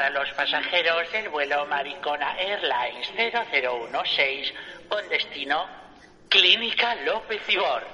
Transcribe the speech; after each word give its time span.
para 0.00 0.24
los 0.24 0.32
pasajeros 0.32 1.12
del 1.12 1.28
vuelo 1.28 1.66
Maricona 1.66 2.34
Airlines 2.38 3.12
0016 3.52 4.54
con 4.88 5.06
destino 5.10 5.68
Clínica 6.30 6.94
López 7.04 7.42
Ibor. 7.50 7.86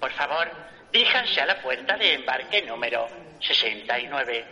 Por 0.00 0.10
favor, 0.10 0.50
díjanse 0.90 1.40
a 1.40 1.46
la 1.46 1.62
puerta 1.62 1.96
de 1.96 2.14
embarque 2.14 2.62
número 2.62 3.06
69. 3.38 4.44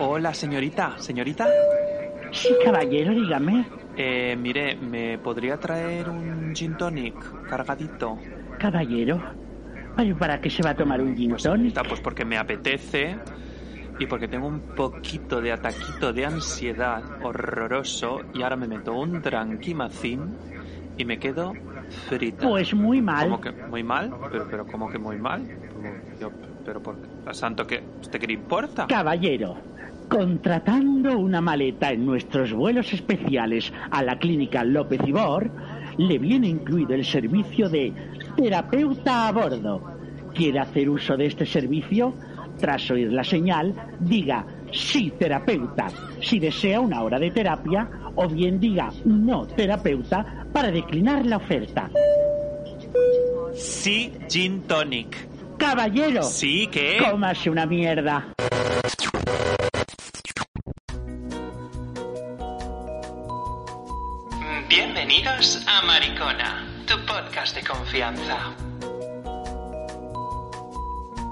Hola, 0.00 0.34
señorita. 0.34 0.96
¿Señorita? 0.98 1.48
Sí, 2.32 2.54
caballero, 2.64 3.12
dígame. 3.12 3.66
Eh, 3.96 4.36
mire, 4.38 4.76
¿me 4.80 5.18
podría 5.18 5.56
traer 5.58 6.08
un 6.08 6.54
gin 6.54 6.76
tonic 6.76 7.14
cargadito? 7.48 8.18
Caballero, 8.58 9.22
¿pero 9.96 10.16
¿para 10.16 10.40
qué 10.40 10.48
se 10.50 10.62
va 10.62 10.70
a 10.70 10.76
tomar 10.76 11.00
un 11.00 11.16
gin 11.16 11.30
Pues, 11.30 11.42
tonic? 11.42 11.74
pues 11.88 12.00
porque 12.00 12.24
me 12.24 12.38
apetece 12.38 13.18
y 13.98 14.06
porque 14.06 14.28
tengo 14.28 14.46
un 14.46 14.60
poquito 14.60 15.40
de 15.40 15.52
ataquito 15.52 16.12
de 16.12 16.24
ansiedad 16.26 17.02
horroroso 17.22 18.20
y 18.32 18.42
ahora 18.42 18.56
me 18.56 18.68
meto 18.68 18.94
un 18.94 19.20
tranquimacín 19.20 20.36
y 20.96 21.04
me 21.04 21.18
quedo 21.18 21.52
frita. 21.88 22.46
Pues 22.46 22.72
muy 22.74 23.02
mal. 23.02 23.24
¿Cómo 23.24 23.40
que 23.40 23.52
muy 23.68 23.82
mal? 23.82 24.14
Pero, 24.30 24.46
pero 24.50 24.66
¿cómo 24.66 24.88
que 24.90 24.98
muy 24.98 25.16
mal? 25.16 25.46
Yo- 26.18 26.32
pero 26.64 26.80
por 26.80 27.00
qué? 27.00 27.08
santo 27.32 27.66
que 27.66 27.84
usted 28.00 28.20
qué 28.20 28.26
le 28.26 28.34
importa? 28.34 28.86
Caballero, 28.86 29.56
contratando 30.10 31.16
una 31.16 31.40
maleta 31.40 31.92
en 31.92 32.04
nuestros 32.04 32.52
vuelos 32.52 32.92
especiales 32.92 33.72
a 33.92 34.02
la 34.02 34.18
clínica 34.18 34.64
López 34.64 35.00
Ibor, 35.06 35.50
le 35.96 36.18
viene 36.18 36.48
incluido 36.48 36.94
el 36.94 37.04
servicio 37.04 37.68
de 37.70 37.92
terapeuta 38.36 39.28
a 39.28 39.32
bordo. 39.32 39.80
¿Quiere 40.34 40.58
hacer 40.58 40.90
uso 40.90 41.16
de 41.16 41.26
este 41.26 41.46
servicio? 41.46 42.14
Tras 42.58 42.90
oír 42.90 43.12
la 43.12 43.22
señal, 43.24 43.72
diga 44.00 44.44
sí, 44.72 45.12
terapeuta, 45.18 45.86
si 46.20 46.38
desea 46.40 46.80
una 46.80 47.02
hora 47.02 47.18
de 47.18 47.30
terapia, 47.30 47.88
o 48.16 48.28
bien 48.28 48.58
diga 48.60 48.90
no, 49.04 49.46
terapeuta, 49.46 50.44
para 50.52 50.70
declinar 50.72 51.24
la 51.24 51.36
oferta. 51.38 51.88
Sí, 53.54 54.12
gin 54.28 54.62
tonic. 54.62 55.16
Caballero, 55.56 56.22
Sí, 56.24 56.68
¿qué? 56.70 56.98
cómase 57.10 57.48
una 57.48 57.66
mierda. 57.66 58.32
Bienvenidos 65.10 65.60
a 65.66 65.82
Maricona, 65.82 66.64
tu 66.86 66.96
podcast 67.04 67.56
de 67.56 67.64
confianza. 67.64 68.54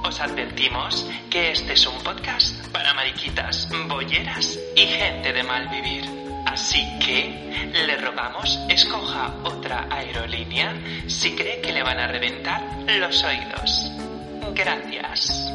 Os 0.02 0.20
advertimos 0.20 1.06
que 1.30 1.52
este 1.52 1.74
es 1.74 1.86
un 1.86 1.96
podcast 2.02 2.66
para 2.72 2.92
mariquitas, 2.94 3.68
bolleras 3.86 4.58
y 4.74 4.80
gente 4.80 5.32
de 5.32 5.42
mal 5.44 5.68
vivir. 5.68 6.04
Así 6.44 6.82
que 6.98 7.70
le 7.72 7.96
rogamos 7.98 8.58
escoja 8.68 9.32
otra 9.44 9.86
aerolínea 9.88 10.74
si 11.06 11.36
cree 11.36 11.60
que 11.60 11.72
le 11.72 11.84
van 11.84 12.00
a 12.00 12.08
reventar 12.08 12.60
los 12.84 13.22
oídos. 13.22 13.92
Gracias. 14.54 15.52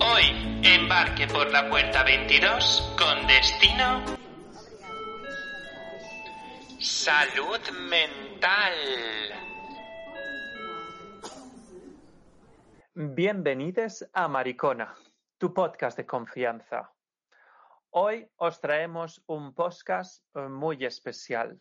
Hoy 0.00 0.60
embarque 0.62 1.26
por 1.28 1.50
la 1.50 1.66
puerta 1.70 2.02
22 2.02 2.92
con 2.98 3.26
destino 3.26 4.20
Salud 6.80 7.60
mental. 7.90 8.72
Bienvenidos 12.94 14.08
a 14.14 14.26
Maricona, 14.28 14.94
tu 15.36 15.52
podcast 15.52 15.98
de 15.98 16.06
confianza. 16.06 16.90
Hoy 17.90 18.26
os 18.36 18.62
traemos 18.62 19.22
un 19.26 19.52
podcast 19.52 20.24
eh, 20.34 20.48
muy 20.48 20.82
especial, 20.86 21.60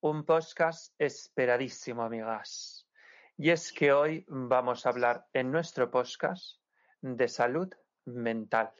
un 0.00 0.24
podcast 0.24 0.92
esperadísimo, 0.98 2.02
amigas. 2.02 2.88
Y 3.36 3.50
es 3.50 3.72
que 3.72 3.92
hoy 3.92 4.24
vamos 4.26 4.84
a 4.84 4.88
hablar 4.88 5.28
en 5.32 5.52
nuestro 5.52 5.92
podcast 5.92 6.58
de 7.00 7.28
salud 7.28 7.72
mental, 8.04 8.72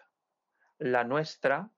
la 0.79 1.05
nuestra 1.05 1.71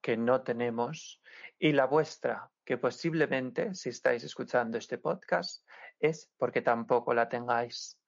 que 0.00 0.16
no 0.16 0.40
tenemos 0.40 1.20
y 1.58 1.72
la 1.72 1.86
vuestra 1.86 2.50
que 2.64 2.78
posiblemente, 2.78 3.74
si 3.74 3.88
estáis 3.88 4.24
escuchando 4.24 4.78
este 4.78 4.98
podcast, 4.98 5.66
es 5.98 6.30
porque 6.38 6.62
tampoco 6.62 7.14
la 7.14 7.28
tengáis 7.28 7.98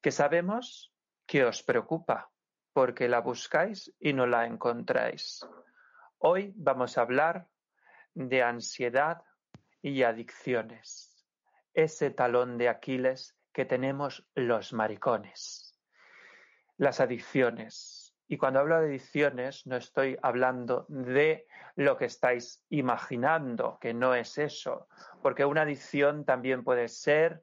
que 0.00 0.10
sabemos 0.10 0.94
que 1.26 1.44
os 1.44 1.62
preocupa 1.62 2.30
porque 2.72 3.08
la 3.08 3.20
buscáis 3.20 3.92
y 3.98 4.12
no 4.12 4.26
la 4.26 4.46
encontráis. 4.46 5.44
Hoy 6.18 6.52
vamos 6.56 6.96
a 6.96 7.02
hablar 7.02 7.48
de 8.14 8.42
ansiedad 8.42 9.22
y 9.82 10.02
adicciones, 10.02 11.26
ese 11.74 12.10
talón 12.10 12.58
de 12.58 12.68
Aquiles 12.68 13.36
que 13.52 13.64
tenemos 13.64 14.28
los 14.34 14.72
maricones. 14.72 15.76
Las 16.76 17.00
adicciones. 17.00 17.97
Y 18.28 18.36
cuando 18.36 18.60
hablo 18.60 18.78
de 18.78 18.88
adicciones 18.88 19.66
no 19.66 19.76
estoy 19.76 20.18
hablando 20.22 20.84
de 20.88 21.46
lo 21.76 21.96
que 21.96 22.04
estáis 22.04 22.62
imaginando, 22.68 23.78
que 23.80 23.94
no 23.94 24.14
es 24.14 24.36
eso, 24.36 24.86
porque 25.22 25.44
una 25.44 25.62
adicción 25.62 26.24
también 26.24 26.62
puede 26.62 26.88
ser 26.88 27.42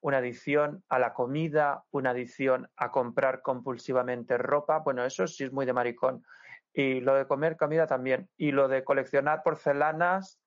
una 0.00 0.18
adicción 0.18 0.84
a 0.88 0.98
la 0.98 1.12
comida, 1.14 1.84
una 1.90 2.10
adicción 2.10 2.68
a 2.76 2.90
comprar 2.90 3.40
compulsivamente 3.40 4.36
ropa. 4.36 4.78
Bueno, 4.78 5.04
eso 5.04 5.26
sí 5.26 5.44
es 5.44 5.52
muy 5.52 5.64
de 5.64 5.72
maricón. 5.72 6.24
Y 6.72 7.00
lo 7.00 7.14
de 7.14 7.26
comer 7.26 7.56
comida 7.56 7.86
también. 7.86 8.28
Y 8.36 8.50
lo 8.50 8.66
de 8.66 8.82
coleccionar 8.82 9.44
porcelanas 9.44 10.40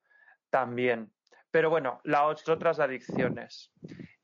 también. 0.50 1.14
Pero 1.52 1.69
bueno, 1.69 2.02
las 2.03 2.47
otras 2.50 2.81
adicciones. 2.81 3.72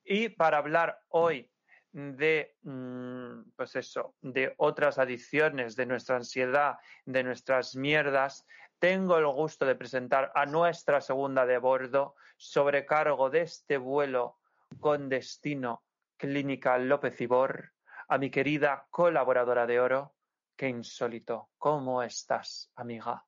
Y 0.04 0.28
para 0.30 0.58
hablar 0.58 1.00
hoy 1.08 1.50
de, 1.92 2.56
mm, 2.64 3.52
pues 3.56 3.76
eso, 3.76 4.16
de 4.22 4.54
otras 4.58 4.98
adicciones, 4.98 5.76
de 5.76 5.86
nuestra 5.86 6.16
ansiedad, 6.18 6.78
de 7.06 7.24
nuestras 7.24 7.76
mierdas, 7.76 8.46
tengo 8.80 9.18
el 9.18 9.28
gusto 9.28 9.66
de 9.66 9.76
presentar 9.76 10.32
a 10.34 10.46
nuestra 10.46 11.02
segunda 11.02 11.46
de 11.46 11.58
bordo, 11.58 12.16
sobrecargo 12.38 13.30
de 13.30 13.42
este 13.42 13.78
vuelo 13.78 14.40
con 14.80 15.10
destino 15.10 15.84
Clínica 16.18 16.78
López 16.78 17.20
Ibor, 17.22 17.74
a 18.08 18.18
mi 18.18 18.30
querida 18.30 18.88
colaboradora 18.90 19.66
de 19.68 19.80
oro, 19.80 20.16
qué 20.56 20.70
insólito. 20.70 21.50
¿Cómo 21.58 22.04
estás, 22.04 22.72
amiga? 22.76 23.24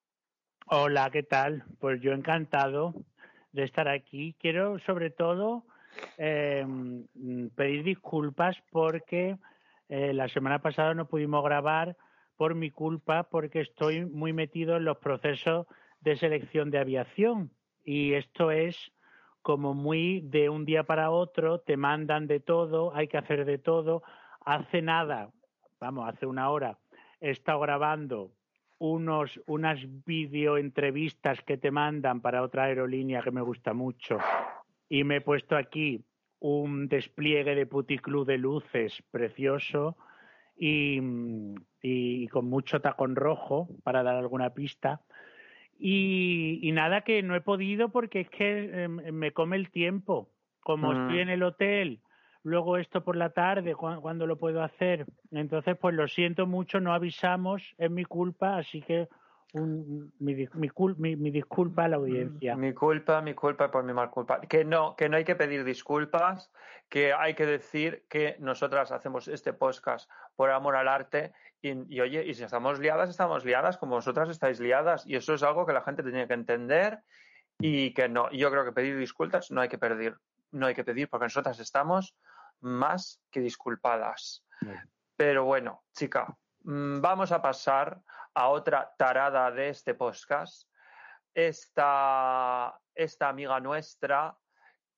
Hola, 0.68 1.10
¿qué 1.12 1.24
tal? 1.24 1.64
Pues 1.80 2.02
yo 2.02 2.14
encantado 2.14 2.94
de 3.52 3.64
estar 3.64 3.88
aquí. 3.88 4.36
Quiero 4.40 4.80
sobre 4.80 5.10
todo 5.10 5.66
eh, 6.18 6.66
pedir 7.56 7.84
disculpas 7.84 8.58
porque 8.72 9.38
eh, 9.90 10.14
la 10.14 10.28
semana 10.28 10.60
pasada 10.60 10.94
no 10.94 11.08
pudimos 11.08 11.44
grabar 11.44 11.96
por 12.36 12.56
mi 12.56 12.72
culpa 12.72 13.24
porque 13.24 13.62
estoy 13.62 14.06
muy 14.06 14.34
metido 14.34 14.78
en 14.78 14.86
los 14.86 14.98
procesos 14.98 15.68
de 16.02 16.16
selección 16.16 16.72
de 16.72 16.80
aviación 16.80 17.52
y 17.84 18.14
esto 18.14 18.52
es 18.52 18.92
como 19.42 19.74
muy 19.74 20.22
de 20.22 20.50
un 20.50 20.66
día 20.66 20.84
para 20.84 21.12
otro, 21.12 21.60
te 21.60 21.76
mandan 21.78 22.28
de 22.28 22.40
todo, 22.40 22.96
hay 22.96 23.08
que 23.08 23.18
hacer 23.18 23.46
de 23.46 23.58
todo. 23.58 24.02
Hace 24.46 24.82
nada, 24.82 25.32
vamos, 25.80 26.08
hace 26.08 26.26
una 26.26 26.50
hora, 26.50 26.78
he 27.20 27.30
estado 27.30 27.60
grabando 27.60 28.32
unos, 28.80 29.40
unas 29.46 29.80
videoentrevistas 30.06 31.42
que 31.42 31.58
te 31.58 31.72
mandan 31.72 32.22
para 32.22 32.42
otra 32.42 32.64
aerolínea 32.64 33.22
que 33.22 33.32
me 33.32 33.42
gusta 33.42 33.74
mucho 33.74 34.18
y 34.90 35.04
me 35.04 35.18
he 35.18 35.22
puesto 35.22 35.56
aquí 35.56 36.06
un 36.40 36.88
despliegue 36.88 37.56
de 37.56 37.66
puticlub 37.66 38.26
de 38.28 38.38
luces 38.38 39.02
precioso 39.12 39.98
y, 40.58 41.00
y 41.82 42.28
con 42.28 42.46
mucho 42.50 42.82
tacón 42.82 43.16
rojo 43.16 43.70
para 43.84 44.04
dar 44.04 44.16
alguna 44.16 44.54
pista. 44.54 45.02
Y, 45.80 46.60
y 46.62 46.72
nada 46.72 47.02
que 47.02 47.24
no 47.24 47.36
he 47.36 47.42
podido 47.42 47.90
porque 47.90 48.22
es 48.22 48.30
que 48.30 48.84
eh, 48.84 48.88
me 48.88 49.32
come 49.32 49.56
el 49.58 49.72
tiempo. 49.72 50.30
Como 50.62 50.92
Mm. 50.92 50.98
estoy 51.00 51.20
en 51.20 51.30
el 51.30 51.44
hotel, 51.44 52.00
luego 52.44 52.78
esto 52.78 53.04
por 53.04 53.16
la 53.18 53.32
tarde, 53.32 53.76
cu- 53.76 54.00
cuando 54.02 54.28
lo 54.28 54.38
puedo 54.38 54.64
hacer. 54.64 55.06
Entonces, 55.32 55.78
pues 55.78 55.96
lo 55.96 56.08
siento 56.08 56.46
mucho, 56.48 56.80
no 56.80 56.94
avisamos, 56.94 57.74
es 57.78 57.92
mi 57.92 58.06
culpa, 58.06 58.58
así 58.58 58.82
que 58.82 59.08
un, 59.54 60.12
mi, 60.20 60.36
mi, 60.36 60.70
cul- 60.70 60.96
mi- 60.98 61.16
mi 61.16 61.32
disculpa 61.32 61.86
a 61.86 61.88
la 61.88 61.96
audiencia. 61.98 62.56
Mi 62.56 62.74
culpa, 62.74 63.22
mi 63.22 63.34
culpa 63.34 63.72
por 63.72 63.84
mi 63.84 63.94
mal 63.94 64.10
culpa. 64.10 64.42
Que 64.42 64.66
no, 64.66 64.96
que 64.96 65.10
no 65.10 65.18
hay 65.18 65.24
que 65.24 65.36
pedir 65.36 65.64
disculpas, 65.64 66.52
que 66.90 67.14
hay 67.14 67.34
que 67.36 67.46
decir 67.46 68.06
que 68.10 68.36
nosotras 68.40 68.92
hacemos 68.92 69.28
este 69.28 69.54
podcast 69.54 70.10
por 70.36 70.50
amor 70.52 70.76
al 70.76 70.88
arte 70.88 71.34
y, 71.62 71.96
y, 71.96 72.02
oye, 72.02 72.26
y 72.26 72.34
si 72.34 72.44
estamos 72.44 72.80
liadas, 72.80 73.10
estamos 73.10 73.46
liadas 73.46 73.78
como 73.78 73.96
vosotras 73.96 74.30
estáis 74.30 74.60
liadas 74.60 75.06
y 75.08 75.16
eso 75.16 75.34
es 75.36 75.44
algo 75.44 75.66
que 75.66 75.74
la 75.74 75.82
gente 75.82 76.04
tiene 76.04 76.28
que 76.28 76.34
entender 76.34 77.00
y 77.60 77.94
que 77.94 78.10
no. 78.10 78.30
Yo 78.32 78.50
creo 78.52 78.66
que 78.66 78.72
pedir 78.74 78.98
disculpas 78.98 79.50
no 79.52 79.62
hay 79.62 79.70
que 79.70 79.78
pedir, 79.78 80.18
no 80.52 80.66
hay 80.66 80.74
que 80.76 80.84
pedir 80.84 81.08
porque 81.10 81.26
nosotras 81.26 81.60
estamos 81.60 82.16
más 82.60 83.22
que 83.32 83.40
disculpadas. 83.40 84.44
Pero 85.16 85.46
bueno, 85.46 85.84
chica, 85.94 86.26
mm, 86.26 86.34
vamos 86.64 87.32
a 87.32 87.42
pasar 87.42 88.02
a 88.34 88.50
otra 88.50 88.94
tarada 88.98 89.52
de 89.52 89.70
este 89.70 89.94
podcast. 89.94 90.70
Esta, 91.34 92.80
esta 92.94 93.30
amiga 93.30 93.60
nuestra 93.60 94.38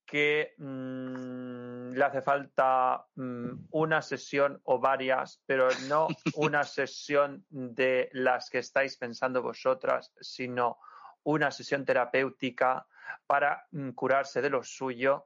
que 0.06 0.54
mm, 0.58 1.92
le 1.94 2.04
hace 2.04 2.22
falta 2.22 3.08
mm, 3.16 3.68
una 3.72 4.02
sesión 4.02 4.62
o 4.66 4.80
varias, 4.80 5.42
pero 5.46 5.70
no 5.88 6.08
una 6.36 6.64
sesión 6.64 7.46
de 7.50 8.10
las 8.14 8.50
que 8.50 8.60
estáis 8.60 8.98
pensando 8.98 9.42
vosotras, 9.42 10.14
sino 10.22 10.78
una 11.24 11.50
sesión 11.52 11.86
terapéutica 11.86 12.86
para 13.26 13.66
mm, 13.72 13.92
curarse 13.92 14.42
de 14.42 14.50
lo 14.50 14.64
suyo, 14.64 15.26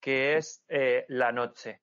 que 0.00 0.36
es 0.36 0.64
eh, 0.68 1.04
la 1.08 1.30
noche. 1.32 1.82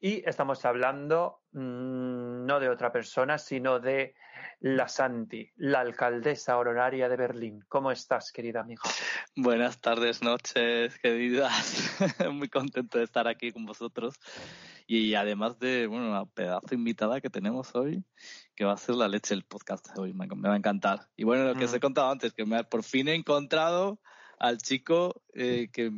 Y 0.00 0.28
estamos 0.28 0.64
hablando 0.64 1.41
mm, 1.41 1.41
no 1.52 2.60
de 2.60 2.68
otra 2.68 2.90
persona, 2.92 3.38
sino 3.38 3.78
de 3.78 4.14
la 4.60 4.88
Santi, 4.88 5.50
la 5.56 5.80
alcaldesa 5.80 6.56
honoraria 6.58 7.08
de 7.08 7.16
Berlín. 7.16 7.64
¿Cómo 7.68 7.90
estás, 7.90 8.32
querida 8.32 8.60
amiga? 8.60 8.82
Buenas 9.36 9.80
tardes, 9.80 10.22
noches, 10.22 10.98
queridas. 10.98 11.96
Muy 12.32 12.48
contento 12.48 12.98
de 12.98 13.04
estar 13.04 13.28
aquí 13.28 13.52
con 13.52 13.66
vosotros. 13.66 14.14
Y 14.86 15.14
además 15.14 15.58
de, 15.58 15.86
bueno, 15.86 16.08
una 16.08 16.26
pedazo 16.26 16.74
invitada 16.74 17.20
que 17.20 17.30
tenemos 17.30 17.74
hoy, 17.74 18.04
que 18.54 18.64
va 18.64 18.72
a 18.72 18.76
ser 18.76 18.94
la 18.96 19.08
leche 19.08 19.34
del 19.34 19.44
podcast 19.44 19.86
de 19.92 20.00
hoy. 20.00 20.12
Me, 20.12 20.26
me 20.26 20.48
va 20.48 20.54
a 20.54 20.58
encantar. 20.58 21.08
Y 21.16 21.24
bueno, 21.24 21.44
lo 21.44 21.54
que 21.54 21.64
os 21.66 21.74
he 21.74 21.78
Mm. 21.78 21.80
contado 21.80 22.10
antes, 22.10 22.32
que 22.32 22.44
me, 22.44 22.64
por 22.64 22.82
fin 22.82 23.08
he 23.08 23.14
encontrado 23.14 24.00
al 24.42 24.58
chico 24.58 25.22
eh, 25.34 25.68
que 25.72 25.90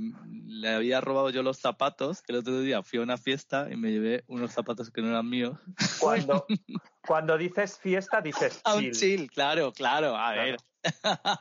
le 0.46 0.68
había 0.68 1.00
robado 1.00 1.30
yo 1.30 1.42
los 1.42 1.58
zapatos. 1.58 2.22
El 2.28 2.36
otro 2.36 2.60
día 2.60 2.82
fui 2.82 2.98
a 2.98 3.02
una 3.02 3.16
fiesta 3.16 3.68
y 3.72 3.76
me 3.76 3.90
llevé 3.90 4.22
unos 4.26 4.52
zapatos 4.52 4.90
que 4.90 5.00
no 5.00 5.08
eran 5.08 5.28
míos. 5.28 5.58
Cuando, 5.98 6.46
cuando 7.06 7.38
dices 7.38 7.78
fiesta, 7.78 8.20
dices 8.20 8.60
A 8.64 8.74
un 8.76 8.82
chill. 8.82 8.92
chill, 8.92 9.30
claro, 9.30 9.72
claro. 9.72 10.14
A 10.16 10.32
Claro. 10.34 10.42
ver. 10.42 10.56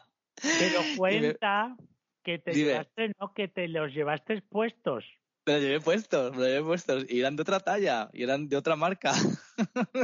Pero 0.60 0.82
cuenta 0.98 1.76
que 2.24 2.40
te 2.40 2.52
Dime. 2.52 2.70
llevaste, 2.70 3.12
no, 3.20 3.34
que 3.34 3.48
te 3.50 3.68
los 3.68 3.92
llevaste 3.94 4.42
puestos. 4.42 5.04
Me 5.46 5.54
los 5.54 5.62
llevé 5.62 5.82
puestos, 5.82 6.32
me 6.32 6.38
los 6.38 6.48
llevé 6.48 6.64
puestos. 6.64 7.06
Y 7.10 7.20
eran 7.20 7.36
de 7.36 7.42
otra 7.42 7.60
talla, 7.60 8.10
y 8.14 8.24
eran 8.24 8.48
de 8.48 8.56
otra 8.56 8.78
marca. 8.78 9.12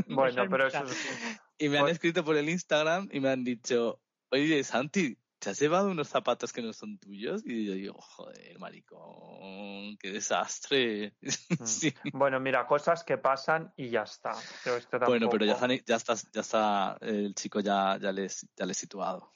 Bueno, 0.07 0.43
Eso 0.43 0.51
pero 0.51 0.67
es 0.67 0.75
eso 0.75 0.83
es... 0.85 1.39
Y 1.57 1.69
me 1.69 1.77
han 1.79 1.87
escrito 1.87 2.25
por 2.25 2.35
el 2.35 2.49
Instagram 2.49 3.07
y 3.11 3.19
me 3.21 3.29
han 3.29 3.43
dicho, 3.45 4.01
oye, 4.31 4.63
Santi, 4.65 5.17
¿te 5.39 5.49
has 5.49 5.59
llevado 5.59 5.89
unos 5.89 6.07
zapatos 6.09 6.51
que 6.53 6.61
no 6.61 6.73
son 6.73 6.97
tuyos? 6.97 7.41
Y 7.45 7.65
yo 7.65 7.73
digo, 7.73 7.93
joder, 7.99 8.59
maricón, 8.59 9.97
qué 9.97 10.11
desastre. 10.11 11.15
Sí. 11.65 11.93
Bueno, 12.13 12.39
mira, 12.39 12.65
cosas 12.67 13.03
que 13.03 13.17
pasan 13.17 13.73
y 13.75 13.89
ya 13.89 14.03
está. 14.03 14.33
Pero 14.63 14.77
esto 14.77 14.99
Bueno, 14.99 15.29
pero 15.29 15.45
ya, 15.45 15.57
ya 15.85 15.95
está, 15.95 16.15
ya 16.31 16.41
está, 16.41 16.97
el 17.01 17.33
chico 17.35 17.59
ya, 17.59 17.97
ya 17.99 18.11
le 18.11 18.27
ya 18.55 18.65
le 18.65 18.71
he 18.71 18.75
situado. 18.75 19.31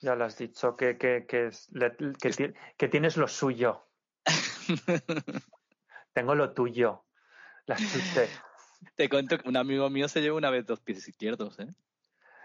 Ya 0.00 0.14
lo 0.14 0.24
has 0.24 0.38
dicho, 0.38 0.76
que, 0.76 0.96
que, 0.96 1.26
que, 1.26 1.48
es- 1.48 1.68
le- 1.72 1.96
que, 2.20 2.30
ti- 2.30 2.52
que 2.76 2.88
tienes 2.88 3.16
lo 3.16 3.26
suyo. 3.28 3.84
Tengo 6.12 6.34
lo 6.34 6.52
tuyo. 6.52 7.04
Chute. 7.66 8.28
Te 8.96 9.08
cuento 9.08 9.38
que 9.38 9.48
un 9.48 9.56
amigo 9.56 9.90
mío 9.90 10.08
se 10.08 10.20
llevó 10.20 10.36
una 10.38 10.50
vez 10.50 10.64
dos 10.66 10.80
pies 10.80 11.06
izquierdos, 11.06 11.58
¿eh? 11.58 11.66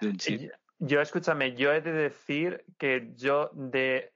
De 0.01 0.07
un 0.07 0.18
chip. 0.18 0.51
Yo, 0.86 1.02
escúchame, 1.02 1.56
yo 1.56 1.72
he 1.72 1.82
de 1.82 1.92
decir 1.94 2.66
que 2.78 3.12
yo 3.16 3.50
de... 3.54 4.14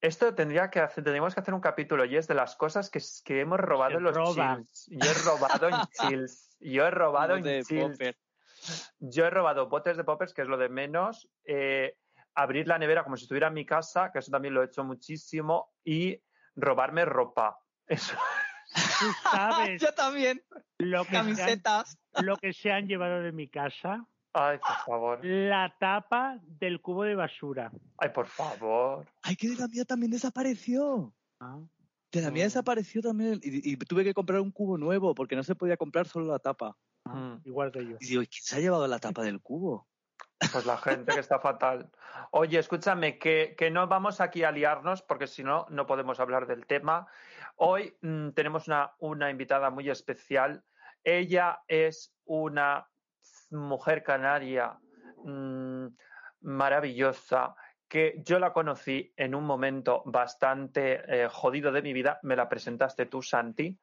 Esto 0.00 0.34
tendría 0.34 0.68
que 0.70 0.80
hacer, 0.80 1.02
tendríamos 1.02 1.34
que 1.34 1.40
hacer 1.40 1.54
un 1.54 1.62
capítulo 1.62 2.04
y 2.04 2.16
es 2.16 2.28
de 2.28 2.34
las 2.34 2.56
cosas 2.56 2.90
que, 2.90 3.00
que 3.24 3.40
hemos 3.40 3.58
robado 3.58 3.96
en 3.96 4.04
los 4.04 4.14
roba. 4.14 4.58
chills. 4.58 4.86
Yo 4.90 5.10
he 5.10 5.14
robado 5.24 5.68
en 5.68 5.74
chills. 6.26 6.56
Yo 6.60 6.86
he 6.86 6.90
robado 6.90 7.36
Uno 7.36 7.46
en 7.48 7.64
chills. 7.64 7.92
popper. 7.92 8.18
Yo 8.98 9.24
he 9.24 9.30
robado 9.30 9.68
botes 9.68 9.96
de 9.96 10.04
poppers, 10.04 10.34
que 10.34 10.42
es 10.42 10.48
lo 10.48 10.58
de 10.58 10.68
menos. 10.68 11.28
eh, 11.46 11.96
abrir 12.34 12.66
la 12.68 12.78
nevera 12.78 13.04
como 13.04 13.16
si 13.16 13.24
estuviera 13.24 13.46
en 13.48 13.54
mi 13.54 13.64
casa, 13.64 14.10
que 14.12 14.18
eso 14.18 14.30
también 14.30 14.52
lo 14.54 14.62
he 14.62 14.66
hecho 14.66 14.84
muchísimo. 14.84 15.72
Y 15.84 16.20
robarme 16.54 17.04
ropa. 17.06 17.58
Eso. 17.86 18.16
Tú 18.98 19.06
sabes 19.30 19.80
Yo 19.82 19.94
también, 19.94 20.42
lo 20.78 21.04
que, 21.04 21.10
se 21.12 21.16
han, 21.16 21.24
camisetas. 21.24 21.98
lo 22.20 22.36
que 22.36 22.52
se 22.52 22.72
han 22.72 22.86
llevado 22.88 23.22
de 23.22 23.32
mi 23.32 23.48
casa. 23.48 24.04
Ay, 24.34 24.58
por 24.58 24.76
favor. 24.84 25.24
La 25.24 25.74
tapa 25.78 26.38
del 26.42 26.80
cubo 26.80 27.04
de 27.04 27.14
basura. 27.14 27.70
Ay, 27.98 28.10
por 28.10 28.26
favor. 28.26 29.06
Ay, 29.22 29.36
que 29.36 29.48
de 29.48 29.56
la 29.56 29.68
mía 29.68 29.84
también 29.84 30.10
desapareció. 30.10 31.14
Ah, 31.40 31.60
De 32.12 32.20
la 32.20 32.30
mía 32.30 32.44
Mm. 32.44 32.46
desapareció 32.46 33.00
también 33.02 33.40
y, 33.42 33.72
y 33.72 33.76
tuve 33.76 34.04
que 34.04 34.14
comprar 34.14 34.40
un 34.40 34.50
cubo 34.52 34.76
nuevo 34.78 35.14
porque 35.14 35.36
no 35.36 35.42
se 35.42 35.54
podía 35.54 35.76
comprar 35.76 36.06
solo 36.08 36.26
la 36.26 36.38
tapa. 36.38 36.76
ah, 37.04 37.14
Mm. 37.14 37.42
Igual 37.44 37.70
que 37.72 37.84
yo. 37.86 37.96
Y 38.00 38.06
digo, 38.06 38.22
¿quién 38.22 38.42
se 38.42 38.56
ha 38.56 38.60
llevado 38.60 38.86
la 38.88 38.98
tapa 38.98 39.22
del 39.22 39.40
cubo? 39.40 39.86
Pues 40.52 40.66
la 40.66 40.76
gente 40.78 41.12
que 41.14 41.20
está 41.20 41.38
fatal. 41.38 41.90
Oye, 42.32 42.58
escúchame, 42.58 43.18
que, 43.18 43.54
que 43.56 43.70
no 43.70 43.86
vamos 43.86 44.20
aquí 44.20 44.42
a 44.42 44.50
liarnos 44.50 45.00
porque 45.02 45.26
si 45.26 45.42
no, 45.44 45.66
no 45.70 45.86
podemos 45.86 46.18
hablar 46.20 46.46
del 46.46 46.66
tema. 46.66 47.06
Hoy 47.56 47.96
mm, 48.02 48.30
tenemos 48.30 48.66
una, 48.68 48.92
una 48.98 49.30
invitada 49.30 49.70
muy 49.70 49.88
especial. 49.90 50.64
Ella 51.04 51.60
es 51.68 52.14
una 52.24 52.88
mujer 53.54 54.02
canaria 54.02 54.78
mm, 55.24 55.86
maravillosa 56.42 57.54
que 57.88 58.20
yo 58.24 58.38
la 58.38 58.52
conocí 58.52 59.12
en 59.16 59.34
un 59.34 59.44
momento 59.44 60.02
bastante 60.06 61.02
eh, 61.06 61.28
jodido 61.30 61.70
de 61.70 61.82
mi 61.82 61.92
vida. 61.92 62.18
Me 62.22 62.34
la 62.34 62.48
presentaste 62.48 63.06
tú, 63.06 63.22
Santi, 63.22 63.78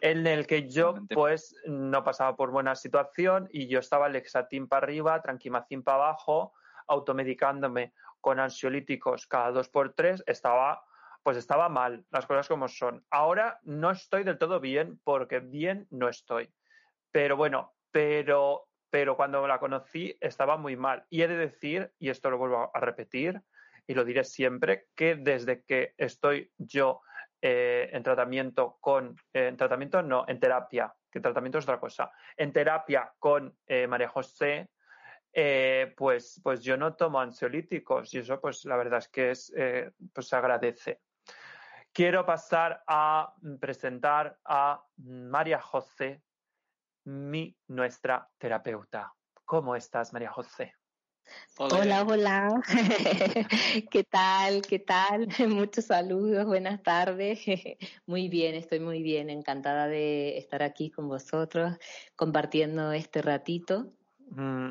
en 0.00 0.26
el 0.26 0.46
que 0.46 0.68
yo 0.68 0.94
pues 1.12 1.56
no 1.66 2.04
pasaba 2.04 2.36
por 2.36 2.50
buena 2.50 2.76
situación 2.76 3.48
y 3.50 3.66
yo 3.66 3.80
estaba 3.80 4.08
lexatín 4.08 4.68
para 4.68 4.84
arriba, 4.84 5.20
tranquimacín 5.20 5.82
para 5.82 5.96
abajo, 5.96 6.52
automedicándome 6.86 7.92
con 8.20 8.38
ansiolíticos 8.38 9.26
cada 9.26 9.50
dos 9.50 9.68
por 9.68 9.94
tres, 9.94 10.22
estaba 10.26 10.84
pues 11.24 11.36
estaba 11.36 11.68
mal, 11.68 12.04
las 12.12 12.24
cosas 12.24 12.46
como 12.46 12.68
son. 12.68 13.04
Ahora 13.10 13.58
no 13.64 13.90
estoy 13.90 14.22
del 14.22 14.38
todo 14.38 14.60
bien 14.60 15.00
porque 15.02 15.40
bien 15.40 15.88
no 15.90 16.08
estoy. 16.08 16.54
Pero 17.10 17.36
bueno, 17.36 17.74
pero 17.90 18.68
pero 18.90 19.16
cuando 19.16 19.46
la 19.46 19.58
conocí 19.58 20.16
estaba 20.20 20.56
muy 20.56 20.76
mal. 20.76 21.04
Y 21.10 21.22
he 21.22 21.28
de 21.28 21.36
decir, 21.36 21.92
y 21.98 22.10
esto 22.10 22.30
lo 22.30 22.38
vuelvo 22.38 22.70
a 22.72 22.80
repetir, 22.80 23.42
y 23.86 23.94
lo 23.94 24.04
diré 24.04 24.24
siempre, 24.24 24.86
que 24.94 25.14
desde 25.16 25.62
que 25.64 25.94
estoy 25.96 26.50
yo 26.58 27.02
eh, 27.40 27.90
en 27.92 28.02
tratamiento 28.02 28.78
con, 28.80 29.16
eh, 29.32 29.48
en 29.48 29.56
tratamiento 29.56 30.02
no, 30.02 30.24
en 30.26 30.40
terapia, 30.40 30.92
que 31.10 31.20
tratamiento 31.20 31.58
es 31.58 31.64
otra 31.64 31.78
cosa, 31.78 32.10
en 32.36 32.52
terapia 32.52 33.12
con 33.18 33.56
eh, 33.66 33.86
María 33.86 34.08
José, 34.08 34.70
pues, 35.96 36.40
pues 36.42 36.62
yo 36.62 36.78
no 36.78 36.94
tomo 36.94 37.20
ansiolíticos 37.20 38.14
y 38.14 38.20
eso 38.20 38.40
pues 38.40 38.64
la 38.64 38.74
verdad 38.78 39.00
es 39.00 39.08
que 39.08 39.30
es, 39.32 39.52
pues 40.14 40.28
se 40.28 40.34
agradece. 40.34 41.02
Quiero 41.92 42.24
pasar 42.24 42.82
a 42.86 43.34
presentar 43.60 44.38
a 44.46 44.82
María 44.96 45.60
José, 45.60 46.22
mi 47.06 47.56
nuestra 47.68 48.28
terapeuta. 48.38 49.14
¿Cómo 49.44 49.74
estás, 49.74 50.12
María 50.12 50.30
José? 50.30 50.74
Hola, 51.58 52.02
hola. 52.02 52.62
¿Qué 53.90 54.04
tal? 54.04 54.62
¿Qué 54.62 54.78
tal? 54.78 55.26
Muchos 55.48 55.86
saludos, 55.86 56.46
buenas 56.46 56.82
tardes. 56.82 57.40
Muy 58.06 58.28
bien, 58.28 58.54
estoy 58.54 58.78
muy 58.78 59.02
bien, 59.02 59.30
encantada 59.30 59.88
de 59.88 60.38
estar 60.38 60.62
aquí 60.62 60.90
con 60.90 61.08
vosotros 61.08 61.78
compartiendo 62.14 62.92
este 62.92 63.22
ratito 63.22 63.92
Mm, 64.30 64.70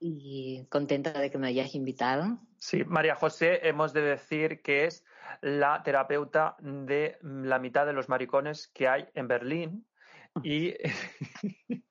y 0.00 0.66
contenta 0.66 1.12
de 1.12 1.30
que 1.30 1.38
me 1.38 1.48
hayáis 1.48 1.74
invitado. 1.74 2.38
Sí, 2.58 2.84
María 2.84 3.14
José, 3.14 3.68
hemos 3.68 3.92
de 3.92 4.02
decir 4.02 4.62
que 4.62 4.84
es 4.84 5.04
la 5.40 5.82
terapeuta 5.82 6.56
de 6.60 7.18
la 7.22 7.58
mitad 7.58 7.86
de 7.86 7.92
los 7.92 8.08
maricones 8.08 8.68
que 8.68 8.88
hay 8.88 9.08
en 9.14 9.28
Berlín 9.28 9.86
y, 10.42 10.74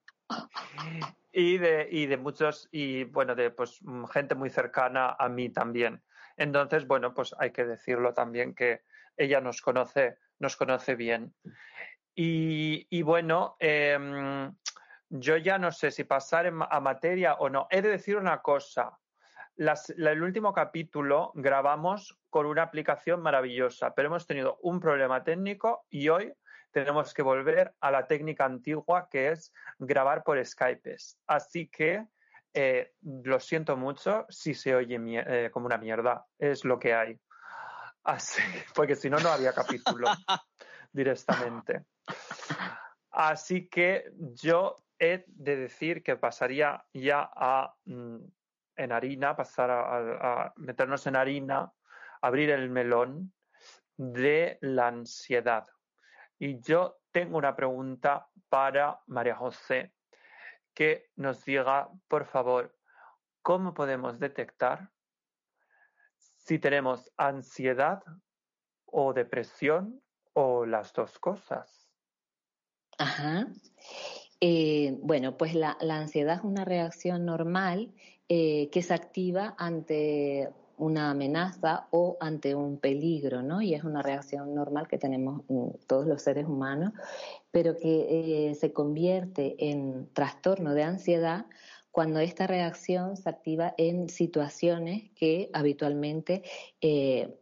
y, 1.31 1.57
de, 1.57 1.87
y 1.91 2.05
de 2.05 2.17
muchos, 2.17 2.67
y 2.71 3.03
bueno, 3.05 3.35
de 3.35 3.51
pues 3.51 3.79
gente 4.11 4.35
muy 4.35 4.49
cercana 4.49 5.15
a 5.17 5.29
mí 5.29 5.49
también. 5.49 6.03
Entonces, 6.35 6.85
bueno, 6.85 7.13
pues 7.13 7.35
hay 7.39 7.51
que 7.51 7.65
decirlo 7.65 8.13
también 8.13 8.53
que 8.53 8.81
ella 9.15 9.41
nos 9.41 9.61
conoce, 9.61 10.17
nos 10.39 10.55
conoce 10.55 10.95
bien. 10.95 11.33
Y, 12.13 12.87
y 12.89 13.01
bueno, 13.01 13.55
em, 13.59 14.55
yo 15.09 15.37
ya 15.37 15.57
no 15.57 15.71
sé 15.71 15.91
si 15.91 16.03
pasar 16.03 16.47
a 16.47 16.79
materia 16.79 17.35
o 17.35 17.49
no. 17.49 17.67
He 17.69 17.81
de 17.81 17.89
decir 17.89 18.17
una 18.17 18.41
cosa. 18.41 18.99
el 19.55 20.21
último 20.21 20.53
capítulo 20.53 21.31
grabamos 21.35 22.19
con 22.29 22.45
una 22.45 22.63
aplicación 22.63 23.21
maravillosa, 23.21 23.93
pero 23.95 24.07
hemos 24.07 24.27
tenido 24.27 24.57
un 24.61 24.79
problema 24.79 25.23
técnico 25.23 25.85
y 25.89 26.09
hoy 26.09 26.33
tenemos 26.77 27.11
que 27.11 27.23
volver 27.23 27.73
a 27.81 27.89
la 27.89 28.05
técnica 28.05 28.45
antigua 28.45 29.09
que 29.09 29.29
es 29.31 29.51
grabar 29.79 30.23
por 30.23 30.37
Skype. 30.45 30.95
Así 31.25 31.69
que 31.69 32.05
eh, 32.53 32.93
lo 33.01 33.39
siento 33.39 33.75
mucho 33.75 34.27
si 34.29 34.53
se 34.53 34.75
oye 34.75 34.95
eh, 34.99 35.49
como 35.51 35.65
una 35.65 35.79
mierda, 35.79 36.23
es 36.37 36.63
lo 36.65 36.77
que 36.77 36.93
hay. 36.93 37.19
Así, 38.03 38.43
porque 38.75 38.95
si 38.95 39.09
no, 39.09 39.17
no 39.17 39.29
había 39.29 39.53
capítulo 39.53 40.07
directamente. 40.91 41.85
Así 43.09 43.67
que 43.67 44.11
yo 44.15 44.75
he 44.99 45.23
de 45.25 45.55
decir 45.55 46.03
que 46.03 46.15
pasaría 46.15 46.85
ya 46.93 47.27
a 47.35 47.73
mm, 47.85 48.17
en 48.75 48.91
harina, 48.91 49.35
pasar 49.35 49.71
a, 49.71 50.53
meternos 50.57 51.07
en 51.07 51.15
harina, 51.15 51.73
abrir 52.21 52.51
el 52.51 52.69
melón 52.69 53.33
de 53.95 54.59
la 54.61 54.89
ansiedad. 54.89 55.65
Y 56.39 56.59
yo 56.61 56.99
tengo 57.11 57.37
una 57.37 57.55
pregunta 57.55 58.29
para 58.49 59.01
María 59.07 59.35
José, 59.35 59.93
que 60.73 61.09
nos 61.15 61.43
diga, 61.43 61.89
por 62.07 62.25
favor, 62.25 62.77
cómo 63.41 63.73
podemos 63.73 64.19
detectar 64.19 64.91
si 66.17 66.59
tenemos 66.59 67.11
ansiedad 67.17 68.03
o 68.85 69.13
depresión 69.13 70.01
o 70.33 70.65
las 70.65 70.93
dos 70.93 71.17
cosas. 71.19 71.89
Ajá. 72.97 73.47
Eh, 74.39 74.97
bueno, 75.01 75.37
pues 75.37 75.55
la, 75.55 75.77
ansiedad 75.81 76.37
es 76.37 76.43
una 76.43 76.63
reacción 76.63 77.25
normal 77.25 77.93
eh, 78.29 78.69
que 78.71 78.83
se 78.83 78.93
activa 78.93 79.55
ante 79.57 80.49
una 80.77 81.11
amenaza 81.11 81.87
o 81.91 82.17
ante 82.19 82.55
un 82.55 82.77
peligro, 82.77 83.41
¿no? 83.41 83.61
Y 83.61 83.73
es 83.73 83.83
una 83.83 84.01
reacción 84.01 84.55
normal 84.55 84.87
que 84.87 84.97
tenemos 84.97 85.41
mm, 85.47 85.67
todos 85.87 86.07
los 86.07 86.21
seres 86.21 86.45
humanos, 86.45 86.93
pero 87.51 87.75
que 87.75 88.49
eh, 88.49 88.55
se 88.55 88.71
convierte 88.71 89.69
en 89.69 90.07
trastorno 90.13 90.73
de 90.73 90.83
ansiedad 90.83 91.45
cuando 91.91 92.19
esta 92.19 92.45
reacción 92.45 93.17
se 93.17 93.27
activa 93.27 93.73
en 93.77 94.07
situaciones 94.07 95.09
que 95.15 95.49
habitualmente 95.51 96.43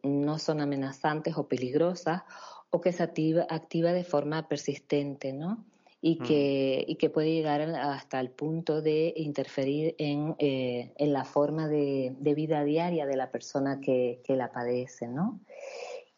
no 0.01 0.39
son 0.39 0.61
amenazantes 0.61 1.35
o 1.35 1.49
peligrosas 1.49 2.21
o 2.69 2.79
que 2.79 2.93
se 2.93 3.03
activa, 3.03 3.45
activa 3.49 3.91
de 3.91 4.05
forma 4.05 4.47
persistente, 4.47 5.33
¿no? 5.33 5.65
Y 6.07 6.19
que, 6.19 6.85
y 6.87 6.97
que 6.97 7.09
puede 7.09 7.33
llegar 7.33 7.61
hasta 7.61 8.19
el 8.19 8.29
punto 8.29 8.83
de 8.83 9.11
interferir 9.15 9.95
en, 9.97 10.35
eh, 10.37 10.93
en 10.97 11.13
la 11.13 11.25
forma 11.25 11.67
de, 11.67 12.15
de, 12.19 12.35
vida 12.35 12.63
diaria 12.63 13.07
de 13.07 13.17
la 13.17 13.31
persona 13.31 13.81
que, 13.81 14.21
que 14.23 14.35
la 14.35 14.51
padece, 14.51 15.07
¿no? 15.07 15.39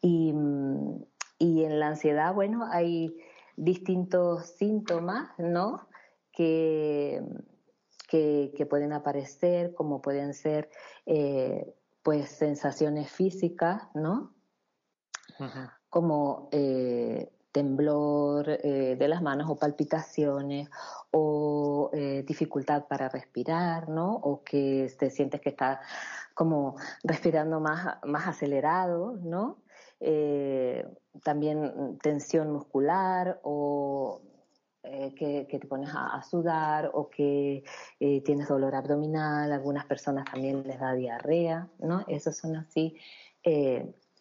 Y, 0.02 0.34
y, 1.40 1.64
en 1.64 1.80
la 1.80 1.88
ansiedad, 1.88 2.34
bueno, 2.34 2.68
hay 2.70 3.18
distintos 3.56 4.48
síntomas, 4.58 5.30
¿no? 5.38 5.88
Que, 6.34 7.24
que, 8.10 8.52
que 8.58 8.66
pueden 8.66 8.92
aparecer, 8.92 9.74
como 9.74 10.02
pueden 10.02 10.34
ser, 10.34 10.70
eh, 11.06 11.74
pues, 12.04 12.28
sensaciones 12.28 13.10
físicas, 13.10 13.84
¿no? 13.94 14.34
Como 15.90 16.50
eh, 16.52 17.32
temblor 17.52 18.50
eh, 18.50 18.96
de 18.98 19.08
las 19.08 19.22
manos 19.22 19.50
o 19.50 19.56
palpitaciones 19.56 20.70
o 21.12 21.90
eh, 21.94 22.24
dificultad 22.28 22.86
para 22.88 23.10
respirar, 23.10 23.90
¿no? 23.90 24.14
O 24.14 24.44
que 24.44 24.92
te 24.98 25.10
sientes 25.10 25.42
que 25.42 25.50
estás 25.50 25.80
como 26.34 26.76
respirando 27.04 27.60
más, 27.60 27.98
más 28.04 28.28
acelerado, 28.28 29.18
¿no? 29.24 29.64
Eh, 30.00 30.86
también 31.24 31.98
tensión 32.02 32.52
muscular 32.52 33.40
o 33.44 34.22
que, 35.18 35.46
te 35.50 35.68
pones 35.68 35.90
a, 35.94 36.22
sudar 36.24 36.92
o 36.94 37.10
que 37.10 37.64
tienes 38.24 38.48
dolor 38.48 38.74
abdominal, 38.74 39.52
algunas 39.52 39.86
personas 39.86 40.24
también 40.32 40.66
les 40.66 40.80
da 40.80 40.94
diarrea, 40.94 41.68
¿no? 41.80 42.06
Esos 42.08 42.38
son 42.38 42.56
así 42.56 42.96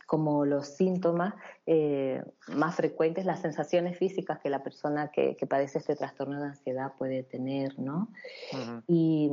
como 0.06 0.44
los 0.44 0.68
síntomas 0.68 1.34
eh, 1.66 2.22
más 2.54 2.76
frecuentes, 2.76 3.26
las 3.26 3.40
sensaciones 3.40 3.98
físicas 3.98 4.38
que 4.38 4.50
la 4.50 4.62
persona 4.62 5.10
que, 5.10 5.36
padece 5.48 5.78
este 5.78 5.96
trastorno 5.96 6.40
de 6.40 6.46
ansiedad 6.46 6.92
puede 6.96 7.22
tener, 7.22 7.78
¿no? 7.78 8.08
y, 8.86 9.30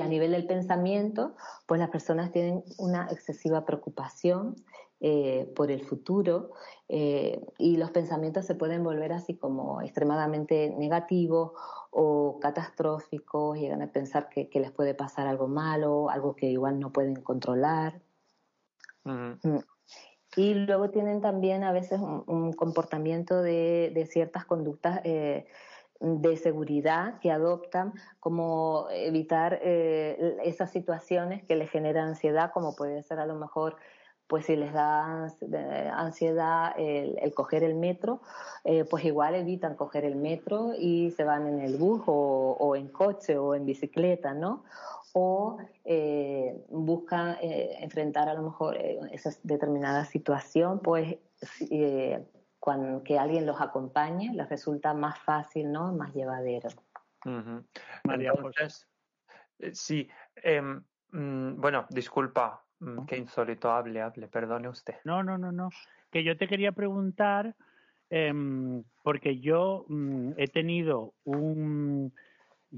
a 0.00 0.08
nivel 0.08 0.32
del 0.32 0.46
pensamiento, 0.46 1.34
pues 1.66 1.80
las 1.80 1.90
personas 1.90 2.32
tienen 2.32 2.64
una 2.76 3.08
excesiva 3.10 3.64
preocupación 3.64 4.56
eh, 5.00 5.52
por 5.54 5.70
el 5.70 5.84
futuro 5.84 6.52
eh, 6.88 7.40
y 7.58 7.76
los 7.76 7.90
pensamientos 7.90 8.46
se 8.46 8.54
pueden 8.54 8.82
volver 8.82 9.12
así 9.12 9.36
como 9.36 9.82
extremadamente 9.82 10.70
negativos 10.70 11.52
o 11.90 12.38
catastróficos, 12.40 13.58
llegan 13.58 13.82
a 13.82 13.92
pensar 13.92 14.28
que, 14.28 14.48
les 14.52 14.70
puede 14.72 14.94
pasar 14.94 15.26
algo 15.26 15.48
malo, 15.48 16.10
algo 16.10 16.34
que 16.34 16.46
igual 16.46 16.80
no 16.80 16.92
pueden 16.92 17.22
controlar. 17.22 18.00
Y 20.36 20.54
luego 20.54 20.90
tienen 20.90 21.20
también 21.20 21.64
a 21.64 21.72
veces 21.72 21.98
un, 22.00 22.52
comportamiento 22.52 23.42
de, 23.42 24.06
ciertas 24.10 24.44
conductas 24.44 25.00
eh, 25.04 25.46
de 26.00 26.36
seguridad 26.36 27.18
que 27.20 27.30
adoptan, 27.30 27.94
como 28.20 28.86
evitar 28.90 29.58
eh, 29.62 30.36
esas 30.44 30.70
situaciones 30.70 31.42
que 31.44 31.56
les 31.56 31.70
generan 31.70 32.08
ansiedad, 32.08 32.52
como 32.52 32.76
puede 32.76 33.02
ser 33.02 33.18
a 33.18 33.26
lo 33.26 33.34
mejor 33.34 33.76
pues 34.28 34.46
si 34.46 34.56
les 34.56 34.72
da 34.72 35.28
ansiedad 35.94 36.74
el, 36.76 37.32
coger 37.32 37.62
el 37.62 37.76
metro, 37.76 38.20
eh, 38.64 38.84
pues 38.84 39.04
igual 39.04 39.36
evitan 39.36 39.76
coger 39.76 40.04
el 40.04 40.16
metro 40.16 40.72
y 40.76 41.12
se 41.12 41.22
van 41.22 41.46
en 41.46 41.60
el 41.60 41.76
bus 41.76 42.02
o 42.06 42.74
en 42.74 42.88
coche 42.88 43.38
o 43.38 43.54
en 43.54 43.64
bicicleta, 43.64 44.34
¿no? 44.34 44.64
O 45.18 45.56
eh, 45.82 46.54
buscan 46.68 47.38
eh, 47.40 47.78
enfrentar 47.80 48.28
a 48.28 48.34
lo 48.34 48.42
mejor 48.42 48.76
eh, 48.76 48.98
esa 49.12 49.30
determinada 49.44 50.04
situación, 50.04 50.80
pues 50.80 51.16
cuando 52.58 53.02
que 53.02 53.18
alguien 53.18 53.46
los 53.46 53.58
acompañe 53.58 54.34
les 54.34 54.46
resulta 54.50 54.92
más 54.92 55.18
fácil, 55.20 55.72
¿no? 55.72 55.94
Más 55.94 56.12
llevadero. 56.14 56.68
María 58.04 58.32
José. 58.32 58.84
Sí, 59.72 60.06
em, 60.36 60.84
mm, 61.12 61.62
bueno, 61.62 61.86
disculpa, 61.88 62.62
mm, 62.80 63.06
qué 63.06 63.16
insólito, 63.16 63.70
hable, 63.70 64.02
hable, 64.02 64.28
perdone 64.28 64.68
usted. 64.68 64.96
No, 65.04 65.22
no, 65.22 65.38
no, 65.38 65.50
no. 65.50 65.70
Que 66.10 66.24
yo 66.24 66.36
te 66.36 66.46
quería 66.46 66.72
preguntar, 66.72 67.56
em, 68.10 68.84
porque 69.02 69.40
yo 69.40 69.86
mm, 69.88 70.32
he 70.36 70.48
tenido 70.48 71.14
un 71.24 72.12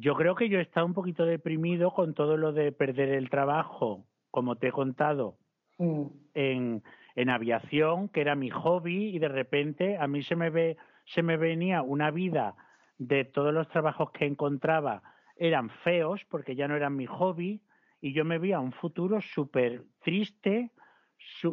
yo 0.01 0.15
creo 0.15 0.35
que 0.35 0.49
yo 0.49 0.59
he 0.59 0.63
estado 0.63 0.87
un 0.87 0.95
poquito 0.95 1.25
deprimido 1.25 1.93
con 1.93 2.15
todo 2.15 2.37
lo 2.37 2.53
de 2.53 2.73
perder 2.73 3.11
el 3.11 3.31
trabajo, 3.31 4.07
como 4.31 4.57
te 4.57 4.69
he 4.69 4.73
contado, 4.73 5.39
mm. 5.79 6.07
en, 6.35 6.83
en 7.15 7.31
aviación, 7.31 8.09
que 8.09 8.21
era 8.21 8.35
mi 8.35 8.51
hobby, 8.51 9.15
y 9.15 9.19
de 9.19 9.29
repente 9.29 9.97
a 9.99 10.07
mí 10.07 10.23
se 10.23 10.37
me, 10.37 10.51
ve, 10.51 10.77
se 11.05 11.23
me 11.23 11.37
venía 11.37 11.83
una 11.83 12.11
vida 12.11 12.55
de 12.99 13.25
todos 13.25 13.55
los 13.55 13.69
trabajos 13.69 14.11
que 14.13 14.27
encontraba 14.27 15.03
eran 15.39 15.71
feos 15.71 16.25
porque 16.29 16.57
ya 16.57 16.69
no 16.69 16.77
eran 16.77 16.97
mi 16.97 17.07
hobby 17.07 17.63
y 18.01 18.13
yo 18.13 18.25
me 18.25 18.39
veía 18.39 18.61
un 18.61 18.73
futuro 18.73 19.21
súper 19.21 19.85
triste, 20.03 20.73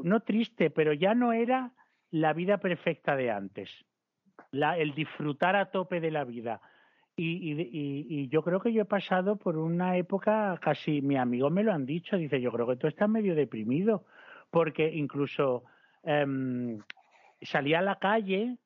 no 0.04 0.22
triste, 0.22 0.70
pero 0.70 0.94
ya 0.94 1.16
no 1.16 1.34
era 1.34 1.72
la 2.12 2.34
vida 2.34 2.58
perfecta 2.58 3.16
de 3.16 3.32
antes, 3.32 3.86
la, 4.52 4.78
el 4.78 4.94
disfrutar 4.94 5.56
a 5.56 5.72
tope 5.72 6.00
de 6.00 6.12
la 6.12 6.24
vida. 6.24 6.62
Y, 7.18 7.54
y, 7.54 8.08
y, 8.10 8.28
yo 8.28 8.44
creo 8.44 8.60
que 8.60 8.74
yo 8.74 8.82
he 8.82 8.86
pasado 8.86 9.38
por 9.38 9.58
una 9.58 9.96
época, 9.96 10.60
casi 10.62 11.02
mi 11.02 11.16
amigo 11.16 11.50
me 11.50 11.64
lo 11.64 11.72
han 11.72 11.86
dicho, 11.86 12.18
dice, 12.18 12.42
yo 12.42 12.52
creo 12.52 12.68
que 12.68 12.76
tú 12.76 12.88
estás 12.88 13.08
medio 13.08 13.36
deprimido, 13.36 14.04
porque 14.52 14.94
incluso 14.94 15.64
em, 16.04 16.80
salía 17.42 17.80
a 17.80 17.84
la 17.84 18.00
calle, 18.00 18.58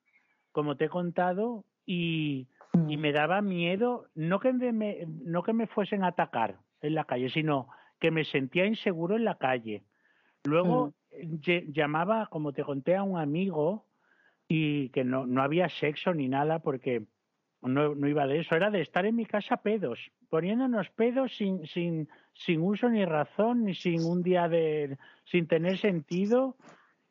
como 0.51 0.77
te 0.77 0.86
he 0.86 0.89
contado, 0.89 1.63
y, 1.86 2.48
y 2.88 2.98
me 2.98 3.12
daba 3.12 3.41
miedo, 3.41 4.08
no 4.15 4.39
que 4.39 4.51
me, 4.51 5.06
no 5.06 5.44
que 5.44 5.53
me 5.53 5.68
fuesen 5.68 6.03
a 6.03 6.08
atacar 6.08 6.58
en 6.82 6.96
la 6.96 7.03
calle, 7.03 7.29
sino 7.29 7.68
que 8.00 8.12
me 8.12 8.24
sentía 8.25 8.65
inseguro 8.65 9.15
en 9.15 9.25
la 9.25 9.38
calle. 9.38 9.84
Luego 10.44 10.94
mm. 11.12 11.72
llamaba, 11.72 12.27
como 12.27 12.53
te 12.53 12.63
conté, 12.63 12.96
a 12.96 13.03
un 13.03 13.20
amigo 13.20 13.86
y 14.48 14.89
que 14.89 15.03
no, 15.03 15.27
no 15.27 15.44
había 15.44 15.70
sexo 15.70 16.13
ni 16.13 16.27
nada 16.27 16.60
porque 16.60 17.06
no, 17.61 17.93
no 17.95 18.07
iba 18.07 18.25
de 18.27 18.39
eso, 18.39 18.55
era 18.55 18.69
de 18.69 18.81
estar 18.81 19.05
en 19.05 19.15
mi 19.15 19.25
casa 19.25 19.57
pedos, 19.57 19.99
poniéndonos 20.29 20.89
pedos 20.91 21.35
sin, 21.35 21.65
sin, 21.67 22.07
sin 22.33 22.61
uso 22.61 22.89
ni 22.89 23.03
razón, 23.05 23.65
ni 23.65 23.73
sin 23.73 24.03
un 24.03 24.23
día 24.23 24.47
de, 24.47 24.97
sin 25.25 25.47
tener 25.47 25.77
sentido 25.77 26.55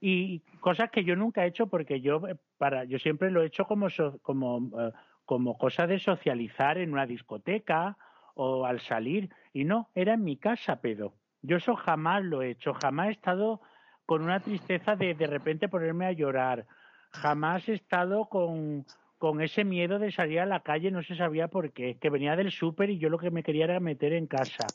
y 0.01 0.41
cosas 0.61 0.91
que 0.91 1.05
yo 1.05 1.17
nunca 1.17 1.45
he 1.45 1.49
hecho 1.49 1.67
porque 1.67 2.01
yo 2.01 2.23
para 2.57 2.85
yo 2.85 2.99
siempre 2.99 3.31
lo 3.31 3.43
he 3.43 3.47
hecho 3.47 3.65
como 3.65 3.89
como 4.23 4.71
eh, 4.81 4.93
como 5.25 5.59
cosa 5.59 5.87
de 5.87 5.99
socializar 5.99 6.79
en 6.79 6.93
una 6.93 7.05
discoteca 7.05 7.97
o 8.35 8.65
al 8.65 8.81
salir 8.81 9.29
y 9.53 9.65
no 9.65 9.89
era 9.95 10.15
en 10.15 10.25
mi 10.25 10.37
casa 10.37 10.81
pedo. 10.81 11.15
Yo 11.43 11.57
eso 11.57 11.75
jamás 11.75 12.25
lo 12.25 12.43
he 12.43 12.51
hecho, 12.51 12.75
jamás 12.75 13.09
he 13.09 13.13
estado 13.13 13.61
con 14.07 14.23
una 14.23 14.41
tristeza 14.41 14.97
de 14.97 15.15
de 15.15 15.27
repente 15.27 15.69
ponerme 15.69 16.07
a 16.07 16.13
llorar, 16.13 16.67
jamás 17.11 17.69
he 17.69 17.75
estado 17.75 18.27
con, 18.27 18.87
con 19.19 19.41
ese 19.43 19.65
miedo 19.65 19.99
de 19.99 20.13
salir 20.13 20.41
a 20.41 20.47
la 20.47 20.61
calle, 20.61 20.91
no 20.91 21.03
se 21.03 21.17
sabía 21.17 21.49
por 21.49 21.73
qué, 21.73 21.97
que 21.99 22.11
venía 22.11 22.37
del 22.37 22.53
súper 22.53 22.91
y 22.91 22.99
yo 22.99 23.11
lo 23.11 23.19
que 23.19 23.31
me 23.31 23.43
quería 23.43 23.65
era 23.65 23.81
meter 23.81 24.13
en 24.13 24.27
casa. 24.27 24.67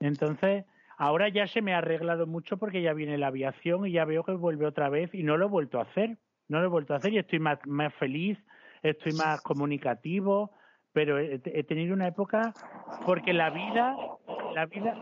Entonces, 0.00 0.64
ahora 0.96 1.28
ya 1.28 1.46
se 1.48 1.62
me 1.62 1.74
ha 1.74 1.78
arreglado 1.78 2.26
mucho 2.26 2.56
porque 2.56 2.80
ya 2.80 2.92
viene 2.92 3.18
la 3.18 3.26
aviación 3.26 3.86
y 3.86 3.92
ya 3.92 4.04
veo 4.04 4.22
que 4.22 4.32
vuelve 4.32 4.66
otra 4.66 4.88
vez 4.88 5.12
y 5.14 5.24
no 5.24 5.36
lo 5.36 5.46
he 5.46 5.48
vuelto 5.48 5.78
a 5.78 5.82
hacer, 5.82 6.16
no 6.48 6.60
lo 6.60 6.66
he 6.66 6.68
vuelto 6.68 6.94
a 6.94 6.98
hacer 6.98 7.12
y 7.12 7.18
estoy 7.18 7.40
más, 7.40 7.58
más 7.66 7.92
feliz, 7.94 8.38
estoy 8.82 9.12
más 9.12 9.42
comunicativo, 9.42 10.52
pero 10.92 11.18
he, 11.18 11.40
he 11.44 11.64
tenido 11.64 11.92
una 11.92 12.06
época 12.06 12.54
porque 13.04 13.32
la 13.32 13.50
vida, 13.50 13.96
la 14.54 14.66
vida, 14.66 14.94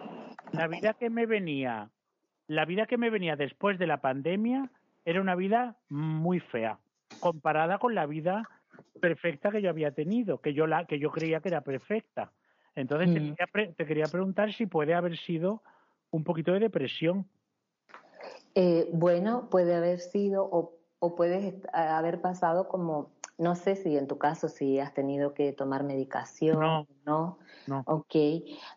la 0.52 0.68
vida 0.68 0.94
que 0.94 1.10
me 1.10 1.26
venía, 1.26 1.90
la 2.46 2.64
vida 2.64 2.86
que 2.86 2.96
me 2.96 3.10
venía 3.10 3.36
después 3.36 3.78
de 3.78 3.86
la 3.86 4.00
pandemia 4.00 4.70
era 5.04 5.20
una 5.20 5.34
vida 5.34 5.76
muy 5.90 6.40
fea 6.40 6.78
comparada 7.20 7.78
con 7.78 7.94
la 7.94 8.06
vida 8.06 8.48
perfecta 9.00 9.50
que 9.50 9.62
yo 9.62 9.70
había 9.70 9.92
tenido, 9.92 10.40
que 10.40 10.54
yo 10.54 10.66
la 10.66 10.86
que 10.86 10.98
yo 10.98 11.10
creía 11.10 11.40
que 11.40 11.48
era 11.48 11.62
perfecta. 11.62 12.32
Entonces 12.74 13.12
te, 13.12 13.20
Mm. 13.20 13.28
quería, 13.30 13.46
pre- 13.52 13.72
te 13.72 13.86
quería 13.86 14.06
preguntar 14.06 14.52
si 14.52 14.66
puede 14.66 14.94
haber 14.94 15.16
sido 15.16 15.62
un 16.10 16.22
poquito 16.24 16.52
de 16.52 16.60
depresión. 16.60 17.26
Eh, 18.54 18.88
bueno, 18.92 19.48
puede 19.50 19.74
haber 19.74 20.00
sido 20.00 20.44
o, 20.44 20.76
o 20.98 21.16
a- 21.72 21.98
haber 21.98 22.20
pasado 22.20 22.68
como, 22.68 23.10
no 23.38 23.54
sé 23.54 23.76
si 23.76 23.96
en 23.96 24.06
tu 24.06 24.18
caso 24.18 24.48
si 24.48 24.78
has 24.78 24.92
tenido 24.92 25.34
que 25.34 25.52
tomar 25.52 25.84
medicación, 25.84 26.58
No. 26.60 26.86
¿no? 27.04 27.38
No. 27.66 27.82
Ok, 27.86 28.14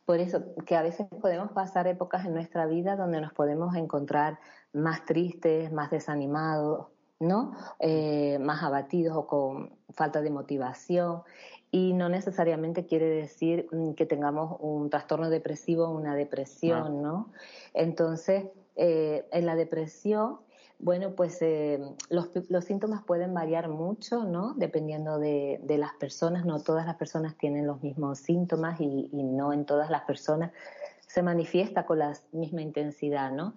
por 0.05 0.19
eso 0.19 0.55
que 0.65 0.75
a 0.75 0.81
veces 0.81 1.07
podemos 1.21 1.51
pasar 1.51 1.87
épocas 1.87 2.25
en 2.25 2.33
nuestra 2.33 2.65
vida 2.65 2.95
donde 2.95 3.19
nos 3.21 3.33
podemos 3.33 3.75
encontrar 3.75 4.39
más 4.71 5.05
tristes, 5.05 5.71
más 5.71 5.91
desanimados, 5.91 6.87
¿no? 7.23 7.55
Eh, 7.79 8.37
más 8.39 8.63
abatidos 8.63 9.15
o 9.17 9.27
con 9.27 9.71
falta 9.89 10.21
de 10.21 10.29
motivación. 10.29 11.23
Y 11.71 11.93
no 11.93 12.07
necesariamente 12.07 12.85
quiere 12.85 13.07
decir 13.07 13.67
mm, 13.71 13.93
que 13.93 14.05
tengamos 14.05 14.57
un 14.59 14.89
trastorno 14.89 15.29
depresivo 15.29 15.85
o 15.85 15.91
una 15.91 16.15
depresión, 16.15 17.01
¿no? 17.01 17.31
Entonces, 17.73 18.45
eh, 18.75 19.25
en 19.31 19.45
la 19.45 19.55
depresión, 19.55 20.39
bueno, 20.77 21.15
pues 21.15 21.41
eh, 21.41 21.79
los, 22.09 22.29
los 22.49 22.65
síntomas 22.65 23.03
pueden 23.03 23.33
variar 23.33 23.69
mucho, 23.69 24.23
¿no? 24.25 24.53
Dependiendo 24.55 25.17
de, 25.17 25.59
de 25.63 25.77
las 25.77 25.93
personas. 25.93 26.45
No 26.45 26.59
todas 26.59 26.85
las 26.85 26.97
personas 26.97 27.37
tienen 27.37 27.65
los 27.65 27.81
mismos 27.81 28.19
síntomas 28.19 28.79
y, 28.79 29.09
y 29.11 29.23
no 29.23 29.53
en 29.53 29.65
todas 29.65 29.89
las 29.89 30.03
personas 30.03 30.51
se 31.13 31.21
manifiesta 31.21 31.85
con 31.85 31.99
la 31.99 32.13
misma 32.31 32.63
intensidad, 32.63 33.31
¿no? 33.31 33.55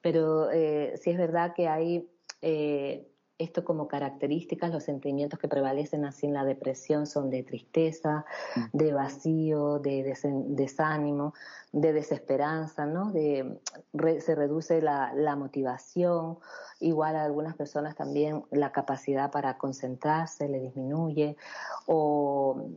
Pero 0.00 0.50
eh, 0.50 0.94
sí 0.96 1.10
es 1.10 1.18
verdad 1.18 1.52
que 1.54 1.68
hay 1.68 2.08
eh, 2.44 3.08
esto 3.36 3.64
como 3.64 3.88
características, 3.88 4.70
los 4.70 4.84
sentimientos 4.84 5.40
que 5.40 5.48
prevalecen 5.48 6.04
así 6.04 6.26
en 6.26 6.34
la 6.34 6.44
depresión 6.44 7.06
son 7.08 7.30
de 7.30 7.42
tristeza, 7.42 8.24
de 8.72 8.92
vacío, 8.92 9.80
de 9.80 10.14
desánimo, 10.50 11.34
de 11.72 11.92
desesperanza, 11.92 12.86
¿no? 12.86 13.10
De, 13.10 13.58
re- 13.92 14.20
se 14.20 14.36
reduce 14.36 14.80
la, 14.80 15.12
la 15.14 15.34
motivación, 15.34 16.38
igual 16.78 17.16
a 17.16 17.24
algunas 17.24 17.56
personas 17.56 17.96
también 17.96 18.44
la 18.52 18.70
capacidad 18.70 19.32
para 19.32 19.58
concentrarse 19.58 20.48
le 20.48 20.60
disminuye, 20.60 21.36
o 21.86 22.68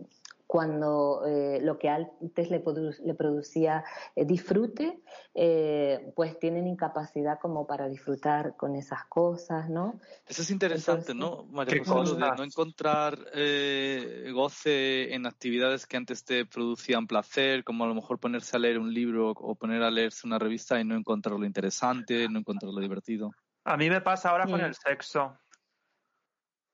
cuando 0.47 1.25
eh, 1.27 1.59
lo 1.61 1.77
que 1.77 1.89
antes 1.89 2.49
le, 2.49 2.63
produ- 2.63 2.97
le 3.03 3.13
producía 3.13 3.83
eh, 4.15 4.23
disfrute, 4.25 5.01
eh, 5.35 6.13
pues 6.15 6.39
tienen 6.39 6.67
incapacidad 6.67 7.37
como 7.39 7.67
para 7.67 7.89
disfrutar 7.89 8.55
con 8.55 8.75
esas 8.77 9.05
cosas, 9.05 9.69
¿no? 9.69 9.99
Eso 10.25 10.41
es 10.41 10.49
interesante, 10.49 11.12
Entonces, 11.12 11.15
¿no, 11.15 11.43
María 11.51 11.73
¿qué 11.73 11.79
José? 11.81 11.91
Lo 12.10 12.15
de 12.15 12.36
no 12.38 12.43
encontrar 12.43 13.19
eh, 13.33 14.31
goce 14.33 15.13
en 15.13 15.25
actividades 15.25 15.86
que 15.86 15.97
antes 15.97 16.23
te 16.23 16.45
producían 16.45 17.07
placer, 17.07 17.65
como 17.65 17.83
a 17.83 17.88
lo 17.88 17.95
mejor 17.95 18.17
ponerse 18.17 18.55
a 18.55 18.60
leer 18.60 18.79
un 18.79 18.93
libro 18.93 19.31
o 19.31 19.55
poner 19.55 19.83
a 19.83 19.91
leerse 19.91 20.25
una 20.25 20.39
revista 20.39 20.79
y 20.79 20.86
no 20.86 20.95
encontrarlo 20.95 21.45
interesante, 21.45 22.29
no 22.29 22.39
encontrarlo 22.39 22.79
divertido. 22.79 23.31
A 23.65 23.75
mí 23.75 23.89
me 23.89 23.99
pasa 23.99 24.29
ahora 24.29 24.45
con 24.45 24.62
el 24.62 24.73
sexo. 24.75 25.38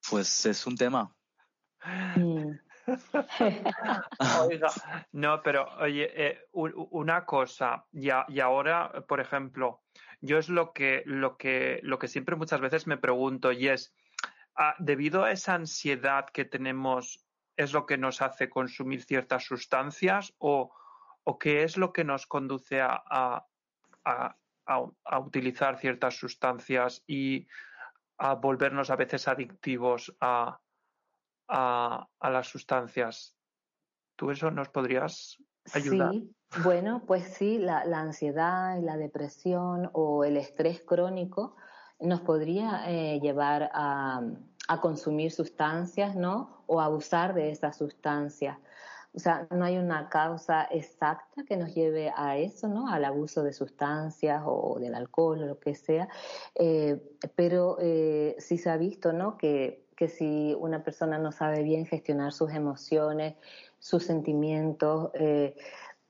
Pues 0.09 0.45
es 0.45 0.67
un 0.67 0.75
tema. 0.75 1.11
Mm. 1.85 2.51
No, 5.11 5.41
pero 5.41 5.67
oye, 5.79 6.27
eh, 6.27 6.39
una 6.51 7.25
cosa, 7.25 7.85
y, 7.91 8.09
y 8.27 8.39
ahora, 8.39 8.91
por 9.07 9.19
ejemplo, 9.19 9.81
yo 10.21 10.37
es 10.37 10.49
lo 10.49 10.73
que, 10.73 11.03
lo 11.05 11.37
que, 11.37 11.79
lo 11.83 11.99
que 11.99 12.07
siempre 12.07 12.35
muchas 12.35 12.61
veces 12.61 12.87
me 12.87 12.97
pregunto, 12.97 13.51
y 13.51 13.67
es, 13.67 13.93
ah, 14.55 14.75
debido 14.79 15.23
a 15.23 15.31
esa 15.31 15.55
ansiedad 15.55 16.25
que 16.31 16.45
tenemos, 16.45 17.25
¿es 17.57 17.73
lo 17.73 17.85
que 17.85 17.97
nos 17.97 18.21
hace 18.21 18.49
consumir 18.49 19.03
ciertas 19.03 19.45
sustancias 19.45 20.33
o, 20.37 20.73
o 21.23 21.39
qué 21.39 21.63
es 21.63 21.77
lo 21.77 21.93
que 21.93 22.03
nos 22.03 22.27
conduce 22.27 22.81
a- 22.81 23.03
a- 23.05 23.47
a 24.65 25.19
utilizar 25.19 25.77
ciertas 25.77 26.15
sustancias 26.15 27.03
y 27.05 27.47
a 28.17 28.35
volvernos 28.35 28.89
a 28.89 28.95
veces 28.95 29.27
adictivos 29.27 30.15
a, 30.21 30.61
a, 31.47 32.07
las 32.21 32.47
sustancias? 32.47 33.35
¿Tú 34.15 34.31
eso 34.31 34.51
nos 34.51 34.69
podrías 34.69 35.37
ayudar? 35.73 36.11
Sí, 36.11 36.35
bueno, 36.63 37.03
pues 37.05 37.33
sí, 37.33 37.57
la, 37.57 37.81
ansiedad 37.81 38.77
y 38.77 38.81
la 38.81 38.97
depresión 38.97 39.89
o 39.93 40.23
el 40.23 40.37
estrés 40.37 40.81
crónico 40.81 41.55
nos 41.99 42.21
podría 42.21 42.83
eh, 42.91 43.19
llevar 43.21 43.71
a, 43.73 44.21
a 44.67 44.81
consumir 44.81 45.31
sustancias, 45.31 46.15
¿no? 46.15 46.63
O 46.67 46.79
abusar 46.79 47.33
de 47.33 47.51
esas 47.51 47.77
sustancias. 47.77 48.57
O 49.15 49.19
sea, 49.19 49.47
no 49.51 49.63
hay 49.63 49.77
una 49.77 50.09
causa 50.09 50.63
exacta 50.71 51.43
que 51.47 51.55
nos 51.55 51.75
lleve 51.75 52.11
a 52.15 52.37
eso, 52.37 52.67
¿no? 52.67 52.87
Al 52.87 53.05
abuso 53.05 53.43
de 53.43 53.53
sustancias 53.53 54.41
o 54.43 54.79
del 54.79 54.95
alcohol 54.95 55.43
o 55.43 55.45
lo 55.45 55.59
que 55.59 55.75
sea. 55.75 56.09
Eh, 56.55 56.99
pero 57.35 57.77
eh, 57.79 58.35
sí 58.39 58.57
se 58.57 58.71
ha 58.71 58.77
visto, 58.77 59.13
¿no? 59.13 59.37
Que, 59.37 59.82
que 59.95 60.07
si 60.07 60.55
una 60.59 60.83
persona 60.83 61.17
no 61.17 61.31
sabe 61.31 61.63
bien 61.63 61.85
gestionar 61.85 62.33
sus 62.33 62.51
emociones, 62.51 63.35
sus 63.79 64.03
sentimientos, 64.03 65.11
eh, 65.13 65.55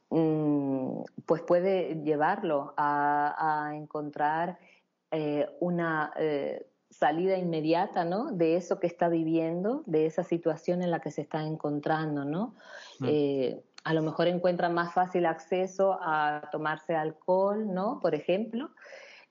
mm, 0.10 1.02
pues 1.26 1.41
puede 1.41 2.02
llevarlo 2.04 2.74
a, 2.78 3.67
a 3.67 3.76
encontrar 3.76 4.58
eh, 5.15 5.48
una 5.60 6.12
eh, 6.17 6.65
salida 6.89 7.38
inmediata, 7.38 8.04
¿no? 8.04 8.32
De 8.32 8.56
eso 8.56 8.80
que 8.80 8.88
está 8.88 9.10
viviendo, 9.10 9.84
de 9.86 10.08
esa 10.08 10.24
situación 10.24 10.82
en 10.82 10.89
la 10.89 11.02
que 11.02 11.12
se 11.12 11.22
está 11.22 11.43
encontrando, 11.43 12.26
¿no? 12.26 12.56
Mm. 13.00 13.06
Eh, 13.08 13.63
a 13.84 13.93
lo 13.93 14.02
mejor 14.02 14.28
encuentra 14.28 14.69
más 14.69 14.91
fácil 14.91 15.28
acceso 15.28 16.00
a 16.02 16.50
tomarse 16.52 16.96
alcohol, 16.96 17.72
¿no? 17.72 18.00
Por 18.00 18.15
ejemplo, 18.15 18.72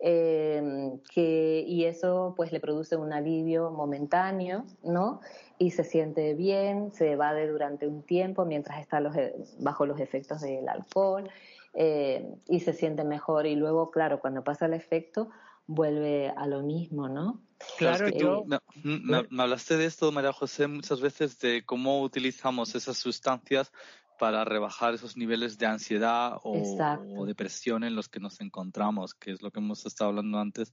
eh, 0.04 0.92
que, 1.14 1.64
y 1.66 1.84
eso 1.84 2.34
pues 2.36 2.50
le 2.50 2.58
produce 2.58 2.96
un 2.96 3.12
alivio 3.12 3.70
momentáneo, 3.70 4.64
¿no? 4.82 5.20
Y 5.58 5.70
se 5.70 5.84
siente 5.84 6.34
bien, 6.34 6.90
se 6.92 7.12
evade 7.12 7.46
durante 7.46 7.86
un 7.86 8.02
tiempo 8.02 8.44
mientras 8.44 8.80
está 8.80 8.98
los, 8.98 9.16
e- 9.16 9.32
bajo 9.60 9.86
los 9.86 10.00
efectos 10.00 10.40
del 10.40 10.68
alcohol 10.68 11.30
eh, 11.74 12.34
y 12.48 12.60
se 12.60 12.72
siente 12.72 13.04
mejor. 13.04 13.46
Y 13.46 13.54
luego, 13.54 13.92
claro, 13.92 14.18
cuando 14.18 14.42
pasa 14.42 14.66
el 14.66 14.74
efecto, 14.74 15.28
vuelve 15.68 16.30
a 16.36 16.48
lo 16.48 16.62
mismo, 16.62 17.08
¿no? 17.08 17.40
Claro, 17.78 18.06
es 18.06 18.12
que 18.12 18.18
tú 18.18 18.24
yo, 18.24 18.44
me, 18.44 18.58
me- 18.82 19.24
me 19.30 19.42
hablaste 19.44 19.76
de 19.76 19.86
esto, 19.86 20.10
María 20.10 20.32
José, 20.32 20.66
muchas 20.66 21.00
veces 21.00 21.38
de 21.38 21.64
cómo 21.64 22.02
utilizamos 22.02 22.74
esas 22.74 22.96
sustancias 22.98 23.72
para 24.18 24.44
rebajar 24.44 24.94
esos 24.94 25.16
niveles 25.16 25.58
de 25.58 25.66
ansiedad 25.66 26.38
o, 26.44 27.24
depresión 27.26 27.84
en 27.84 27.94
los 27.96 28.08
que 28.08 28.20
nos 28.20 28.40
encontramos, 28.40 29.14
que 29.14 29.32
es 29.32 29.42
lo 29.42 29.50
que 29.50 29.60
hemos 29.60 29.84
estado 29.86 30.10
hablando 30.10 30.38
antes. 30.38 30.72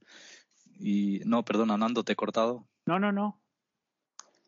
Y 0.79 1.19
no, 1.25 1.43
perdona, 1.43 1.77
Nando, 1.77 2.03
te 2.03 2.13
he 2.13 2.15
cortado. 2.15 2.67
no, 2.85 2.99
no, 2.99 3.11
no. 3.11 3.41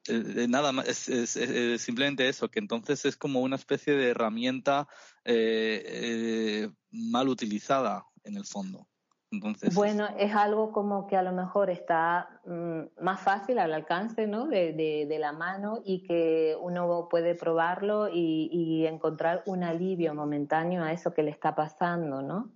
Eh, 0.08 0.24
eh, 0.44 0.48
nada 0.48 0.72
más, 0.72 0.88
es, 0.88 1.10
es- 1.10 1.36
es 1.38 1.82
simplemente 1.82 2.28
eso, 2.28 2.50
que 2.50 2.60
entonces 2.60 3.06
es 3.06 3.18
como 3.18 3.42
una 3.42 3.56
especie 3.56 3.94
de 3.94 4.10
herramienta 4.10 4.88
eh, 5.24 5.84
eh, 5.86 6.70
mal 6.92 7.30
utilizada 7.30 8.06
en 8.24 8.36
el 8.36 8.46
fondo. 8.46 8.88
Entonces, 9.32 9.74
Bueno, 9.76 10.08
es 10.18 10.36
algo 10.36 10.72
como 10.72 11.08
que 11.08 11.16
a 11.16 11.24
lo 11.24 11.32
mejor 11.32 11.70
está 11.70 12.42
mm, 12.46 12.82
más 13.02 13.22
fácil 13.22 13.60
al 13.60 13.74
alcance 13.74 14.28
¿no? 14.28 14.48
de, 14.48 14.74
de- 14.74 15.06
de 15.08 15.20
la 15.20 15.32
mano 15.32 15.82
y 15.86 16.04
que 16.04 16.56
uno 16.60 17.08
puede 17.10 17.36
probarlo 17.36 18.10
y, 18.10 18.50
y 18.52 18.86
encontrar 18.88 19.44
un 19.46 19.64
alivio 19.64 20.14
momentáneo 20.14 20.84
a 20.84 20.92
eso 20.92 21.14
que 21.14 21.24
le 21.24 21.32
está 21.32 21.56
pasando, 21.56 22.22
¿no? 22.22 22.52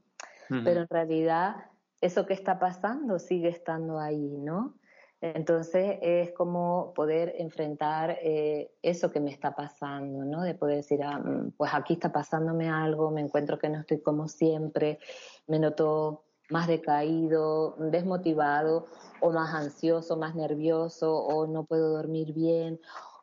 Pero 0.63 0.81
en 0.81 0.88
realidad 0.89 1.55
eso 2.01 2.25
que 2.25 2.33
está 2.33 2.59
pasando 2.59 3.19
sigue 3.19 3.49
estando 3.49 3.99
ahí, 3.99 4.38
¿no? 4.38 4.75
Entonces 5.21 5.97
es 6.01 6.33
como 6.33 6.93
poder 6.93 7.33
enfrentar 7.39 8.17
eh, 8.21 8.75
eso 8.83 9.09
que 9.11 9.19
me 9.19 9.31
está 9.31 9.55
pasando, 9.55 10.23
¿no? 10.23 10.43
De 10.43 10.53
poder 10.53 10.77
decir, 10.77 11.01
ah, 11.03 11.17
mm, 11.19 11.53
pues 11.57 11.73
aquí 11.73 11.93
está 11.93 12.11
pasándome 12.11 12.69
algo, 12.69 13.09
me 13.11 13.21
encuentro 13.21 13.57
que 13.57 13.69
no 13.69 13.79
estoy 13.79 14.01
como 14.01 14.27
siempre, 14.27 14.99
me 15.47 15.57
noto 15.57 16.24
más 16.49 16.67
decaído, 16.67 17.75
desmotivado 17.79 18.88
o 19.21 19.31
más 19.31 19.53
ansioso, 19.53 20.17
más 20.17 20.36
nervioso 20.36 21.15
o 21.15 21.47
no 21.47 21.65
puedo 21.65 21.89
dormir 21.89 22.34
bien 22.34 22.79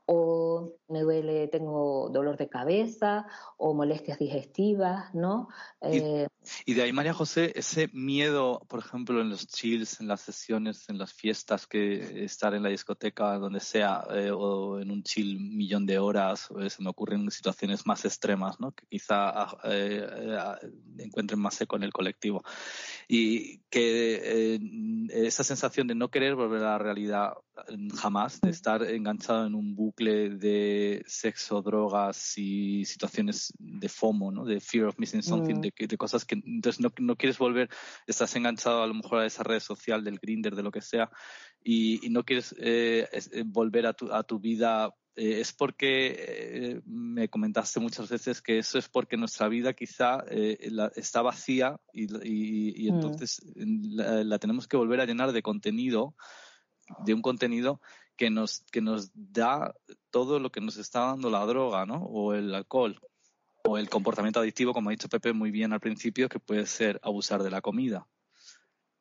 o 0.07 0.75
me 0.89 1.01
duele, 1.01 1.49
tengo 1.49 2.11
dolor 2.11 2.37
de 2.37 2.49
cabeza 2.49 3.27
o 3.57 3.73
molestias 3.73 4.19
digestivas, 4.19 5.15
¿no? 5.15 5.49
Eh, 5.81 6.27
y, 6.67 6.75
de 6.75 6.83
ahí, 6.83 6.93
María 6.93 7.15
José, 7.15 7.53
ese 7.55 7.89
miedo, 7.93 8.61
por 8.69 8.81
ejemplo, 8.81 9.21
en 9.21 9.31
los 9.31 9.47
chills, 9.47 10.01
en 10.01 10.09
las 10.09 10.21
sesiones, 10.21 10.89
en 10.89 10.99
las 10.99 11.13
fiestas, 11.13 11.67
que 11.67 12.25
estar 12.25 12.53
en 12.55 12.65
la 12.65 12.69
discoteca, 12.69 13.39
donde 13.39 13.61
sea, 13.61 14.05
eh, 14.11 14.31
o 14.31 14.81
en 14.81 14.91
un 14.91 15.03
chill 15.05 15.39
millón 15.41 15.87
de 15.87 15.99
horas, 15.99 16.49
eh, 16.61 16.69
se 16.69 16.83
me 16.83 16.91
ocurren 16.91 17.31
situaciones 17.31 17.87
más 17.87 18.05
extremas, 18.05 18.59
¿no? 18.59 18.73
Que 18.73 18.85
quizá 18.87 19.31
ah, 19.31 20.59
encuentren 20.99 21.41
más 21.41 21.61
eco 21.61 21.77
en 21.77 21.85
el 21.85 21.93
colectivo. 21.93 22.43
Y 23.09 23.59
que 23.71 24.59
esa 25.11 25.45
sensación 25.45 25.87
de 25.87 25.95
no 25.95 26.11
querer 26.11 26.35
volver 26.35 26.62
a 26.62 26.73
la 26.73 26.79
realidad 26.79 27.33
jamás, 27.97 28.41
de 28.41 28.51
estar 28.51 28.83
enganchado 28.83 29.47
en 29.47 29.55
un 29.55 29.75
bucle 29.75 30.31
de 30.31 31.03
sexo, 31.07 31.62
drogas 31.62 32.38
y 32.38 32.85
situaciones 32.85 33.53
de 33.59 33.88
FOMO, 33.88 34.31
¿no? 34.31 34.45
De 34.45 34.61
fear 34.61 34.87
of 34.87 34.99
missing 34.99 35.23
something, 35.23 35.57
mm. 35.57 35.61
de, 35.61 35.87
de, 35.87 35.97
cosas 35.97 36.25
que 36.25 36.35
entonces 36.35 36.81
no, 36.81 36.91
no, 36.99 37.17
quieres 37.17 37.38
volver, 37.38 37.69
estás 38.07 38.35
enganchado 38.37 38.83
a 38.83 38.87
lo 38.87 38.95
mejor 38.95 39.21
a 39.21 39.27
esa 39.27 39.43
red 39.43 39.61
social 39.61 40.03
del 40.05 40.19
grinder, 40.19 40.55
de 40.55 40.62
lo 40.62 40.71
que 40.71 40.81
sea, 40.81 41.11
y, 41.62 42.05
y 42.05 42.11
no 42.11 42.25
quieres 42.25 42.55
eh, 42.59 43.09
eh 43.12 43.43
volver 43.45 43.87
a 43.87 43.93
tu, 43.93 44.12
a 44.12 44.23
tu 44.23 44.38
vida 44.38 44.95
eh, 45.14 45.40
es 45.40 45.53
porque 45.53 46.16
eh, 46.18 46.81
me 46.87 47.29
comentaste 47.29 47.81
muchas 47.81 48.09
veces 48.09 48.40
que 48.40 48.59
eso 48.59 48.79
es 48.79 48.88
porque 48.88 49.16
nuestra 49.16 49.48
vida 49.48 49.75
quizá 49.75 50.25
eh, 50.29 50.68
la, 50.70 50.90
está 50.96 51.20
vacía 51.20 51.79
y, 51.92 52.05
y, 52.27 52.87
y 52.87 52.90
mm. 52.90 52.94
entonces 52.94 53.42
la, 53.55 54.25
la, 54.25 54.38
tenemos 54.38 54.66
que 54.66 54.77
volver 54.77 55.01
a 55.01 55.05
llenar 55.05 55.33
de 55.33 55.42
contenido, 55.42 56.14
de 57.05 57.12
un 57.14 57.22
contenido 57.22 57.81
que 58.16 58.31
nos, 58.31 58.64
que 58.70 58.81
nos 58.81 59.11
da 59.14 59.75
todo 60.11 60.38
lo 60.38 60.51
que 60.51 60.61
nos 60.61 60.77
está 60.77 61.01
dando 61.01 61.31
la 61.31 61.44
droga, 61.44 61.87
¿no? 61.87 61.96
O 62.05 62.35
el 62.35 62.55
alcohol. 62.55 63.01
O 63.64 63.79
el 63.79 63.88
comportamiento 63.88 64.40
adictivo, 64.40 64.72
como 64.72 64.90
ha 64.90 64.92
dicho 64.92 65.09
Pepe 65.09 65.33
muy 65.33 65.51
bien 65.51 65.72
al 65.72 65.81
principio, 65.81 66.29
que 66.29 66.40
puede 66.40 66.66
ser 66.66 66.98
abusar 67.03 67.42
de 67.42 67.51
la 67.51 67.61
comida. 67.61 68.07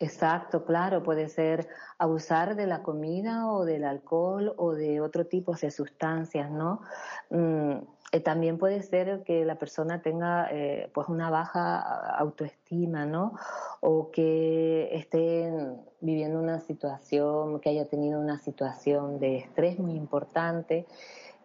Exacto, 0.02 0.66
claro, 0.66 1.04
puede 1.04 1.30
ser 1.30 1.68
abusar 2.00 2.56
de 2.56 2.66
la 2.66 2.82
comida 2.82 3.48
o 3.52 3.66
del 3.66 3.84
alcohol 3.84 4.52
o 4.58 4.74
de 4.74 5.00
otro 5.00 5.28
tipo 5.28 5.54
de 5.54 5.70
sustancias, 5.70 6.50
¿no? 6.50 6.82
Mm, 7.30 7.74
eh, 8.12 8.20
también 8.20 8.58
puede 8.58 8.82
ser 8.82 9.22
que 9.24 9.46
la 9.46 9.60
persona 9.60 10.02
tenga 10.02 10.48
eh, 10.50 10.90
pues 10.92 11.08
una 11.08 11.30
baja 11.30 11.80
autoestima, 12.18 13.06
¿no? 13.06 13.38
O 13.80 14.10
que 14.10 14.90
esté 14.92 15.54
viviendo 16.00 16.40
una 16.40 16.60
situación, 16.62 17.60
que 17.60 17.70
haya 17.70 17.86
tenido 17.86 18.20
una 18.20 18.40
situación 18.40 19.20
de 19.20 19.38
estrés 19.38 19.78
muy 19.78 19.94
importante. 19.94 20.88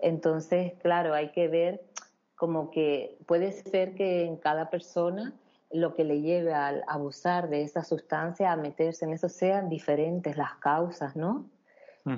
Entonces, 0.01 0.73
claro, 0.83 1.13
hay 1.13 1.31
que 1.31 1.49
ver 1.49 1.85
como 2.37 2.71
que 2.71 3.19
puede 3.27 3.53
ser 3.53 3.95
que 3.95 4.25
en 4.25 4.37
cada 4.39 4.71
persona 4.71 5.35
lo 5.71 5.95
que 5.95 6.05
le 6.05 6.21
lleve 6.21 6.55
a 6.55 6.69
abusar 6.87 7.49
de 7.49 7.63
esa 7.63 7.85
sustancia, 7.85 8.53
a 8.53 8.57
meterse 8.57 9.05
en 9.05 9.13
eso, 9.13 9.29
sean 9.29 9.69
diferentes 9.69 10.37
las 10.37 10.55
causas, 10.57 11.17
¿no? 11.17 11.51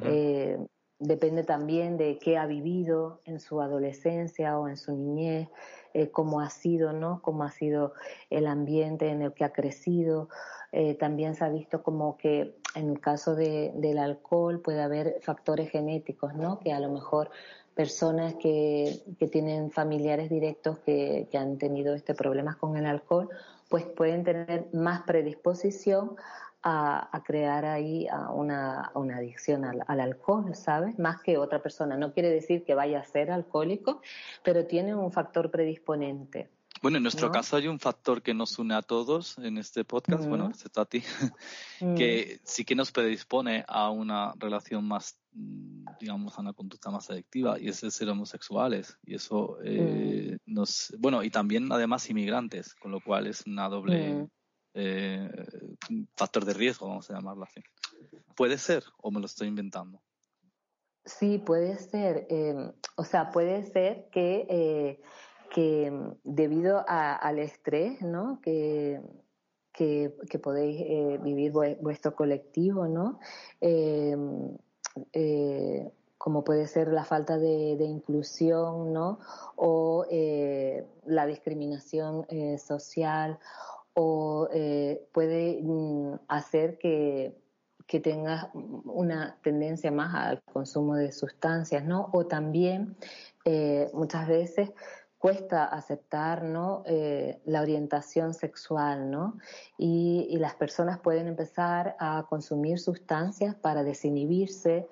eh, 0.02 0.58
depende 0.98 1.44
también 1.44 1.96
de 1.96 2.18
qué 2.18 2.36
ha 2.36 2.46
vivido 2.46 3.20
en 3.24 3.40
su 3.40 3.60
adolescencia 3.60 4.58
o 4.58 4.68
en 4.68 4.76
su 4.76 4.94
niñez, 4.94 5.48
eh, 5.94 6.10
cómo 6.10 6.40
ha 6.40 6.50
sido, 6.50 6.92
¿no? 6.92 7.22
Cómo 7.22 7.44
ha 7.44 7.50
sido 7.50 7.94
el 8.30 8.46
ambiente 8.46 9.08
en 9.08 9.22
el 9.22 9.32
que 9.32 9.44
ha 9.44 9.52
crecido. 9.52 10.28
Eh, 10.72 10.94
también 10.94 11.34
se 11.34 11.44
ha 11.44 11.48
visto 11.48 11.82
como 11.82 12.18
que 12.18 12.56
en 12.74 12.90
el 12.90 13.00
caso 13.00 13.34
de, 13.34 13.72
del 13.76 13.98
alcohol 13.98 14.60
puede 14.60 14.82
haber 14.82 15.18
factores 15.22 15.70
genéticos, 15.70 16.34
¿no? 16.34 16.58
Que 16.58 16.72
a 16.72 16.80
lo 16.80 16.90
mejor 16.90 17.30
personas 17.78 18.34
que, 18.34 19.04
que 19.20 19.28
tienen 19.28 19.70
familiares 19.70 20.28
directos 20.28 20.80
que, 20.80 21.28
que, 21.30 21.38
han 21.38 21.58
tenido 21.58 21.94
este 21.94 22.12
problemas 22.12 22.56
con 22.56 22.76
el 22.76 22.86
alcohol, 22.86 23.28
pues 23.68 23.84
pueden 23.84 24.24
tener 24.24 24.66
más 24.72 25.02
predisposición 25.02 26.16
a, 26.60 27.08
a 27.16 27.22
crear 27.22 27.64
ahí 27.64 28.08
una, 28.34 28.90
una 28.96 29.18
adicción 29.18 29.64
al, 29.64 29.84
al, 29.86 30.00
alcohol, 30.00 30.56
¿sabes? 30.56 30.98
Más 30.98 31.22
que 31.22 31.38
otra 31.38 31.62
persona. 31.62 31.96
No 31.96 32.12
quiere 32.12 32.30
decir 32.30 32.64
que 32.64 32.74
vaya 32.74 32.98
a 32.98 33.04
ser 33.04 33.30
alcohólico, 33.30 34.00
pero 34.42 34.66
tiene 34.66 34.96
un 34.96 35.12
factor 35.12 35.48
predisponente. 35.52 36.50
Bueno, 36.82 36.98
en 36.98 37.02
nuestro 37.02 37.30
caso 37.30 37.56
hay 37.56 37.66
un 37.68 37.78
factor 37.78 38.22
que 38.22 38.34
nos 38.34 38.58
une 38.58 38.74
a 38.74 38.82
todos 38.82 39.36
en 39.38 39.58
este 39.58 39.84
podcast, 39.84 40.24
mm. 40.24 40.28
bueno, 40.28 40.48
excepto 40.48 40.80
a 40.80 40.84
ti, 40.84 41.02
mm. 41.80 41.94
que 41.94 42.40
sí 42.44 42.64
que 42.64 42.74
nos 42.74 42.92
predispone 42.92 43.64
a 43.66 43.90
una 43.90 44.32
relación 44.38 44.86
más, 44.86 45.18
mm, 45.32 45.84
digamos, 46.00 46.38
a 46.38 46.40
una 46.40 46.52
conducta 46.52 46.90
más 46.90 47.10
adictiva, 47.10 47.58
y 47.58 47.68
es 47.68 47.82
el 47.82 47.90
ser 47.90 48.08
homosexuales. 48.10 48.98
Y 49.04 49.14
eso 49.14 49.58
eh, 49.64 50.38
nos, 50.46 50.94
bueno, 50.98 51.22
y 51.22 51.30
también 51.30 51.70
además 51.72 52.08
inmigrantes, 52.10 52.74
con 52.74 52.92
lo 52.92 53.00
cual 53.00 53.26
es 53.26 53.46
una 53.46 53.68
doble 53.68 54.28
eh, 54.74 55.30
factor 56.16 56.44
de 56.44 56.54
riesgo, 56.54 56.88
vamos 56.88 57.10
a 57.10 57.14
llamarlo 57.14 57.44
así. 57.44 57.60
¿Puede 58.36 58.58
ser 58.58 58.84
o 58.98 59.10
me 59.10 59.20
lo 59.20 59.26
estoy 59.26 59.48
inventando? 59.48 60.00
Sí, 61.04 61.38
puede 61.38 61.78
ser. 61.78 62.26
Eh, 62.28 62.72
o 62.96 63.04
sea, 63.04 63.30
puede 63.30 63.64
ser 63.64 64.08
que 64.12 64.46
eh, 64.48 65.00
que 65.50 65.92
debido 66.24 66.84
a, 66.86 67.14
al 67.14 67.38
estrés, 67.38 68.02
¿no? 68.02 68.40
Que, 68.42 69.00
que, 69.78 70.38
podéis 70.42 70.80
eh, 70.80 71.18
vivir 71.22 71.52
vuestro 71.52 72.14
colectivo, 72.14 72.88
¿no? 72.88 73.20
Eh, 73.60 74.16
eh, 75.12 75.90
como 76.16 76.42
puede 76.42 76.66
ser 76.66 76.88
la 76.88 77.04
falta 77.04 77.38
de, 77.38 77.76
inclusión, 77.84 78.92
¿no? 78.92 79.20
O 79.54 80.04
eh, 80.10 80.84
la 81.06 81.26
discriminación 81.26 82.26
social, 82.58 83.38
o 83.94 84.48
puede 85.12 85.60
mm, 85.62 86.14
hacer 86.26 86.78
que, 86.78 87.36
que 87.86 88.00
tengas 88.00 88.48
una 88.52 89.38
tendencia 89.42 89.92
más 89.92 90.14
al 90.14 90.42
consumo 90.52 90.96
de 90.96 91.12
sustancias, 91.12 91.84
¿no? 91.84 92.10
O 92.12 92.26
también 92.26 92.96
muchas 93.94 94.26
veces 94.26 94.70
cuesta 95.18 95.64
aceptar 95.64 96.44
¿no? 96.44 96.82
Eh, 96.86 97.40
la 97.44 97.60
orientación 97.60 98.34
sexual, 98.34 99.10
¿no? 99.10 99.38
Y, 99.76 100.26
y, 100.30 100.38
las 100.38 100.54
personas 100.54 100.98
pueden 101.00 101.26
empezar 101.26 101.96
a 101.98 102.26
consumir 102.28 102.78
sustancias 102.78 103.54
para 103.56 103.82
desinhibirse, 103.82 104.86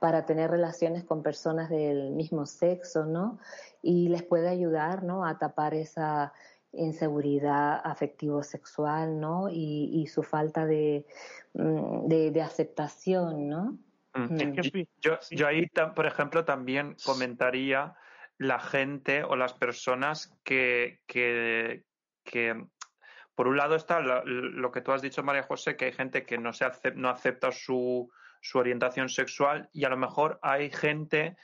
para 0.00 0.26
tener 0.26 0.50
relaciones 0.50 1.04
con 1.04 1.22
personas 1.22 1.70
del 1.70 2.10
mismo 2.10 2.46
sexo, 2.46 3.06
¿no? 3.06 3.38
Y 3.82 4.08
les 4.08 4.22
puede 4.22 4.48
ayudar, 4.48 5.04
¿no? 5.04 5.24
A 5.24 5.38
tapar 5.38 5.74
esa 5.74 6.32
inseguridad 6.72 7.80
afectivo-sexual, 7.84 9.18
¿no? 9.18 9.48
Y, 9.48 9.90
y, 9.92 10.06
su 10.06 10.22
falta 10.22 10.66
de, 10.66 11.06
mm, 11.54 12.06
de, 12.08 12.30
de 12.30 12.42
aceptación, 12.42 13.48
¿no? 13.48 13.78
Mm. 14.14 14.34
Mm. 14.34 14.86
Yo, 15.00 15.18
yo 15.30 15.46
ahí, 15.46 15.66
por 15.94 16.06
ejemplo, 16.06 16.44
también 16.44 16.96
comentaría 17.04 17.94
la 18.38 18.60
gente 18.60 19.24
o 19.24 19.36
las 19.36 19.52
personas 19.52 20.32
que, 20.44 21.00
que, 21.06 21.84
que 22.24 22.66
por 23.34 23.48
un 23.48 23.56
lado 23.56 23.74
está 23.76 24.00
lo, 24.00 24.72
que 24.72 24.80
tú 24.80 24.92
has 24.92 25.02
dicho, 25.02 25.22
María 25.22 25.42
José, 25.42 25.76
que 25.76 25.86
hay 25.86 25.92
gente 25.92 26.24
que 26.24 26.38
no, 26.38 26.52
se 26.52 26.64
acepta, 26.64 26.98
no 26.98 27.10
acepta 27.10 27.52
su, 27.52 28.10
su, 28.40 28.58
orientación 28.58 29.08
sexual 29.08 29.68
y 29.72 29.84
a 29.84 29.88
lo 29.88 29.96
mejor 29.96 30.38
hay 30.42 30.70
gente 30.70 31.36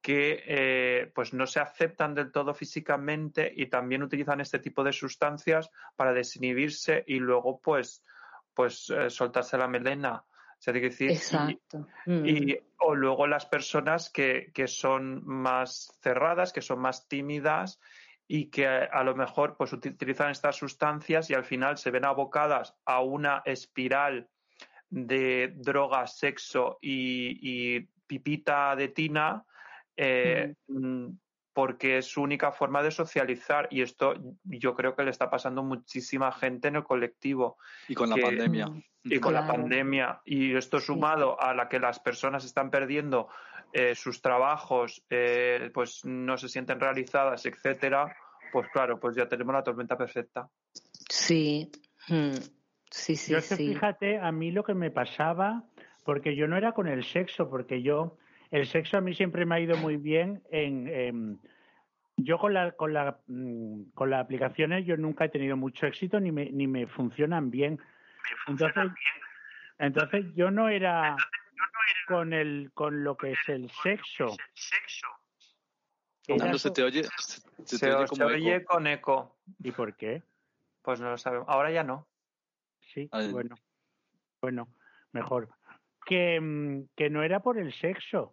que 0.00 0.42
eh, 0.46 1.12
pues 1.14 1.32
no 1.32 1.46
se 1.46 1.60
aceptan 1.60 2.14
del 2.14 2.32
todo 2.32 2.54
físicamente 2.54 3.52
y 3.54 3.66
también 3.66 4.02
utilizan 4.02 4.40
este 4.40 4.58
tipo 4.58 4.82
de 4.82 4.92
sustancias 4.92 5.70
para 5.94 6.12
desinhibirse 6.12 7.04
y 7.06 7.20
luego 7.20 7.60
pues 7.60 8.04
pues 8.54 8.90
eh, 8.90 9.10
soltarse 9.10 9.56
la 9.56 9.68
melena 9.68 10.24
sea, 10.62 10.72
decir, 10.72 11.10
Exacto. 11.10 11.88
Y, 12.06 12.10
mm. 12.10 12.26
y, 12.26 12.58
o 12.78 12.94
luego 12.94 13.26
las 13.26 13.46
personas 13.46 14.10
que, 14.10 14.50
que 14.54 14.68
son 14.68 15.26
más 15.26 15.98
cerradas, 16.00 16.52
que 16.52 16.62
son 16.62 16.80
más 16.80 17.08
tímidas 17.08 17.80
y 18.28 18.46
que 18.46 18.66
a 18.66 19.02
lo 19.02 19.14
mejor 19.14 19.56
pues 19.56 19.72
utilizan 19.72 20.30
estas 20.30 20.56
sustancias 20.56 21.30
y 21.30 21.34
al 21.34 21.44
final 21.44 21.78
se 21.78 21.90
ven 21.90 22.04
abocadas 22.04 22.74
a 22.84 23.00
una 23.00 23.42
espiral 23.44 24.28
de 24.88 25.52
droga, 25.56 26.06
sexo 26.06 26.78
y, 26.80 27.76
y 27.76 27.88
pipita 28.06 28.76
de 28.76 28.88
tina 28.88 29.44
eh, 29.96 30.54
mm. 30.68 31.08
Porque 31.52 31.98
es 31.98 32.06
su 32.06 32.22
única 32.22 32.52
forma 32.52 32.82
de 32.82 32.90
socializar 32.90 33.68
y 33.70 33.82
esto 33.82 34.14
yo 34.44 34.74
creo 34.74 34.94
que 34.94 35.02
le 35.02 35.10
está 35.10 35.30
pasando 35.30 35.62
muchísima 35.62 36.32
gente 36.32 36.68
en 36.68 36.76
el 36.76 36.84
colectivo. 36.84 37.58
Y 37.88 37.94
con 37.94 38.10
la 38.10 38.16
pandemia. 38.16 38.68
Y 39.04 39.18
con 39.18 39.34
la 39.34 39.46
pandemia. 39.46 40.20
Y 40.24 40.54
esto 40.54 40.80
sumado 40.80 41.40
a 41.40 41.54
la 41.54 41.68
que 41.68 41.78
las 41.78 41.98
personas 41.98 42.44
están 42.44 42.70
perdiendo 42.70 43.28
eh, 43.72 43.94
sus 43.94 44.20
trabajos, 44.22 45.04
eh, 45.10 45.70
pues 45.72 46.04
no 46.04 46.36
se 46.36 46.48
sienten 46.48 46.78
realizadas, 46.78 47.44
etcétera, 47.46 48.14
pues 48.52 48.68
claro, 48.70 49.00
pues 49.00 49.16
ya 49.16 49.26
tenemos 49.28 49.54
la 49.54 49.62
tormenta 49.62 49.96
perfecta. 49.96 50.48
Sí, 51.08 51.70
mm. 52.08 52.34
sí, 52.90 53.16
sí. 53.16 53.32
Yo 53.32 53.40
fíjate, 53.40 54.18
a 54.18 54.30
mí 54.30 54.50
lo 54.50 54.62
que 54.62 54.74
me 54.74 54.90
pasaba, 54.90 55.64
porque 56.04 56.36
yo 56.36 56.46
no 56.46 56.56
era 56.56 56.72
con 56.72 56.86
el 56.86 57.02
sexo, 57.04 57.48
porque 57.48 57.82
yo 57.82 58.18
el 58.52 58.66
sexo 58.66 58.98
a 58.98 59.00
mí 59.00 59.14
siempre 59.14 59.46
me 59.46 59.56
ha 59.56 59.60
ido 59.60 59.76
muy 59.78 59.96
bien 59.96 60.42
en, 60.50 61.40
yo 62.16 62.38
con 62.38 62.52
la 62.52 62.72
con 62.72 62.92
la 62.92 63.18
mm, 63.26 63.90
con 63.94 64.10
las 64.10 64.22
aplicaciones 64.22 64.84
yo 64.86 64.96
nunca 64.96 65.24
he 65.24 65.30
tenido 65.30 65.56
mucho 65.56 65.86
éxito 65.86 66.20
ni 66.20 66.30
me 66.30 66.50
ni 66.52 66.66
me 66.66 66.86
funcionan 66.86 67.50
bien. 67.50 67.80
entonces, 68.46 68.92
entonces 69.78 70.26
yo 70.34 70.50
no 70.50 70.68
era 70.68 71.16
con 72.06 72.34
el 72.34 72.70
con 72.74 73.02
lo 73.02 73.16
que 73.16 73.32
es 73.32 73.48
el 73.48 73.70
sexo. 73.82 74.36
Fernando, 76.24 76.58
se 76.58 76.70
te 76.70 76.82
oye, 76.84 77.02
se, 77.64 77.92
oye, 77.92 78.64
con 78.64 78.86
eco. 78.86 79.38
¿Y 79.58 79.72
por 79.72 79.96
qué? 79.96 80.22
Pues 80.82 81.00
no 81.00 81.10
lo 81.10 81.18
sabemos. 81.18 81.48
Ahora 81.48 81.70
ya 81.72 81.82
no. 81.82 82.06
Sí, 82.92 83.08
bueno. 83.32 83.56
Bueno, 84.40 84.68
mejor. 85.12 85.48
Que, 86.04 86.40
mm, 86.40 86.90
que 86.96 87.10
no 87.10 87.22
era 87.22 87.40
por 87.40 87.58
el 87.58 87.72
sexo, 87.72 88.32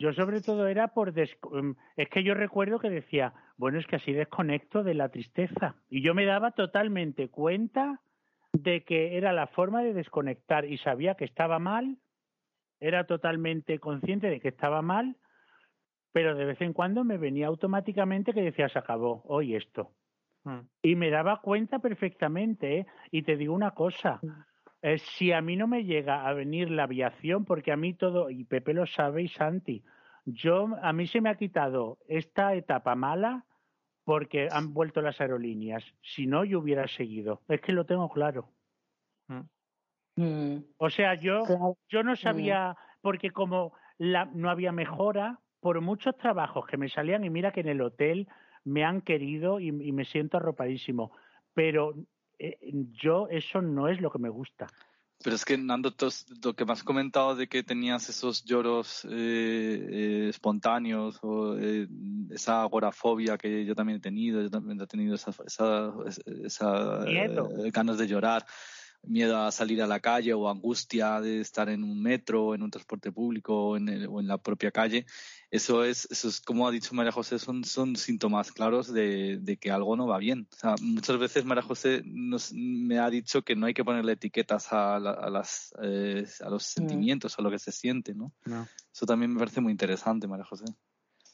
yo 0.00 0.14
sobre 0.14 0.40
todo 0.40 0.66
era 0.66 0.88
por... 0.88 1.12
Em, 1.16 1.74
es 1.96 2.08
que 2.08 2.24
yo 2.24 2.32
recuerdo 2.32 2.78
que 2.78 2.88
decía, 2.88 3.34
bueno, 3.58 3.78
es 3.78 3.86
que 3.86 3.96
así 3.96 4.12
desconecto 4.12 4.82
de 4.82 4.94
la 4.94 5.10
tristeza. 5.10 5.76
Y 5.90 6.00
yo 6.00 6.14
me 6.14 6.24
daba 6.24 6.52
totalmente 6.52 7.28
cuenta 7.28 8.00
de 8.54 8.82
que 8.82 9.18
era 9.18 9.34
la 9.34 9.46
forma 9.46 9.82
de 9.82 9.92
desconectar 9.92 10.64
y 10.64 10.78
sabía 10.78 11.16
que 11.16 11.26
estaba 11.26 11.58
mal, 11.58 11.98
era 12.80 13.04
totalmente 13.04 13.78
consciente 13.78 14.30
de 14.30 14.40
que 14.40 14.48
estaba 14.48 14.80
mal, 14.80 15.18
pero 16.12 16.34
de 16.34 16.46
vez 16.46 16.60
en 16.62 16.72
cuando 16.72 17.04
me 17.04 17.18
venía 17.18 17.48
automáticamente 17.48 18.32
que 18.32 18.40
decía, 18.40 18.70
se 18.70 18.78
acabó, 18.78 19.22
hoy 19.26 19.54
esto. 19.54 19.92
Mm. 20.44 20.60
Y 20.80 20.96
me 20.96 21.10
daba 21.10 21.42
cuenta 21.42 21.78
perfectamente, 21.78 22.78
¿eh? 22.78 22.86
Y 23.10 23.22
te 23.22 23.36
digo 23.36 23.52
una 23.52 23.72
cosa, 23.72 24.18
mm. 24.22 24.28
Eh, 24.82 24.98
si 24.98 25.32
a 25.32 25.42
mí 25.42 25.56
no 25.56 25.66
me 25.66 25.84
llega 25.84 26.26
a 26.26 26.32
venir 26.32 26.70
la 26.70 26.84
aviación, 26.84 27.44
porque 27.44 27.72
a 27.72 27.76
mí 27.76 27.94
todo, 27.94 28.30
y 28.30 28.44
Pepe 28.44 28.72
lo 28.72 28.86
sabe 28.86 29.22
y 29.22 29.28
Santi, 29.28 29.82
yo, 30.24 30.68
a 30.82 30.92
mí 30.92 31.06
se 31.06 31.20
me 31.20 31.30
ha 31.30 31.34
quitado 31.34 31.98
esta 32.08 32.54
etapa 32.54 32.94
mala 32.94 33.44
porque 34.04 34.48
han 34.50 34.72
vuelto 34.72 35.02
las 35.02 35.20
aerolíneas. 35.20 35.84
Si 36.02 36.26
no, 36.26 36.44
yo 36.44 36.60
hubiera 36.60 36.88
seguido. 36.88 37.42
Es 37.48 37.60
que 37.60 37.72
lo 37.72 37.84
tengo 37.84 38.08
claro. 38.08 38.48
Mm. 39.28 39.40
Mm. 40.16 40.64
O 40.78 40.90
sea, 40.90 41.14
yo, 41.14 41.42
yo 41.88 42.02
no 42.02 42.16
sabía, 42.16 42.76
porque 43.02 43.30
como 43.30 43.72
la, 43.98 44.24
no 44.26 44.50
había 44.50 44.72
mejora, 44.72 45.40
por 45.60 45.80
muchos 45.80 46.16
trabajos 46.16 46.66
que 46.66 46.78
me 46.78 46.88
salían, 46.88 47.24
y 47.24 47.30
mira 47.30 47.52
que 47.52 47.60
en 47.60 47.68
el 47.68 47.82
hotel 47.82 48.28
me 48.64 48.84
han 48.84 49.02
querido 49.02 49.60
y, 49.60 49.68
y 49.68 49.92
me 49.92 50.04
siento 50.04 50.38
arropadísimo, 50.38 51.12
pero 51.54 51.94
eh, 52.40 52.58
yo 52.92 53.28
eso 53.28 53.60
no 53.60 53.88
es 53.88 54.00
lo 54.00 54.10
que 54.10 54.18
me 54.18 54.30
gusta. 54.30 54.66
Pero 55.22 55.36
es 55.36 55.44
que, 55.44 55.58
Nando, 55.58 55.92
lo 56.42 56.54
que 56.54 56.64
me 56.64 56.72
has 56.72 56.82
comentado 56.82 57.36
de 57.36 57.46
que 57.46 57.62
tenías 57.62 58.08
esos 58.08 58.42
lloros 58.42 59.04
eh, 59.04 59.08
eh, 59.10 60.26
espontáneos 60.30 61.18
o 61.22 61.58
esa 62.30 62.62
agorafobia 62.62 63.36
que 63.36 63.66
yo 63.66 63.74
también 63.74 63.98
he 63.98 64.00
tenido, 64.00 64.40
yo 64.40 64.48
también 64.48 64.80
he 64.80 64.86
tenido 64.86 65.14
esa, 65.14 65.32
esa, 65.44 65.92
esa 66.42 67.04
ganas 67.70 67.98
de 67.98 68.06
llorar, 68.06 68.46
miedo 69.02 69.38
a 69.38 69.50
salir 69.50 69.82
a 69.82 69.86
la 69.86 70.00
calle 70.00 70.34
o 70.34 70.48
angustia 70.48 71.20
de 71.20 71.40
estar 71.40 71.68
en 71.68 71.84
un 71.84 72.02
metro, 72.02 72.54
en 72.54 72.62
un 72.62 72.70
transporte 72.70 73.10
público 73.12 73.70
o 73.70 73.76
en, 73.76 74.06
o 74.06 74.20
en 74.20 74.26
la 74.26 74.38
propia 74.38 74.70
calle, 74.70 75.06
eso 75.50 75.84
es, 75.84 76.06
eso 76.10 76.28
es, 76.28 76.40
como 76.40 76.68
ha 76.68 76.70
dicho 76.70 76.94
María 76.94 77.10
José, 77.10 77.38
son, 77.38 77.64
son 77.64 77.96
síntomas 77.96 78.52
claros 78.52 78.92
de, 78.92 79.38
de 79.38 79.56
que 79.56 79.70
algo 79.70 79.96
no 79.96 80.06
va 80.06 80.18
bien. 80.18 80.46
O 80.52 80.56
sea, 80.56 80.74
muchas 80.80 81.18
veces 81.18 81.44
María 81.44 81.62
José 81.62 82.02
nos, 82.04 82.52
me 82.52 82.98
ha 82.98 83.10
dicho 83.10 83.42
que 83.42 83.56
no 83.56 83.66
hay 83.66 83.74
que 83.74 83.84
ponerle 83.84 84.12
etiquetas 84.12 84.72
a, 84.72 84.96
a, 84.96 85.30
las, 85.30 85.74
eh, 85.82 86.24
a 86.40 86.50
los 86.50 86.62
mm. 86.62 86.66
sentimientos, 86.66 87.38
a 87.38 87.42
lo 87.42 87.50
que 87.50 87.58
se 87.58 87.72
siente, 87.72 88.14
¿no? 88.14 88.32
Eso 88.92 89.06
también 89.06 89.32
me 89.32 89.38
parece 89.38 89.60
muy 89.60 89.72
interesante, 89.72 90.28
María 90.28 90.44
José. 90.44 90.66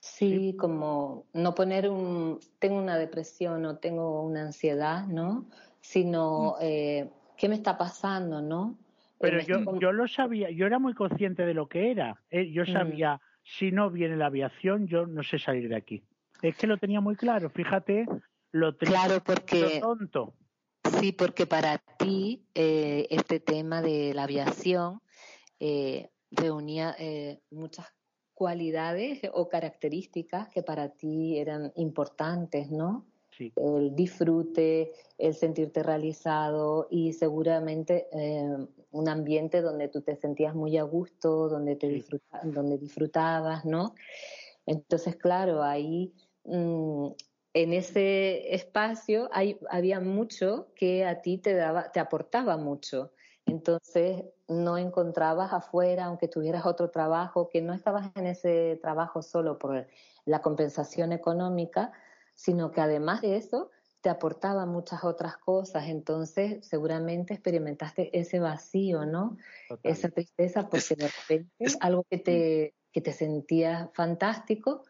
Sí, 0.01 0.55
como 0.59 1.27
no 1.33 1.55
poner 1.55 1.91
un, 1.91 2.39
tengo 2.59 2.79
una 2.79 2.97
depresión 2.97 3.67
o 3.67 3.77
tengo 3.77 4.23
una 4.23 4.43
ansiedad, 4.43 5.07
¿no? 5.07 5.47
Sino, 5.81 6.53
mm. 6.53 6.63
eh, 6.63 7.11
¿qué 7.37 7.49
me 7.49 7.55
está 7.55 7.77
pasando, 7.77 8.41
no? 8.41 8.79
Pero 9.19 9.41
eh, 9.41 9.45
yo, 9.47 9.79
yo 9.79 9.93
lo 9.93 10.07
sabía, 10.09 10.51
yo 10.51 10.67
era 10.67 10.79
muy 10.79 10.95
consciente 10.95 11.47
de 11.47 11.55
lo 11.55 11.69
que 11.69 11.91
era. 11.91 12.21
yo 12.31 12.63
mm. 12.65 12.73
sabía 12.73 13.21
si 13.47 13.71
no 13.71 13.91
viene 13.91 14.17
la 14.17 14.27
aviación, 14.27 14.87
yo 14.87 15.07
no 15.07 15.23
sé 15.23 15.39
salir 15.39 15.69
de 15.69 15.77
aquí. 15.77 16.03
Es 16.43 16.57
que 16.57 16.67
lo 16.67 16.77
tenía 16.77 17.01
muy 17.01 17.17
claro, 17.17 17.49
fíjate, 17.49 18.07
lo 18.53 18.75
tenía 18.77 19.05
claro 19.05 19.23
porque, 19.25 19.79
tonto. 19.81 20.35
Sí, 21.01 21.13
porque 21.13 21.47
para 21.47 21.79
ti 21.79 22.47
eh, 22.55 23.07
este 23.11 23.41
tema 23.41 23.83
de 23.83 24.15
la 24.15 24.25
aviación 24.25 25.01
eh, 25.61 26.11
reunía 26.31 26.95
eh, 26.99 27.41
muchas 27.51 27.87
cualidades 28.35 29.21
o 29.33 29.49
características 29.49 30.49
que 30.49 30.63
para 30.63 30.91
ti 30.91 31.39
eran 31.39 31.73
importantes, 31.77 32.71
¿no? 32.71 33.07
El 33.39 33.95
disfrute, 33.95 34.93
el 35.19 35.35
sentirte 35.35 35.83
realizado 35.83 36.89
y 36.91 37.13
seguramente 37.13 38.09
eh, 38.13 38.67
un 38.91 39.09
ambiente 39.09 39.63
donde 39.63 39.89
tú 39.89 40.03
te 40.03 40.17
sentías 40.17 40.55
muy 40.55 40.77
a 40.79 40.83
gusto, 40.83 41.49
donde, 41.49 41.77
te 41.77 42.05
donde 42.45 42.79
disfrutabas, 42.79 43.65
¿no? 43.65 43.95
Entonces, 44.67 45.17
claro, 45.17 45.63
ahí 45.63 46.15
mm, 46.45 47.09
en 47.55 47.73
ese 47.73 48.55
espacio 48.55 49.29
hay, 49.33 49.59
había 49.71 50.01
mucho 50.01 50.69
que 50.75 51.05
a 51.05 51.23
ti 51.23 51.39
te, 51.39 51.55
daba, 51.55 51.93
te 51.93 52.01
aportaba 52.01 52.57
mucho. 52.57 53.13
Entonces, 53.47 54.25
no 54.49 54.77
encontrabas 54.77 55.53
afuera, 55.53 56.07
aunque 56.07 56.29
tuvieras 56.29 56.67
otro 56.67 56.91
trabajo, 56.91 57.49
que 57.49 57.63
no 57.63 57.73
estabas 57.73 58.11
en 58.17 58.27
ese 58.27 58.79
trabajo 58.83 59.23
solo 59.23 59.59
por 59.59 59.87
la 60.25 60.43
compensación 60.43 61.13
económica, 61.13 61.93
sino 62.37 62.71
que 62.71 62.81
además 62.81 63.23
de 63.23 63.37
eso 63.37 63.71
te 64.03 64.11
aportaba 64.11 64.67
muchas 64.67 65.03
otras 65.03 65.37
cosas, 65.37 65.89
entonces 65.89 66.65
seguramente 66.65 67.35
experimentaste 67.35 68.17
ese 68.17 68.39
vacío, 68.39 69.05
¿no? 69.05 69.37
Esa 69.83 70.11
tristeza 70.11 70.69
porque 70.69 70.95
de 70.95 71.09
repente 71.09 71.77
algo 71.81 72.05
que 72.09 72.19
te, 72.19 72.75
que 72.93 73.01
te 73.01 73.13
sentías 73.13 73.89
fantástico 73.95 74.85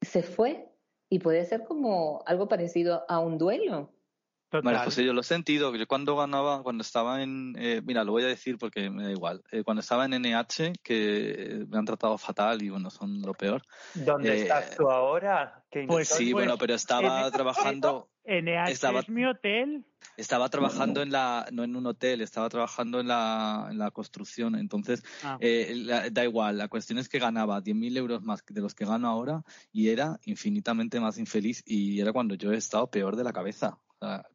se 0.00 0.22
fue 0.22 0.68
y 1.08 1.18
puede 1.18 1.44
ser 1.46 1.64
como 1.64 2.22
algo 2.26 2.48
parecido 2.48 3.04
a 3.08 3.18
un 3.18 3.38
duelo. 3.38 3.90
María 4.62 4.84
José, 4.84 5.04
yo 5.04 5.12
lo 5.12 5.20
he 5.20 5.24
sentido. 5.24 5.74
Yo 5.74 5.86
cuando 5.86 6.16
ganaba, 6.16 6.62
cuando 6.62 6.82
estaba 6.82 7.22
en. 7.22 7.54
Eh, 7.58 7.82
mira, 7.84 8.04
lo 8.04 8.12
voy 8.12 8.24
a 8.24 8.26
decir 8.26 8.58
porque 8.58 8.90
me 8.90 9.04
da 9.04 9.10
igual. 9.10 9.42
Eh, 9.52 9.62
cuando 9.62 9.80
estaba 9.80 10.04
en 10.04 10.12
NH, 10.20 10.72
que 10.82 11.64
me 11.68 11.78
han 11.78 11.84
tratado 11.84 12.18
fatal 12.18 12.62
y 12.62 12.70
bueno, 12.70 12.90
son 12.90 13.22
lo 13.22 13.32
peor. 13.34 13.62
¿Dónde 13.94 14.32
eh, 14.32 14.42
estás 14.42 14.76
tú 14.76 14.90
ahora? 14.90 15.64
Pues 15.86 16.08
sí, 16.08 16.32
bueno, 16.32 16.58
pero 16.58 16.74
estaba 16.74 17.30
trabajando. 17.30 18.08
NH 18.24 18.70
es 18.70 19.08
mi 19.08 19.24
hotel. 19.24 19.84
Estaba 20.16 20.48
trabajando 20.48 21.02
en 21.02 21.10
la, 21.10 21.46
no 21.52 21.64
en 21.64 21.74
un 21.76 21.86
hotel, 21.86 22.20
estaba 22.20 22.48
trabajando 22.48 23.00
en 23.00 23.08
la, 23.08 23.68
en 23.70 23.78
la 23.78 23.90
construcción. 23.90 24.54
Entonces, 24.56 25.02
ah. 25.22 25.38
da 26.10 26.24
igual. 26.24 26.58
La 26.58 26.68
cuestión 26.68 26.98
es 26.98 27.08
que 27.08 27.18
ganaba 27.18 27.62
10.000 27.62 27.96
euros 27.96 28.22
más 28.22 28.44
de 28.46 28.60
los 28.60 28.74
que 28.74 28.84
gano 28.84 29.08
ahora 29.08 29.42
y 29.72 29.88
era 29.88 30.18
infinitamente 30.24 31.00
más 31.00 31.18
infeliz. 31.18 31.62
Y 31.64 32.00
era 32.00 32.12
cuando 32.12 32.34
yo 32.34 32.52
he 32.52 32.56
estado 32.56 32.90
peor 32.90 33.16
de 33.16 33.24
la 33.24 33.32
cabeza 33.32 33.78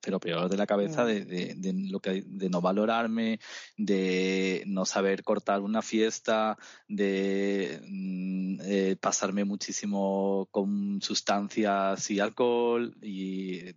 pero 0.01 0.19
peor 0.19 0.49
de 0.49 0.57
la 0.57 0.67
cabeza 0.67 1.03
mm. 1.03 1.07
de, 1.07 1.25
de, 1.25 1.53
de, 1.55 1.73
lo 1.89 1.99
que, 1.99 2.23
de 2.25 2.49
no 2.49 2.61
valorarme, 2.61 3.39
de 3.77 4.63
no 4.67 4.85
saber 4.85 5.23
cortar 5.23 5.61
una 5.61 5.81
fiesta, 5.81 6.57
de 6.87 7.81
mm, 7.87 8.59
eh, 8.61 8.95
pasarme 8.99 9.43
muchísimo 9.43 10.47
con 10.51 11.01
sustancias 11.01 12.11
y 12.11 12.19
alcohol 12.19 12.95
y 13.01 13.75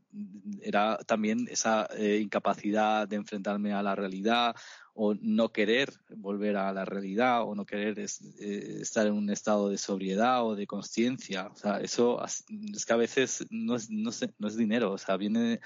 era 0.62 0.98
también 0.98 1.48
esa 1.50 1.88
eh, 1.96 2.18
incapacidad 2.22 3.08
de 3.08 3.16
enfrentarme 3.16 3.72
a 3.72 3.82
la 3.82 3.94
realidad 3.94 4.54
o 5.00 5.14
no 5.20 5.52
querer 5.52 5.92
volver 6.16 6.56
a 6.56 6.72
la 6.72 6.84
realidad 6.84 7.44
o 7.44 7.54
no 7.54 7.64
querer 7.64 8.00
eh, 8.00 8.78
estar 8.80 9.06
en 9.06 9.12
un 9.12 9.30
estado 9.30 9.68
de 9.68 9.78
sobriedad 9.78 10.44
o 10.44 10.56
de 10.56 10.66
conciencia. 10.66 11.46
O 11.46 11.54
sea, 11.54 11.78
eso 11.78 12.20
es 12.24 12.84
que 12.84 12.92
a 12.92 12.96
veces 12.96 13.46
no 13.48 13.76
es, 13.76 13.88
no, 13.90 14.10
no 14.38 14.48
es 14.48 14.56
dinero, 14.56 14.90
o 14.90 14.98
sea, 14.98 15.16
viene 15.16 15.60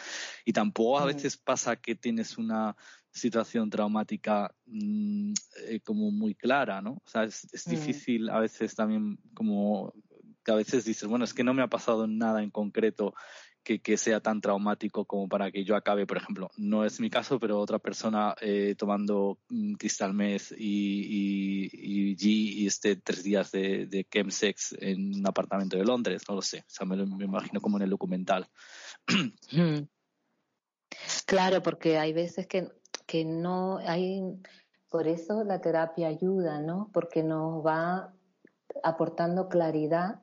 y 0.44 0.52
tampoco 0.52 0.98
a 0.98 1.06
veces 1.06 1.38
pasa 1.38 1.76
que 1.76 1.94
tienes 1.94 2.36
una 2.36 2.76
situación 3.10 3.70
traumática 3.70 4.54
mm, 4.66 5.32
eh, 5.66 5.80
como 5.80 6.10
muy 6.10 6.34
clara, 6.34 6.82
¿no? 6.82 6.90
O 6.92 7.08
sea, 7.08 7.24
es, 7.24 7.48
es 7.54 7.64
difícil 7.64 8.28
a 8.28 8.38
veces 8.38 8.74
también 8.74 9.18
como 9.32 9.94
que 10.44 10.52
a 10.52 10.56
veces 10.56 10.84
dices, 10.84 11.08
bueno, 11.08 11.24
es 11.24 11.32
que 11.32 11.44
no 11.44 11.54
me 11.54 11.62
ha 11.62 11.68
pasado 11.68 12.06
nada 12.06 12.42
en 12.42 12.50
concreto 12.50 13.14
que, 13.62 13.80
que, 13.80 13.96
sea 13.96 14.20
tan 14.20 14.40
traumático 14.40 15.04
como 15.04 15.28
para 15.28 15.50
que 15.50 15.64
yo 15.64 15.76
acabe, 15.76 16.06
por 16.06 16.16
ejemplo, 16.16 16.50
no 16.56 16.84
es 16.84 17.00
mi 17.00 17.10
caso, 17.10 17.38
pero 17.38 17.58
otra 17.58 17.78
persona 17.78 18.34
eh, 18.40 18.74
tomando 18.76 19.38
mm, 19.48 19.74
Crystal 19.74 20.12
Meth 20.12 20.52
y, 20.56 21.66
y, 21.68 22.16
y, 22.18 22.66
este 22.66 22.96
tres 22.96 23.22
días 23.22 23.52
de, 23.52 23.86
de 23.86 24.04
chemsex 24.04 24.74
en 24.78 25.14
un 25.16 25.26
apartamento 25.26 25.76
de 25.76 25.84
Londres, 25.84 26.22
no 26.28 26.36
lo 26.36 26.42
sé, 26.42 26.58
o 26.60 26.70
sea, 26.70 26.86
me, 26.86 26.96
me 26.96 27.24
imagino 27.24 27.60
como 27.60 27.76
en 27.78 27.84
el 27.84 27.90
documental. 27.90 28.48
Claro, 31.26 31.62
porque 31.62 31.98
hay 31.98 32.12
veces 32.12 32.46
que, 32.46 32.68
que 33.06 33.24
no 33.24 33.78
hay, 33.78 34.22
por 34.88 35.08
eso 35.08 35.44
la 35.44 35.60
terapia 35.60 36.08
ayuda, 36.08 36.60
¿no? 36.60 36.90
Porque 36.92 37.22
nos 37.22 37.64
va 37.64 38.12
aportando 38.82 39.48
claridad 39.48 40.20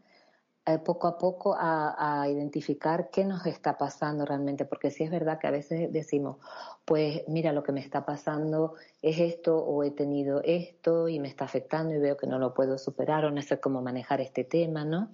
eh, 0.73 0.79
poco 0.79 1.07
a 1.07 1.17
poco 1.17 1.55
a, 1.55 2.21
a, 2.21 2.29
identificar 2.29 3.09
qué 3.09 3.25
nos 3.25 3.45
está 3.45 3.77
pasando 3.77 4.25
realmente, 4.25 4.65
porque 4.65 4.91
sí 4.91 5.03
es 5.03 5.11
verdad 5.11 5.39
que 5.39 5.47
a 5.47 5.51
veces 5.51 5.91
decimos, 5.91 6.37
pues 6.85 7.23
mira, 7.27 7.53
lo 7.53 7.63
que 7.63 7.71
me 7.71 7.79
está 7.79 8.05
pasando 8.05 8.75
es 9.01 9.19
esto 9.19 9.57
o 9.57 9.83
he 9.83 9.91
tenido 9.91 10.41
esto 10.43 11.07
y 11.07 11.19
me 11.19 11.27
está 11.27 11.45
afectando 11.45 11.93
y 11.95 11.99
veo 11.99 12.17
que 12.17 12.27
no 12.27 12.39
lo 12.39 12.53
puedo 12.53 12.77
superar 12.77 13.25
o 13.25 13.31
no 13.31 13.41
sé 13.41 13.59
cómo 13.59 13.81
manejar 13.81 14.21
este 14.21 14.43
tema, 14.43 14.85
¿no? 14.85 15.09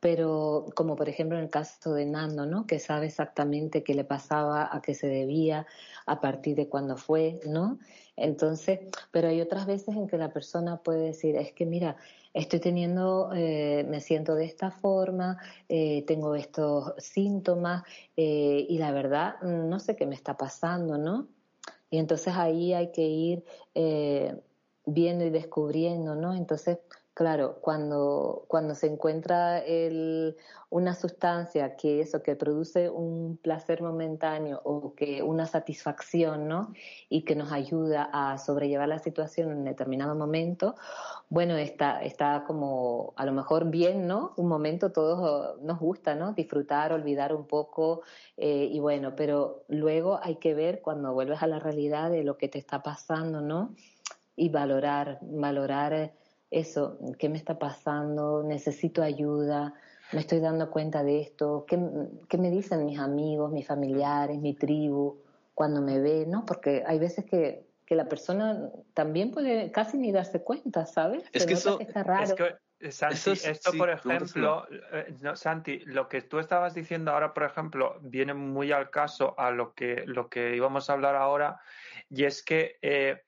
Pero 0.00 0.66
como 0.74 0.96
por 0.96 1.08
ejemplo 1.08 1.36
en 1.36 1.44
el 1.44 1.50
caso 1.50 1.92
de 1.92 2.06
Nando, 2.06 2.46
¿no? 2.46 2.66
Que 2.66 2.78
sabe 2.78 3.06
exactamente 3.06 3.84
qué 3.84 3.94
le 3.94 4.04
pasaba, 4.04 4.68
a 4.74 4.80
qué 4.80 4.94
se 4.94 5.06
debía, 5.06 5.66
a 6.06 6.20
partir 6.20 6.56
de 6.56 6.68
cuándo 6.68 6.96
fue, 6.96 7.38
¿no? 7.46 7.78
Entonces, 8.16 8.80
pero 9.10 9.28
hay 9.28 9.40
otras 9.40 9.66
veces 9.66 9.96
en 9.96 10.06
que 10.06 10.18
la 10.18 10.32
persona 10.32 10.78
puede 10.78 11.06
decir, 11.06 11.36
es 11.36 11.52
que 11.52 11.66
mira, 11.66 11.96
estoy 12.34 12.60
teniendo, 12.60 13.30
eh, 13.34 13.84
me 13.88 14.00
siento 14.00 14.34
de 14.34 14.44
esta 14.44 14.70
forma, 14.70 15.38
eh, 15.68 16.04
tengo 16.06 16.34
estos 16.34 16.94
síntomas 16.98 17.82
eh, 18.16 18.66
y 18.68 18.78
la 18.78 18.92
verdad 18.92 19.40
no 19.42 19.78
sé 19.80 19.96
qué 19.96 20.06
me 20.06 20.14
está 20.14 20.36
pasando, 20.36 20.98
¿no? 20.98 21.28
Y 21.90 21.98
entonces 21.98 22.34
ahí 22.36 22.72
hay 22.72 22.92
que 22.92 23.02
ir 23.02 23.44
eh, 23.74 24.40
viendo 24.86 25.24
y 25.24 25.30
descubriendo, 25.30 26.14
¿no? 26.14 26.34
Entonces, 26.34 26.78
Claro, 27.12 27.58
cuando, 27.60 28.44
cuando 28.46 28.74
se 28.74 28.86
encuentra 28.86 29.58
el, 29.58 30.36
una 30.70 30.94
sustancia 30.94 31.76
que 31.76 32.00
eso, 32.00 32.22
que 32.22 32.36
produce 32.36 32.88
un 32.88 33.36
placer 33.36 33.82
momentáneo 33.82 34.60
o 34.64 34.94
que 34.94 35.20
una 35.22 35.46
satisfacción, 35.46 36.46
¿no? 36.46 36.72
Y 37.08 37.22
que 37.24 37.34
nos 37.34 37.52
ayuda 37.52 38.08
a 38.12 38.38
sobrellevar 38.38 38.88
la 38.88 39.00
situación 39.00 39.50
en 39.50 39.64
determinado 39.64 40.14
momento, 40.14 40.76
bueno, 41.28 41.56
está, 41.56 42.00
está 42.02 42.44
como 42.46 43.12
a 43.16 43.26
lo 43.26 43.32
mejor 43.32 43.68
bien, 43.70 44.06
¿no? 44.06 44.32
Un 44.36 44.48
momento 44.48 44.92
todos 44.92 45.60
nos 45.60 45.80
gusta, 45.80 46.14
¿no? 46.14 46.32
Disfrutar, 46.32 46.92
olvidar 46.92 47.34
un 47.34 47.46
poco, 47.46 48.02
eh, 48.36 48.68
y 48.70 48.78
bueno, 48.78 49.14
pero 49.16 49.64
luego 49.68 50.20
hay 50.22 50.36
que 50.36 50.54
ver 50.54 50.80
cuando 50.80 51.12
vuelves 51.12 51.42
a 51.42 51.48
la 51.48 51.58
realidad 51.58 52.10
de 52.10 52.22
lo 52.22 52.38
que 52.38 52.48
te 52.48 52.58
está 52.58 52.82
pasando, 52.82 53.40
¿no? 53.40 53.74
Y 54.36 54.48
valorar, 54.48 55.18
valorar 55.22 56.12
eso, 56.50 56.98
¿qué 57.18 57.28
me 57.28 57.36
está 57.36 57.58
pasando? 57.58 58.42
Necesito 58.42 59.02
ayuda, 59.02 59.74
me 60.12 60.20
estoy 60.20 60.40
dando 60.40 60.70
cuenta 60.70 61.02
de 61.02 61.20
esto, 61.20 61.64
¿qué, 61.68 61.78
qué 62.28 62.38
me 62.38 62.50
dicen 62.50 62.84
mis 62.86 62.98
amigos, 62.98 63.52
mis 63.52 63.66
familiares, 63.66 64.38
mi 64.38 64.54
tribu 64.54 65.18
cuando 65.54 65.80
me 65.80 66.00
ve, 66.00 66.26
¿no? 66.26 66.44
Porque 66.46 66.82
hay 66.86 66.98
veces 66.98 67.24
que, 67.24 67.66
que 67.86 67.94
la 67.94 68.06
persona 68.06 68.70
también 68.94 69.30
puede 69.30 69.70
casi 69.70 69.98
ni 69.98 70.10
darse 70.10 70.42
cuenta, 70.42 70.86
¿sabes? 70.86 71.24
Es 71.32 71.46
que 71.46 71.54
eso 71.54 71.76
que 71.78 71.84
está 71.84 72.02
raro. 72.02 72.24
Es 72.24 72.34
que, 72.34 72.90
Santi, 72.90 73.14
Eso 73.14 73.32
es- 73.32 73.46
esto 73.46 73.72
sí, 73.72 73.78
por 73.78 73.90
ejemplo, 73.90 74.66
eh, 74.70 75.14
no, 75.20 75.36
Santi, 75.36 75.80
lo 75.80 76.08
que 76.08 76.22
tú 76.22 76.38
estabas 76.38 76.74
diciendo 76.74 77.10
ahora, 77.10 77.34
por 77.34 77.42
ejemplo, 77.44 77.98
viene 78.00 78.32
muy 78.32 78.72
al 78.72 78.88
caso 78.88 79.34
a 79.38 79.50
lo 79.50 79.74
que, 79.74 80.04
lo 80.06 80.30
que 80.30 80.56
íbamos 80.56 80.88
a 80.88 80.94
hablar 80.94 81.14
ahora, 81.14 81.60
y 82.08 82.24
es 82.24 82.42
que 82.42 82.78
eh, 82.80 83.20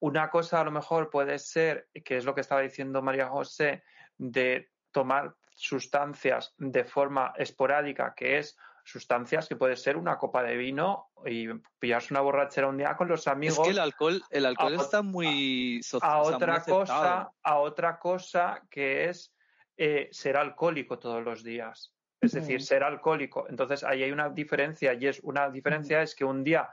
una 0.00 0.30
cosa 0.30 0.60
a 0.60 0.64
lo 0.64 0.70
mejor 0.70 1.10
puede 1.10 1.38
ser, 1.38 1.88
que 2.04 2.16
es 2.16 2.24
lo 2.24 2.34
que 2.34 2.40
estaba 2.42 2.60
diciendo 2.60 3.02
María 3.02 3.28
José, 3.28 3.82
de 4.16 4.70
tomar 4.92 5.34
sustancias 5.54 6.54
de 6.56 6.84
forma 6.84 7.32
esporádica, 7.36 8.14
que 8.14 8.38
es 8.38 8.56
sustancias 8.84 9.48
que 9.48 9.56
puede 9.56 9.76
ser 9.76 9.96
una 9.96 10.16
copa 10.16 10.42
de 10.42 10.56
vino 10.56 11.10
y 11.26 11.46
pillarse 11.78 12.14
una 12.14 12.20
borrachera 12.22 12.68
un 12.68 12.78
día 12.78 12.96
con 12.96 13.06
los 13.08 13.28
amigos 13.28 13.58
Es 13.58 13.64
que 13.64 13.70
el 13.70 13.78
alcohol, 13.80 14.22
el 14.30 14.46
alcohol 14.46 14.74
a- 14.78 14.82
está 14.82 15.02
muy 15.02 15.80
so- 15.82 15.98
a 16.00 16.22
muy 16.22 16.34
otra 16.34 16.62
cosa, 16.64 17.30
a 17.42 17.58
otra 17.58 17.98
cosa 17.98 18.62
que 18.70 19.08
es 19.10 19.34
eh, 19.76 20.08
ser 20.10 20.36
alcohólico 20.36 20.98
todos 20.98 21.22
los 21.22 21.44
días. 21.44 21.92
Es 22.20 22.32
decir, 22.32 22.56
Mm. 22.58 22.62
ser 22.62 22.82
alcohólico. 22.82 23.46
Entonces 23.48 23.84
ahí 23.84 24.02
hay 24.02 24.10
una 24.10 24.28
diferencia 24.30 24.92
y 24.94 25.06
es 25.06 25.20
una 25.22 25.50
diferencia 25.50 26.02
es 26.02 26.16
que 26.16 26.24
un 26.24 26.42
día 26.42 26.68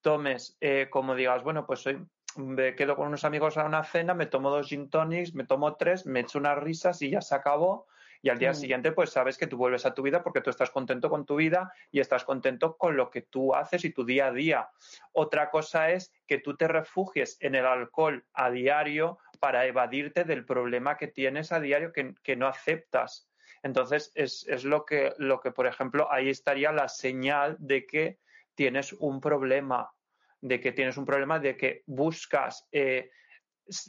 tomes, 0.00 0.56
eh, 0.60 0.88
como 0.90 1.14
digas, 1.14 1.42
bueno, 1.44 1.64
pues 1.66 1.86
hoy 1.86 2.04
me 2.38 2.74
quedo 2.74 2.96
con 2.96 3.08
unos 3.08 3.24
amigos 3.24 3.58
a 3.58 3.64
una 3.64 3.84
cena, 3.84 4.14
me 4.14 4.26
tomo 4.26 4.50
dos 4.50 4.68
gin 4.68 4.88
tonics, 4.88 5.34
me 5.34 5.44
tomo 5.44 5.74
tres, 5.76 6.06
me 6.06 6.20
echo 6.20 6.38
unas 6.38 6.58
risas 6.58 7.02
y 7.02 7.10
ya 7.10 7.20
se 7.20 7.34
acabó. 7.34 7.86
Y 8.22 8.30
al 8.30 8.38
día 8.38 8.50
Mm. 8.50 8.54
siguiente, 8.54 8.92
pues 8.92 9.10
sabes 9.10 9.38
que 9.38 9.46
tú 9.46 9.56
vuelves 9.56 9.86
a 9.86 9.94
tu 9.94 10.02
vida 10.02 10.22
porque 10.22 10.40
tú 10.40 10.50
estás 10.50 10.70
contento 10.70 11.08
con 11.08 11.24
tu 11.24 11.36
vida 11.36 11.72
y 11.92 12.00
estás 12.00 12.24
contento 12.24 12.76
con 12.76 12.96
lo 12.96 13.10
que 13.10 13.22
tú 13.22 13.54
haces 13.54 13.84
y 13.84 13.90
tu 13.92 14.04
día 14.04 14.26
a 14.26 14.32
día. 14.32 14.70
Otra 15.12 15.50
cosa 15.50 15.90
es 15.90 16.12
que 16.26 16.38
tú 16.38 16.56
te 16.56 16.66
refugies 16.66 17.36
en 17.40 17.54
el 17.54 17.66
alcohol 17.66 18.24
a 18.32 18.50
diario 18.50 19.18
para 19.38 19.66
evadirte 19.66 20.24
del 20.24 20.44
problema 20.44 20.96
que 20.96 21.06
tienes 21.08 21.52
a 21.52 21.60
diario 21.60 21.92
que, 21.92 22.14
que 22.22 22.34
no 22.34 22.48
aceptas. 22.48 23.28
Entonces, 23.62 24.10
es, 24.14 24.46
es 24.48 24.64
lo, 24.64 24.84
que, 24.84 25.12
lo 25.18 25.40
que, 25.40 25.50
por 25.52 25.66
ejemplo, 25.66 26.10
ahí 26.10 26.28
estaría 26.28 26.72
la 26.72 26.88
señal 26.88 27.56
de 27.60 27.86
que 27.86 28.18
tienes 28.54 28.92
un 28.94 29.20
problema, 29.20 29.92
de 30.40 30.60
que 30.60 30.72
tienes 30.72 30.96
un 30.96 31.04
problema, 31.04 31.38
de 31.38 31.56
que 31.56 31.82
buscas 31.86 32.66
eh, 32.72 33.10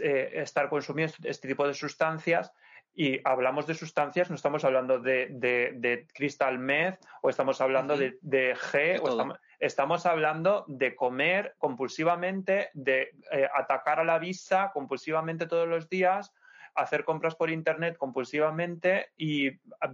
eh, 0.01 0.31
estar 0.33 0.69
consumiendo 0.69 1.13
este 1.23 1.47
tipo 1.47 1.67
de 1.67 1.73
sustancias 1.73 2.51
y 2.93 3.19
hablamos 3.23 3.65
de 3.67 3.75
sustancias, 3.75 4.29
no 4.29 4.35
estamos 4.35 4.65
hablando 4.65 4.99
de, 4.99 5.27
de, 5.31 5.71
de 5.75 6.07
crystal 6.13 6.59
meth 6.59 6.99
o 7.21 7.29
estamos 7.29 7.62
hablando 7.62 7.95
de, 7.95 8.17
de 8.21 8.55
G, 8.55 8.99
o 9.01 9.35
estamos 9.59 10.05
hablando 10.05 10.65
de 10.67 10.95
comer 10.95 11.55
compulsivamente, 11.57 12.69
de 12.73 13.12
eh, 13.31 13.47
atacar 13.55 13.99
a 13.99 14.03
la 14.03 14.19
vista 14.19 14.71
compulsivamente 14.73 15.45
todos 15.45 15.67
los 15.67 15.88
días, 15.88 16.33
hacer 16.75 17.03
compras 17.03 17.36
por 17.36 17.49
internet 17.49 17.97
compulsivamente 17.97 19.12
y 19.17 19.49
ah, 19.82 19.93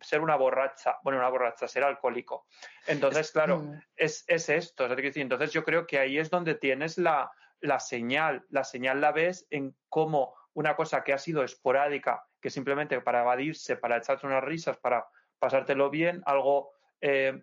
ser 0.00 0.20
una 0.20 0.36
borracha, 0.36 0.96
bueno, 1.02 1.18
una 1.18 1.28
borracha, 1.28 1.68
ser 1.68 1.84
alcohólico. 1.84 2.46
Entonces, 2.86 3.32
claro, 3.32 3.62
es, 3.96 4.24
es 4.26 4.48
esto. 4.48 4.86
Entonces 4.86 5.52
yo 5.52 5.64
creo 5.64 5.86
que 5.86 5.98
ahí 5.98 6.18
es 6.18 6.30
donde 6.30 6.54
tienes 6.54 6.98
la, 6.98 7.30
la 7.60 7.80
señal. 7.80 8.44
La 8.50 8.64
señal 8.64 9.00
la 9.00 9.12
ves 9.12 9.46
en 9.50 9.74
cómo 9.88 10.34
una 10.54 10.76
cosa 10.76 11.02
que 11.02 11.12
ha 11.12 11.18
sido 11.18 11.42
esporádica, 11.42 12.24
que 12.40 12.50
simplemente 12.50 13.00
para 13.00 13.22
evadirse, 13.22 13.76
para 13.76 13.96
echarte 13.96 14.26
unas 14.26 14.44
risas, 14.44 14.76
para 14.76 15.06
pasártelo 15.38 15.90
bien, 15.90 16.22
algo, 16.26 16.70
eh, 17.00 17.42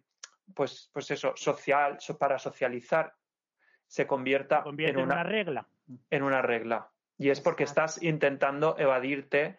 pues, 0.56 0.90
pues 0.94 1.12
eso, 1.12 1.34
social, 1.36 2.00
so- 2.00 2.18
para 2.18 2.40
socializar, 2.40 3.14
se 3.86 4.08
convierta 4.08 4.58
Se 4.60 4.64
convierte 4.64 5.00
en, 5.00 5.06
una, 5.06 5.24
regla. 5.24 5.68
en 6.10 6.24
una 6.24 6.42
regla. 6.42 6.90
Y 7.22 7.30
es 7.30 7.40
porque 7.40 7.64
Exacto. 7.64 7.82
estás 7.92 8.04
intentando 8.04 8.76
evadirte 8.80 9.58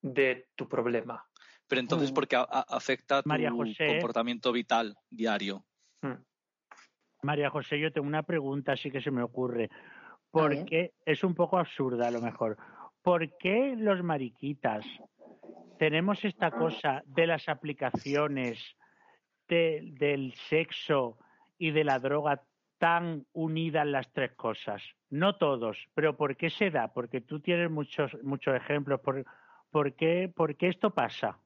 de 0.00 0.48
tu 0.54 0.68
problema. 0.68 1.26
Pero 1.66 1.80
entonces, 1.80 2.12
Mm. 2.12 2.14
¿por 2.14 2.28
qué 2.28 2.36
a- 2.36 2.42
a- 2.48 2.64
afecta 2.68 3.22
tu 3.22 3.28
María 3.28 3.50
José. 3.50 3.86
comportamiento 3.88 4.52
vital 4.52 4.96
diario? 5.10 5.64
Mm. 6.02 6.14
María 7.22 7.50
José, 7.50 7.80
yo 7.80 7.92
tengo 7.92 8.06
una 8.06 8.22
pregunta 8.22 8.72
así 8.72 8.90
que 8.90 9.00
se 9.00 9.10
me 9.10 9.22
ocurre. 9.22 9.68
Porque 10.30 10.92
es 11.04 11.24
un 11.24 11.34
poco 11.34 11.58
absurda 11.58 12.06
a 12.06 12.10
lo 12.12 12.20
mejor. 12.20 12.56
¿Por 13.02 13.36
qué 13.38 13.74
los 13.76 14.02
mariquitas 14.04 14.84
tenemos 15.78 16.24
esta 16.24 16.52
cosa 16.52 17.02
de 17.06 17.26
las 17.26 17.48
aplicaciones, 17.48 18.76
de- 19.48 19.80
del 19.98 20.32
sexo 20.48 21.18
y 21.58 21.72
de 21.72 21.82
la 21.82 21.98
droga 21.98 22.44
tan 22.80 23.26
unidas 23.34 23.86
las 23.86 24.10
tres 24.12 24.32
cosas? 24.32 24.82
No 25.10 25.36
todos, 25.36 25.76
pero 25.94 26.16
¿por 26.16 26.36
qué 26.36 26.48
se 26.48 26.70
da? 26.70 26.88
Porque 26.92 27.20
tú 27.20 27.38
tienes 27.40 27.70
muchos, 27.70 28.10
muchos 28.22 28.56
ejemplos. 28.56 29.00
¿Por, 29.00 29.24
por, 29.70 29.92
qué, 29.94 30.32
¿Por 30.34 30.56
qué 30.56 30.68
esto 30.68 30.90
pasa? 30.90 31.38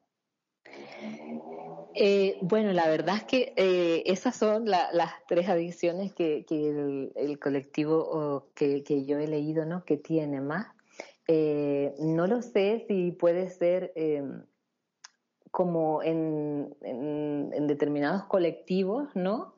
Eh, 1.97 2.39
bueno, 2.41 2.73
la 2.73 2.89
verdad 2.89 3.17
es 3.17 3.25
que 3.25 3.53
eh, 3.57 4.05
esas 4.07 4.37
son 4.37 4.65
la- 4.67 4.93
las 4.93 5.13
tres 5.27 5.49
adicciones 5.49 6.13
que, 6.15 6.45
el, 6.49 7.39
colectivo 7.41 8.51
que, 8.55 9.05
yo 9.05 9.19
he 9.19 9.27
leído, 9.27 9.67
¿no? 9.67 9.85
Que 9.85 9.97
tiene 9.97 10.41
más. 10.41 10.69
Eh, 11.27 11.95
no 11.99 12.27
lo 12.29 12.43
sé 12.43 12.85
si 12.87 13.11
puede 13.11 13.49
ser 13.51 13.93
eh, 13.97 14.23
como 15.51 16.01
en- 16.03 16.77
en 16.83 17.67
determinados 17.67 18.25
colectivos, 18.25 19.09
¿no? 19.17 19.54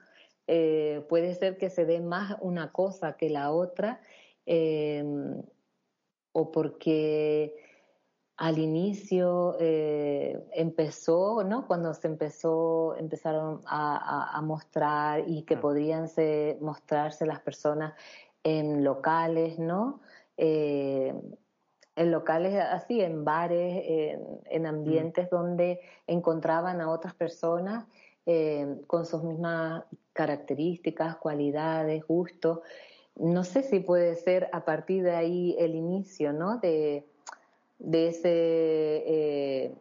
Eh, 0.47 1.05
puede 1.09 1.35
ser 1.35 1.59
que 1.59 1.71
se 1.71 1.85
dé 1.85 2.01
más 2.01 2.37
una 2.41 2.73
cosa 2.73 3.17
que 3.17 3.31
la 3.31 3.51
otra, 3.51 4.01
eh, 4.47 5.05
o 6.33 6.53
porque 6.53 7.57
al 8.37 8.59
inicio 8.59 9.57
eh, 9.59 10.47
empezó, 10.53 11.43
¿no? 11.43 11.67
Cuando 11.67 11.95
se 11.95 12.07
empezó, 12.07 12.95
empezaron 12.97 13.63
a, 13.67 14.41
mostrar 14.43 15.25
y 15.27 15.43
que 15.43 15.57
mm. 15.57 15.61
podrían 15.61 16.07
mostrarse 16.61 17.27
las 17.27 17.41
personas 17.41 17.95
en 18.45 18.85
locales, 18.85 19.59
¿no? 19.59 20.01
En 21.97 22.11
locales 22.11 22.55
así, 22.55 23.01
en 23.01 23.25
bares, 23.25 23.83
en, 24.51 24.63
mm. 24.63 24.67
ambientes 24.67 25.31
donde 25.31 25.81
encontraban 26.07 26.83
a 26.83 26.91
otras 26.91 27.15
personas 27.15 27.87
eh, 28.27 28.83
con 28.87 29.07
sus 29.07 29.23
mismas 29.23 29.85
características, 30.17 31.17
cualidades, 31.17 32.05
gustos. 32.07 32.61
No 33.15 33.45
sé 33.45 33.63
si 33.63 33.81
puede 33.81 34.17
ser 34.17 34.49
a 34.53 34.65
partir 34.65 35.03
de 35.05 35.15
ahí 35.15 35.57
el 35.59 35.75
inicio, 35.75 36.33
¿no? 36.33 36.59
De, 36.59 37.07
de 37.79 38.09
ese 38.09 39.05
eh, 39.07 39.75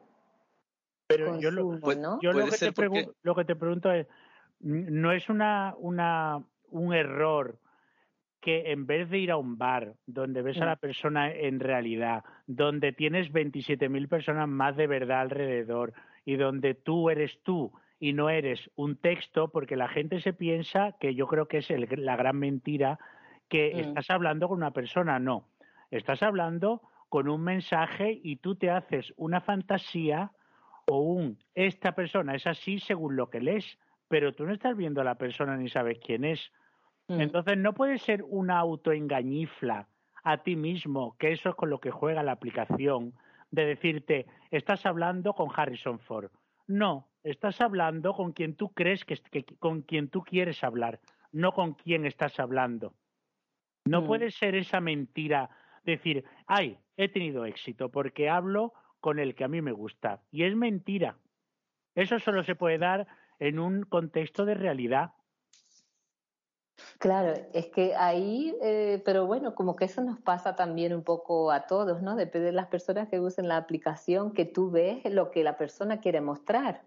pero 1.08 1.40
yo, 1.40 1.52
lo, 1.52 1.78
¿no? 1.96 2.20
yo 2.22 2.34
lo, 2.34 2.48
que 2.48 2.58
te 2.58 3.08
lo 3.22 3.36
que 3.36 3.46
te 3.46 3.56
pregunto 3.56 3.92
es 3.92 4.08
no 4.60 5.12
es 5.12 5.30
una, 5.30 5.76
una 5.78 6.44
un 6.72 6.94
error 6.94 7.60
que 8.42 8.72
en 8.72 8.86
vez 8.86 9.10
de 9.10 9.20
ir 9.20 9.32
a 9.32 9.38
un 9.38 9.58
bar 9.58 9.94
donde 10.06 10.42
ves 10.42 10.60
a 10.62 10.66
la 10.66 10.76
mm. 10.76 10.80
persona 10.80 11.32
en 11.32 11.60
realidad, 11.60 12.24
donde 12.46 12.92
tienes 12.92 13.32
27.000 13.32 14.08
personas 14.08 14.48
más 14.48 14.76
de 14.76 14.88
verdad 14.88 15.22
alrededor 15.22 15.94
y 16.26 16.36
donde 16.36 16.76
tú 16.76 17.10
eres 17.10 17.40
tú 17.44 17.72
y 18.00 18.14
no 18.14 18.30
eres 18.30 18.70
un 18.76 18.98
texto, 18.98 19.50
porque 19.50 19.76
la 19.76 19.88
gente 19.88 20.20
se 20.20 20.34
piensa 20.34 20.96
que 21.00 21.16
yo 21.16 21.28
creo 21.28 21.48
que 21.48 21.60
es 21.60 21.70
la 21.70 22.16
gran 22.16 22.38
mentira 22.38 23.00
que 23.50 23.74
mm. 23.74 23.80
estás 23.80 24.10
hablando 24.10 24.48
con 24.48 24.58
una 24.58 24.72
persona, 24.72 25.20
no, 25.20 25.48
estás 25.91 26.24
hablando 26.24 26.82
con 27.10 27.30
un 27.30 27.41
mensaje 27.43 28.20
y 28.24 28.38
tú 28.38 28.56
te 28.56 28.70
haces 28.70 29.14
una 29.16 29.39
fantasía 29.41 30.32
o 30.88 31.00
un 31.00 31.38
esta 31.54 31.93
persona 31.93 32.36
es 32.36 32.46
así 32.48 32.80
según 32.80 33.16
lo 33.16 33.30
que 33.30 33.39
lees, 33.39 33.78
pero 34.08 34.34
tú 34.34 34.46
no 34.46 34.54
estás 34.54 34.76
viendo 34.76 35.02
a 35.02 35.06
la 35.06 35.16
persona 35.16 35.58
ni 35.58 35.70
sabes 35.70 36.00
quién 36.00 36.26
es. 36.26 36.52
Mm. 37.08 37.22
Entonces 37.22 37.58
no 37.58 37.74
puede 37.74 37.98
ser 37.98 38.24
una 38.24 38.58
autoengañifla 38.60 39.88
a 40.24 40.38
ti 40.43 40.56
mismo, 40.56 41.16
que 41.18 41.32
eso 41.32 41.50
es 41.50 41.56
con 41.56 41.70
lo 41.70 41.80
que 41.80 41.91
juega 41.91 42.24
la 42.24 42.32
aplicación, 42.34 43.14
de 43.52 43.66
decirte, 43.66 44.26
estás 44.52 44.86
hablando 44.86 45.34
con 45.34 45.50
Harrison 45.56 46.00
Ford. 46.00 46.32
No, 46.68 47.08
estás 47.26 47.59
hablando 47.59 48.13
con 48.13 48.32
quien 48.32 48.55
tú 48.55 48.69
crees 48.69 49.03
que, 49.03 49.17
con 49.59 49.82
quien 49.82 50.09
tú 50.09 50.21
quieres 50.23 50.63
hablar, 50.63 50.99
no 51.32 51.51
con 51.51 51.73
quien 51.73 52.05
estás 52.05 52.39
hablando. 52.39 52.93
No 53.84 54.01
mm. 54.01 54.07
puede 54.07 54.32
ser 54.32 54.55
esa 54.55 54.80
mentira 54.80 55.49
decir, 55.84 56.23
ay, 56.45 56.78
he 56.97 57.09
tenido 57.09 57.45
éxito 57.45 57.89
porque 57.89 58.30
hablo 58.30 58.73
con 58.99 59.19
el 59.19 59.36
que 59.36 59.43
a 59.43 59.47
mí 59.47 59.61
me 59.61 59.71
gusta. 59.71 60.21
Y 60.32 60.43
es 60.43 60.55
mentira. 60.55 61.17
Eso 61.95 62.19
solo 62.19 62.43
se 62.43 62.55
puede 62.55 62.78
dar 62.78 63.07
en 63.39 63.59
un 63.59 63.84
contexto 63.84 64.45
de 64.45 64.53
realidad. 64.53 65.13
Claro, 66.99 67.34
es 67.53 67.67
que 67.67 67.95
ahí, 67.95 68.55
eh, 68.61 69.01
pero 69.05 69.26
bueno, 69.26 69.55
como 69.55 69.76
que 69.76 69.86
eso 69.86 70.01
nos 70.01 70.19
pasa 70.19 70.55
también 70.55 70.93
un 70.93 71.03
poco 71.03 71.51
a 71.51 71.67
todos, 71.67 72.01
¿no? 72.01 72.15
Depende 72.15 72.47
de 72.47 72.51
las 72.51 72.67
personas 72.67 73.07
que 73.07 73.19
usen 73.19 73.47
la 73.47 73.57
aplicación, 73.57 74.34
que 74.34 74.45
tú 74.45 74.71
ves 74.71 75.05
lo 75.05 75.32
que 75.32 75.43
la 75.43 75.57
persona 75.57 75.99
quiere 75.99 76.21
mostrar. 76.21 76.84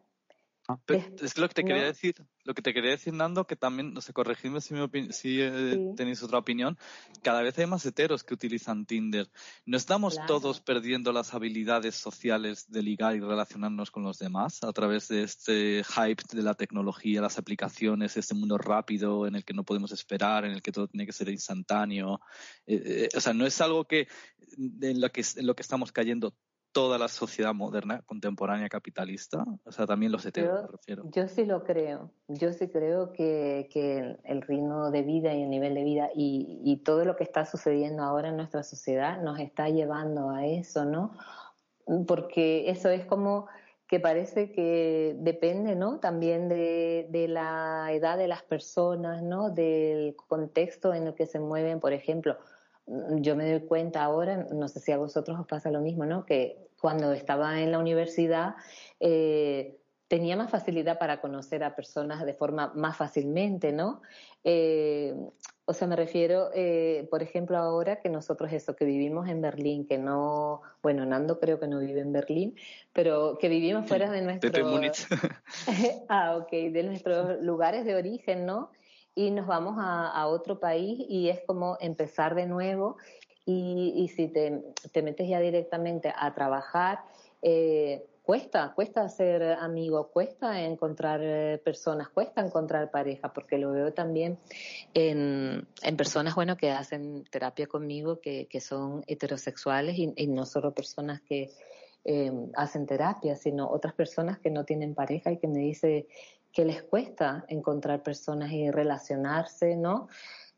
Ah, 0.71 0.79
es 1.23 1.39
lo 1.39 1.49
que 1.49 1.55
te 1.55 1.65
quería 1.65 1.85
decir, 1.85 2.15
lo 2.45 2.53
que 2.53 2.61
te 2.61 2.75
quería 2.75 2.91
decir, 2.91 3.15
Nando, 3.15 3.47
que 3.47 3.57
también, 3.57 3.95
no 3.95 4.03
sé, 4.03 4.13
corregidme 4.13 4.61
si, 4.61 4.75
si 5.13 5.41
eh, 5.41 5.95
tenéis 5.97 6.23
otra 6.23 6.37
opinión, 6.37 6.77
cada 7.23 7.41
vez 7.41 7.59
hay 7.59 7.65
más 7.65 7.87
heteros 7.87 8.23
que 8.23 8.35
utilizan 8.35 8.85
Tinder. 8.85 9.31
¿No 9.65 9.79
estamos 9.79 10.19
todos 10.27 10.61
perdiendo 10.61 11.11
las 11.11 11.33
habilidades 11.33 11.95
sociales 11.95 12.71
de 12.71 12.83
ligar 12.83 13.17
y 13.17 13.21
relacionarnos 13.21 13.91
con 13.91 14.03
los 14.03 14.19
demás 14.19 14.63
a 14.63 14.71
través 14.75 15.09
de 15.09 15.23
este 15.23 15.83
hype 15.85 16.23
de 16.37 16.43
la 16.43 16.53
tecnología, 16.53 17.23
las 17.23 17.39
aplicaciones, 17.39 18.19
este 18.19 18.35
mundo 18.35 18.59
rápido 18.59 19.27
en 19.27 19.37
el 19.37 19.47
que 19.47 19.55
no 19.55 19.65
podemos 19.65 19.91
esperar, 19.93 20.45
en 20.45 20.53
el 20.53 20.61
que 20.61 20.73
todo 20.73 20.87
tiene 20.87 21.07
que 21.07 21.13
ser 21.13 21.31
instantáneo? 21.31 22.21
Eh, 22.67 22.83
eh, 22.85 23.17
o 23.17 23.21
sea, 23.23 23.33
¿no 23.33 23.47
es 23.47 23.59
algo 23.63 23.87
que 23.87 24.07
en 24.59 25.01
lo 25.01 25.11
que, 25.11 25.25
en 25.37 25.47
lo 25.47 25.57
que 25.57 25.63
estamos 25.63 25.93
cayendo 25.93 26.35
toda 26.73 26.99
la 26.99 27.09
sociedad 27.09 27.55
moderna, 27.55 28.03
contemporánea, 28.07 28.69
capitalista? 28.69 29.45
O 29.65 29.73
sea, 29.73 29.87
también 29.87 30.13
los 30.13 30.25
heteros, 30.25 30.63
me 30.63 30.69
refiero. 30.69 31.05
Yo 31.11 31.29
sí 31.29 31.45
lo 31.45 31.65
creo. 31.65 32.11
Yo 32.29 32.53
sí 32.53 32.69
creo 32.69 33.13
que, 33.13 33.69
que 33.73 34.19
el 34.25 34.43
ritmo 34.43 34.91
de 34.91 35.03
vida 35.03 35.35
y 35.35 35.43
el 35.43 35.51
nivel 35.51 35.75
de 35.75 35.85
vida 35.85 36.11
y, 36.15 36.61
y, 36.65 36.79
todo 36.79 37.05
lo 37.05 37.17
que 37.17 37.25
está 37.25 37.45
sucediendo 37.45 38.03
ahora 38.03 38.29
en 38.29 38.37
nuestra 38.37 38.63
sociedad 38.63 39.23
nos 39.23 39.39
está 39.41 39.69
llevando 39.69 40.31
a 40.31 40.47
eso, 40.47 40.85
¿no? 40.85 41.13
Porque 42.07 42.71
eso 42.71 42.91
es 42.91 43.07
como 43.07 43.47
que 43.87 44.01
parece 44.01 44.53
que 44.53 45.17
depende, 45.19 45.75
¿no? 45.75 45.99
También 45.99 46.49
de, 46.51 47.09
de, 47.11 47.27
la 47.27 47.89
edad 47.93 48.19
de 48.19 48.29
las 48.29 48.43
personas, 48.43 49.23
¿no? 49.23 49.51
Del 49.51 50.15
contexto 50.15 50.93
en 50.93 51.07
el 51.07 51.15
que 51.15 51.27
se 51.27 51.41
mueven, 51.41 51.81
por 51.81 51.95
ejemplo 51.95 52.37
yo 53.21 53.37
me 53.37 53.51
doy 53.51 53.61
cuenta 53.67 54.03
ahora, 54.03 54.47
no 54.51 54.69
sé 54.69 54.81
si 54.81 54.93
a 54.93 54.97
vosotros 54.97 55.39
os 55.39 55.47
pasa 55.47 55.71
lo 55.71 55.81
mismo, 55.81 56.07
¿no? 56.07 56.25
Que 56.25 56.69
cuando 56.81 57.13
estaba 57.13 57.61
en 57.61 57.73
la 57.73 57.79
universidad 57.79 58.55
eh, 59.01 59.79
tenía 60.09 60.37
más 60.37 60.51
facilidad 60.51 60.99
para 60.99 61.21
conocer 61.21 61.63
a 61.63 61.77
personas 61.77 62.25
de 62.25 62.35
forma 62.35 62.73
más 62.75 62.97
fácilmente, 62.97 63.73
¿no? 63.73 64.01
Eh, 64.43 65.15
o 65.67 65.75
sea, 65.75 65.87
me 65.87 65.97
refiero, 65.97 66.49
eh, 66.55 67.07
por 67.11 67.23
ejemplo, 67.23 67.59
ahora 67.59 68.01
que 68.01 68.09
nosotros 68.09 68.51
eso, 68.55 68.75
que 68.75 68.87
vivimos 68.87 69.29
en 69.29 69.43
Berlín, 69.43 69.87
que 69.87 69.99
no, 69.99 70.63
bueno, 70.83 71.05
Nando 71.05 71.39
creo 71.39 71.61
que 71.61 71.69
no 71.69 71.81
vive 71.81 72.01
en 72.01 72.13
Berlín, 72.13 72.57
pero 72.95 73.37
que 73.37 73.51
vivimos 73.51 73.87
fuera 73.87 74.11
de 74.11 74.23
nuestro... 74.23 74.51
ah, 76.09 76.39
ok, 76.39 76.51
de 76.51 76.83
nuestros 76.85 77.43
lugares 77.43 77.85
de 77.85 77.97
origen, 77.97 78.47
¿no? 78.47 78.71
Y 79.19 79.33
nos 79.33 79.49
vamos 79.49 79.75
a, 79.81 80.29
otro 80.29 80.61
país 80.61 81.05
y 81.09 81.29
es 81.29 81.41
como 81.45 81.77
empezar 81.81 82.37
de 82.37 82.47
nuevo. 82.47 82.99
Y, 83.45 83.93
y 83.97 84.07
si 84.09 84.29
te, 84.29 84.63
te, 84.93 85.03
metes 85.03 85.29
ya 85.29 85.41
directamente 85.41 86.13
a 86.15 86.33
trabajar, 86.35 87.01
eh, 87.43 88.07
cuesta, 88.23 88.75
cuesta 88.77 89.09
ser 89.09 89.43
amigo, 89.43 90.11
cuesta 90.13 90.63
encontrar 90.63 91.21
eh, 91.21 91.61
personas, 91.65 92.11
cuesta 92.11 92.43
encontrar 92.43 92.93
pareja, 92.93 93.33
porque 93.33 93.59
lo 93.59 93.73
veo 93.73 93.93
también 93.93 94.39
en, 94.95 95.67
en 95.83 95.97
personas, 95.97 96.37
bueno, 96.37 96.57
que 96.57 96.71
hacen 96.71 97.25
terapia 97.25 97.67
conmigo, 97.67 98.21
que, 98.21 98.47
que 98.47 98.61
son 98.61 99.03
heterosexuales 99.09 99.99
y, 99.99 100.13
y 100.15 100.29
no 100.29 100.47
solo 100.47 100.75
personas 100.75 101.21
que 101.23 101.51
eh, 102.05 102.33
hacen 102.55 102.87
terapia, 102.87 103.37
sino 103.37 103.69
otras 103.69 103.93
personas 103.93 104.39
que 104.39 104.51
no 104.51 104.65
tienen 104.65 104.95
pareja 104.95 105.33
y 105.33 105.39
que 105.39 105.49
me 105.49 105.59
dice 105.59 106.07
que 106.53 106.65
les 106.65 106.83
cuesta 106.83 107.45
encontrar 107.49 108.03
personas 108.03 108.53
y 108.53 108.71
relacionarse, 108.71 109.77
¿no? 109.77 110.09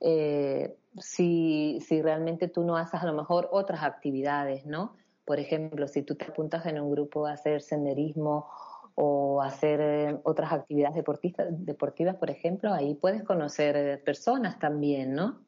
Eh, 0.01 0.77
si, 0.99 1.79
si 1.87 2.01
realmente 2.03 2.49
tú 2.49 2.65
no 2.65 2.77
haces 2.77 3.01
a 3.03 3.07
lo 3.07 3.13
mejor 3.13 3.49
otras 3.53 3.83
actividades, 3.83 4.67
¿no? 4.67 4.97
Por 5.25 5.39
ejemplo, 5.39 5.87
si 5.87 6.03
tú 6.03 6.15
te 6.15 6.25
apuntas 6.25 6.67
en 6.67 6.81
un 6.81 6.91
grupo 6.91 7.27
a 7.27 7.33
hacer 7.33 7.63
senderismo 7.63 8.49
o 8.95 9.43
hacer 9.43 9.81
eh, 9.81 10.21
otras 10.25 10.53
actividades 10.53 10.97
deportistas, 10.97 11.47
deportivas, 11.51 12.17
por 12.17 12.31
ejemplo, 12.31 12.73
ahí 12.73 12.95
puedes 12.95 13.23
conocer 13.23 13.77
eh, 13.77 13.99
personas 13.99 14.59
también, 14.59 15.13
¿no? 15.13 15.41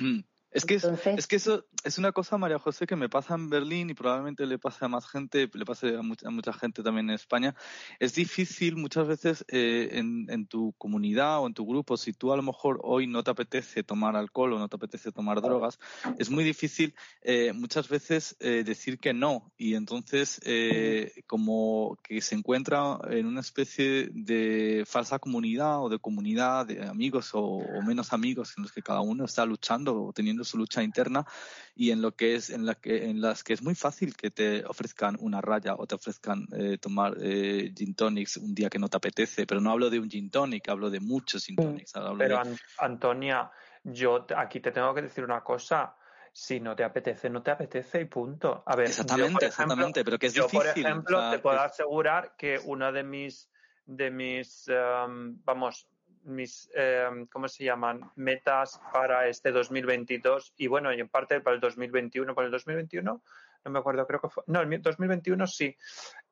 Hmm. 0.00 0.20
Es 0.50 0.64
que, 0.64 0.76
es, 0.76 1.26
que 1.26 1.36
eso 1.36 1.66
es 1.84 1.98
una 1.98 2.12
cosa, 2.12 2.38
María 2.38 2.58
José, 2.58 2.86
que 2.86 2.96
me 2.96 3.10
pasa 3.10 3.34
en 3.34 3.50
Berlín 3.50 3.90
y 3.90 3.94
probablemente 3.94 4.46
le 4.46 4.58
pase 4.58 4.82
a 4.86 4.88
más 4.88 5.06
gente, 5.06 5.50
le 5.52 5.64
pase 5.66 5.96
a 5.96 6.02
mucha, 6.02 6.30
mucha 6.30 6.54
gente 6.54 6.82
también 6.82 7.10
en 7.10 7.16
España. 7.16 7.54
Es 8.00 8.14
difícil 8.14 8.76
muchas 8.76 9.06
veces 9.06 9.44
eh, 9.48 9.90
en, 9.92 10.26
en, 10.30 10.46
tu 10.46 10.72
comunidad 10.78 11.40
o 11.40 11.46
en 11.46 11.52
tu 11.52 11.66
grupo, 11.66 11.98
si 11.98 12.14
tú 12.14 12.32
a 12.32 12.36
lo 12.36 12.42
mejor 12.42 12.80
hoy 12.82 13.06
no 13.06 13.22
te 13.22 13.30
apetece 13.30 13.82
tomar 13.82 14.16
alcohol 14.16 14.54
o 14.54 14.58
no 14.58 14.68
te 14.68 14.76
apetece 14.76 15.12
tomar 15.12 15.42
drogas, 15.42 15.78
es 16.18 16.30
muy 16.30 16.44
difícil 16.44 16.94
eh, 17.20 17.52
muchas 17.52 17.90
veces 17.90 18.34
eh, 18.40 18.64
decir 18.64 18.98
que 18.98 19.12
no. 19.12 19.52
Y 19.58 19.74
entonces, 19.74 20.40
como 21.26 21.98
que 22.02 22.22
se 22.22 22.34
encuentra 22.34 22.98
en 23.10 23.26
una 23.26 23.40
especie 23.40 24.08
de 24.12 24.84
falsa 24.86 25.18
comunidad 25.18 25.82
o 25.82 25.90
de 25.90 25.98
comunidad 25.98 26.66
de 26.66 26.86
amigos 26.86 27.34
o, 27.34 27.42
o 27.42 27.82
menos 27.82 28.14
amigos 28.14 28.54
en 28.56 28.62
los 28.62 28.72
que 28.72 28.82
cada 28.82 29.02
uno 29.02 29.26
está 29.26 29.44
luchando 29.44 30.04
o 30.04 30.12
teniendo 30.12 30.37
su 30.44 30.58
lucha 30.58 30.82
interna 30.82 31.26
y 31.74 31.90
en 31.90 32.02
lo 32.02 32.12
que 32.12 32.34
es 32.34 32.50
en 32.50 32.66
la 32.66 32.74
que 32.74 33.08
en 33.10 33.20
las 33.20 33.44
que 33.44 33.52
es 33.52 33.62
muy 33.62 33.74
fácil 33.74 34.16
que 34.16 34.30
te 34.30 34.64
ofrezcan 34.64 35.16
una 35.20 35.40
raya 35.40 35.74
o 35.76 35.86
te 35.86 35.94
ofrezcan 35.94 36.46
eh, 36.52 36.78
tomar 36.78 37.16
eh, 37.20 37.72
gin 37.74 37.94
tonics 37.94 38.36
un 38.36 38.54
día 38.54 38.68
que 38.68 38.78
no 38.78 38.88
te 38.88 38.96
apetece 38.96 39.46
pero 39.46 39.60
no 39.60 39.70
hablo 39.70 39.90
de 39.90 39.98
un 39.98 40.10
gin 40.10 40.30
tonic 40.30 40.68
hablo 40.68 40.90
de 40.90 41.00
muchos 41.00 41.44
gin 41.44 41.56
tonics 41.56 41.92
pero 42.18 42.42
Antonia 42.78 43.50
yo 43.84 44.26
aquí 44.36 44.60
te 44.60 44.72
tengo 44.72 44.94
que 44.94 45.02
decir 45.02 45.24
una 45.24 45.42
cosa 45.42 45.94
si 46.38 46.60
no 46.60 46.76
te 46.76 46.84
apetece, 46.84 47.28
no 47.28 47.42
te 47.42 47.50
apetece 47.50 48.00
y 48.00 48.04
punto. 48.04 48.62
A 48.64 48.76
ver, 48.76 48.86
exactamente, 48.86 49.46
exactamente, 49.46 50.04
pero 50.04 50.18
que 50.18 50.28
es 50.28 50.34
difícil. 50.34 50.60
Por 50.60 50.66
ejemplo, 50.68 51.30
te 51.30 51.40
puedo 51.40 51.60
asegurar 51.60 52.36
que 52.36 52.60
una 52.64 52.92
de 52.92 53.02
mis, 53.02 53.50
de 53.86 54.10
mis, 54.12 54.68
em, 54.68 55.42
vamos, 55.44 55.88
mis 56.24 56.70
eh, 56.74 57.08
¿cómo 57.30 57.48
se 57.48 57.64
llaman? 57.64 58.10
Metas 58.16 58.80
para 58.92 59.26
este 59.28 59.52
2022 59.52 60.54
y 60.56 60.66
bueno, 60.66 60.92
y 60.92 61.00
en 61.00 61.08
parte 61.08 61.40
para 61.40 61.54
el 61.54 61.60
2021. 61.60 62.34
Para 62.34 62.46
el 62.46 62.52
2021, 62.52 63.22
no 63.64 63.70
me 63.70 63.78
acuerdo, 63.78 64.06
creo 64.06 64.20
que 64.20 64.28
fue, 64.28 64.44
no, 64.46 64.60
el 64.60 64.82
2021 64.82 65.46
sí, 65.46 65.76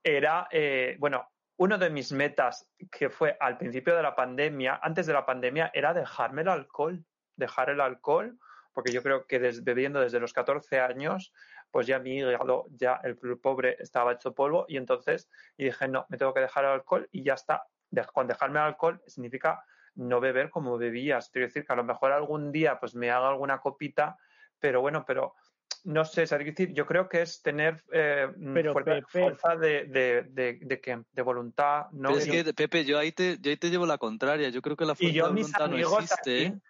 era, 0.02 0.48
eh, 0.50 0.96
bueno, 0.98 1.28
uno 1.56 1.78
de 1.78 1.90
mis 1.90 2.12
metas 2.12 2.68
que 2.90 3.08
fue 3.08 3.36
al 3.40 3.58
principio 3.58 3.96
de 3.96 4.02
la 4.02 4.14
pandemia, 4.14 4.78
antes 4.82 5.06
de 5.06 5.12
la 5.12 5.24
pandemia, 5.24 5.70
era 5.72 5.94
dejarme 5.94 6.42
el 6.42 6.48
alcohol, 6.48 7.04
dejar 7.36 7.70
el 7.70 7.80
alcohol, 7.80 8.38
porque 8.72 8.92
yo 8.92 9.02
creo 9.02 9.26
que 9.26 9.38
desde, 9.38 9.62
bebiendo 9.62 10.00
desde 10.00 10.20
los 10.20 10.34
14 10.34 10.80
años, 10.80 11.32
pues 11.70 11.86
ya 11.86 11.98
mi 11.98 12.18
hígado, 12.18 12.66
ya 12.70 13.00
el 13.02 13.16
pobre 13.38 13.76
estaba 13.80 14.12
hecho 14.12 14.34
polvo 14.34 14.66
y 14.68 14.76
entonces 14.76 15.28
y 15.56 15.64
dije, 15.64 15.88
no, 15.88 16.06
me 16.08 16.18
tengo 16.18 16.34
que 16.34 16.40
dejar 16.40 16.64
el 16.64 16.70
alcohol 16.70 17.08
y 17.10 17.22
ya 17.22 17.34
está. 17.34 17.66
Con 18.12 18.26
dejarme 18.26 18.58
el 18.58 18.66
alcohol 18.66 19.02
significa 19.06 19.64
no 19.96 20.20
beber 20.20 20.50
como 20.50 20.78
bebías. 20.78 21.30
Quiero 21.30 21.48
decir 21.48 21.64
que 21.64 21.72
a 21.72 21.76
lo 21.76 21.84
mejor 21.84 22.12
algún 22.12 22.52
día 22.52 22.78
pues 22.78 22.94
me 22.94 23.10
haga 23.10 23.28
alguna 23.28 23.58
copita, 23.58 24.16
pero 24.60 24.80
bueno, 24.80 25.04
pero 25.06 25.34
no 25.84 26.04
sé, 26.04 26.24
es 26.24 26.30
decir, 26.30 26.72
yo 26.72 26.84
creo 26.84 27.08
que 27.08 27.22
es 27.22 27.42
tener 27.42 27.82
eh, 27.92 28.28
fuerza, 29.08 29.54
de, 29.56 29.84
de, 29.84 30.26
de, 30.30 31.04
de, 31.12 31.22
voluntad. 31.22 31.86
¿no? 31.92 32.10
es 32.10 32.26
que, 32.26 32.52
Pepe, 32.52 32.84
yo 32.84 32.98
ahí, 32.98 33.12
te, 33.12 33.38
yo 33.40 33.50
ahí 33.50 33.56
te 33.56 33.70
llevo 33.70 33.86
la 33.86 33.96
contraria. 33.96 34.48
Yo 34.48 34.62
creo 34.62 34.76
que 34.76 34.84
la 34.84 34.96
fuerza 34.96 35.14
de 35.14 35.22
voluntad 35.22 35.68
no 35.68 35.76
existe. 35.76 36.60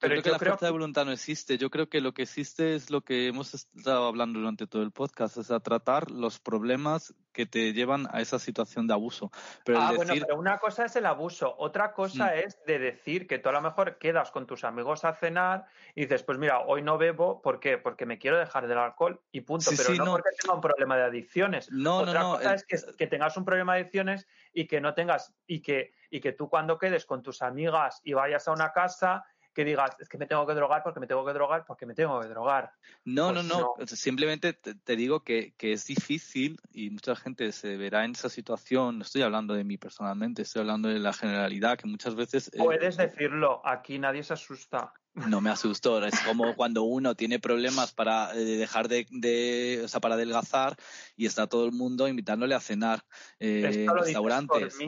Pero 0.00 0.14
yo 0.14 0.22
creo 0.22 0.38
que 0.38 0.44
la 0.44 0.50
fuerza 0.50 0.66
de 0.66 0.72
voluntad 0.72 1.04
no 1.04 1.12
existe. 1.12 1.58
Yo 1.58 1.70
creo 1.70 1.88
que 1.88 2.00
lo 2.00 2.14
que 2.14 2.22
existe 2.22 2.74
es 2.74 2.90
lo 2.90 3.02
que 3.02 3.26
hemos 3.26 3.52
estado 3.52 4.06
hablando 4.06 4.38
durante 4.38 4.66
todo 4.66 4.82
el 4.82 4.92
podcast, 4.92 5.36
o 5.36 5.42
sea, 5.42 5.60
tratar 5.60 6.10
los 6.10 6.40
problemas 6.40 7.14
que 7.32 7.46
te 7.46 7.72
llevan 7.72 8.08
a 8.10 8.20
esa 8.20 8.38
situación 8.38 8.86
de 8.86 8.94
abuso. 8.94 9.30
Pero 9.64 9.78
ah, 9.78 9.92
bueno, 9.94 10.14
pero 10.18 10.36
una 10.36 10.58
cosa 10.58 10.86
es 10.86 10.96
el 10.96 11.06
abuso, 11.06 11.54
otra 11.58 11.92
cosa 11.92 12.26
mm. 12.26 12.38
es 12.46 12.58
de 12.66 12.78
decir 12.78 13.26
que 13.26 13.38
tú 13.38 13.50
a 13.50 13.52
lo 13.52 13.60
mejor 13.60 13.98
quedas 13.98 14.30
con 14.30 14.46
tus 14.46 14.64
amigos 14.64 15.04
a 15.04 15.12
cenar 15.12 15.66
y 15.94 16.02
dices, 16.02 16.22
pues 16.22 16.38
mira, 16.38 16.60
hoy 16.60 16.82
no 16.82 16.98
bebo, 16.98 17.40
¿por 17.42 17.60
qué? 17.60 17.78
Porque 17.78 18.06
me 18.06 18.18
quiero 18.18 18.38
dejar 18.38 18.66
del 18.66 18.78
alcohol 18.78 19.20
y 19.32 19.42
punto, 19.42 19.70
pero 19.76 19.94
no, 20.04 20.12
porque 20.12 20.30
tenga 20.40 20.54
un 20.54 20.60
problema 20.60 20.96
de 20.96 21.04
adicciones. 21.04 21.70
No, 21.70 21.98
otra 21.98 22.20
no, 22.20 22.36
cosa 22.36 22.54
es 22.54 22.64
que, 22.64 22.78
que 22.96 23.06
tengas 23.06 23.36
un 23.36 23.44
problema 23.44 23.74
de 23.74 23.82
adicciones 23.82 24.26
y 24.52 24.66
que 24.66 24.80
no 24.80 24.94
tengas, 24.94 25.34
y 25.46 25.60
que, 25.60 25.92
y 26.10 26.20
que 26.20 26.32
tú 26.32 26.48
cuando 26.48 26.78
quedes 26.78 27.06
con 27.06 27.22
tus 27.22 27.42
amigas 27.42 28.00
y 28.02 28.14
vayas 28.14 28.48
a 28.48 28.52
una 28.52 28.72
casa 28.72 29.24
que 29.54 29.64
digas, 29.64 29.90
es 29.98 30.08
que 30.08 30.18
me 30.18 30.26
tengo 30.26 30.46
que 30.46 30.54
drogar 30.54 30.82
porque 30.82 31.00
me 31.00 31.06
tengo 31.06 31.24
que 31.24 31.32
drogar 31.32 31.64
porque 31.66 31.86
me 31.86 31.94
tengo 31.94 32.20
que 32.20 32.28
drogar. 32.28 32.72
No, 33.04 33.32
no, 33.32 33.74
pues 33.76 33.90
no, 33.90 33.96
Simplemente 33.96 34.52
te, 34.52 34.96
digo 34.96 35.24
que, 35.24 35.54
que, 35.56 35.72
es 35.72 35.86
difícil 35.86 36.58
y 36.72 36.90
mucha 36.90 37.16
gente 37.16 37.50
se 37.52 37.76
verá 37.76 38.04
en 38.04 38.12
esa 38.12 38.28
situación. 38.28 38.98
No 38.98 39.04
estoy 39.04 39.22
hablando 39.22 39.54
de 39.54 39.64
mí 39.64 39.76
personalmente, 39.76 40.42
estoy 40.42 40.60
hablando 40.60 40.88
de 40.88 40.98
la 40.98 41.12
generalidad, 41.12 41.78
que 41.78 41.86
muchas 41.86 42.14
veces. 42.14 42.48
Eh, 42.48 42.58
Puedes 42.58 42.96
decirlo, 42.96 43.60
aquí 43.64 43.98
nadie 43.98 44.22
se 44.22 44.34
asusta. 44.34 44.92
No 45.14 45.40
me 45.40 45.50
asustó, 45.50 46.04
es 46.04 46.20
como 46.20 46.54
cuando 46.54 46.84
uno 46.84 47.16
tiene 47.16 47.40
problemas 47.40 47.92
para 47.92 48.32
eh, 48.32 48.44
dejar 48.44 48.88
de, 48.88 49.80
o 49.84 49.88
sea, 49.88 50.00
para 50.00 50.14
adelgazar 50.14 50.76
y 51.16 51.26
está 51.26 51.48
todo 51.48 51.66
el 51.66 51.72
mundo 51.72 52.06
invitándole 52.06 52.54
a 52.54 52.60
cenar 52.60 53.04
eh, 53.40 53.86
lo 53.86 53.94
restaurantes. 53.94 54.78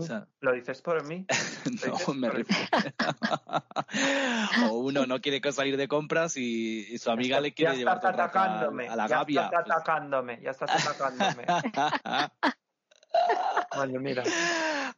¿Lo 0.41 0.53
dices 0.53 0.81
por 0.81 1.05
mí? 1.07 1.27
no, 2.07 2.15
me 2.15 2.31
refiero. 2.31 2.69
o 4.71 4.79
uno 4.79 5.07
no 5.07 5.21
quiere 5.21 5.41
salir 5.53 5.77
de 5.77 5.89
compras 5.89 6.37
y, 6.37 6.97
su 6.99 7.11
amiga 7.11 7.41
le 7.41 7.53
quiere 7.53 7.77
llevar 7.77 7.99
a, 8.05 8.13
la 8.13 9.07
ya 9.09 9.09
gavia. 9.09 9.51
Ya 9.51 9.59
estás 9.59 9.77
atacándome, 9.77 10.41
ya 10.41 10.51
estás 10.51 10.87
atacándome. 10.87 11.47
bueno, 13.77 14.01
mira. 14.01 14.23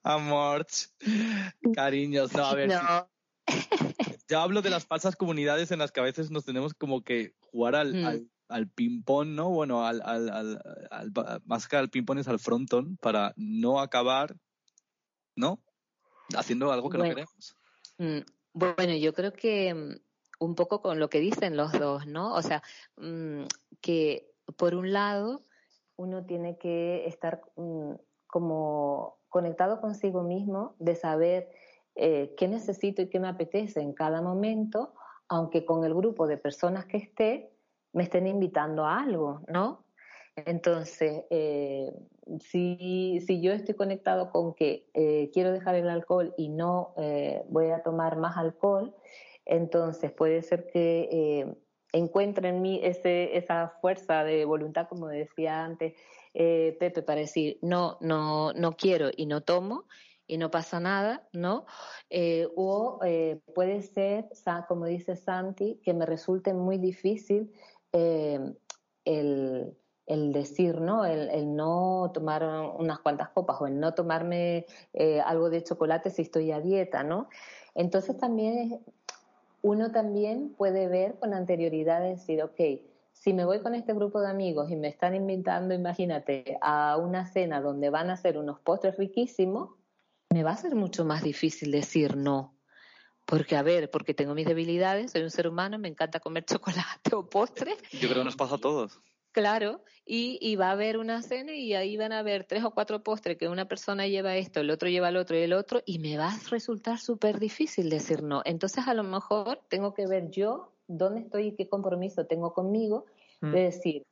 Amor, 0.02 0.66
cariños, 1.74 2.32
no, 2.34 2.44
a 2.44 2.54
ver. 2.54 2.68
No. 2.68 3.13
Yo 4.28 4.40
hablo 4.40 4.62
de 4.62 4.70
las 4.70 4.86
falsas 4.86 5.16
comunidades 5.16 5.70
en 5.70 5.78
las 5.78 5.92
que 5.92 6.00
a 6.00 6.04
veces 6.04 6.30
nos 6.30 6.44
tenemos 6.44 6.74
como 6.74 7.02
que 7.02 7.34
jugar 7.40 7.74
al, 7.74 7.94
mm. 7.94 8.28
al, 8.48 8.68
ping-pong, 8.68 9.28
¿no? 9.28 9.50
Bueno, 9.50 9.86
al, 9.86 10.00
al, 10.02 10.30
al, 10.90 11.12
más 11.44 11.68
que 11.68 11.76
al 11.76 11.90
ping-pong 11.90 12.18
es 12.18 12.28
al 12.28 12.38
frontón 12.38 12.96
para 12.96 13.34
no 13.36 13.80
acabar, 13.80 14.36
¿no? 15.36 15.60
Haciendo 16.34 16.72
algo 16.72 16.88
que 16.88 16.98
no 16.98 17.04
queremos. 17.04 17.56
Mm, 17.98 18.20
bueno, 18.54 18.94
yo 18.94 19.12
creo 19.12 19.32
que 19.32 19.74
mm, 19.74 20.44
un 20.44 20.54
poco 20.54 20.80
con 20.80 20.98
lo 20.98 21.10
que 21.10 21.20
dicen 21.20 21.56
los 21.56 21.72
dos, 21.72 22.06
¿no? 22.06 22.34
O 22.34 22.42
sea, 22.42 22.62
que 23.80 24.30
por 24.56 24.74
un 24.74 24.92
lado 24.92 25.44
uno 25.96 26.24
tiene 26.24 26.58
que 26.58 27.06
estar 27.06 27.42
como 28.26 29.18
conectado 29.28 29.80
consigo 29.80 30.22
mismo, 30.22 30.76
de 30.78 30.94
saber 30.94 31.50
eh, 31.96 32.34
qué 32.36 32.48
necesito 32.48 33.02
y 33.02 33.08
qué 33.08 33.20
me 33.20 33.28
apetece 33.28 33.80
en 33.80 33.92
cada 33.92 34.20
momento, 34.20 34.94
aunque 35.28 35.64
con 35.64 35.84
el 35.84 35.94
grupo 35.94 36.26
de 36.26 36.36
personas 36.36 36.86
que 36.86 36.96
esté 36.96 37.52
me 37.92 38.02
estén 38.02 38.26
invitando 38.26 38.84
a 38.84 39.00
algo, 39.00 39.42
¿no? 39.46 39.84
Entonces, 40.34 41.22
eh, 41.30 41.92
si, 42.40 43.20
si, 43.24 43.40
yo 43.40 43.52
estoy 43.52 43.76
conectado 43.76 44.30
con 44.30 44.54
que 44.54 44.90
eh, 44.92 45.30
quiero 45.32 45.52
dejar 45.52 45.76
el 45.76 45.88
alcohol 45.88 46.34
y 46.36 46.48
no 46.48 46.94
voy 47.48 47.70
a 47.70 47.84
tomar 47.84 48.16
más 48.16 48.36
alcohol, 48.36 48.96
entonces 49.44 50.10
puede 50.10 50.42
ser 50.42 50.66
que 50.66 51.54
encuentre 51.92 52.48
en 52.48 52.62
mí 52.62 52.80
ese, 52.82 53.36
esa 53.36 53.74
fuerza 53.80 54.24
de 54.24 54.44
voluntad, 54.44 54.88
como 54.88 55.06
decía 55.06 55.64
antes 55.64 55.94
Pepe, 56.32 57.02
para 57.02 57.20
decir 57.20 57.58
no, 57.62 57.96
no, 58.00 58.52
no 58.54 58.72
quiero 58.76 59.10
y 59.16 59.26
no 59.26 59.42
tomo, 59.42 59.84
y 60.26 60.38
no 60.38 60.50
pasa 60.50 60.80
nada, 60.80 61.28
¿no? 61.32 61.66
Eh, 62.10 62.48
o 62.56 63.00
eh, 63.04 63.40
puede 63.54 63.82
ser, 63.82 64.28
como 64.68 64.86
dice 64.86 65.16
Santi, 65.16 65.80
que 65.84 65.94
me 65.94 66.06
resulte 66.06 66.54
muy 66.54 66.78
difícil 66.78 67.52
eh, 67.92 68.40
el, 69.04 69.76
decir, 70.06 70.80
¿no? 70.80 71.04
El, 71.04 71.54
no 71.54 72.10
tomar 72.14 72.44
unas 72.78 73.00
cuantas 73.00 73.30
copas 73.30 73.60
o 73.60 73.66
el 73.66 73.78
no 73.78 73.94
tomarme 73.94 74.66
algo 75.24 75.50
de 75.50 75.62
chocolate 75.62 76.10
si 76.10 76.22
estoy 76.22 76.52
a 76.52 76.60
dieta, 76.60 77.02
¿no? 77.02 77.28
Entonces 77.74 78.16
también 78.16 78.80
uno 79.62 79.90
también 79.90 80.54
puede 80.56 80.88
ver 80.88 81.18
con 81.18 81.32
anterioridad 81.32 82.02
decir, 82.02 82.42
ok, 82.42 82.60
si 83.12 83.32
me 83.32 83.46
voy 83.46 83.60
con 83.60 83.74
este 83.74 83.94
grupo 83.94 84.20
de 84.20 84.28
amigos 84.28 84.70
y 84.70 84.76
me 84.76 84.88
están 84.88 85.14
invitando, 85.14 85.72
imagínate, 85.72 86.58
a 86.60 86.98
una 86.98 87.24
cena 87.26 87.62
donde 87.62 87.88
van 87.88 88.10
a 88.10 88.14
hacer 88.14 88.36
unos 88.36 88.60
postres 88.60 88.98
riquísimos, 88.98 89.70
me 90.34 90.42
va 90.42 90.50
a 90.50 90.56
ser 90.56 90.74
mucho 90.74 91.04
más 91.04 91.22
difícil 91.22 91.70
decir 91.70 92.16
no. 92.16 92.58
Porque, 93.24 93.54
a 93.54 93.62
ver, 93.62 93.88
porque 93.88 94.14
tengo 94.14 94.34
mis 94.34 94.46
debilidades, 94.46 95.12
soy 95.12 95.22
un 95.22 95.30
ser 95.30 95.46
humano, 95.46 95.78
me 95.78 95.86
encanta 95.86 96.18
comer 96.18 96.44
chocolate 96.50 97.14
o 97.14 97.30
postres. 97.30 97.76
Yo 97.92 98.08
creo 98.08 98.22
que 98.22 98.24
nos 98.24 98.36
pasa 98.36 98.56
a 98.56 98.58
todos. 98.58 99.00
Claro, 99.30 99.82
y, 100.04 100.56
va 100.56 100.68
a 100.68 100.72
haber 100.72 100.98
una 100.98 101.22
cena 101.22 101.54
y 101.54 101.74
ahí 101.74 101.96
van 101.96 102.12
a 102.12 102.18
haber 102.18 102.44
tres 102.44 102.64
o 102.64 102.72
cuatro 102.72 103.02
postres 103.02 103.36
que 103.36 103.48
una 103.48 103.66
persona 103.66 104.06
lleva 104.08 104.36
esto, 104.36 104.60
el 104.60 104.70
otro 104.70 104.88
lleva 104.88 105.08
el 105.08 105.16
otro 105.16 105.36
y 105.36 105.42
el 105.42 105.52
otro, 105.52 105.82
y 105.86 105.98
me 106.00 106.18
va 106.18 106.28
a 106.28 106.38
resultar 106.50 106.98
súper 106.98 107.38
difícil 107.38 107.88
decir 107.88 108.22
no. 108.24 108.42
Entonces, 108.44 108.86
a 108.88 108.94
lo 108.94 109.04
mejor 109.04 109.60
tengo 109.68 109.94
que 109.94 110.06
ver 110.06 110.30
yo 110.30 110.72
dónde 110.88 111.20
estoy 111.20 111.46
y 111.48 111.54
qué 111.56 111.68
compromiso 111.68 112.26
tengo 112.26 112.54
conmigo 112.54 113.06
de 113.40 113.48
mm. 113.48 113.52
decir, 113.52 114.02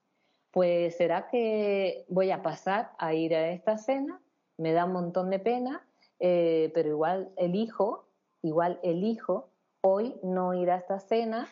pues 0.53 0.97
será 0.97 1.29
que 1.29 2.05
voy 2.09 2.31
a 2.31 2.43
pasar 2.43 2.93
a 2.99 3.13
ir 3.13 3.35
a 3.35 3.51
esta 3.51 3.77
cena, 3.77 4.21
me 4.57 4.73
da 4.73 4.85
un 4.85 4.93
montón 4.93 5.31
de 5.31 5.39
pena, 5.39 5.87
eh, 6.25 6.71
pero 6.73 6.89
igual 6.89 7.33
elijo, 7.37 8.07
igual 8.43 8.79
elijo 8.85 9.51
hoy 9.81 10.15
no 10.23 10.55
ir 10.55 10.71
a 10.71 10.77
esta 10.77 11.01
cena 11.01 11.49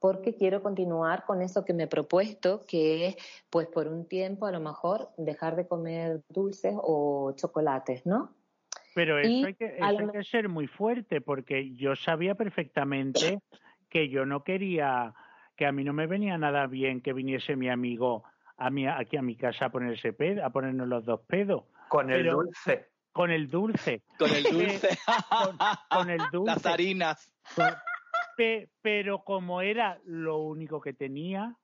porque 0.00 0.34
quiero 0.34 0.60
continuar 0.60 1.24
con 1.24 1.40
eso 1.40 1.64
que 1.64 1.72
me 1.72 1.84
he 1.84 1.86
propuesto, 1.86 2.64
que 2.66 3.06
es, 3.06 3.16
pues 3.48 3.68
por 3.68 3.86
un 3.86 4.08
tiempo 4.08 4.46
a 4.46 4.50
lo 4.50 4.58
mejor 4.58 5.10
dejar 5.16 5.54
de 5.54 5.68
comer 5.68 6.20
dulces 6.28 6.74
o 6.76 7.32
chocolates, 7.36 8.06
¿no? 8.06 8.34
Pero 8.96 9.20
eso, 9.20 9.46
hay 9.46 9.54
que, 9.54 9.78
hay 9.80 10.08
que 10.08 10.24
ser 10.24 10.48
muy 10.48 10.66
fuerte, 10.66 11.20
porque 11.20 11.72
yo 11.76 11.94
sabía 11.94 12.34
perfectamente 12.34 13.38
que 13.88 14.08
yo 14.08 14.26
no 14.26 14.42
quería, 14.42 15.14
que 15.54 15.64
a 15.64 15.70
mí 15.70 15.84
no 15.84 15.92
me 15.92 16.08
venía 16.08 16.36
nada 16.38 16.66
bien 16.66 17.00
que 17.02 17.12
viniese 17.12 17.54
mi 17.54 17.68
amigo 17.68 18.24
a 18.56 18.70
mi, 18.70 18.88
aquí 18.88 19.16
a 19.16 19.22
mi 19.22 19.36
casa 19.36 19.66
a 19.66 19.70
ponerse 19.70 20.12
pedo, 20.12 20.44
a 20.44 20.50
ponernos 20.50 20.88
los 20.88 21.04
dos 21.04 21.20
pedos. 21.20 21.62
Con 21.88 22.10
el 22.10 22.28
dulce 22.28 22.87
con 23.18 23.32
el 23.32 23.48
dulce. 23.48 24.02
Con 24.16 24.30
el 24.30 24.44
dulce. 24.44 24.96
con, 25.90 26.08
el 26.08 26.20
dulce. 26.32 26.54
Las 26.54 26.66
harinas. 26.66 27.32
pero 28.80 29.24
como 29.24 29.60
era 29.60 29.98
lo 30.04 30.38
único 30.38 30.80
que 30.80 30.92
tenía, 30.92 31.56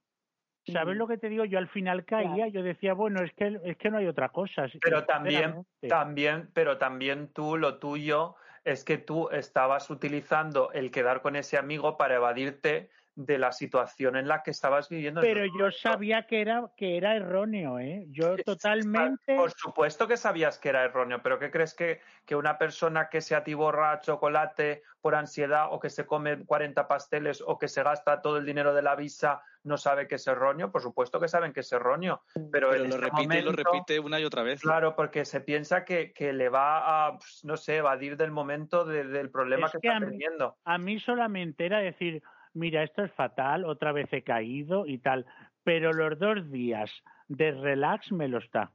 ¿sabes 0.66 0.96
mm. 0.96 0.98
lo 0.98 1.06
que 1.06 1.16
te 1.16 1.28
digo? 1.28 1.44
Yo 1.44 1.58
al 1.58 1.68
final 1.68 2.04
caía, 2.04 2.48
yo 2.48 2.64
decía, 2.64 2.92
bueno, 2.94 3.22
es 3.22 3.32
que 3.34 3.56
es 3.62 3.76
que 3.76 3.88
no 3.88 3.98
hay 3.98 4.08
otra 4.08 4.30
cosa. 4.30 4.66
Pero 4.80 5.04
también, 5.04 5.64
también, 5.88 6.50
pero 6.52 6.76
también 6.76 7.28
tú, 7.28 7.56
lo 7.56 7.78
tuyo 7.78 8.34
es 8.64 8.82
que 8.82 8.98
tú 8.98 9.28
estabas 9.30 9.88
utilizando 9.90 10.72
el 10.72 10.90
quedar 10.90 11.22
con 11.22 11.36
ese 11.36 11.56
amigo 11.56 11.96
para 11.96 12.16
evadirte 12.16 12.90
de 13.16 13.38
la 13.38 13.52
situación 13.52 14.16
en 14.16 14.26
la 14.26 14.42
que 14.42 14.50
estabas 14.50 14.88
viviendo. 14.88 15.20
Pero 15.20 15.44
yo 15.58 15.70
sabía 15.70 16.26
que 16.26 16.40
era, 16.40 16.70
que 16.76 16.96
era 16.96 17.14
erróneo, 17.14 17.78
¿eh? 17.78 18.06
Yo 18.08 18.36
totalmente... 18.44 19.36
Por 19.36 19.52
supuesto 19.52 20.08
que 20.08 20.16
sabías 20.16 20.58
que 20.58 20.68
era 20.70 20.84
erróneo, 20.84 21.22
pero 21.22 21.38
¿qué 21.38 21.50
crees 21.50 21.74
que, 21.74 22.00
que 22.26 22.34
una 22.34 22.58
persona 22.58 23.08
que 23.08 23.20
se 23.20 23.34
atiborra 23.36 24.00
chocolate 24.00 24.82
por 25.00 25.14
ansiedad 25.14 25.68
o 25.70 25.78
que 25.78 25.90
se 25.90 26.06
come 26.06 26.44
40 26.44 26.88
pasteles 26.88 27.42
o 27.46 27.58
que 27.58 27.68
se 27.68 27.82
gasta 27.82 28.20
todo 28.20 28.38
el 28.38 28.46
dinero 28.46 28.74
de 28.74 28.82
la 28.82 28.96
visa 28.96 29.42
no 29.62 29.76
sabe 29.78 30.08
que 30.08 30.16
es 30.16 30.26
erróneo? 30.26 30.72
Por 30.72 30.82
supuesto 30.82 31.20
que 31.20 31.28
saben 31.28 31.52
que 31.52 31.60
es 31.60 31.72
erróneo, 31.72 32.22
pero, 32.50 32.70
Pero 32.70 32.74
en 32.84 32.90
lo 32.90 32.96
este 32.96 33.06
repite 33.10 33.38
y 33.38 33.42
lo 33.42 33.52
repite 33.52 34.00
una 34.00 34.18
y 34.20 34.24
otra 34.24 34.42
vez. 34.42 34.60
Claro, 34.60 34.96
porque 34.96 35.24
se 35.24 35.40
piensa 35.40 35.84
que, 35.84 36.12
que 36.12 36.32
le 36.32 36.48
va 36.48 37.06
a, 37.06 37.12
pues, 37.18 37.44
no 37.44 37.56
sé, 37.56 37.76
evadir 37.76 38.16
del 38.16 38.30
momento 38.32 38.84
de- 38.84 39.04
del 39.04 39.30
problema 39.30 39.66
Es 39.66 39.72
que, 39.72 39.78
que 39.80 39.88
está 39.88 39.96
a 39.98 40.00
mí- 40.00 40.06
teniendo. 40.18 40.56
A 40.64 40.78
mí 40.78 40.98
solamente 40.98 41.64
era 41.66 41.78
decir, 41.78 42.22
mira, 42.54 42.82
esto 42.82 43.04
es 43.04 43.12
fatal, 43.12 43.64
otra 43.64 43.92
vez 43.92 44.12
he 44.12 44.22
caído 44.22 44.86
y 44.86 44.98
tal, 44.98 45.26
pero 45.62 45.92
los 45.92 46.18
dos 46.18 46.50
días 46.50 46.90
de 47.28 47.52
relax 47.52 48.10
me 48.12 48.28
los 48.28 48.44
da. 48.50 48.72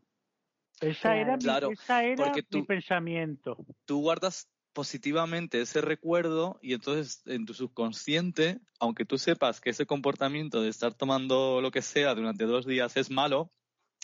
Esa 0.82 1.16
era, 1.18 1.36
mi- 1.36 1.44
esa 1.74 2.04
era 2.04 2.32
mi 2.52 2.64
pensamiento. 2.64 3.58
tú 3.86 4.02
guardas 4.02 4.50
positivamente 4.74 5.60
ese 5.62 5.82
recuerdo 5.82 6.58
y 6.62 6.74
entonces 6.74 7.22
en 7.26 7.46
tu 7.46 7.54
subconsciente, 7.54 8.60
aunque 8.80 9.04
tú 9.04 9.18
sepas 9.18 9.60
que 9.60 9.72
ese 9.72 9.86
comportamiento 9.86 10.62
de 10.62 10.70
estar 10.70 10.94
tomando 10.94 11.60
lo 11.60 11.72
que 11.72 11.82
sea 11.82 12.14
durante 12.16 12.46
dos 12.46 12.66
días 12.66 12.96
es 12.96 13.10
malo 13.12 13.52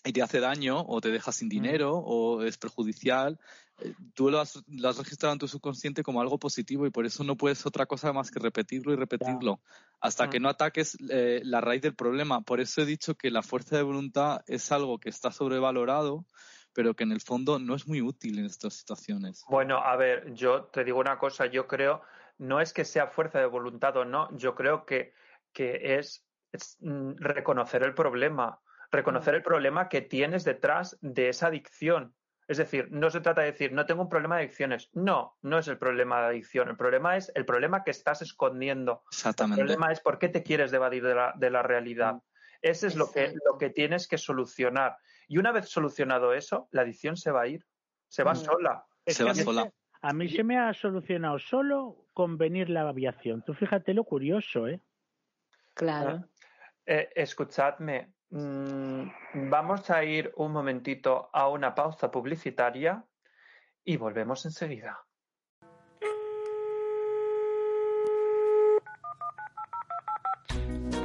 y 0.05 0.13
te 0.13 0.21
hace 0.21 0.39
daño 0.39 0.85
o 0.87 1.01
te 1.01 1.09
deja 1.09 1.31
sin 1.31 1.49
dinero 1.49 1.97
o 1.97 2.43
es 2.43 2.57
perjudicial, 2.57 3.39
eh, 3.79 3.93
tú 4.13 4.29
lo 4.29 4.39
has, 4.39 4.63
lo 4.67 4.89
has 4.89 4.97
registrado 4.97 5.33
en 5.33 5.39
tu 5.39 5.47
subconsciente 5.47 6.03
como 6.03 6.21
algo 6.21 6.37
positivo 6.37 6.85
y 6.85 6.91
por 6.91 7.05
eso 7.05 7.23
no 7.23 7.35
puedes 7.35 7.65
otra 7.65 7.87
cosa 7.87 8.13
más 8.13 8.29
que 8.29 8.39
repetirlo 8.39 8.93
y 8.93 8.95
repetirlo 8.95 9.59
hasta 9.99 10.29
que 10.29 10.39
Mm. 10.39 10.43
no 10.43 10.49
ataques 10.49 10.97
eh, 11.09 11.41
la 11.43 11.59
raíz 11.59 11.81
del 11.81 11.95
problema. 11.95 12.41
Por 12.41 12.59
eso 12.59 12.81
he 12.81 12.85
dicho 12.85 13.15
que 13.15 13.31
la 13.31 13.41
fuerza 13.41 13.75
de 13.75 13.81
voluntad 13.81 14.41
es 14.47 14.71
algo 14.71 14.99
que 14.99 15.09
está 15.09 15.31
sobrevalorado, 15.31 16.25
pero 16.73 16.93
que 16.93 17.03
en 17.03 17.11
el 17.11 17.21
fondo 17.21 17.57
no 17.57 17.73
es 17.73 17.87
muy 17.87 18.01
útil 18.01 18.37
en 18.37 18.45
estas 18.45 18.75
situaciones. 18.75 19.43
Bueno, 19.49 19.77
a 19.77 19.95
ver, 19.95 20.33
yo 20.33 20.65
te 20.65 20.83
digo 20.83 20.99
una 20.99 21.17
cosa, 21.17 21.47
yo 21.47 21.67
creo, 21.67 22.03
no 22.37 22.61
es 22.61 22.73
que 22.73 22.85
sea 22.85 23.07
fuerza 23.07 23.39
de 23.39 23.47
voluntad 23.47 23.97
o 23.97 24.05
no, 24.05 24.29
yo 24.37 24.53
creo 24.53 24.85
que, 24.85 25.13
que 25.51 25.97
es, 25.97 26.23
es, 26.51 26.77
mm, 26.81 27.13
reconocer 27.17 27.81
el 27.83 27.95
problema, 27.95 28.59
reconocer 28.95 29.35
el 29.35 29.43
problema 29.43 29.89
que 29.89 30.01
tienes 30.01 30.43
detrás 30.43 30.97
de 31.01 31.29
esa 31.29 31.47
adicción. 31.47 32.15
Es 32.47 32.57
decir, 32.57 32.87
no 32.91 33.09
se 33.09 33.21
trata 33.21 33.41
de 33.41 33.47
decir, 33.51 33.71
no 33.73 33.85
tengo 33.87 34.03
un 34.03 34.09
problema 34.09 34.35
de 34.37 34.43
adicciones. 34.43 34.89
No, 34.93 35.35
no 35.41 35.57
es 35.57 35.67
el 35.67 35.77
problema 35.79 36.21
de 36.21 36.27
adicción. 36.27 36.69
El 36.69 36.77
problema 36.77 37.17
es 37.17 37.31
el 37.35 37.45
problema 37.45 37.83
que 37.83 37.91
estás 37.91 38.21
escondiendo. 38.21 39.01
El 39.11 39.17
Exactamente. 39.17 39.61
problema 39.63 39.91
es 39.91 39.99
por 39.99 40.19
qué 40.19 40.29
te 40.29 40.43
quieres 40.43 40.71
evadir 40.71 41.03
de 41.03 41.15
la, 41.15 41.33
de 41.35 41.49
la 41.49 41.63
realidad. 41.63 42.21
Ese 42.61 42.87
es 42.87 42.95
lo 42.95 43.11
que, 43.11 43.33
lo 43.45 43.57
que 43.57 43.69
tienes 43.71 44.07
que 44.07 44.17
solucionar. 44.17 44.97
Y 45.27 45.39
una 45.39 45.51
vez 45.51 45.69
solucionado 45.69 46.33
eso, 46.33 46.67
la 46.71 46.81
adicción 46.83 47.17
se 47.17 47.31
va 47.31 47.41
a 47.41 47.47
ir, 47.47 47.65
se 48.07 48.23
va 48.23 48.33
Mm. 48.33 48.37
sola. 48.37 48.85
Es 49.05 49.17
Se 49.17 49.23
va 49.23 49.31
a 49.31 49.33
mí 49.33 49.41
sola. 49.43 49.63
se- 49.63 49.73
A 50.01 50.13
mí 50.13 50.29
se 50.29 50.43
me 50.43 50.59
ha 50.59 50.71
solucionado 50.75 51.39
solo 51.39 52.05
con 52.13 52.37
venir 52.37 52.69
la 52.69 52.87
aviación. 52.87 53.41
Tú 53.43 53.55
fíjate 53.55 53.95
lo 53.95 54.03
curioso, 54.03 54.67
¿eh? 54.67 54.79
Claro. 55.73 56.27
Eh, 56.85 57.09
escuchadme, 57.15 58.01
mm, 58.07 58.13
vamos 58.29 59.89
a 59.89 60.03
ir 60.03 60.33
un 60.35 60.51
momentito 60.51 61.29
a 61.33 61.47
una 61.49 61.73
pausa 61.73 62.11
publicitaria 62.11 63.03
y 63.83 63.97
volvemos 63.97 64.45
enseguida. 64.45 65.05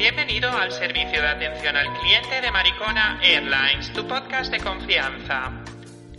Bienvenido 0.01 0.51
al 0.51 0.73
servicio 0.73 1.21
de 1.21 1.29
atención 1.29 1.77
al 1.77 1.93
cliente 1.99 2.41
de 2.41 2.51
Maricona 2.51 3.21
Airlines, 3.23 3.93
tu 3.93 4.09
podcast 4.09 4.51
de 4.51 4.59
confianza. 4.59 5.53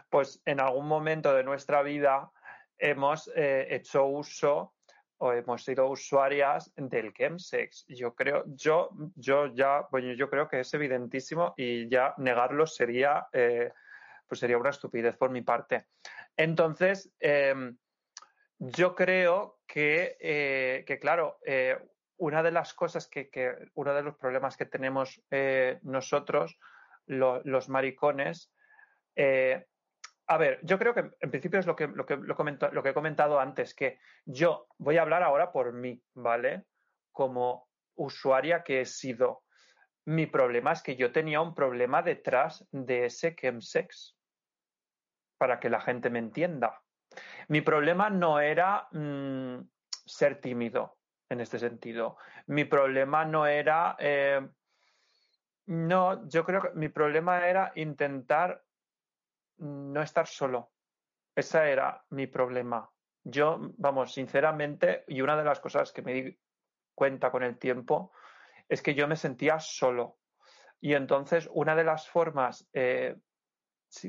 pues 0.10 0.42
en 0.46 0.60
algún 0.60 0.88
momento 0.88 1.34
de 1.34 1.44
nuestra 1.44 1.82
vida 1.82 2.32
hemos 2.78 3.32
eh, 3.36 3.68
hecho 3.70 4.06
uso 4.06 4.74
o 5.18 5.34
hemos 5.34 5.64
sido 5.64 5.88
usuarias 5.88 6.72
del 6.76 7.14
chemsex. 7.14 7.86
Yo 7.88 8.16
creo, 8.16 8.44
yo, 8.48 8.90
yo 9.16 9.48
ya, 9.54 9.88
bueno, 9.92 10.14
yo 10.14 10.30
creo 10.30 10.48
que 10.48 10.62
es 10.62 10.74
evidentísimo 10.74 11.54
y 11.58 11.90
ya 11.90 12.14
negarlo 12.18 12.66
sería, 12.66 13.28
eh, 13.34 13.72
pues 14.28 14.40
sería 14.40 14.58
una 14.58 14.70
estupidez 14.70 15.18
por 15.18 15.30
mi 15.30 15.42
parte. 15.42 15.88
Entonces, 16.38 17.12
em, 17.20 17.78
yo 18.60 18.96
creo 18.96 19.60
que, 19.68 20.84
que 20.86 21.00
claro, 21.00 21.40
una 22.20 22.44
de 22.44 22.52
las 22.52 22.74
cosas 22.74 23.08
que, 23.08 23.30
uno 23.74 23.94
de 23.94 24.04
los 24.04 24.16
problemas 24.18 24.58
que 24.58 24.66
tenemos 24.66 25.22
eh, 25.32 25.80
nosotros, 25.84 26.60
lo- 27.08 27.42
los 27.44 27.70
maricones, 27.70 28.54
eh, 29.16 29.66
a 30.28 30.38
ver, 30.38 30.60
yo 30.62 30.78
creo 30.78 30.94
que 30.94 31.12
en 31.20 31.32
principio 31.32 31.60
es 31.60 31.66
lo 31.66 31.76
que, 31.76 31.88
lo, 31.88 32.06
que, 32.06 32.16
lo, 32.18 32.36
lo 32.36 32.86
he 32.86 32.94
comentado 32.94 33.40
antes, 33.40 33.74
que 33.74 34.00
yo 34.26 34.68
voy 34.78 34.98
a 34.98 35.02
hablar 35.02 35.24
ahora 35.24 35.52
por 35.52 35.74
mí, 35.74 36.04
¿vale? 36.14 36.66
Como 37.12 37.68
usuaria 37.96 38.64
que 38.64 38.82
he 38.82 38.86
sido. 38.86 39.44
Mi 40.06 40.28
problema 40.28 40.74
es 40.74 40.84
que 40.84 40.96
yo 40.96 41.12
tenía 41.12 41.42
un 41.42 41.56
problema 41.56 42.02
detrás 42.04 42.68
de 42.72 43.06
ese 43.06 43.36
chemsex, 43.36 44.16
para 45.38 45.60
que 45.60 45.70
la 45.70 45.82
gente 45.82 46.10
me 46.10 46.20
entienda. 46.20 46.82
Mi 47.48 47.62
problema 47.62 48.10
no 48.10 48.40
era 48.40 48.88
mm, 48.92 49.62
ser 50.06 50.40
tímido 50.42 50.99
en 51.30 51.42
este 51.42 51.60
sentido. 51.60 52.18
Mi 52.48 52.66
problema 52.66 53.24
no 53.26 53.46
era... 53.46 53.96
eh, 54.00 54.48
no, 55.68 56.28
yo 56.28 56.44
creo 56.44 56.62
que 56.62 56.72
mi 56.74 56.90
problema 56.90 57.48
era 57.48 57.72
intentar 57.76 58.64
no 59.60 60.02
estar 60.02 60.26
solo. 60.26 60.72
Ese 61.36 61.72
era 61.72 62.04
mi 62.10 62.26
problema. 62.26 62.90
Yo, 63.24 63.58
vamos, 63.78 64.14
sinceramente, 64.14 65.04
y 65.08 65.22
una 65.22 65.38
de 65.38 65.44
las 65.44 65.60
cosas 65.60 65.92
que 65.92 66.02
me 66.02 66.14
di 66.14 66.40
cuenta 66.96 67.30
con 67.30 67.44
el 67.44 67.58
tiempo 67.60 68.12
es 68.68 68.82
que 68.82 68.96
yo 68.96 69.08
me 69.08 69.16
sentía 69.16 69.60
solo. 69.60 70.18
Y 70.82 70.96
entonces, 70.96 71.48
una 71.54 71.76
de 71.76 71.84
las 71.84 72.10
formas 72.10 72.68
eh, 72.74 73.18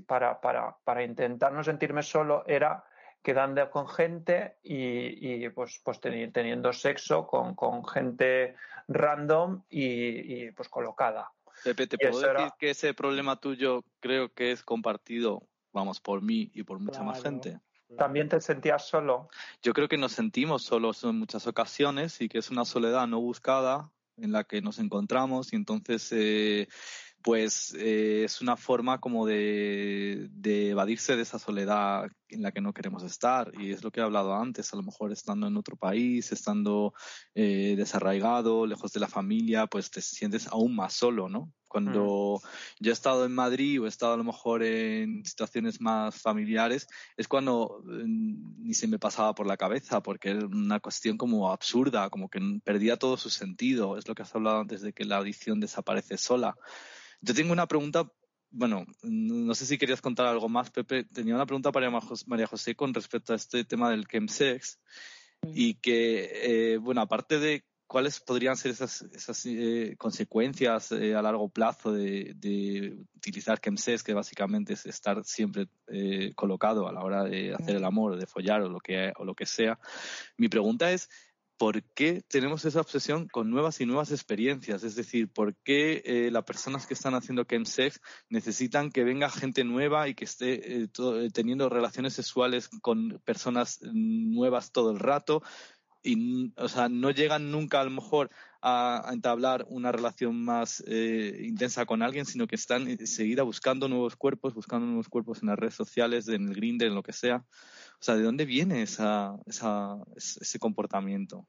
para, 0.06 0.40
para, 0.40 0.76
para 0.82 1.02
intentar 1.02 1.52
no 1.52 1.62
sentirme 1.62 2.02
solo 2.02 2.44
era 2.46 2.82
quedando 3.22 3.70
con 3.70 3.88
gente 3.88 4.56
y, 4.62 5.48
pues, 5.50 5.80
pues 5.84 6.00
teniendo 6.00 6.72
sexo 6.72 7.26
con, 7.26 7.54
con 7.54 7.86
gente 7.86 8.56
random 8.88 9.62
y, 9.68 10.50
pues 10.52 10.68
colocada. 10.68 11.32
Pepe, 11.64 11.86
¿te 11.86 11.98
puedo 11.98 12.20
decir 12.20 12.52
que 12.58 12.70
ese 12.70 12.94
problema 12.94 13.36
tuyo 13.36 13.84
creo 14.00 14.32
que 14.32 14.52
es 14.52 14.62
compartido, 14.62 15.42
vamos, 15.72 16.00
por 16.00 16.22
mí 16.22 16.50
y 16.54 16.62
por 16.62 16.78
mucha 16.78 17.02
más 17.02 17.22
gente? 17.22 17.60
¿También 17.98 18.28
te 18.28 18.40
sentías 18.40 18.86
solo? 18.86 19.28
Yo 19.62 19.72
creo 19.72 19.88
que 19.88 19.98
nos 19.98 20.12
sentimos 20.12 20.62
solos 20.62 21.02
en 21.04 21.18
muchas 21.18 21.46
ocasiones 21.46 22.20
y 22.20 22.28
que 22.28 22.38
es 22.38 22.50
una 22.50 22.64
soledad 22.64 23.06
no 23.06 23.20
buscada 23.20 23.90
en 24.16 24.32
la 24.32 24.44
que 24.44 24.62
nos 24.62 24.78
encontramos 24.78 25.52
y 25.52 25.56
entonces 25.56 26.08
eh, 26.12 26.68
pues 27.22 27.74
eh, 27.78 28.24
es 28.24 28.40
una 28.40 28.56
forma 28.56 28.98
como 28.98 29.26
de, 29.26 30.28
de, 30.30 30.70
evadirse 30.70 31.16
de 31.16 31.22
esa 31.22 31.38
soledad 31.38 32.10
en 32.28 32.42
la 32.42 32.52
que 32.52 32.60
no 32.60 32.72
queremos 32.72 33.02
estar. 33.02 33.52
Y 33.58 33.72
es 33.72 33.84
lo 33.84 33.90
que 33.90 34.00
he 34.00 34.02
hablado 34.02 34.34
antes, 34.34 34.72
a 34.72 34.76
lo 34.76 34.82
mejor 34.82 35.12
estando 35.12 35.46
en 35.46 35.56
otro 35.56 35.76
país, 35.76 36.32
estando 36.32 36.94
eh, 37.34 37.74
desarraigado, 37.76 38.66
lejos 38.66 38.92
de 38.92 39.00
la 39.00 39.08
familia, 39.08 39.66
pues 39.66 39.90
te 39.90 40.00
sientes 40.00 40.46
aún 40.46 40.74
más 40.74 40.94
solo, 40.94 41.28
¿no? 41.28 41.52
Cuando 41.68 42.40
mm. 42.42 42.84
yo 42.84 42.90
he 42.90 42.92
estado 42.92 43.24
en 43.24 43.32
Madrid 43.32 43.80
o 43.80 43.84
he 43.84 43.88
estado 43.88 44.14
a 44.14 44.16
lo 44.16 44.24
mejor 44.24 44.64
en 44.64 45.24
situaciones 45.24 45.80
más 45.80 46.20
familiares, 46.20 46.88
es 47.16 47.28
cuando 47.28 47.82
mm, 47.84 48.64
ni 48.64 48.74
se 48.74 48.88
me 48.88 48.98
pasaba 48.98 49.34
por 49.34 49.46
la 49.46 49.56
cabeza, 49.56 50.02
porque 50.02 50.30
era 50.30 50.46
una 50.46 50.80
cuestión 50.80 51.16
como 51.16 51.52
absurda, 51.52 52.10
como 52.10 52.28
que 52.28 52.40
perdía 52.64 52.96
todo 52.96 53.16
su 53.16 53.30
sentido. 53.30 53.98
Es 53.98 54.08
lo 54.08 54.14
que 54.14 54.22
has 54.22 54.34
hablado 54.34 54.60
antes 54.60 54.80
de 54.80 54.92
que 54.92 55.04
la 55.04 55.18
audición 55.18 55.60
desaparece 55.60 56.16
sola. 56.16 56.56
Yo 57.20 57.34
tengo 57.34 57.52
una 57.52 57.66
pregunta, 57.66 58.10
bueno, 58.50 58.86
no 59.02 59.54
sé 59.54 59.66
si 59.66 59.78
querías 59.78 60.00
contar 60.00 60.26
algo 60.26 60.48
más, 60.48 60.70
Pepe. 60.70 61.04
Tenía 61.04 61.34
una 61.34 61.46
pregunta 61.46 61.72
para 61.72 61.90
María 62.26 62.46
José 62.46 62.74
con 62.74 62.94
respecto 62.94 63.32
a 63.32 63.36
este 63.36 63.64
tema 63.64 63.90
del 63.90 64.06
chemsex 64.06 64.78
y 65.54 65.74
que, 65.74 66.74
eh, 66.74 66.76
bueno, 66.78 67.00
aparte 67.00 67.38
de 67.38 67.64
cuáles 67.86 68.20
podrían 68.20 68.56
ser 68.56 68.70
esas, 68.70 69.02
esas 69.12 69.44
eh, 69.46 69.96
consecuencias 69.98 70.92
eh, 70.92 71.14
a 71.14 71.22
largo 71.22 71.48
plazo 71.48 71.92
de, 71.92 72.34
de, 72.36 72.96
utilizar 73.16 73.60
chemsex, 73.60 74.02
que 74.02 74.14
básicamente 74.14 74.74
es 74.74 74.86
estar 74.86 75.24
siempre 75.24 75.66
colocado 76.36 76.88
a 76.88 76.92
la 76.92 77.02
hora 77.02 77.24
de 77.24 77.52
hacer 77.52 77.76
el 77.76 77.84
amor, 77.84 78.16
de 78.16 78.26
follar 78.26 78.62
o 78.62 78.68
lo 78.68 78.78
que, 78.78 79.12
o 79.16 79.24
lo 79.24 79.34
que 79.34 79.44
sea. 79.44 79.78
Mi 80.36 80.48
pregunta 80.48 80.90
es, 80.92 81.10
¿por 81.60 81.82
qué 81.92 82.22
tenemos 82.26 82.64
esa 82.64 82.80
obsesión 82.80 83.28
con 83.28 83.50
nuevas 83.50 83.82
y 83.82 83.84
nuevas 83.84 84.10
experiencias? 84.12 84.82
Es 84.82 84.94
decir, 84.94 85.30
¿por 85.30 85.54
qué 85.56 86.02
eh, 86.06 86.30
las 86.30 86.44
personas 86.44 86.86
que 86.86 86.94
están 86.94 87.14
haciendo 87.14 87.44
chemsex 87.44 88.00
necesitan 88.30 88.90
que 88.90 89.04
venga 89.04 89.28
gente 89.28 89.62
nueva 89.62 90.08
y 90.08 90.14
que 90.14 90.24
esté 90.24 90.54
eh, 90.84 90.88
eh, 90.98 91.30
teniendo 91.34 91.68
relaciones 91.68 92.14
sexuales 92.14 92.70
con 92.80 93.20
personas 93.26 93.78
nuevas 93.82 94.72
todo 94.72 94.90
el 94.90 95.00
rato? 95.00 95.42
Y, 96.02 96.50
o 96.56 96.66
sea, 96.66 96.88
no 96.88 97.10
llegan 97.10 97.50
nunca 97.50 97.82
a 97.82 97.84
lo 97.84 97.90
mejor 97.90 98.30
a, 98.62 99.10
entablar 99.12 99.66
una 99.68 99.92
relación 99.92 100.42
más 100.42 100.82
intensa 100.88 101.84
con 101.84 102.00
alguien, 102.00 102.24
sino 102.24 102.46
que 102.46 102.56
están 102.56 102.88
enseguida 102.88 103.42
buscando 103.42 103.86
nuevos 103.86 104.16
cuerpos, 104.16 104.54
buscando 104.54 104.86
nuevos 104.86 105.10
cuerpos 105.10 105.42
en 105.42 105.48
las 105.48 105.58
redes 105.58 105.74
sociales, 105.74 106.26
en 106.28 106.48
el 106.48 106.54
Grindr, 106.54 106.86
en 106.86 106.94
lo 106.94 107.02
que 107.02 107.12
sea. 107.12 107.44
O 108.00 108.02
sea, 108.02 108.16
¿de 108.16 108.22
dónde 108.22 108.46
viene 108.46 108.80
esa, 108.80 109.38
esa, 109.46 109.98
ese 110.16 110.58
comportamiento? 110.58 111.46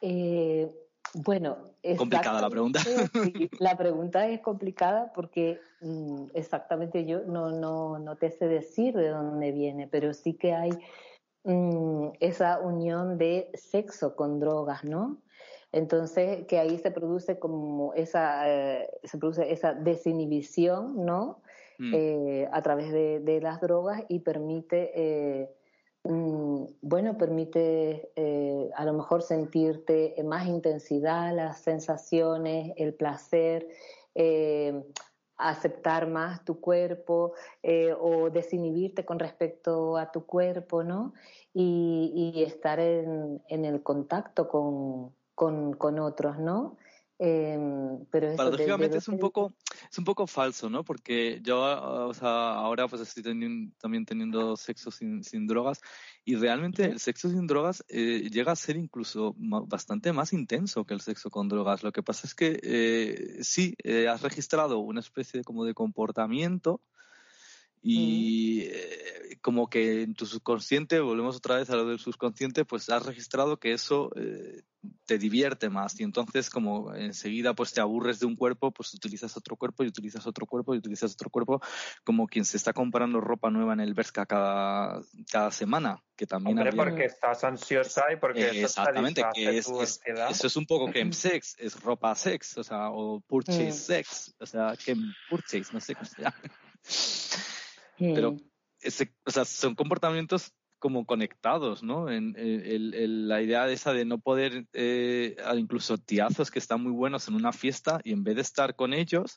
Eh, 0.00 0.70
bueno, 1.14 1.58
es 1.82 1.98
complicada 1.98 2.40
la 2.40 2.48
pregunta. 2.48 2.80
la 3.58 3.76
pregunta 3.76 4.28
es 4.28 4.40
complicada 4.40 5.12
porque 5.12 5.60
mm, 5.80 6.26
exactamente 6.34 7.06
yo 7.06 7.24
no, 7.24 7.50
no, 7.50 7.98
no 7.98 8.16
te 8.16 8.30
sé 8.30 8.46
decir 8.46 8.94
de 8.94 9.08
dónde 9.08 9.50
viene, 9.50 9.88
pero 9.88 10.14
sí 10.14 10.34
que 10.34 10.54
hay 10.54 10.70
mm, 11.42 12.10
esa 12.20 12.60
unión 12.60 13.18
de 13.18 13.50
sexo 13.54 14.14
con 14.14 14.38
drogas, 14.38 14.84
¿no? 14.84 15.22
Entonces, 15.72 16.46
que 16.46 16.60
ahí 16.60 16.78
se 16.78 16.92
produce 16.92 17.40
como 17.40 17.94
esa, 17.94 18.48
eh, 18.48 18.88
se 19.02 19.18
produce 19.18 19.52
esa 19.52 19.74
desinhibición, 19.74 21.04
¿no? 21.04 21.42
Mm. 21.78 21.94
Eh, 21.94 22.48
a 22.52 22.62
través 22.62 22.92
de, 22.92 23.40
las 23.40 23.60
drogas 23.60 24.02
y 24.08 24.20
permite, 24.20 24.92
eh, 24.94 25.50
mm, 26.04 26.64
bueno, 26.82 27.18
permite 27.18 28.10
eh, 28.14 28.70
a 28.76 28.84
lo 28.84 28.92
mejor 28.92 29.22
sentirte 29.22 30.14
más 30.24 30.46
intensidad, 30.46 31.34
las 31.34 31.60
sensaciones, 31.60 32.72
el 32.76 32.94
placer, 32.94 33.68
aceptar 35.36 36.06
más 36.06 36.44
tu 36.44 36.60
cuerpo 36.60 37.32
o 38.00 38.30
desinhibirte 38.30 39.04
con 39.04 39.18
respecto 39.18 39.96
a 39.96 40.12
tu 40.12 40.24
cuerpo, 40.24 40.84
¿no? 40.84 41.14
Y, 41.52 42.44
estar 42.46 42.78
en, 42.78 43.42
el 43.48 43.82
contacto 43.82 44.46
con, 44.48 45.12
con 45.34 45.98
otros, 45.98 46.38
¿no? 46.38 46.76
Em, 47.16 48.04
pero 48.10 48.34
Paradójicamente 48.34 48.98
es 48.98 49.06
un 49.06 49.20
poco 49.20 49.54
es 49.88 49.98
un 49.98 50.04
poco 50.04 50.26
falso, 50.26 50.68
¿no? 50.68 50.82
Porque 50.82 51.40
yo, 51.42 51.60
o 52.08 52.12
sea, 52.12 52.54
ahora 52.54 52.88
pues 52.88 53.02
estoy 53.02 53.22
también 53.22 54.04
teniendo 54.04 54.56
sexo 54.56 54.90
sin, 54.90 55.22
sin, 55.22 55.46
drogas 55.46 55.80
y 56.24 56.34
realmente 56.34 56.84
el 56.84 56.98
sexo 56.98 57.30
sin 57.30 57.46
drogas 57.46 57.84
eh, 57.88 58.28
llega 58.32 58.50
a 58.50 58.56
ser 58.56 58.76
incluso 58.76 59.34
bastante 59.38 60.12
más 60.12 60.32
intenso 60.32 60.84
que 60.84 60.94
el 60.94 61.00
sexo 61.00 61.30
con 61.30 61.48
drogas. 61.48 61.84
Lo 61.84 61.92
que 61.92 62.02
pasa 62.02 62.26
es 62.26 62.34
que 62.34 62.58
eh, 62.60 63.44
sí, 63.44 63.76
eh, 63.84 64.08
has 64.08 64.22
registrado 64.22 64.80
una 64.80 64.98
especie 64.98 65.38
de, 65.38 65.44
como 65.44 65.64
de 65.64 65.74
comportamiento 65.74 66.80
y 67.80 68.66
como 69.44 69.68
que 69.68 70.04
en 70.04 70.14
tu 70.14 70.24
subconsciente, 70.24 71.00
volvemos 71.00 71.36
otra 71.36 71.56
vez 71.56 71.68
a 71.68 71.76
lo 71.76 71.84
del 71.84 71.98
subconsciente, 71.98 72.64
pues 72.64 72.88
has 72.88 73.04
registrado 73.04 73.58
que 73.58 73.74
eso 73.74 74.10
eh, 74.16 74.62
te 75.04 75.18
divierte 75.18 75.68
más 75.68 76.00
y 76.00 76.02
entonces 76.02 76.48
como 76.48 76.94
enseguida 76.94 77.52
pues 77.52 77.74
te 77.74 77.82
aburres 77.82 78.18
de 78.20 78.24
un 78.24 78.36
cuerpo, 78.36 78.70
pues 78.70 78.94
utilizas 78.94 79.36
otro 79.36 79.56
cuerpo 79.56 79.84
y 79.84 79.88
utilizas 79.88 80.26
otro 80.26 80.46
cuerpo 80.46 80.74
y 80.74 80.78
utilizas 80.78 81.12
otro 81.12 81.28
cuerpo 81.28 81.60
como 82.04 82.26
quien 82.26 82.46
se 82.46 82.56
está 82.56 82.72
comprando 82.72 83.20
ropa 83.20 83.50
nueva 83.50 83.74
en 83.74 83.80
el 83.80 83.92
Berska 83.92 84.24
cada, 84.24 85.02
cada 85.30 85.50
semana, 85.50 86.02
que 86.16 86.26
también 86.26 86.58
Hombre, 86.60 86.74
porque 86.74 87.04
estás 87.04 87.44
ansiosa 87.44 88.04
y 88.14 88.16
porque 88.16 88.46
eh, 88.46 88.62
exactamente 88.62 89.22
que 89.34 89.58
es, 89.58 89.68
eso 89.68 90.46
es 90.46 90.56
un 90.56 90.64
poco 90.64 90.90
que 90.90 91.12
sex, 91.12 91.54
es 91.58 91.78
ropa 91.82 92.14
sex, 92.14 92.56
o 92.56 92.64
sea, 92.64 92.88
o 92.88 93.20
purchase 93.20 93.68
mm. 93.68 93.72
sex, 93.72 94.34
o 94.40 94.46
sea, 94.46 94.74
que 94.82 94.96
purchase, 95.28 95.70
no 95.70 95.80
sé 95.80 95.94
cómo 95.94 96.06
se 96.06 96.22
llama. 96.22 96.40
Pero 97.98 98.36
o 99.24 99.30
sea, 99.30 99.44
son 99.44 99.74
comportamientos 99.74 100.52
como 100.78 101.06
conectados, 101.06 101.82
¿no? 101.82 102.08
La 102.08 103.40
idea 103.42 103.66
de 103.66 103.72
esa 103.72 103.94
de 103.94 104.04
no 104.04 104.18
poder, 104.18 104.66
eh, 104.74 105.36
incluso 105.56 105.96
tiazos 105.96 106.50
que 106.50 106.58
están 106.58 106.82
muy 106.82 106.92
buenos 106.92 107.26
en 107.26 107.36
una 107.36 107.52
fiesta 107.52 108.00
y 108.04 108.12
en 108.12 108.22
vez 108.22 108.36
de 108.36 108.42
estar 108.42 108.76
con 108.76 108.92
ellos, 108.92 109.36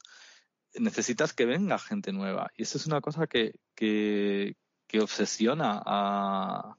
necesitas 0.76 1.34
que 1.34 1.46
venga 1.46 1.80
gente 1.80 2.12
nueva. 2.12 2.52
Y 2.58 2.64
eso 2.64 2.78
es 2.78 2.86
una 2.86 3.00
cosa 3.00 3.28
que, 3.28 3.54
que, 3.76 4.56
obsesiona 5.00 5.82
a... 5.86 6.76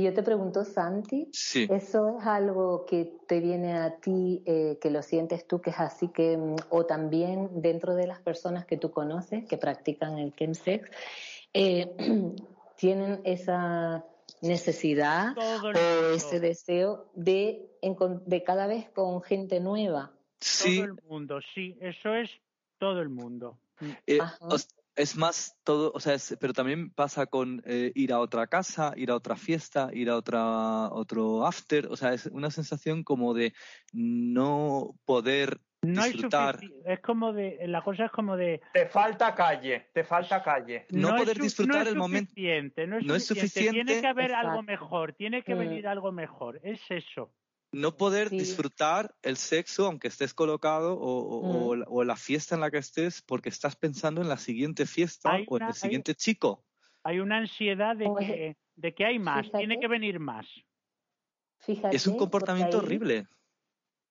yo 0.00 0.14
te 0.14 0.22
pregunto, 0.22 0.64
Santi, 0.64 1.28
¿eso 1.32 2.18
es 2.18 2.26
algo 2.26 2.86
que 2.86 3.12
te 3.26 3.40
viene 3.40 3.74
a 3.74 3.96
ti, 3.96 4.42
eh, 4.46 4.78
que 4.80 4.90
lo 4.90 5.02
sientes 5.02 5.46
tú, 5.46 5.60
que 5.60 5.68
es 5.68 5.80
así 5.80 6.08
que, 6.08 6.36
mm, 6.38 6.56
o 6.70 6.86
también 6.86 7.60
dentro 7.60 7.94
de 7.94 8.06
las 8.06 8.20
personas 8.20 8.64
que 8.64 8.78
tú 8.78 8.90
conoces 8.90 9.44
que 9.46 9.58
practican 9.58 10.18
el 10.18 10.34
chemsex, 10.34 10.88
eh, 11.52 11.94
tienen 12.76 13.20
esa 13.24 14.04
necesidad 14.40 15.36
o 15.36 15.70
ese 16.14 16.40
deseo 16.40 17.10
de, 17.14 17.68
de 18.26 18.42
cada 18.42 18.66
vez 18.66 18.88
con 18.90 19.22
gente 19.22 19.60
nueva? 19.60 20.12
Sí. 20.40 20.76
Todo 20.76 20.86
el 20.86 21.02
mundo, 21.08 21.40
sí, 21.54 21.76
eso 21.80 22.14
es 22.14 22.30
todo 22.78 23.00
el 23.00 23.08
mundo. 23.08 23.58
Eh, 24.06 24.18
es 24.96 25.16
más 25.16 25.58
todo, 25.64 25.92
o 25.94 26.00
sea, 26.00 26.16
pero 26.40 26.52
también 26.52 26.90
pasa 26.90 27.26
con 27.26 27.62
eh, 27.66 27.92
ir 27.94 28.12
a 28.12 28.20
otra 28.20 28.46
casa, 28.46 28.92
ir 28.96 29.10
a 29.10 29.16
otra 29.16 29.36
fiesta, 29.36 29.90
ir 29.92 30.10
a 30.10 30.16
otra 30.16 30.88
otro 30.90 31.46
after, 31.46 31.86
o 31.86 31.96
sea, 31.96 32.12
es 32.12 32.26
una 32.26 32.50
sensación 32.50 33.02
como 33.02 33.34
de 33.34 33.54
no 33.92 34.94
poder 35.04 35.60
no 35.82 36.04
disfrutar. 36.04 36.60
es 36.84 37.00
como 37.00 37.32
de, 37.32 37.58
la 37.66 37.82
cosa 37.82 38.04
es 38.04 38.12
como 38.12 38.36
de. 38.36 38.60
Te 38.72 38.86
falta 38.86 39.34
calle, 39.34 39.88
te 39.92 40.04
falta 40.04 40.42
calle. 40.42 40.86
No, 40.90 41.16
poder 41.16 41.40
disfrutar 41.40 41.88
el 41.88 41.96
momento. 41.96 42.32
No 43.02 43.16
es, 43.16 43.26
suficiente. 43.26 43.72
Tiene 43.72 44.00
que 44.00 44.06
haber 44.06 44.32
algo 44.32 44.62
mejor, 44.62 45.14
tiene 45.14 45.42
que 45.42 45.54
mm. 45.54 45.58
venir 45.58 45.88
algo 45.88 46.12
mejor. 46.12 46.60
Es 46.62 46.80
eso 46.90 47.32
no 47.72 47.96
poder 47.96 48.28
disfrutar 48.30 49.14
el 49.22 49.36
sexo 49.36 49.86
aunque 49.86 50.08
estés 50.08 50.34
colocado 50.34 50.94
o, 50.98 51.74
mm. 51.74 51.84
o, 51.88 52.04
la 52.04 52.16
fiesta 52.16 52.54
en 52.54 52.60
la 52.60 52.70
que 52.70 52.78
estés 52.78 53.22
porque 53.22 53.48
estás 53.48 53.76
pensando 53.76 54.20
en 54.20 54.28
la 54.28 54.36
siguiente 54.36 54.86
fiesta 54.86 55.30
o 55.48 55.56
en 55.56 55.64
el 55.64 55.74
siguiente 55.74 56.14
chico. 56.14 56.62
Hay 57.02 57.18
una 57.18 57.38
ansiedad 57.38 57.96
de, 57.96 58.10
que, 58.18 58.56
de 58.76 58.94
que 58.94 59.04
hay 59.04 59.18
más, 59.18 59.50
tiene 59.50 59.80
que 59.80 59.88
venir 59.88 60.20
más. 60.20 60.46
Fíjate, 61.58 61.96
es 61.96 62.06
un 62.06 62.16
comportamiento 62.16 62.78
horrible. 62.78 63.26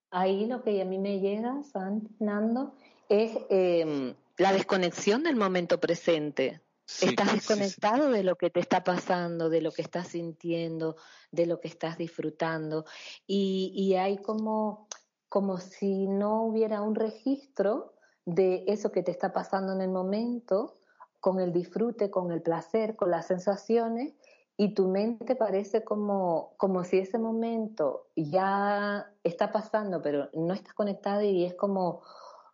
Ahí 0.09 0.45
lo 0.45 0.61
que 0.61 0.81
a 0.81 0.85
mí 0.85 0.97
me 0.97 1.19
llega, 1.19 1.61
Fernando, 1.71 2.75
es 3.07 3.37
em, 3.49 4.13
la 4.37 4.51
desconexión 4.51 5.23
del 5.23 5.35
momento 5.35 5.79
presente. 5.79 6.61
Estás 7.01 7.33
desconectado 7.33 8.09
de 8.09 8.23
lo 8.23 8.35
que 8.35 8.49
te 8.49 8.59
está 8.59 8.83
pasando, 8.83 9.49
de 9.49 9.61
lo 9.61 9.71
que 9.71 9.81
estás 9.81 10.09
sintiendo, 10.09 10.95
de 11.31 11.45
lo 11.45 11.59
que 11.59 11.67
estás 11.67 11.97
disfrutando. 11.97 12.85
Y, 13.25 13.71
y 13.75 13.95
hay 13.95 14.17
como, 14.17 14.87
como 15.29 15.57
si 15.57 16.07
no 16.07 16.43
hubiera 16.43 16.81
un 16.81 16.95
registro 16.95 17.93
de 18.25 18.65
eso 18.67 18.91
que 18.91 19.03
te 19.03 19.11
está 19.11 19.33
pasando 19.33 19.73
en 19.73 19.81
el 19.81 19.89
momento, 19.89 20.77
con 21.19 21.39
el 21.39 21.53
disfrute, 21.53 22.09
con 22.09 22.31
el 22.31 22.41
placer, 22.41 22.95
con 22.95 23.11
las 23.11 23.27
sensaciones, 23.27 24.13
y 24.57 24.75
tu 24.75 24.87
mente 24.87 25.35
parece 25.35 25.83
como, 25.83 26.53
como 26.57 26.83
si 26.83 26.99
ese 26.99 27.17
momento 27.17 28.09
ya 28.15 29.11
está 29.23 29.51
pasando, 29.51 30.01
pero 30.01 30.29
no 30.33 30.53
estás 30.53 30.73
conectada 30.73 31.23
y 31.23 31.45
es 31.45 31.55
como, 31.55 32.01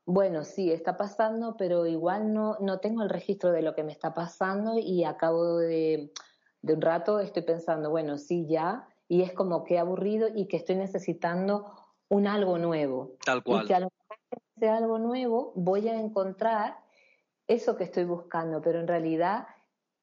bueno, 0.08 0.46
sí, 0.46 0.72
está 0.72 0.96
pasando, 0.96 1.58
pero 1.58 1.86
igual 1.86 2.34
no, 2.34 2.58
no 2.62 2.80
tengo 2.80 3.04
el 3.04 3.10
registro 3.10 3.52
de 3.52 3.62
lo 3.62 3.76
que 3.76 3.84
me 3.84 3.92
está 3.92 4.14
pasando 4.14 4.80
y 4.80 5.04
acabo 5.04 5.58
de, 5.58 6.14
de 6.62 6.74
un 6.74 6.82
rato 6.82 7.20
estoy 7.20 7.44
pensando, 7.44 7.90
bueno, 7.90 8.18
sí, 8.18 8.48
ya, 8.48 8.88
y 9.10 9.22
es 9.22 9.34
como 9.34 9.66
que 9.66 9.78
aburrido 9.78 10.30
y 10.34 10.48
que 10.48 10.56
estoy 10.56 10.76
necesitando 10.78 11.74
un 12.08 12.26
algo 12.26 12.58
nuevo. 12.58 13.18
Tal 13.26 13.44
cual. 13.44 13.66
Y 13.66 13.68
que 13.68 13.76
a 13.76 13.82
lo 13.82 13.88
mejor 13.88 14.18
ese 14.56 14.70
algo 14.70 14.98
nuevo 14.98 15.52
voy 15.56 15.90
a 15.90 16.00
encontrar 16.00 16.78
eso 17.46 17.76
que 17.76 17.84
estoy 17.84 18.06
buscando, 18.06 18.62
pero 18.62 18.80
en 18.80 18.88
realidad, 18.88 19.46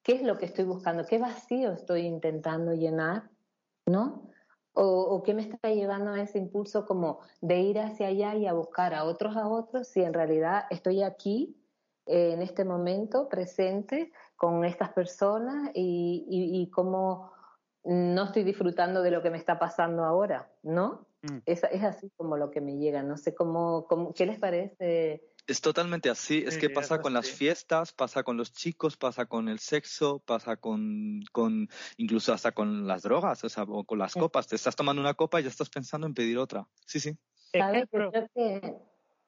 ¿qué 0.02 0.16
es 0.16 0.22
lo 0.22 0.36
que 0.36 0.44
estoy 0.44 0.66
buscando? 0.66 1.06
¿Qué 1.06 1.16
vacío 1.16 1.72
estoy 1.72 2.02
intentando 2.02 2.74
llenar? 2.74 3.30
¿No? 3.86 4.28
O, 4.76 5.22
qué 5.22 5.34
me 5.34 5.42
está 5.42 5.70
llevando 5.70 6.10
a 6.10 6.20
ese 6.20 6.38
impulso 6.38 6.84
como 6.84 7.20
de 7.40 7.60
ir 7.60 7.78
hacia 7.78 8.08
allá 8.08 8.34
y 8.34 8.46
a 8.46 8.52
buscar 8.52 8.92
a 8.92 9.04
otros 9.04 9.36
a 9.36 9.46
otros 9.46 9.86
si 9.86 10.02
en 10.02 10.12
realidad 10.12 10.64
estoy 10.68 11.02
aquí 11.02 11.56
eh, 12.06 12.32
en 12.32 12.42
este 12.42 12.64
momento 12.64 13.28
presente 13.28 14.10
con 14.36 14.64
estas 14.64 14.90
personas 14.90 15.70
y, 15.74 16.26
y, 16.28 16.70
cómo 16.70 17.30
no 17.84 18.24
estoy 18.24 18.42
disfrutando 18.42 19.00
de 19.02 19.12
lo 19.12 19.22
que 19.22 19.30
me 19.30 19.38
está 19.38 19.58
pasando 19.60 20.04
ahora, 20.04 20.50
¿no? 20.62 21.06
Mm. 21.22 21.38
Es, 21.46 21.62
es, 21.70 21.84
así 21.84 22.10
como 22.16 22.36
lo 22.36 22.50
que 22.50 22.60
me 22.60 22.76
llega, 22.76 23.02
no 23.02 23.16
sé 23.16 23.34
cómo, 23.34 23.86
cómo 23.86 24.12
¿qué 24.12 24.26
les 24.26 24.38
parece? 24.38 25.22
Es 25.46 25.60
totalmente 25.60 26.08
así. 26.08 26.42
Es 26.46 26.56
que 26.56 26.70
pasa 26.70 27.02
con 27.02 27.12
las 27.12 27.30
fiestas, 27.30 27.92
pasa 27.92 28.22
con 28.22 28.36
los 28.36 28.52
chicos, 28.52 28.96
pasa 28.96 29.26
con 29.26 29.48
el 29.48 29.58
sexo, 29.58 30.20
pasa 30.20 30.56
con, 30.56 31.20
con 31.32 31.68
incluso 31.98 32.32
hasta 32.32 32.52
con 32.52 32.86
las 32.86 33.02
drogas, 33.02 33.44
o 33.44 33.48
sea, 33.48 33.64
o 33.64 33.84
con 33.84 33.98
las 33.98 34.14
copas. 34.14 34.46
Te 34.46 34.56
estás 34.56 34.74
tomando 34.74 35.02
una 35.02 35.14
copa 35.14 35.40
y 35.40 35.42
ya 35.42 35.50
estás 35.50 35.68
pensando 35.68 36.06
en 36.06 36.14
pedir 36.14 36.38
otra. 36.38 36.66
Sí, 36.86 36.98
sí. 36.98 37.16
¿Sabes? 37.52 37.84
Creo 37.90 38.10
que... 38.10 38.74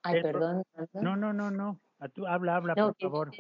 Ay, 0.03 0.23
perdón. 0.23 0.63
No, 0.95 1.17
no, 1.17 1.33
no, 1.33 1.51
no. 1.51 1.81
Tú 2.15 2.27
habla, 2.27 2.57
habla, 2.57 2.75
por 2.75 2.97
favor. 2.97 3.31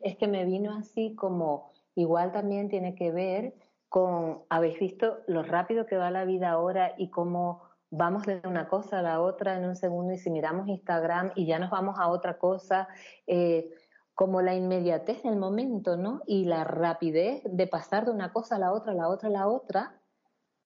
Es 0.00 0.16
que 0.16 0.28
me 0.28 0.44
vino 0.44 0.76
así 0.76 1.14
como, 1.14 1.72
igual 1.94 2.32
también 2.32 2.68
tiene 2.68 2.94
que 2.94 3.10
ver 3.10 3.54
con, 3.88 4.42
habéis 4.48 4.78
visto 4.78 5.18
lo 5.26 5.42
rápido 5.42 5.86
que 5.86 5.96
va 5.96 6.10
la 6.10 6.24
vida 6.24 6.50
ahora 6.50 6.94
y 6.98 7.10
cómo 7.10 7.62
vamos 7.96 8.26
de 8.26 8.40
una 8.44 8.68
cosa 8.68 8.98
a 8.98 9.02
la 9.02 9.20
otra 9.20 9.56
en 9.56 9.64
un 9.64 9.76
segundo 9.76 10.12
y 10.12 10.18
si 10.18 10.30
miramos 10.30 10.68
Instagram 10.68 11.32
y 11.34 11.46
ya 11.46 11.58
nos 11.58 11.70
vamos 11.70 11.98
a 11.98 12.08
otra 12.08 12.38
cosa, 12.38 12.88
eh, 13.26 13.70
como 14.14 14.42
la 14.42 14.54
inmediatez 14.54 15.22
del 15.22 15.36
momento, 15.36 15.96
¿no? 15.96 16.22
Y 16.26 16.44
la 16.44 16.64
rapidez 16.64 17.42
de 17.44 17.66
pasar 17.66 18.04
de 18.04 18.10
una 18.10 18.32
cosa 18.32 18.56
a 18.56 18.58
la 18.58 18.72
otra, 18.72 18.92
a 18.92 18.94
la 18.94 19.08
otra, 19.08 19.28
a 19.28 19.32
la 19.32 19.48
otra, 19.48 20.00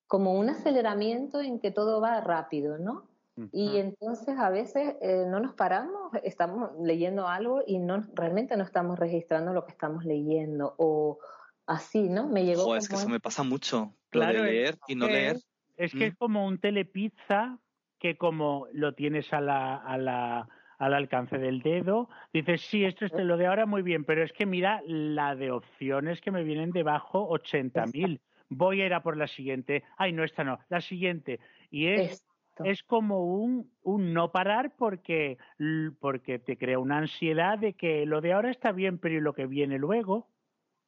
como 0.07 0.35
un 0.35 0.49
aceleramiento 0.51 1.41
en 1.41 1.61
que 1.61 1.71
todo 1.71 2.01
va 2.01 2.21
rápido, 2.21 2.79
¿no? 2.79 3.07
Y 3.53 3.77
entonces 3.77 4.37
a 4.37 4.51
veces 4.51 4.97
eh, 5.01 5.25
no 5.29 5.39
nos 5.39 5.55
paramos, 5.55 6.11
estamos 6.25 6.71
leyendo 6.83 7.29
algo 7.29 7.63
y 7.65 7.79
no 7.79 8.05
realmente 8.15 8.57
no 8.57 8.65
estamos 8.65 8.99
registrando 8.99 9.53
lo 9.53 9.65
que 9.65 9.71
estamos 9.71 10.05
leyendo 10.05 10.75
o 10.77 11.21
así, 11.65 12.09
¿no? 12.09 12.27
Me 12.27 12.45
llegó. 12.45 12.75
es 12.75 12.89
que 12.89 12.97
eso 12.97 13.09
me 13.09 13.21
pasa 13.21 13.45
mucho, 13.45 13.95
claro, 14.11 14.43
de 14.43 14.51
leer 14.51 14.79
y 14.89 14.97
no 14.97 15.07
leer. 15.07 15.39
Es 15.79 15.93
que 15.93 16.07
es 16.07 16.15
como 16.17 16.47
un 16.47 16.59
telepizza 16.59 17.59
que 17.99 18.17
como 18.17 18.67
lo 18.73 18.95
tienes 18.95 19.33
a 19.33 19.41
la, 19.41 19.77
a 19.77 19.97
la, 19.97 20.49
al 20.79 20.95
alcance 20.95 21.39
del 21.39 21.61
dedo, 21.61 22.09
dices, 22.33 22.63
sí, 22.63 22.85
esto 22.85 23.07
es 23.07 23.13
lo 23.13 23.37
de 23.37 23.47
ahora 23.47 23.67
muy 23.67 23.83
bien, 23.83 24.05
pero 24.05 24.23
es 24.23 24.33
que 24.33 24.47
mira 24.47 24.83
la 24.87 25.35
de 25.35 25.51
opciones 25.51 26.21
que 26.21 26.31
me 26.31 26.45
vienen 26.45 26.71
debajo, 26.71 27.29
80.000. 27.29 28.21
Voy 28.49 28.81
a 28.81 28.87
ir 28.87 28.95
a 28.95 29.03
por 29.03 29.17
la 29.17 29.27
siguiente. 29.27 29.85
Ay, 29.97 30.13
no, 30.13 30.25
esta 30.25 30.45
no, 30.45 30.59
la 30.69 30.81
siguiente. 30.81 31.41
Y 31.71 31.87
es, 31.89 32.25
es 32.65 32.83
como 32.83 33.25
un, 33.25 33.73
un 33.83 34.15
no 34.15 34.33
parar 34.33 34.75
porque, 34.77 35.39
porque 36.01 36.39
te 36.39 36.57
crea 36.57 36.79
una 36.79 36.99
ansiedad 36.99 37.59
de 37.59 37.75
que 37.75 38.07
lo 38.07 38.21
de 38.21 38.33
ahora 38.33 38.51
está 38.51 38.73
bien, 38.73 38.99
pero 38.99 39.17
¿y 39.17 39.21
lo 39.21 39.35
que 39.35 39.47
viene 39.47 39.79
luego? 39.79 40.29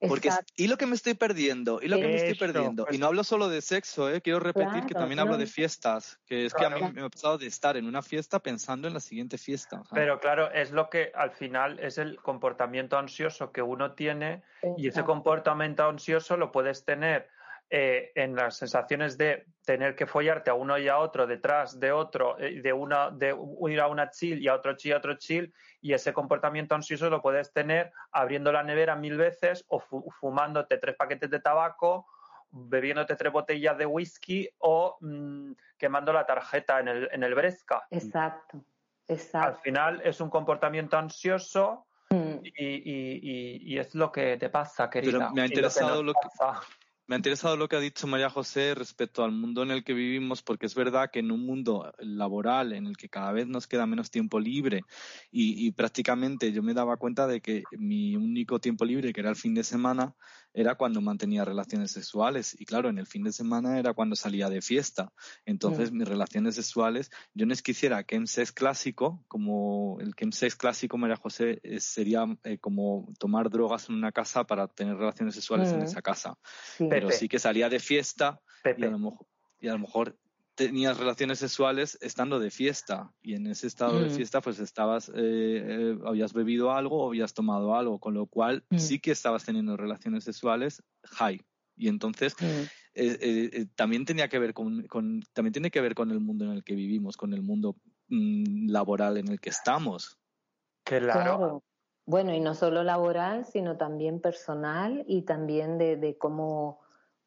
Porque 0.08 0.30
y 0.56 0.66
lo 0.68 0.78
que 0.78 0.86
me 0.86 0.94
estoy 0.94 1.14
perdiendo, 1.14 1.80
y 1.82 1.88
lo 1.88 1.96
que 1.96 2.06
me 2.06 2.16
estoy 2.16 2.34
perdiendo. 2.34 2.86
Y 2.90 2.98
no 2.98 3.06
hablo 3.06 3.22
solo 3.22 3.48
de 3.48 3.60
sexo, 3.60 4.10
¿eh? 4.10 4.22
quiero 4.22 4.40
repetir 4.40 4.86
que 4.86 4.94
también 4.94 5.18
hablo 5.18 5.36
de 5.36 5.46
fiestas, 5.46 6.18
que 6.26 6.46
es 6.46 6.54
que 6.54 6.64
a 6.64 6.70
mí 6.70 6.80
me 6.92 7.02
ha 7.02 7.08
pasado 7.08 7.36
de 7.38 7.46
estar 7.46 7.76
en 7.76 7.86
una 7.86 8.02
fiesta 8.02 8.38
pensando 8.38 8.88
en 8.88 8.94
la 8.94 9.00
siguiente 9.00 9.36
fiesta. 9.36 9.82
Pero 9.92 10.18
claro, 10.18 10.50
es 10.52 10.70
lo 10.70 10.88
que 10.88 11.12
al 11.14 11.32
final 11.32 11.78
es 11.80 11.98
el 11.98 12.16
comportamiento 12.16 12.96
ansioso 12.96 13.52
que 13.52 13.62
uno 13.62 13.92
tiene 13.92 14.42
y 14.76 14.88
ese 14.88 15.04
comportamiento 15.04 15.84
ansioso 15.84 16.36
lo 16.36 16.50
puedes 16.50 16.84
tener 16.84 17.28
eh, 17.72 18.10
en 18.16 18.34
las 18.34 18.56
sensaciones 18.56 19.16
de 19.16 19.46
tener 19.64 19.94
que 19.94 20.04
follarte 20.04 20.50
a 20.50 20.54
uno 20.54 20.76
y 20.76 20.88
a 20.88 20.98
otro 20.98 21.28
detrás 21.28 21.78
de 21.78 21.92
otro, 21.92 22.36
eh, 22.40 22.60
de 22.60 22.72
una, 22.72 23.12
de 23.12 23.32
ir 23.68 23.80
a 23.80 23.86
una 23.86 24.10
chill 24.10 24.42
y 24.42 24.48
a 24.48 24.56
otro 24.56 24.74
chill 24.74 24.90
y 24.90 24.94
a 24.94 24.98
otro 24.98 25.14
chill, 25.14 25.54
y 25.80 25.92
ese 25.92 26.12
comportamiento 26.12 26.74
ansioso 26.74 27.08
lo 27.08 27.22
puedes 27.22 27.52
tener 27.52 27.92
abriendo 28.10 28.50
la 28.50 28.64
nevera 28.64 28.96
mil 28.96 29.16
veces 29.16 29.64
o 29.68 29.78
fumándote 29.78 30.78
tres 30.78 30.96
paquetes 30.96 31.30
de 31.30 31.38
tabaco, 31.38 32.08
bebiéndote 32.50 33.14
tres 33.14 33.32
botellas 33.32 33.78
de 33.78 33.86
whisky 33.86 34.48
o 34.58 34.96
mm, 35.00 35.52
quemando 35.78 36.12
la 36.12 36.26
tarjeta 36.26 36.80
en 36.80 36.88
el, 36.88 37.08
en 37.12 37.22
el 37.22 37.36
Bresca. 37.36 37.86
Exacto, 37.88 38.64
exacto. 39.06 39.46
Al 39.46 39.62
final 39.62 40.02
es 40.04 40.20
un 40.20 40.28
comportamiento 40.28 40.98
ansioso 40.98 41.86
mm. 42.10 42.38
y, 42.42 43.74
y, 43.74 43.78
es 43.78 43.94
lo 43.94 44.10
que 44.10 44.36
te 44.38 44.50
pasa, 44.50 44.90
querida. 44.90 45.18
Pero 45.18 45.30
me 45.30 45.42
ha 45.42 45.46
interesado 45.46 46.02
lo 46.02 46.12
que, 46.14 46.28
me 47.10 47.16
ha 47.16 47.18
interesado 47.18 47.56
lo 47.56 47.68
que 47.68 47.74
ha 47.74 47.80
dicho 47.80 48.06
María 48.06 48.30
José 48.30 48.72
respecto 48.72 49.24
al 49.24 49.32
mundo 49.32 49.64
en 49.64 49.72
el 49.72 49.82
que 49.82 49.94
vivimos, 49.94 50.42
porque 50.42 50.66
es 50.66 50.76
verdad 50.76 51.10
que 51.12 51.18
en 51.18 51.32
un 51.32 51.44
mundo 51.44 51.92
laboral 51.98 52.72
en 52.72 52.86
el 52.86 52.96
que 52.96 53.08
cada 53.08 53.32
vez 53.32 53.48
nos 53.48 53.66
queda 53.66 53.84
menos 53.84 54.12
tiempo 54.12 54.38
libre 54.38 54.82
y, 55.32 55.66
y, 55.66 55.72
prácticamente 55.72 56.52
yo 56.52 56.62
me 56.62 56.72
daba 56.72 56.98
cuenta 56.98 57.26
de 57.26 57.40
que 57.40 57.64
mi 57.72 58.14
único 58.14 58.60
tiempo 58.60 58.84
libre, 58.84 59.12
que 59.12 59.22
era 59.22 59.30
el 59.30 59.34
fin 59.34 59.54
de 59.54 59.64
semana, 59.64 60.14
era 60.52 60.74
cuando 60.74 61.00
mantenía 61.00 61.44
relaciones 61.44 61.92
sexuales. 61.92 62.56
Y 62.58 62.64
claro, 62.64 62.88
en 62.88 62.98
el 62.98 63.06
fin 63.06 63.22
de 63.22 63.32
semana 63.32 63.78
era 63.78 63.94
cuando 63.94 64.16
salía 64.16 64.48
de 64.48 64.60
fiesta. 64.60 65.12
Entonces, 65.44 65.92
mm. 65.92 65.96
mis 65.96 66.08
relaciones 66.08 66.54
sexuales, 66.56 67.10
yo 67.34 67.46
no 67.46 67.52
es 67.52 67.62
que 67.62 67.72
hiciera 67.72 68.04
chemsex 68.04 68.52
clásico, 68.52 69.24
como 69.28 69.98
el 70.00 70.14
chemsex 70.14 70.56
clásico, 70.56 70.98
María 70.98 71.16
José, 71.16 71.60
eh, 71.62 71.80
sería 71.80 72.24
eh, 72.44 72.58
como 72.58 73.12
tomar 73.18 73.50
drogas 73.50 73.88
en 73.88 73.94
una 73.94 74.12
casa 74.12 74.44
para 74.44 74.66
tener 74.66 74.96
relaciones 74.96 75.34
sexuales 75.34 75.70
en 75.72 75.80
mm. 75.80 75.84
esa 75.84 76.02
casa. 76.02 76.38
Pero 76.78 76.99
sí 77.10 77.28
que 77.28 77.38
salía 77.38 77.68
de 77.68 77.78
fiesta 77.78 78.40
y 78.76 78.84
a, 78.84 78.90
lo 78.90 78.98
mejor, 78.98 79.26
y 79.60 79.68
a 79.68 79.72
lo 79.72 79.78
mejor 79.78 80.16
tenías 80.54 80.98
relaciones 80.98 81.38
sexuales 81.38 81.96
estando 82.02 82.38
de 82.38 82.50
fiesta 82.50 83.10
y 83.22 83.34
en 83.34 83.46
ese 83.46 83.66
estado 83.66 83.98
de 83.98 84.08
mm. 84.08 84.10
fiesta 84.10 84.42
pues 84.42 84.58
estabas 84.58 85.08
eh, 85.08 85.14
eh, 85.16 85.98
habías 86.04 86.34
bebido 86.34 86.72
algo 86.72 87.02
o 87.02 87.08
habías 87.08 87.32
tomado 87.32 87.74
algo 87.74 87.98
con 87.98 88.12
lo 88.12 88.26
cual 88.26 88.62
mm. 88.68 88.78
sí 88.78 89.00
que 89.00 89.12
estabas 89.12 89.46
teniendo 89.46 89.78
relaciones 89.78 90.24
sexuales 90.24 90.82
high 91.04 91.40
y 91.76 91.88
entonces 91.88 92.34
mm. 92.38 92.62
eh, 92.92 93.66
también 93.74 94.04
tenía 94.04 94.28
que 94.28 94.38
ver 94.38 94.52
con, 94.52 94.86
también 95.32 95.52
tiene 95.54 95.70
que 95.70 95.80
ver 95.80 95.94
con 95.94 96.10
el 96.10 96.20
mundo 96.20 96.44
en 96.44 96.50
el 96.50 96.62
que 96.62 96.74
vivimos 96.74 97.16
con 97.16 97.32
el 97.32 97.40
mundo 97.40 97.76
laboral 98.08 99.16
en 99.16 99.28
el 99.28 99.40
que 99.40 99.48
estamos 99.48 100.18
claro. 100.84 101.62
bueno 102.04 102.34
y 102.34 102.40
no 102.40 102.54
solo 102.54 102.82
laboral 102.82 103.46
sino 103.46 103.78
también 103.78 104.20
personal 104.20 105.04
y 105.06 105.22
también 105.22 105.78
de 105.78 106.16
cómo 106.18 106.80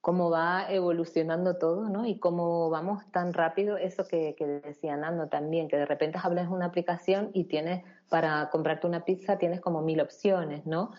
cómo 0.04 0.30
va 0.30 0.66
evolucionando 0.70 1.56
todo, 1.56 1.88
¿no? 1.88 2.06
Y 2.06 2.20
cómo 2.20 2.70
vamos 2.70 3.10
tan 3.12 3.32
rápido, 3.32 3.78
eso 3.78 4.06
que, 4.06 4.36
decía 4.66 4.98
Nando 4.98 5.30
también, 5.30 5.70
que 5.70 5.78
de 5.78 5.86
repente 5.86 6.20
hablas 6.22 6.50
una 6.50 6.66
aplicación 6.66 7.30
y 7.34 7.46
tienes, 7.46 7.86
para 8.10 8.50
comprarte 8.50 8.86
una 8.86 9.06
pizza 9.06 9.38
tienes 9.38 9.62
como 9.62 9.82
mil 9.82 10.02
opciones, 10.02 10.66
¿no? 10.66 10.92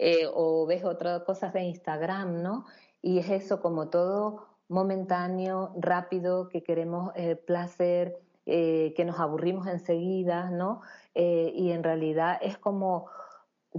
Eh, 0.00 0.26
o 0.34 0.66
ves 0.66 0.82
otras 0.82 1.22
cosas 1.22 1.52
de 1.52 1.62
Instagram, 1.62 2.42
¿no? 2.42 2.64
Y 3.00 3.20
es 3.20 3.30
eso 3.30 3.62
como 3.62 3.90
todo 3.90 4.48
momentáneo, 4.66 5.72
rápido, 5.78 6.48
que 6.48 6.64
queremos 6.64 7.12
eh, 7.14 7.36
placer, 7.36 8.18
eh, 8.44 8.92
que 8.96 9.04
nos 9.04 9.20
aburrimos 9.20 9.68
enseguida, 9.68 10.50
¿no? 10.50 10.82
y 11.14 11.72
en 11.72 11.82
realidad 11.82 12.38
es 12.42 12.58
como, 12.58 13.06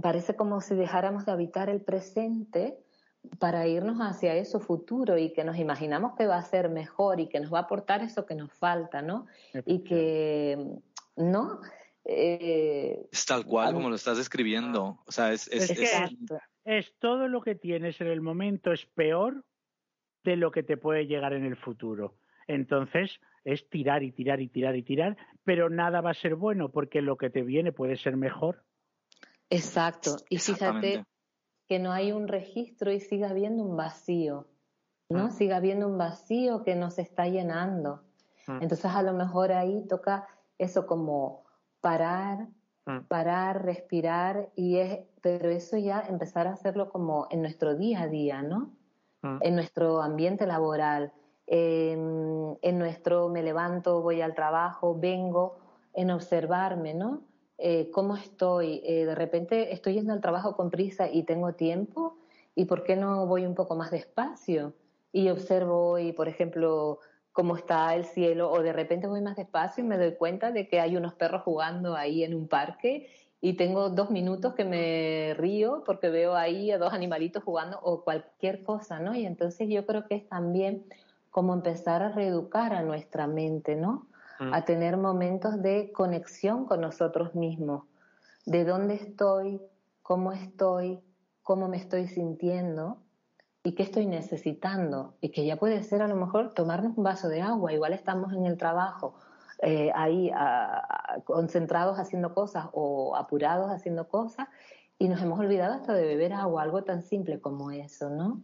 parece 0.02 0.36
como 0.36 0.60
si 0.60 0.74
dejáramos 0.74 1.24
de 1.24 1.32
habitar 1.32 1.70
el 1.70 1.80
presente, 1.80 2.78
para 3.38 3.66
irnos 3.66 3.98
hacia 4.00 4.34
eso 4.34 4.60
futuro 4.60 5.18
y 5.18 5.32
que 5.32 5.44
nos 5.44 5.58
imaginamos 5.58 6.14
que 6.16 6.26
va 6.26 6.36
a 6.36 6.42
ser 6.42 6.68
mejor 6.68 7.20
y 7.20 7.28
que 7.28 7.40
nos 7.40 7.52
va 7.52 7.58
a 7.58 7.62
aportar 7.62 8.02
eso 8.02 8.26
que 8.26 8.34
nos 8.34 8.52
falta, 8.52 9.02
¿no? 9.02 9.26
Y 9.66 9.80
que, 9.84 10.78
¿no? 11.16 11.60
Eh, 12.04 13.08
es 13.12 13.26
tal 13.26 13.44
cual 13.44 13.74
como 13.74 13.90
lo 13.90 13.96
estás 13.96 14.16
describiendo. 14.16 15.02
O 15.06 15.12
sea, 15.12 15.32
es, 15.32 15.48
es, 15.48 15.70
es 16.64 16.94
todo 16.98 17.28
lo 17.28 17.42
que 17.42 17.54
tienes 17.54 18.00
en 18.00 18.08
el 18.08 18.20
momento 18.20 18.72
es 18.72 18.86
peor 18.86 19.44
de 20.24 20.36
lo 20.36 20.50
que 20.50 20.62
te 20.62 20.76
puede 20.76 21.06
llegar 21.06 21.32
en 21.32 21.44
el 21.44 21.56
futuro. 21.56 22.16
Entonces 22.46 23.20
es 23.44 23.68
tirar 23.68 24.02
y 24.02 24.12
tirar 24.12 24.40
y 24.40 24.48
tirar 24.48 24.76
y 24.76 24.82
tirar, 24.82 25.16
pero 25.44 25.70
nada 25.70 26.00
va 26.00 26.10
a 26.10 26.14
ser 26.14 26.34
bueno 26.34 26.70
porque 26.70 27.00
lo 27.00 27.16
que 27.16 27.30
te 27.30 27.42
viene 27.42 27.72
puede 27.72 27.96
ser 27.96 28.16
mejor. 28.16 28.64
Exacto. 29.50 30.16
Y 30.28 30.38
fíjate 30.38 31.04
que 31.70 31.78
no 31.78 31.92
hay 31.92 32.10
un 32.10 32.26
registro 32.26 32.90
y 32.90 32.98
sigue 32.98 33.24
habiendo 33.26 33.62
un 33.62 33.76
vacío, 33.76 34.48
¿no? 35.08 35.26
Mm. 35.26 35.30
Sigue 35.30 35.54
habiendo 35.54 35.86
un 35.86 35.98
vacío 35.98 36.64
que 36.64 36.74
nos 36.74 36.98
está 36.98 37.28
llenando. 37.28 38.02
Mm. 38.48 38.62
Entonces 38.62 38.86
a 38.86 39.04
lo 39.04 39.12
mejor 39.12 39.52
ahí 39.52 39.86
toca 39.86 40.26
eso 40.58 40.84
como 40.84 41.44
parar, 41.80 42.48
mm. 42.86 43.02
parar, 43.06 43.64
respirar 43.64 44.50
y 44.56 44.78
es, 44.78 44.98
pero 45.22 45.48
eso 45.48 45.76
ya 45.76 46.00
empezar 46.00 46.48
a 46.48 46.54
hacerlo 46.54 46.90
como 46.90 47.28
en 47.30 47.40
nuestro 47.40 47.76
día 47.76 48.02
a 48.02 48.08
día, 48.08 48.42
¿no? 48.42 48.74
En 49.40 49.54
nuestro 49.54 50.02
ambiente 50.02 50.48
laboral, 50.48 51.12
en, 51.46 52.58
en 52.62 52.78
nuestro 52.78 53.28
me 53.28 53.44
levanto, 53.44 54.02
voy 54.02 54.22
al 54.22 54.34
trabajo, 54.34 54.98
vengo, 54.98 55.58
en 55.92 56.10
observarme, 56.10 56.94
¿no? 56.94 57.22
Eh, 57.62 57.90
cómo 57.92 58.16
estoy, 58.16 58.80
eh, 58.84 59.04
de 59.04 59.14
repente 59.14 59.74
estoy 59.74 59.92
yendo 59.92 60.14
al 60.14 60.22
trabajo 60.22 60.56
con 60.56 60.70
prisa 60.70 61.10
y 61.10 61.24
tengo 61.24 61.52
tiempo, 61.52 62.16
¿y 62.54 62.64
por 62.64 62.84
qué 62.84 62.96
no 62.96 63.26
voy 63.26 63.44
un 63.44 63.54
poco 63.54 63.76
más 63.76 63.90
despacio? 63.90 64.72
Y 65.12 65.28
observo 65.28 65.98
y, 65.98 66.12
por 66.12 66.26
ejemplo, 66.26 67.00
cómo 67.32 67.56
está 67.56 67.94
el 67.94 68.06
cielo, 68.06 68.50
o 68.50 68.62
de 68.62 68.72
repente 68.72 69.06
voy 69.06 69.20
más 69.20 69.36
despacio 69.36 69.84
y 69.84 69.86
me 69.86 69.98
doy 69.98 70.14
cuenta 70.14 70.52
de 70.52 70.68
que 70.68 70.80
hay 70.80 70.96
unos 70.96 71.12
perros 71.14 71.42
jugando 71.42 71.96
ahí 71.96 72.24
en 72.24 72.34
un 72.34 72.48
parque 72.48 73.10
y 73.42 73.54
tengo 73.54 73.90
dos 73.90 74.10
minutos 74.10 74.54
que 74.54 74.64
me 74.64 75.34
río 75.36 75.82
porque 75.84 76.08
veo 76.08 76.36
ahí 76.36 76.70
a 76.70 76.78
dos 76.78 76.94
animalitos 76.94 77.42
jugando 77.42 77.78
o 77.82 78.04
cualquier 78.04 78.62
cosa, 78.62 79.00
¿no? 79.00 79.14
Y 79.14 79.26
entonces 79.26 79.68
yo 79.68 79.84
creo 79.84 80.06
que 80.06 80.14
es 80.14 80.28
también 80.28 80.84
como 81.30 81.52
empezar 81.52 82.02
a 82.02 82.08
reeducar 82.10 82.72
a 82.72 82.82
nuestra 82.82 83.26
mente, 83.26 83.76
¿no? 83.76 84.06
A 84.40 84.64
tener 84.64 84.96
momentos 84.96 85.60
de 85.60 85.92
conexión 85.92 86.64
con 86.64 86.80
nosotros 86.80 87.34
mismos, 87.34 87.84
de 88.46 88.64
dónde 88.64 88.94
estoy, 88.94 89.60
cómo 90.02 90.32
estoy, 90.32 91.00
cómo 91.42 91.68
me 91.68 91.76
estoy 91.76 92.06
sintiendo 92.06 93.02
y 93.62 93.74
qué 93.74 93.82
estoy 93.82 94.06
necesitando. 94.06 95.14
Y 95.20 95.30
que 95.30 95.44
ya 95.44 95.56
puede 95.56 95.82
ser 95.82 96.00
a 96.02 96.08
lo 96.08 96.16
mejor 96.16 96.54
tomarnos 96.54 96.96
un 96.96 97.04
vaso 97.04 97.28
de 97.28 97.42
agua, 97.42 97.72
igual 97.72 97.92
estamos 97.92 98.32
en 98.32 98.46
el 98.46 98.56
trabajo, 98.56 99.14
eh, 99.62 99.92
ahí 99.94 100.30
concentrados 101.24 101.98
haciendo 101.98 102.32
cosas 102.34 102.66
o 102.72 103.14
apurados 103.16 103.70
haciendo 103.70 104.08
cosas 104.08 104.48
y 104.98 105.08
nos 105.08 105.20
hemos 105.20 105.38
olvidado 105.38 105.74
hasta 105.74 105.92
de 105.92 106.04
beber 106.06 106.32
agua, 106.32 106.62
algo 106.62 106.82
tan 106.84 107.02
simple 107.02 107.40
como 107.40 107.70
eso, 107.70 108.08
¿no? 108.08 108.40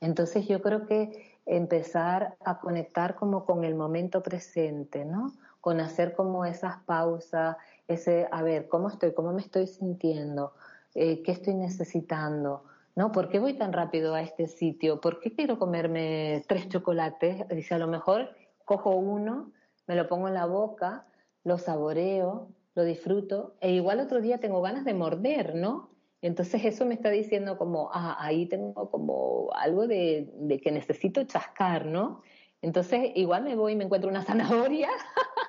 Entonces 0.00 0.46
yo 0.48 0.62
creo 0.62 0.86
que 0.86 1.31
empezar 1.46 2.36
a 2.44 2.60
conectar 2.60 3.16
como 3.16 3.44
con 3.44 3.64
el 3.64 3.74
momento 3.74 4.22
presente, 4.22 5.04
¿no? 5.04 5.32
Con 5.60 5.80
hacer 5.80 6.14
como 6.14 6.44
esas 6.44 6.78
pausas, 6.84 7.56
ese, 7.88 8.28
a 8.30 8.42
ver, 8.42 8.68
¿cómo 8.68 8.88
estoy? 8.88 9.12
¿Cómo 9.12 9.32
me 9.32 9.40
estoy 9.40 9.66
sintiendo? 9.66 10.54
Eh, 10.94 11.22
¿Qué 11.22 11.32
estoy 11.32 11.54
necesitando? 11.54 12.64
¿No? 12.94 13.10
¿Por 13.10 13.28
qué 13.28 13.38
voy 13.38 13.54
tan 13.54 13.72
rápido 13.72 14.14
a 14.14 14.22
este 14.22 14.46
sitio? 14.46 15.00
¿Por 15.00 15.20
qué 15.20 15.32
quiero 15.32 15.58
comerme 15.58 16.44
tres 16.46 16.68
chocolates? 16.68 17.48
Dice, 17.48 17.74
a 17.74 17.78
lo 17.78 17.86
mejor 17.88 18.30
cojo 18.64 18.90
uno, 18.90 19.50
me 19.86 19.96
lo 19.96 20.08
pongo 20.08 20.28
en 20.28 20.34
la 20.34 20.46
boca, 20.46 21.06
lo 21.44 21.58
saboreo, 21.58 22.48
lo 22.74 22.84
disfruto, 22.84 23.54
e 23.60 23.72
igual 23.72 24.00
otro 24.00 24.20
día 24.20 24.38
tengo 24.38 24.62
ganas 24.62 24.84
de 24.84 24.94
morder, 24.94 25.54
¿no? 25.54 25.91
Entonces 26.22 26.64
eso 26.64 26.86
me 26.86 26.94
está 26.94 27.10
diciendo 27.10 27.58
como, 27.58 27.90
ah, 27.92 28.16
ahí 28.20 28.46
tengo 28.46 28.90
como 28.90 29.50
algo 29.54 29.88
de, 29.88 30.28
que 30.62 30.70
necesito 30.70 31.24
chascar, 31.24 31.86
¿no? 31.86 32.22
Entonces 32.62 33.10
igual 33.16 33.42
me 33.42 33.56
voy 33.56 33.72
y 33.72 33.76
me 33.76 33.84
encuentro 33.84 34.08
una 34.08 34.22
zanahoria 34.22 34.88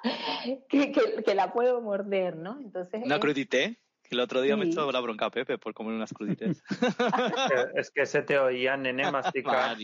que, 0.70 0.92
que, 0.92 1.36
la 1.36 1.54
puedo 1.54 1.80
morder, 1.80 2.36
¿no? 2.36 2.60
Entonces 2.60 3.04
¿Una 3.06 3.20
crudité? 3.20 3.80
El 4.10 4.20
otro 4.20 4.42
día 4.42 4.56
me 4.56 4.66
echó 4.66 4.92
la 4.92 5.00
bronca 5.00 5.26
a 5.26 5.32
Pepe 5.32 5.58
por 5.58 5.74
comer 5.74 5.96
unas 5.96 6.14
crudites. 6.14 6.64
es 7.76 7.92
que 7.92 8.06
se 8.06 8.22
te 8.22 8.38
oía, 8.38 8.78
nene, 8.78 9.12
masticar. 9.12 9.78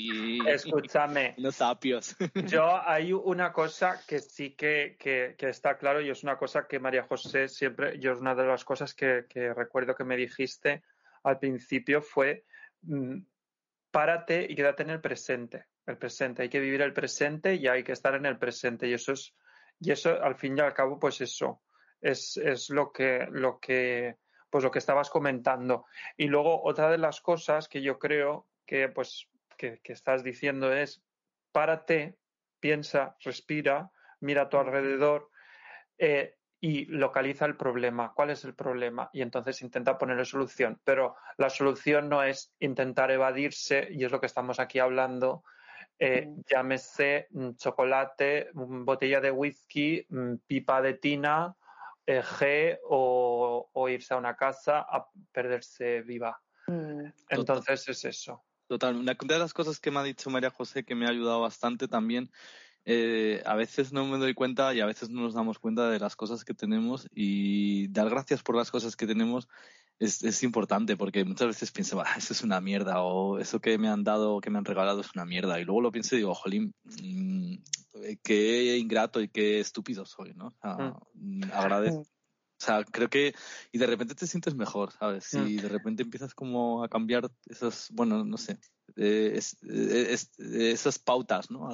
Escúchame. 0.48 1.34
Los 1.38 1.56
sapios. 1.56 2.16
Yo 2.48 2.80
hay 2.88 3.14
una 3.14 3.52
cosa 3.52 4.02
que 4.08 4.20
sí 4.20 4.52
que, 4.52 4.98
que, 5.00 5.36
está 5.40 5.78
claro 5.78 6.02
y 6.02 6.10
es 6.10 6.24
una 6.24 6.38
cosa 6.38 6.68
que 6.68 6.80
María 6.80 7.04
José 7.04 7.48
siempre, 7.48 7.98
yo 8.00 8.12
es 8.12 8.20
una 8.20 8.36
de 8.36 8.46
las 8.46 8.64
cosas 8.64 8.94
que, 8.94 9.26
recuerdo 9.56 9.96
que 9.96 10.04
me 10.04 10.16
dijiste 10.16 10.84
al 11.24 11.40
principio 11.40 12.02
fue 12.02 12.46
mm, 12.84 13.18
párate 13.90 14.46
y 14.48 14.56
quédate 14.56 14.84
en 14.84 14.92
el 14.92 15.02
presente. 15.02 15.66
El 15.88 15.98
presente, 15.98 16.44
hay 16.44 16.50
que 16.50 16.60
vivir 16.60 16.82
el 16.82 16.94
presente 16.94 17.56
y 17.56 17.68
hay 17.68 17.84
que 17.84 17.94
estar 17.94 18.14
en 18.14 18.28
el 18.28 18.38
presente 18.38 18.88
y 18.88 18.94
eso 18.94 19.14
es, 19.14 19.34
y 19.80 19.92
eso 19.92 20.22
al 20.22 20.36
fin 20.36 20.56
y 20.56 20.62
al 20.62 20.74
cabo 20.74 21.00
pues 21.00 21.20
eso 21.22 21.62
es, 22.02 22.38
es 22.38 22.70
lo 22.70 22.91
que, 22.91 23.28
lo 23.32 23.60
que, 23.60 24.18
pues 24.50 24.64
lo 24.64 24.72
que 24.72 24.80
estabas 24.80 25.10
comentando. 25.10 25.86
Y 26.18 26.28
luego 26.28 26.64
otra 26.64 26.89
de 26.89 26.97
las 26.97 27.22
cosas 27.22 27.68
que 27.68 27.82
yo 27.82 28.00
creo 28.00 28.47
que, 28.66 28.89
pues, 28.89 29.30
que, 29.58 29.80
estás 29.84 30.24
diciendo 30.24 30.74
es 30.74 31.04
párate, 31.52 32.18
piensa, 32.60 33.16
respira, 33.20 33.91
mira 34.20 34.43
a 34.43 34.50
tu 34.50 34.58
alrededor 34.58 35.30
eh, 35.97 36.36
y 36.62 36.86
localiza 36.86 37.45
el 37.45 37.56
problema. 37.56 38.14
¿Cuál 38.14 38.32
es 38.32 38.43
el 38.43 38.54
problema? 38.54 39.10
Y 39.14 39.22
entonces 39.22 39.62
intenta 39.62 39.97
ponerle 39.97 40.26
solución. 40.26 40.80
Pero 40.84 41.16
la 41.38 41.50
solución 41.50 42.10
no 42.10 42.24
es 42.24 42.54
intentar 42.60 43.12
evadirse, 43.12 43.88
y 43.91 44.04
es 44.04 44.12
lo 44.12 44.20
que 44.20 44.26
estamos 44.28 44.60
aquí 44.60 44.80
hablando, 44.80 45.43
eh, 45.97 46.30
llámese 46.47 47.28
mm, 47.32 47.52
chocolate, 47.56 48.50
mm, 48.54 48.86
botella 48.86 49.20
de 49.20 49.32
whisky, 49.32 50.06
mm, 50.08 50.36
pipa 50.47 50.82
de 50.82 50.93
tina, 50.93 51.56
G 52.10 52.80
o, 52.84 53.89
irse 53.89 54.14
a 54.14 54.18
una 54.18 54.36
casa 54.36 54.80
a 54.80 55.07
perderse 55.32 56.01
viva. 56.01 56.39
Mm. 56.68 57.05
Entonces 57.30 57.88
es 57.88 58.05
eso. 58.05 58.43
Total. 58.68 58.95
Una 58.95 59.14
de 59.14 59.39
las 59.39 59.53
cosas 59.53 59.80
que 59.80 59.89
me 59.89 59.99
ha 59.99 60.03
dicho 60.03 60.30
María 60.30 60.51
José 60.51 60.84
que 60.84 60.95
me 60.95 61.05
ha 61.05 61.10
ayudado 61.10 61.41
bastante 61.41 61.88
también, 61.88 62.32
eh, 62.86 63.41
a 63.45 63.55
veces 63.55 63.91
no 63.91 64.05
me 64.05 64.18
doy 64.18 64.34
cuenta 64.34 64.74
y 64.74 64.80
a 64.80 64.86
veces 64.86 65.10
no 65.10 65.22
nos 65.22 65.34
damos 65.34 65.60
cuenta 65.60 65.89
de 65.89 65.99
las 65.99 66.16
cosas 66.16 66.43
que 66.43 66.53
tenemos 66.53 67.07
y 67.14 67.88
dar 67.89 68.10
gracias 68.10 68.43
por 68.43 68.55
las 68.55 68.72
cosas 68.72 68.95
que 68.95 69.07
tenemos 69.07 69.47
es, 70.00 70.24
es 70.24 70.43
importante 70.43 70.95
porque 70.95 71.26
muchas 71.26 71.47
veces 71.47 71.72
pienso, 71.72 72.02
eso 72.18 72.34
es 72.34 72.43
una 72.43 72.62
mierda 72.62 73.02
o 73.04 73.38
eso 73.38 73.60
que 73.60 73.78
me 73.78 73.89
han 73.89 74.04
dado, 74.04 74.39
que 74.41 74.50
me 74.50 74.58
han 74.58 74.66
regalado 74.66 75.02
es 75.02 75.14
una 75.14 75.26
mierda 75.26 75.60
y 75.60 75.66
luego 75.66 75.82
lo 75.82 75.91
pienso 75.91 76.16
y 76.16 76.20
digo, 76.20 76.34
jolín, 76.34 76.74
mm, 76.84 77.54
eh, 78.04 78.18
qué 78.24 78.78
ingrato 78.78 79.22
y 79.22 79.28
qué 79.28 79.60
estúpido 79.60 80.06
soy, 80.06 80.34
¿no? 80.34 80.56
Mm. 80.64 81.39
Mm, 81.39 81.52
agradezco. 81.54 82.02
O 82.02 82.62
sea, 82.62 82.84
creo 82.84 83.10
que, 83.10 83.34
y 83.72 83.78
de 83.78 83.88
repente 83.88 84.16
te 84.16 84.28
sientes 84.28 84.54
mejor, 84.54 84.91
¿sabes? 84.91 85.24
Si 85.24 85.38
mm. 85.38 85.62
de 85.62 85.70
repente 85.70 86.04
empiezas 86.04 86.34
como 86.34 86.84
a 86.84 86.89
cambiar 86.89 87.30
esas, 87.45 87.89
bueno, 87.91 88.26
no 88.26 88.38
sé, 88.38 88.58
eh, 88.97 89.39
eh, 89.70 90.18
esas 90.72 91.00
pautas, 91.00 91.50
¿no? 91.52 91.70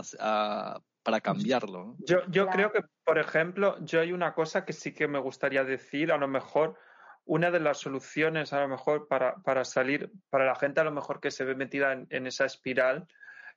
para 1.03 1.21
cambiarlo. 1.21 1.95
Yo, 1.99 2.21
yo 2.29 2.47
creo 2.47 2.71
que, 2.71 2.81
por 3.03 3.19
ejemplo, 3.19 3.77
yo 3.85 4.01
hay 4.01 4.11
una 4.11 4.33
cosa 4.33 4.65
que 4.65 4.73
sí 4.73 4.91
que 4.91 5.07
me 5.07 5.19
gustaría 5.19 5.63
decir, 5.63 6.11
a 6.11 6.17
lo 6.17 6.27
mejor 6.27 6.79
una 7.25 7.51
de 7.51 7.59
las 7.59 7.79
soluciones, 7.79 8.53
a 8.53 8.61
lo 8.61 8.67
mejor, 8.67 9.07
para, 9.07 9.35
para 9.37 9.65
salir, 9.65 10.11
para 10.29 10.45
la 10.45 10.55
gente 10.55 10.79
a 10.79 10.83
lo 10.83 10.91
mejor 10.91 11.19
que 11.19 11.31
se 11.31 11.43
ve 11.43 11.55
metida 11.55 11.91
en, 11.91 12.27
esa 12.27 12.45
espiral, 12.45 13.07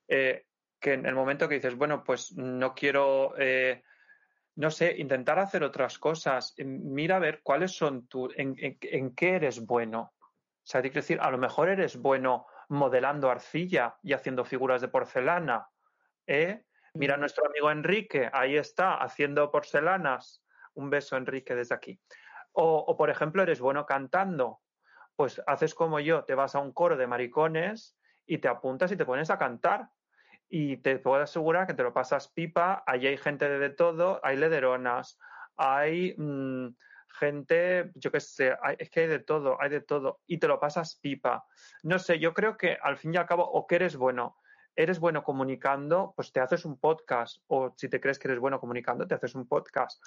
eh, 0.08 0.46
que 0.80 0.94
en 0.94 1.06
el 1.06 1.14
momento 1.14 1.48
que 1.48 1.56
dices, 1.56 1.76
bueno, 1.76 2.02
pues 2.02 2.32
no 2.32 2.74
quiero, 2.74 3.34
eh, 3.38 3.82
no 4.56 4.70
sé, 4.70 4.96
intentar 4.98 5.38
hacer 5.38 5.62
otras 5.62 5.98
cosas, 5.98 6.54
eh, 6.56 6.64
mira 6.64 7.16
a 7.16 7.20
ver 7.20 7.40
cuáles 7.42 7.72
son 7.72 8.08
tus, 8.08 8.32
en, 8.38 8.54
en, 8.58 9.14
qué 9.14 9.36
eres 9.36 9.64
bueno. 9.64 10.14
O 10.20 10.70
sea, 10.70 10.80
hay 10.80 10.90
que 10.90 11.00
decir, 11.00 11.18
a 11.20 11.30
lo 11.30 11.38
mejor 11.38 11.68
eres 11.68 11.96
bueno 11.96 12.46
modelando 12.68 13.30
arcilla 13.30 13.96
y 14.02 14.12
haciendo 14.12 14.44
figuras 14.44 14.80
de 14.80 14.88
porcelana. 14.88 15.68
¿eh? 16.26 16.64
Mira 16.94 17.14
a 17.14 17.18
nuestro 17.18 17.46
amigo 17.46 17.70
Enrique, 17.70 18.28
ahí 18.32 18.56
está, 18.56 18.96
haciendo 18.96 19.50
porcelanas. 19.50 20.42
Un 20.74 20.90
beso, 20.90 21.16
Enrique, 21.16 21.54
desde 21.54 21.74
aquí. 21.74 21.98
O, 22.52 22.78
o, 22.78 22.96
por 22.96 23.10
ejemplo, 23.10 23.42
eres 23.42 23.60
bueno 23.60 23.86
cantando. 23.86 24.60
Pues 25.16 25.42
haces 25.46 25.74
como 25.74 26.00
yo, 26.00 26.24
te 26.24 26.34
vas 26.34 26.54
a 26.54 26.60
un 26.60 26.72
coro 26.72 26.96
de 26.96 27.06
maricones 27.06 27.96
y 28.26 28.38
te 28.38 28.48
apuntas 28.48 28.92
y 28.92 28.96
te 28.96 29.04
pones 29.04 29.30
a 29.30 29.38
cantar 29.38 29.90
y 30.48 30.78
te 30.78 30.98
puedo 30.98 31.22
asegurar 31.22 31.66
que 31.66 31.74
te 31.74 31.82
lo 31.82 31.92
pasas 31.92 32.28
pipa, 32.28 32.82
allí 32.86 33.06
hay 33.06 33.18
gente 33.18 33.48
de, 33.48 33.70
todo, 33.70 34.20
hay 34.22 34.36
lederonas, 34.36 35.18
hay 35.56 36.14
mm, 36.16 36.68
gente, 37.18 37.90
yo 37.94 38.10
qué 38.10 38.20
sé, 38.20 38.56
es 38.78 38.90
que 38.90 39.00
hay 39.00 39.06
de 39.08 39.18
todo, 39.18 39.60
hay 39.60 39.70
de 39.70 39.80
todo, 39.80 40.20
y 40.26 40.38
te 40.38 40.48
lo 40.48 40.58
pasas 40.58 40.96
pipa. 40.96 41.44
No 41.82 41.98
sé, 41.98 42.18
yo 42.18 42.32
creo 42.32 42.56
que 42.56 42.78
al 42.80 42.96
fin 42.96 43.14
y 43.14 43.18
al 43.18 43.26
cabo, 43.26 43.44
o 43.44 43.66
que 43.66 43.76
eres 43.76 43.96
bueno, 43.96 44.36
eres 44.78 45.00
bueno 45.00 45.24
comunicando, 45.24 46.12
pues 46.14 46.30
te 46.30 46.38
haces 46.38 46.64
un 46.64 46.78
podcast, 46.78 47.42
o 47.48 47.74
si 47.76 47.88
te 47.88 48.00
crees 48.00 48.16
que 48.16 48.28
eres 48.28 48.38
bueno 48.38 48.60
comunicando, 48.60 49.08
te 49.08 49.16
haces 49.16 49.34
un 49.34 49.48
podcast. 49.48 50.00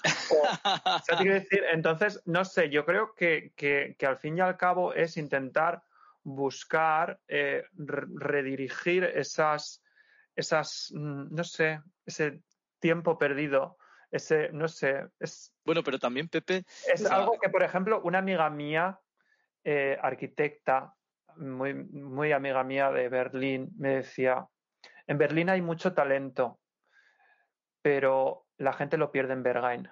decir? 1.33 1.65
Entonces, 1.73 2.21
no 2.25 2.45
sé, 2.45 2.69
yo 2.69 2.85
creo 2.85 3.13
que, 3.13 3.51
que, 3.57 3.97
que 3.99 4.05
al 4.05 4.17
fin 4.17 4.37
y 4.37 4.39
al 4.39 4.55
cabo 4.55 4.93
es 4.93 5.17
intentar 5.17 5.83
buscar 6.23 7.19
eh, 7.27 7.65
redirigir 7.75 9.03
esas, 9.03 9.83
esas, 10.37 10.93
mm, 10.95 11.35
no 11.35 11.43
sé, 11.43 11.81
ese 12.05 12.41
tiempo 12.79 13.17
perdido, 13.17 13.77
ese, 14.09 14.53
no 14.53 14.69
sé, 14.69 15.05
es... 15.19 15.53
Bueno, 15.65 15.83
pero 15.83 15.99
también, 15.99 16.29
Pepe... 16.29 16.63
Es 16.93 17.05
algo 17.05 17.37
que, 17.41 17.49
por 17.49 17.63
ejemplo, 17.63 18.01
una 18.05 18.19
amiga 18.19 18.49
mía, 18.49 18.97
eh, 19.65 19.97
arquitecta, 20.01 20.95
muy, 21.35 21.73
muy 21.73 22.31
amiga 22.31 22.63
mía 22.63 22.89
de 22.89 23.09
Berlín, 23.09 23.69
me 23.77 23.95
decía, 23.95 24.47
en 25.11 25.17
Berlín 25.17 25.49
hay 25.49 25.61
mucho 25.61 25.93
talento, 25.93 26.61
pero 27.81 28.47
la 28.57 28.71
gente 28.71 28.95
lo 28.95 29.11
pierde 29.11 29.33
en 29.33 29.43
Berghain. 29.43 29.89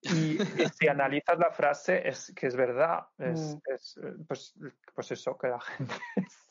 Y, 0.00 0.38
si 0.38 0.88
analizas 0.88 1.38
la 1.38 1.50
frase, 1.50 2.08
es 2.08 2.32
que 2.34 2.46
es 2.46 2.56
verdad. 2.56 3.00
Es, 3.18 3.56
mm. 3.56 3.74
es, 3.74 4.00
pues, 4.26 4.54
pues 4.94 5.10
eso, 5.12 5.36
que 5.36 5.48
la 5.48 5.60
gente 5.60 5.94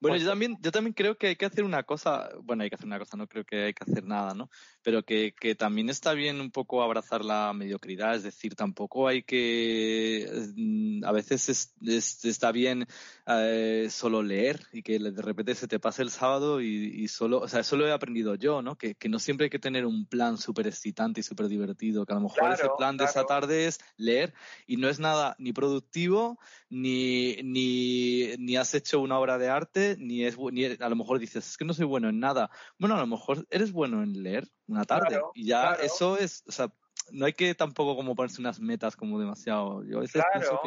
bueno, 0.00 0.16
yo 0.16 0.28
también, 0.28 0.56
yo 0.60 0.70
también 0.70 0.92
creo 0.92 1.16
que 1.16 1.28
hay 1.28 1.36
que 1.36 1.46
hacer 1.46 1.64
una 1.64 1.82
cosa, 1.82 2.30
bueno, 2.42 2.62
hay 2.62 2.68
que 2.68 2.76
hacer 2.76 2.86
una 2.86 2.98
cosa, 2.98 3.16
no 3.16 3.26
creo 3.26 3.44
que 3.44 3.64
hay 3.64 3.74
que 3.74 3.84
hacer 3.90 4.04
nada, 4.04 4.34
¿no? 4.34 4.50
Pero 4.82 5.02
que, 5.02 5.34
que 5.38 5.54
también 5.54 5.88
está 5.88 6.12
bien 6.12 6.40
un 6.40 6.50
poco 6.50 6.82
abrazar 6.82 7.24
la 7.24 7.52
mediocridad, 7.52 8.14
es 8.14 8.22
decir, 8.22 8.54
tampoco 8.54 9.08
hay 9.08 9.22
que, 9.22 10.28
mm, 10.56 11.04
a 11.04 11.12
veces 11.12 11.48
es, 11.48 12.24
está 12.24 12.52
bien 12.52 12.86
eh, 13.26 13.88
solo 13.90 14.22
leer 14.22 14.60
y 14.72 14.82
que 14.82 14.98
de 14.98 15.22
repente 15.22 15.54
se 15.54 15.66
te 15.66 15.80
pase 15.80 16.02
el 16.02 16.10
sábado 16.10 16.60
y, 16.60 17.08
solo, 17.08 17.40
o 17.40 17.48
sea, 17.48 17.60
eso 17.60 17.76
lo 17.76 17.86
he 17.86 17.92
aprendido 17.92 18.34
yo, 18.34 18.60
¿no? 18.60 18.76
Que, 18.76 18.94
que 18.94 19.08
no 19.08 19.18
siempre 19.18 19.44
hay 19.44 19.50
que 19.50 19.58
tener 19.58 19.86
un 19.86 20.06
plan 20.06 20.36
súper 20.36 20.66
excitante 20.66 21.20
y 21.20 21.22
súper 21.22 21.48
divertido, 21.48 22.04
que 22.04 22.12
a 22.12 22.16
lo 22.16 22.22
mejor 22.22 22.52
ese 22.52 22.68
plan 22.76 22.96
de 22.96 23.04
esa 23.04 23.24
tarde 23.24 23.66
es 23.66 23.80
leer 23.96 24.34
y 24.66 24.76
no 24.76 24.88
es 24.88 25.00
nada 25.00 25.36
ni 25.38 25.52
productivo, 25.52 26.38
ni, 26.68 27.36
ni, 27.42 28.36
ni 28.38 28.56
has 28.56 28.74
hecho 28.74 29.00
una 29.00 29.18
obra 29.18 29.38
de 29.38 29.48
arte, 29.48 29.96
ni 29.98 30.24
es 30.24 30.36
ni 30.38 30.64
a 30.64 30.88
lo 30.88 30.96
mejor 30.96 31.18
dices, 31.18 31.48
es 31.48 31.56
que 31.56 31.64
no 31.64 31.72
soy 31.72 31.86
bueno 31.86 32.08
en 32.08 32.20
nada. 32.20 32.50
Bueno, 32.78 32.96
a 32.96 33.00
lo 33.00 33.06
mejor 33.06 33.46
eres 33.50 33.72
bueno 33.72 34.02
en 34.02 34.22
leer 34.22 34.48
una 34.66 34.84
tarde 34.84 35.20
y 35.34 35.46
ya 35.46 35.74
eso 35.74 36.18
es, 36.18 36.42
o 36.46 36.52
sea, 36.52 36.70
no 37.12 37.26
hay 37.26 37.32
que 37.32 37.54
tampoco 37.54 37.96
como 37.96 38.14
ponerse 38.14 38.40
unas 38.40 38.60
metas 38.60 38.96
como 38.96 39.18
demasiado. 39.18 39.84
Yo 39.84 39.98
a 39.98 40.00
veces 40.00 40.22
pienso 40.32 40.60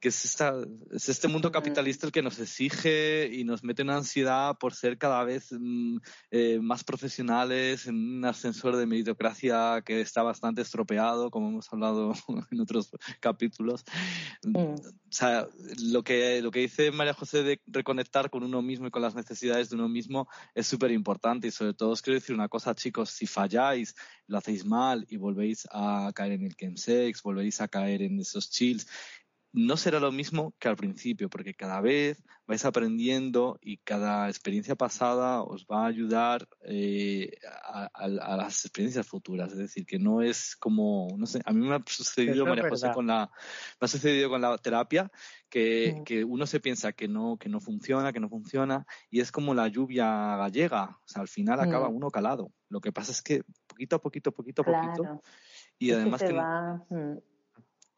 que, 0.00 0.08
es, 0.08 0.24
esta, 0.24 0.54
es 0.92 1.08
este 1.08 1.28
mundo 1.28 1.50
capitalista 1.50 2.06
el 2.06 2.12
que 2.12 2.22
nos 2.22 2.38
exige 2.38 3.28
y 3.32 3.44
nos 3.44 3.64
mete 3.64 3.82
en 3.82 3.90
ansiedad 3.90 4.56
por 4.58 4.74
ser 4.74 4.98
cada 4.98 5.24
vez 5.24 5.48
mm, 5.50 5.98
eh, 6.30 6.58
más 6.60 6.84
profesionales 6.84 7.86
en 7.86 8.18
un 8.18 8.24
ascensor 8.24 8.76
de 8.76 8.86
meritocracia 8.86 9.82
que 9.84 10.00
está 10.00 10.22
bastante 10.22 10.62
estropeado, 10.62 11.30
como 11.30 11.48
hemos 11.48 11.72
hablado 11.72 12.12
en 12.50 12.60
otros 12.60 12.90
capítulos. 13.20 13.84
Mm. 14.44 14.56
O 14.56 14.76
sea, 15.10 15.46
lo 15.82 16.02
que, 16.02 16.42
lo 16.42 16.50
que 16.50 16.60
dice 16.60 16.90
María 16.90 17.14
José 17.14 17.42
de 17.42 17.60
reconectar 17.66 18.30
con 18.30 18.42
uno 18.42 18.62
mismo 18.62 18.86
y 18.86 18.90
con 18.90 19.02
las 19.02 19.14
necesidades 19.14 19.70
de 19.70 19.76
uno 19.76 19.88
mismo 19.88 20.28
es 20.54 20.66
súper 20.66 20.90
importante 20.90 21.48
y 21.48 21.50
sobre 21.50 21.74
todo 21.74 21.90
os 21.90 22.02
quiero 22.02 22.18
decir 22.18 22.34
una 22.34 22.48
cosa, 22.48 22.74
chicos, 22.74 23.10
si 23.10 23.26
falláis, 23.26 23.94
lo 24.28 24.38
hacéis 24.38 24.64
mal 24.64 25.06
y 25.08 25.16
volvéis 25.16 25.66
a 25.72 26.12
caer 26.14 26.32
en 26.32 26.44
el 26.44 26.54
chemsex, 26.54 27.22
volvéis 27.22 27.60
a 27.60 27.68
caer 27.68 28.02
en 28.02 28.20
esos 28.20 28.50
chills, 28.50 28.86
no 29.52 29.76
será 29.76 29.98
lo 29.98 30.12
mismo 30.12 30.54
que 30.58 30.68
al 30.68 30.76
principio, 30.76 31.30
porque 31.30 31.54
cada 31.54 31.80
vez 31.80 32.22
vais 32.46 32.64
aprendiendo 32.64 33.58
y 33.60 33.78
cada 33.78 34.28
experiencia 34.28 34.74
pasada 34.74 35.42
os 35.42 35.66
va 35.66 35.84
a 35.84 35.86
ayudar 35.86 36.48
eh, 36.62 37.30
a, 37.64 38.08
las 38.08 38.64
experiencias 38.64 39.06
futuras. 39.06 39.52
Es 39.52 39.58
decir, 39.58 39.86
que 39.86 39.98
no 39.98 40.22
es 40.22 40.54
como, 40.56 41.08
no 41.16 41.26
sé, 41.26 41.40
a 41.44 41.52
mí 41.52 41.66
me 41.66 41.74
ha 41.74 41.82
sucedido, 41.86 42.46
María 42.46 42.68
José, 42.68 42.90
con 42.92 43.06
la, 43.06 43.30
me 43.80 43.84
ha 43.84 43.88
sucedido 43.88 44.28
con 44.28 44.40
la 44.40 44.56
terapia, 44.58 45.10
que, 45.48 46.02
que, 46.04 46.24
uno 46.24 46.46
se 46.46 46.60
piensa 46.60 46.92
que 46.92 47.08
no, 47.08 47.38
que 47.38 47.48
no 47.48 47.60
funciona, 47.60 48.12
que 48.12 48.20
no 48.20 48.28
funciona, 48.28 48.86
y 49.10 49.20
es 49.20 49.32
como 49.32 49.54
la 49.54 49.68
lluvia 49.68 50.36
gallega. 50.36 50.98
O 51.04 51.08
sea, 51.08 51.22
al 51.22 51.28
final 51.28 51.60
acaba 51.60 51.88
mm. 51.88 51.96
uno 51.96 52.10
calado. 52.10 52.52
Lo 52.68 52.80
que 52.80 52.92
pasa 52.92 53.12
es 53.12 53.22
que 53.22 53.42
poquito 53.66 53.96
a 53.96 54.00
poquito, 54.00 54.32
poquito 54.32 54.62
a 54.62 54.64
poquito. 54.64 55.22
Y 55.78 55.92
además 55.92 56.22
que, 56.22 56.32
mm, 56.32 56.36
va 56.36 56.86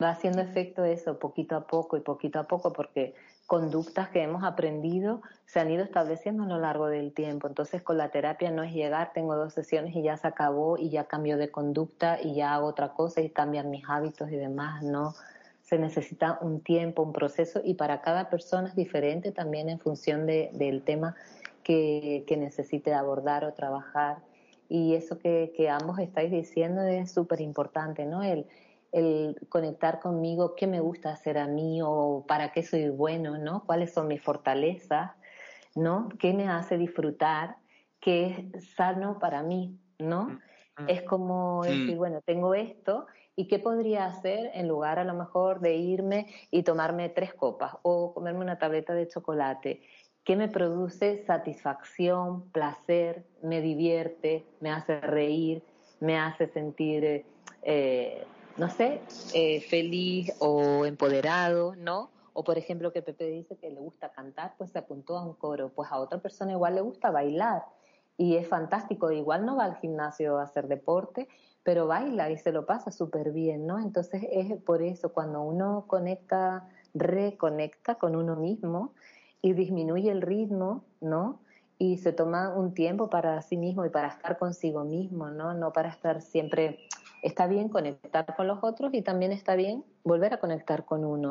haciendo 0.09 0.41
efecto 0.41 0.85
eso 0.85 1.19
poquito 1.19 1.57
a 1.57 1.67
poco 1.67 1.97
y 1.97 2.01
poquito 2.01 2.39
a 2.39 2.45
poco 2.45 2.73
porque 2.73 3.15
conductas 3.47 4.11
que 4.11 4.23
hemos 4.23 4.45
aprendido 4.45 5.23
se 5.45 5.59
han 5.59 5.71
ido 5.71 5.83
estableciendo 5.83 6.45
a 6.45 6.47
lo 6.47 6.59
largo 6.59 6.87
del 6.87 7.13
tiempo. 7.13 7.49
Entonces 7.49 7.83
con 7.83 7.99
la 7.99 8.11
terapia 8.11 8.51
no 8.53 8.63
es 8.63 8.73
llegar, 8.73 9.13
tengo 9.13 9.35
dos 9.35 9.53
sesiones 9.53 9.95
y 9.97 10.03
ya 10.03 10.17
se 10.17 10.29
acabó 10.29 10.79
y 10.79 10.91
ya 10.91 11.05
cambio 11.05 11.37
de 11.37 11.51
conducta 11.51 12.21
y 12.23 12.37
ya 12.37 12.55
hago 12.55 12.69
otra 12.69 12.91
cosa 12.95 13.21
y 13.21 13.31
cambian 13.31 13.69
mis 13.69 13.83
hábitos 13.89 14.31
y 14.31 14.37
demás, 14.37 14.83
no. 14.85 15.15
Se 15.63 15.79
necesita 15.79 16.39
un 16.41 16.61
tiempo, 16.61 17.03
un 17.03 17.13
proceso 17.13 17.61
y 17.65 17.75
para 17.75 18.01
cada 18.03 18.31
persona 18.31 18.69
es 18.69 18.77
diferente 18.77 19.33
también 19.33 19.69
en 19.69 19.81
función 19.81 20.27
de, 20.27 20.51
del 20.53 20.83
tema 20.83 21.17
que, 21.65 22.25
que 22.29 22.37
necesite 22.37 22.95
abordar 22.95 23.45
o 23.45 23.53
trabajar. 23.53 24.19
Y 24.69 24.95
eso 24.95 25.19
que, 25.19 25.53
que 25.57 25.69
ambos 25.69 25.99
estáis 25.99 26.31
diciendo 26.31 26.83
es 26.83 27.11
súper 27.11 27.41
importante, 27.41 28.07
¿no? 28.07 28.23
El, 28.23 28.47
el 28.93 29.37
conectar 29.49 30.01
conmigo, 30.01 30.55
qué 30.57 30.67
me 30.67 30.81
gusta 30.81 31.11
hacer 31.11 31.39
a 31.39 31.47
mí 31.47 31.81
o 31.83 32.25
para 32.27 32.53
qué 32.53 32.63
soy 32.63 32.89
bueno, 32.89 33.39
¿no? 33.39 33.65
¿Cuáles 33.65 33.93
son 33.93 34.09
mis 34.09 34.23
fortalezas, 34.23 35.13
¿no? 35.75 36.09
¿Qué 36.19 36.33
me 36.35 36.49
hace 36.49 36.77
disfrutar? 36.77 37.57
¿Qué 38.01 38.51
es 38.53 38.75
sano 38.75 39.19
para 39.19 39.43
mí, 39.43 39.79
¿no? 39.99 40.25
Mm, 40.25 40.83
mm. 40.83 40.89
Es 40.89 41.03
como 41.03 41.63
decir, 41.65 41.97
bueno, 41.97 42.21
tengo 42.25 42.55
esto 42.55 43.07
y 43.37 43.47
qué 43.47 43.59
podría 43.59 44.07
hacer 44.07 44.51
en 44.55 44.69
lugar 44.69 44.99
a 44.99 45.05
lo 45.05 45.15
mejor 45.15 45.61
de 45.61 45.77
irme 45.77 46.27
y 46.51 46.63
tomarme 46.63 47.09
tres 47.09 47.33
copas 47.33 47.73
o 47.83 48.13
comerme 48.13 48.41
una 48.41 48.59
tableta 48.59 48.93
de 48.93 49.09
chocolate. 49.09 49.83
¿Qué 50.25 50.37
me 50.37 50.49
produce 50.49 51.25
satisfacción, 51.25 52.51
placer, 52.51 53.25
me 53.43 53.61
divierte, 53.61 54.45
me 54.61 54.71
hace 54.71 55.01
reír, 55.01 55.63
me 56.01 56.19
hace 56.19 56.49
sentir 56.49 57.25
eh, 57.63 58.25
no 58.61 58.69
sé, 58.69 59.01
eh, 59.33 59.63
feliz 59.63 60.35
o 60.39 60.85
empoderado, 60.85 61.75
¿no? 61.77 62.11
O 62.35 62.45
por 62.45 62.59
ejemplo 62.59 62.93
que 62.93 63.01
Pepe 63.01 63.25
dice 63.25 63.57
que 63.57 63.71
le 63.71 63.81
gusta 63.81 64.13
cantar, 64.13 64.53
pues 64.59 64.71
se 64.71 64.79
apuntó 64.79 65.17
a 65.17 65.25
un 65.25 65.33
coro, 65.33 65.71
pues 65.71 65.91
a 65.91 65.99
otra 65.99 66.19
persona 66.19 66.53
igual 66.53 66.75
le 66.75 66.83
gusta 66.83 67.11
bailar 67.11 67.65
y 68.19 68.37
es 68.37 68.47
fantástico, 68.47 69.11
igual 69.13 69.47
no 69.47 69.57
va 69.57 69.65
al 69.65 69.77
gimnasio 69.77 70.39
a 70.39 70.43
hacer 70.43 70.69
deporte, 70.69 71.27
pero 71.63 71.87
baila 71.87 72.31
y 72.31 72.37
se 72.37 72.53
lo 72.53 72.67
pasa 72.67 72.91
súper 72.91 73.33
bien, 73.33 73.67
¿no? 73.67 73.79
Entonces 73.79 74.27
es 74.31 74.53
por 74.63 74.83
eso, 74.83 75.15
cuando 75.15 75.41
uno 75.41 75.87
conecta, 75.87 76.69
reconecta 76.93 77.95
con 77.95 78.15
uno 78.15 78.37
mismo 78.37 78.93
y 79.41 79.55
disminuye 79.55 80.11
el 80.11 80.21
ritmo, 80.21 80.85
¿no? 81.01 81.41
Y 81.79 81.97
se 81.97 82.13
toma 82.13 82.51
un 82.55 82.75
tiempo 82.75 83.09
para 83.09 83.41
sí 83.41 83.57
mismo 83.57 83.87
y 83.87 83.89
para 83.89 84.09
estar 84.09 84.37
consigo 84.37 84.85
mismo, 84.85 85.31
¿no? 85.31 85.55
No 85.55 85.73
para 85.73 85.89
estar 85.89 86.21
siempre 86.21 86.81
está 87.23 87.47
bien 87.47 87.69
conectar 87.69 88.35
con 88.37 88.47
los 88.47 88.59
otros 88.63 88.93
y 88.95 89.03
también 89.03 89.33
está 89.33 89.57
bien 89.57 89.85
volver 90.05 90.35
a 90.35 90.39
conectar 90.39 90.85
con 90.85 91.05
uno, 91.05 91.31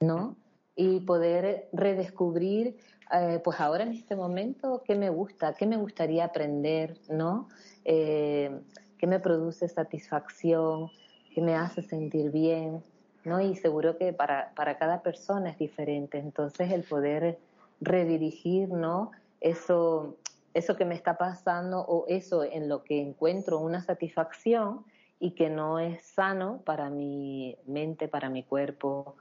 ¿no? 0.00 0.36
Y 0.76 1.00
poder 1.00 1.68
redescubrir, 1.72 2.76
eh, 3.12 3.40
pues 3.42 3.60
ahora 3.60 3.84
en 3.84 3.92
este 3.92 4.16
momento, 4.16 4.82
qué 4.84 4.96
me 4.96 5.10
gusta, 5.10 5.54
qué 5.54 5.66
me 5.66 5.76
gustaría 5.76 6.24
aprender, 6.24 6.98
¿no? 7.08 7.48
Eh, 7.84 8.60
qué 8.98 9.06
me 9.06 9.20
produce 9.20 9.68
satisfacción, 9.68 10.90
qué 11.34 11.42
me 11.42 11.54
hace 11.54 11.82
sentir 11.82 12.30
bien, 12.30 12.82
¿no? 13.24 13.40
Y 13.40 13.56
seguro 13.56 13.96
que 13.96 14.12
para, 14.12 14.52
para 14.54 14.78
cada 14.78 15.02
persona 15.02 15.50
es 15.50 15.58
diferente. 15.58 16.18
Entonces 16.18 16.70
el 16.72 16.84
poder 16.84 17.38
redirigir, 17.80 18.68
¿no? 18.68 19.10
Eso, 19.40 20.16
eso 20.54 20.76
que 20.76 20.84
me 20.84 20.94
está 20.94 21.16
pasando 21.16 21.80
o 21.80 22.06
eso 22.08 22.44
en 22.44 22.68
lo 22.68 22.82
que 22.82 23.00
encuentro 23.00 23.58
una 23.58 23.82
satisfacción, 23.82 24.84
y 25.18 25.32
que 25.32 25.48
no 25.50 25.78
es 25.78 26.04
sano 26.04 26.62
para 26.64 26.90
mi 26.90 27.56
mente, 27.66 28.08
para 28.08 28.28
mi 28.28 28.42
cuerpo, 28.42 29.16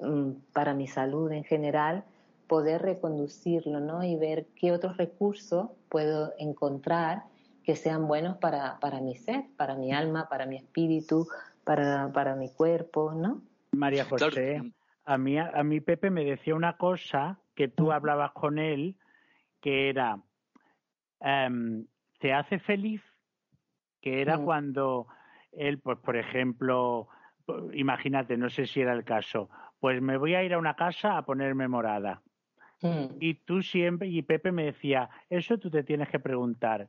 mm, 0.00 0.30
para 0.52 0.74
mi 0.74 0.86
salud 0.86 1.30
en 1.32 1.44
general, 1.44 2.04
poder 2.46 2.82
reconducirlo 2.82 3.80
¿no? 3.80 4.04
y 4.04 4.16
ver 4.16 4.46
qué 4.54 4.72
otros 4.72 4.96
recursos 4.96 5.70
puedo 5.88 6.32
encontrar 6.38 7.24
que 7.64 7.76
sean 7.76 8.06
buenos 8.06 8.36
para, 8.36 8.78
para 8.78 9.00
mi 9.00 9.14
ser, 9.14 9.44
para 9.56 9.74
mi 9.74 9.92
alma, 9.92 10.28
para 10.28 10.44
mi 10.44 10.56
espíritu, 10.56 11.26
para, 11.64 12.12
para 12.12 12.36
mi 12.36 12.50
cuerpo, 12.50 13.12
¿no? 13.14 13.40
María 13.72 14.04
José, 14.04 14.60
a 15.04 15.18
mí, 15.18 15.38
a 15.38 15.62
mí 15.62 15.80
Pepe 15.80 16.10
me 16.10 16.24
decía 16.24 16.54
una 16.54 16.76
cosa 16.76 17.38
que 17.54 17.68
tú 17.68 17.90
hablabas 17.90 18.32
con 18.32 18.58
él, 18.58 18.96
que 19.60 19.88
era, 19.88 20.20
em, 21.20 21.86
¿te 22.18 22.34
hace 22.34 22.58
feliz? 22.58 23.02
Que 24.02 24.20
era 24.20 24.36
cuando 24.38 25.06
él, 25.56 25.78
pues 25.78 25.98
por 25.98 26.16
ejemplo, 26.16 27.08
imagínate, 27.72 28.36
no 28.36 28.50
sé 28.50 28.66
si 28.66 28.80
era 28.80 28.92
el 28.92 29.04
caso, 29.04 29.50
pues 29.80 30.00
me 30.00 30.16
voy 30.16 30.34
a 30.34 30.42
ir 30.42 30.54
a 30.54 30.58
una 30.58 30.74
casa 30.74 31.16
a 31.16 31.24
ponerme 31.24 31.68
morada. 31.68 32.22
Mm. 32.82 33.16
Y 33.20 33.34
tú 33.34 33.62
siempre, 33.62 34.08
y 34.08 34.22
Pepe 34.22 34.52
me 34.52 34.64
decía, 34.64 35.08
eso 35.30 35.58
tú 35.58 35.70
te 35.70 35.82
tienes 35.82 36.08
que 36.08 36.18
preguntar, 36.18 36.88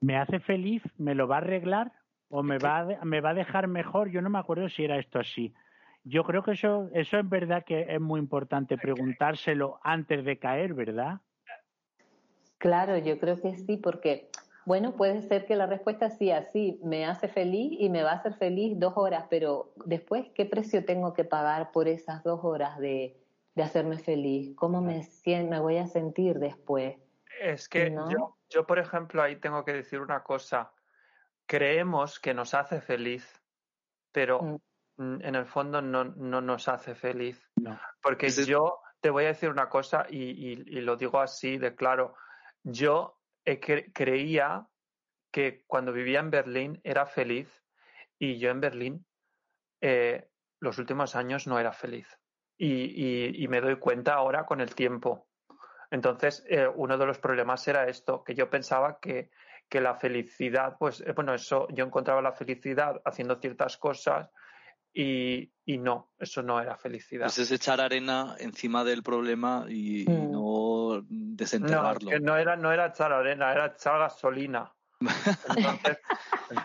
¿me 0.00 0.16
hace 0.16 0.40
feliz? 0.40 0.82
¿Me 0.96 1.14
lo 1.14 1.28
va 1.28 1.36
a 1.36 1.38
arreglar? 1.38 1.92
¿O 2.28 2.42
me 2.42 2.58
va 2.58 2.80
a, 2.80 3.04
me 3.04 3.20
va 3.20 3.30
a 3.30 3.34
dejar 3.34 3.68
mejor? 3.68 4.10
Yo 4.10 4.20
no 4.22 4.30
me 4.30 4.38
acuerdo 4.38 4.68
si 4.68 4.84
era 4.84 4.98
esto 4.98 5.18
así. 5.18 5.54
Yo 6.04 6.24
creo 6.24 6.42
que 6.42 6.52
eso, 6.52 6.90
eso 6.92 7.18
es 7.18 7.28
verdad 7.28 7.64
que 7.64 7.86
es 7.88 8.00
muy 8.00 8.20
importante 8.20 8.76
preguntárselo 8.76 9.80
antes 9.82 10.24
de 10.24 10.38
caer, 10.38 10.74
¿verdad? 10.74 11.20
Claro, 12.58 12.98
yo 12.98 13.18
creo 13.18 13.40
que 13.40 13.56
sí, 13.56 13.76
porque, 13.76 14.28
bueno, 14.66 14.96
puede 14.96 15.22
ser 15.22 15.46
que 15.46 15.56
la 15.56 15.66
respuesta 15.66 16.10
sea 16.10 16.42
sí, 16.42 16.80
me 16.82 17.06
hace 17.06 17.28
feliz 17.28 17.72
y 17.78 17.90
me 17.90 18.02
va 18.02 18.12
a 18.12 18.16
hacer 18.16 18.34
feliz 18.34 18.78
dos 18.78 18.94
horas, 18.96 19.26
pero 19.28 19.72
después, 19.84 20.26
¿qué 20.34 20.46
precio 20.46 20.84
tengo 20.84 21.12
que 21.12 21.24
pagar 21.24 21.72
por 21.72 21.88
esas 21.88 22.22
dos 22.24 22.40
horas 22.42 22.78
de, 22.78 23.16
de 23.54 23.62
hacerme 23.62 23.98
feliz? 23.98 24.54
¿Cómo 24.56 24.80
me, 24.80 25.06
me 25.26 25.60
voy 25.60 25.76
a 25.78 25.86
sentir 25.86 26.38
después? 26.38 26.96
Es 27.40 27.68
que 27.68 27.92
yo, 28.10 28.36
yo, 28.48 28.66
por 28.66 28.78
ejemplo, 28.78 29.22
ahí 29.22 29.36
tengo 29.36 29.64
que 29.64 29.72
decir 29.72 30.00
una 30.00 30.22
cosa. 30.22 30.72
Creemos 31.46 32.20
que 32.20 32.32
nos 32.32 32.54
hace 32.54 32.80
feliz, 32.80 33.42
pero 34.12 34.40
mm. 34.96 35.20
en 35.22 35.34
el 35.34 35.46
fondo 35.46 35.82
no, 35.82 36.04
no 36.04 36.40
nos 36.40 36.68
hace 36.68 36.94
feliz. 36.94 37.50
Porque 38.02 38.30
yo 38.30 38.78
te 39.00 39.10
voy 39.10 39.24
a 39.24 39.28
decir 39.28 39.50
una 39.50 39.68
cosa 39.68 40.06
y, 40.08 40.22
y, 40.22 40.80
lo 40.80 40.96
digo 40.96 41.20
así 41.20 41.58
de 41.58 41.74
claro. 41.74 42.14
Yo 42.62 43.18
creía 43.44 44.66
que 45.30 45.64
cuando 45.66 45.92
vivía 45.92 46.20
en 46.20 46.30
Berlín 46.30 46.80
era 46.84 47.06
feliz 47.06 47.48
y 48.18 48.38
yo 48.38 48.50
en 48.50 48.60
Berlín 48.60 49.06
eh, 49.80 50.28
los 50.60 50.78
últimos 50.78 51.14
años 51.14 51.46
no 51.46 51.58
era 51.58 51.72
feliz. 51.72 52.06
Y, 52.56 53.42
y, 53.44 53.48
me 53.48 53.60
doy 53.60 53.76
cuenta 53.76 54.14
ahora 54.14 54.46
con 54.46 54.60
el 54.60 54.74
tiempo. 54.74 55.26
Entonces, 55.90 56.44
eh, 56.48 56.68
uno 56.68 56.96
de 56.96 57.04
los 57.04 57.18
problemas 57.18 57.66
era 57.66 57.88
esto, 57.88 58.22
que 58.22 58.34
yo 58.34 58.48
pensaba 58.48 58.98
que, 59.00 59.30
que 59.68 59.80
la 59.80 59.96
felicidad, 59.96 60.76
pues, 60.78 61.00
eh, 61.00 61.12
bueno, 61.12 61.34
eso, 61.34 61.66
yo 61.72 61.84
encontraba 61.84 62.22
la 62.22 62.32
felicidad 62.32 63.02
haciendo 63.04 63.40
ciertas 63.40 63.76
cosas 63.76 64.30
y, 64.92 65.52
y, 65.64 65.78
no, 65.78 66.12
eso 66.16 66.42
no 66.42 66.60
era 66.60 66.76
felicidad. 66.76 67.26
Pues 67.26 67.38
es 67.40 67.50
echar 67.50 67.80
arena 67.80 68.36
encima 68.38 68.84
del 68.84 69.02
problema 69.02 69.66
y, 69.68 70.04
mm. 70.08 70.30
no 70.30 70.43
desenterrarlo. 71.08 72.10
No, 72.10 72.18
no, 72.18 72.36
era, 72.36 72.56
no 72.56 72.72
era 72.72 72.86
echar 72.86 73.12
arena, 73.12 73.52
era 73.52 73.66
echar 73.66 73.98
gasolina. 73.98 74.72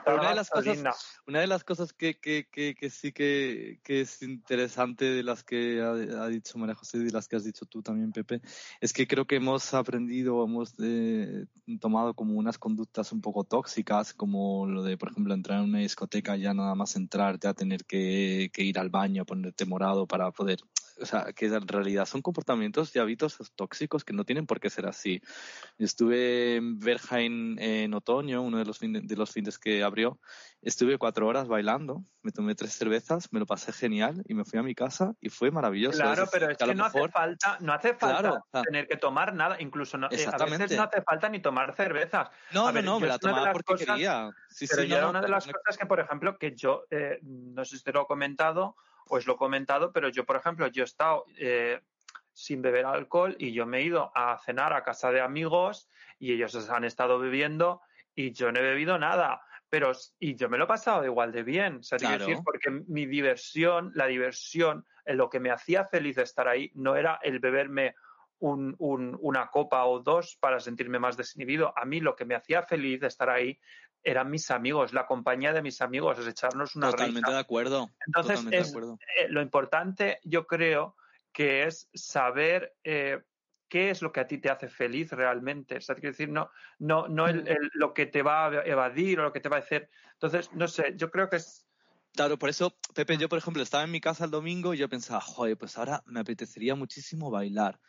una, 0.05 0.29
de 0.29 0.35
las 0.35 0.49
cosas, 0.49 1.19
una 1.27 1.39
de 1.39 1.47
las 1.47 1.63
cosas 1.63 1.93
que, 1.93 2.19
que, 2.19 2.47
que, 2.49 2.89
sí 2.89 3.11
que, 3.11 3.79
es 3.85 4.21
interesante 4.21 5.05
de 5.05 5.23
las 5.23 5.43
que 5.43 5.81
ha, 5.81 6.27
dicho 6.27 6.57
María 6.57 6.75
José 6.75 6.99
y 6.99 7.05
de 7.05 7.11
las 7.11 7.27
que 7.27 7.35
has 7.35 7.43
dicho 7.43 7.65
tú 7.65 7.81
también, 7.81 8.11
Pepe, 8.11 8.41
es 8.79 8.93
que 8.93 9.07
creo 9.07 9.25
que 9.25 9.37
hemos 9.37 9.73
aprendido, 9.73 10.43
hemos 10.43 10.73
eh, 10.81 11.45
tomado 11.79 12.13
como 12.13 12.35
unas 12.35 12.57
conductas 12.57 13.11
un 13.11 13.21
poco 13.21 13.43
tóxicas, 13.43 14.13
como 14.13 14.67
lo 14.67 14.83
de, 14.83 14.97
por 14.97 15.11
ejemplo, 15.11 15.33
entrar 15.33 15.59
en 15.59 15.65
una 15.65 15.79
discoteca 15.79 16.37
y 16.37 16.41
ya 16.41 16.53
nada 16.53 16.75
más 16.75 16.95
entrar, 16.95 17.39
ya 17.39 17.53
tener 17.53 17.85
que, 17.85 18.51
que 18.53 18.63
ir 18.63 18.79
al 18.79 18.89
baño, 18.89 19.25
ponerte 19.25 19.65
morado 19.65 20.07
para 20.07 20.31
poder 20.31 20.59
o 21.01 21.05
sea, 21.05 21.33
que 21.33 21.47
en 21.47 21.67
realidad 21.67 22.05
son 22.05 22.21
comportamientos 22.21 22.95
y 22.95 22.99
hábitos 22.99 23.37
tóxicos 23.55 24.03
que 24.03 24.13
no 24.13 24.23
tienen 24.23 24.45
por 24.45 24.59
qué 24.59 24.69
ser 24.69 24.85
así. 24.85 25.21
Estuve 25.77 26.55
en 26.55 26.79
Berghain 26.79 27.57
en 27.59 27.93
otoño, 27.93 28.41
uno 28.41 28.57
de 28.57 28.65
los, 28.65 28.79
de 28.79 29.15
los 29.15 29.31
fines 29.31 29.57
que 29.57 29.83
abrió, 29.83 30.19
estuve 30.61 30.97
cuatro 30.97 31.27
horas 31.27 31.47
bailando, 31.47 32.03
me 32.21 32.31
tomé 32.31 32.55
tres 32.55 32.73
cervezas, 32.73 33.31
me 33.31 33.39
lo 33.39 33.45
pasé 33.45 33.71
genial 33.71 34.23
y 34.27 34.33
me 34.33 34.43
fui 34.45 34.59
a 34.59 34.63
mi 34.63 34.75
casa 34.75 35.13
y 35.21 35.29
fue 35.29 35.51
maravilloso. 35.51 35.97
Claro, 35.97 36.25
pero 36.31 36.49
es 36.49 36.57
que, 36.57 36.75
no 36.75 36.85
hace 36.85 37.07
falta, 37.09 37.57
no 37.61 37.73
hace 37.73 37.93
falta 37.93 38.43
tener 38.63 38.87
que 38.87 38.97
tomar 38.97 39.33
nada, 39.33 39.57
incluso 39.59 39.97
no, 39.97 40.07
eh, 40.11 40.25
a 40.31 40.45
veces 40.45 40.75
no 40.75 40.83
hace 40.83 41.01
falta 41.01 41.29
ni 41.29 41.39
tomar 41.39 41.75
cervezas. 41.75 42.29
No, 42.51 42.71
no, 42.71 42.81
no, 42.81 42.99
me 42.99 43.07
la 43.07 43.19
tomaba 43.19 43.51
porque 43.53 43.85
quería. 43.85 44.31
Sí, 44.49 44.67
pero 44.69 44.83
sí, 44.83 44.93
era 44.93 45.09
una 45.09 45.21
de 45.21 45.29
las 45.29 45.45
cosas 45.45 45.77
que, 45.77 45.85
por 45.85 45.99
ejemplo, 45.99 46.37
que 46.37 46.55
yo, 46.55 46.85
eh, 46.89 47.19
no 47.23 47.63
sé 47.65 47.77
si 47.77 47.83
te 47.83 47.93
lo 47.93 48.03
he 48.03 48.05
comentado, 48.05 48.75
pues 49.09 49.25
lo 49.25 49.33
he 49.33 49.37
comentado, 49.37 49.91
pero 49.91 50.07
yo, 50.09 50.23
por 50.23 50.35
ejemplo, 50.35 50.67
yo 50.67 50.83
he 50.83 50.85
estado 50.85 51.25
eh, 51.39 51.81
sin 52.31 52.61
beber 52.61 52.85
alcohol 52.85 53.35
y 53.39 53.51
yo 53.53 53.65
me 53.65 53.79
he 53.79 53.83
ido 53.83 54.11
a 54.13 54.37
cenar 54.45 54.71
a 54.71 54.83
casa 54.83 55.11
de 55.11 55.19
amigos 55.19 55.89
y 56.19 56.31
ellos 56.31 56.69
han 56.69 56.83
estado 56.83 57.17
bebiendo 57.17 57.81
y 58.13 58.33
yo 58.33 58.51
no 58.51 58.59
he 58.59 58.61
bebido 58.61 58.99
nada. 58.99 59.41
Pero, 59.67 59.93
y 60.19 60.35
yo 60.35 60.47
me 60.47 60.59
lo 60.59 60.65
he 60.65 60.67
pasado 60.67 61.03
igual 61.05 61.31
de 61.31 61.41
bien, 61.41 61.77
o 61.77 61.83
sea, 61.83 61.97
decir, 61.97 62.37
porque 62.45 62.69
mi 62.87 63.07
diversión, 63.07 63.91
la 63.95 64.05
diversión, 64.05 64.85
lo 65.05 65.27
que 65.29 65.39
me 65.39 65.49
hacía 65.49 65.85
feliz 65.85 66.15
de 66.15 66.23
estar 66.23 66.47
ahí, 66.47 66.71
no 66.75 66.95
era 66.95 67.19
el 67.23 67.39
beberme 67.39 67.95
un, 68.37 68.75
un, 68.77 69.17
una 69.21 69.47
copa 69.47 69.85
o 69.85 69.99
dos 69.99 70.37
para 70.39 70.59
sentirme 70.59 70.99
más 70.99 71.17
desinhibido. 71.17 71.73
A 71.75 71.85
mí 71.85 71.99
lo 71.99 72.15
que 72.15 72.25
me 72.25 72.35
hacía 72.35 72.63
feliz 72.63 73.01
de 73.01 73.07
estar 73.07 73.29
ahí 73.29 73.59
eran 74.03 74.29
mis 74.29 74.49
amigos, 74.51 74.93
la 74.93 75.05
compañía 75.05 75.53
de 75.53 75.61
mis 75.61 75.81
amigos, 75.81 76.19
es 76.19 76.27
echarnos 76.27 76.75
una 76.75 76.91
Totalmente 76.91 77.31
de 77.31 77.37
acuerdo. 77.37 77.89
Entonces, 78.05 78.45
eh, 78.51 79.27
lo 79.29 79.41
importante, 79.41 80.19
yo 80.23 80.47
creo, 80.47 80.95
que 81.31 81.65
es 81.65 81.89
saber 81.93 82.75
eh, 82.83 83.21
qué 83.67 83.89
es 83.89 84.01
lo 84.01 84.11
que 84.11 84.19
a 84.19 84.27
ti 84.27 84.39
te 84.39 84.49
hace 84.49 84.67
feliz 84.67 85.11
realmente. 85.11 85.77
O 85.77 85.81
sea, 85.81 85.95
quiero 85.95 86.11
decir, 86.11 86.29
no, 86.29 86.49
no, 86.79 87.07
no 87.07 87.27
el, 87.27 87.71
lo 87.73 87.93
que 87.93 88.05
te 88.05 88.21
va 88.21 88.47
a 88.47 88.65
evadir 88.65 89.19
o 89.19 89.23
lo 89.23 89.33
que 89.33 89.39
te 89.39 89.49
va 89.49 89.57
a 89.57 89.59
hacer. 89.59 89.89
Entonces, 90.13 90.51
no 90.53 90.67
sé, 90.67 90.93
yo 90.95 91.09
creo 91.11 91.29
que 91.29 91.37
es. 91.37 91.65
Claro, 92.13 92.39
por 92.39 92.49
eso, 92.49 92.75
Pepe, 92.95 93.17
yo, 93.17 93.29
por 93.29 93.37
ejemplo, 93.37 93.61
estaba 93.61 93.83
en 93.83 93.91
mi 93.91 94.01
casa 94.01 94.25
el 94.25 94.31
domingo 94.31 94.73
y 94.73 94.77
yo 94.77 94.89
pensaba, 94.89 95.21
joder, 95.21 95.57
pues 95.57 95.77
ahora 95.77 96.01
me 96.05 96.19
apetecería 96.19 96.75
muchísimo 96.75 97.29
bailar. 97.29 97.79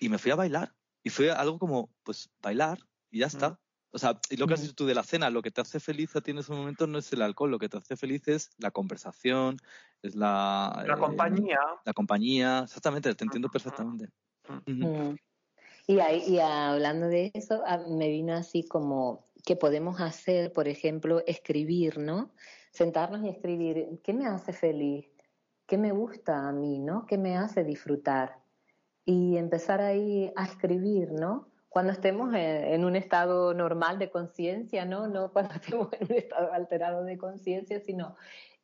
Y 0.00 0.08
me 0.08 0.18
fui 0.18 0.32
a 0.32 0.36
bailar. 0.36 0.74
Y 1.02 1.10
fue 1.10 1.30
algo 1.30 1.58
como, 1.58 1.90
pues, 2.02 2.30
bailar 2.40 2.78
y 3.10 3.20
ya 3.20 3.26
está. 3.26 3.60
O 3.94 3.98
sea, 3.98 4.18
y 4.28 4.36
lo 4.36 4.48
que 4.48 4.54
has 4.54 4.60
dicho 4.60 4.74
tú 4.74 4.86
de 4.86 4.94
la 4.94 5.04
cena, 5.04 5.30
lo 5.30 5.40
que 5.40 5.52
te 5.52 5.60
hace 5.60 5.78
feliz 5.78 6.16
a 6.16 6.20
ti 6.20 6.32
en 6.32 6.38
ese 6.38 6.52
momento 6.52 6.88
no 6.88 6.98
es 6.98 7.12
el 7.12 7.22
alcohol, 7.22 7.52
lo 7.52 7.60
que 7.60 7.68
te 7.68 7.76
hace 7.76 7.96
feliz 7.96 8.26
es 8.26 8.50
la 8.58 8.72
conversación, 8.72 9.56
es 10.02 10.16
la... 10.16 10.84
La 10.84 10.96
compañía. 10.96 11.60
La 11.84 11.92
compañía, 11.92 12.62
exactamente, 12.64 13.14
te 13.14 13.22
entiendo 13.22 13.48
perfectamente. 13.48 14.08
Mm. 14.66 15.14
Y, 15.86 16.00
ahí, 16.00 16.24
y 16.26 16.40
hablando 16.40 17.06
de 17.06 17.30
eso, 17.34 17.62
me 17.88 18.08
vino 18.08 18.34
así 18.34 18.66
como 18.66 19.28
que 19.46 19.54
podemos 19.54 20.00
hacer, 20.00 20.52
por 20.52 20.66
ejemplo, 20.66 21.22
escribir, 21.28 21.98
¿no? 21.98 22.32
Sentarnos 22.72 23.22
y 23.22 23.28
escribir, 23.28 24.00
¿qué 24.02 24.12
me 24.12 24.26
hace 24.26 24.52
feliz? 24.52 25.06
¿Qué 25.66 25.78
me 25.78 25.92
gusta 25.92 26.48
a 26.48 26.52
mí, 26.52 26.80
¿no? 26.80 27.06
¿Qué 27.06 27.16
me 27.16 27.36
hace 27.36 27.62
disfrutar? 27.62 28.40
Y 29.04 29.36
empezar 29.36 29.80
ahí 29.80 30.32
a 30.34 30.46
escribir, 30.46 31.12
¿no? 31.12 31.53
Cuando 31.74 31.90
estemos 31.90 32.32
en, 32.34 32.84
un 32.84 32.94
estado 32.94 33.52
normal 33.52 33.98
de 33.98 34.08
conciencia, 34.08 34.84
¿no? 34.84 35.08
No 35.08 35.28
cuando 35.32 35.54
estemos 35.54 35.88
en 35.98 36.06
un 36.08 36.16
estado 36.16 36.52
alterado 36.52 37.02
de 37.02 37.18
conciencia, 37.18 37.80
sino 37.80 38.14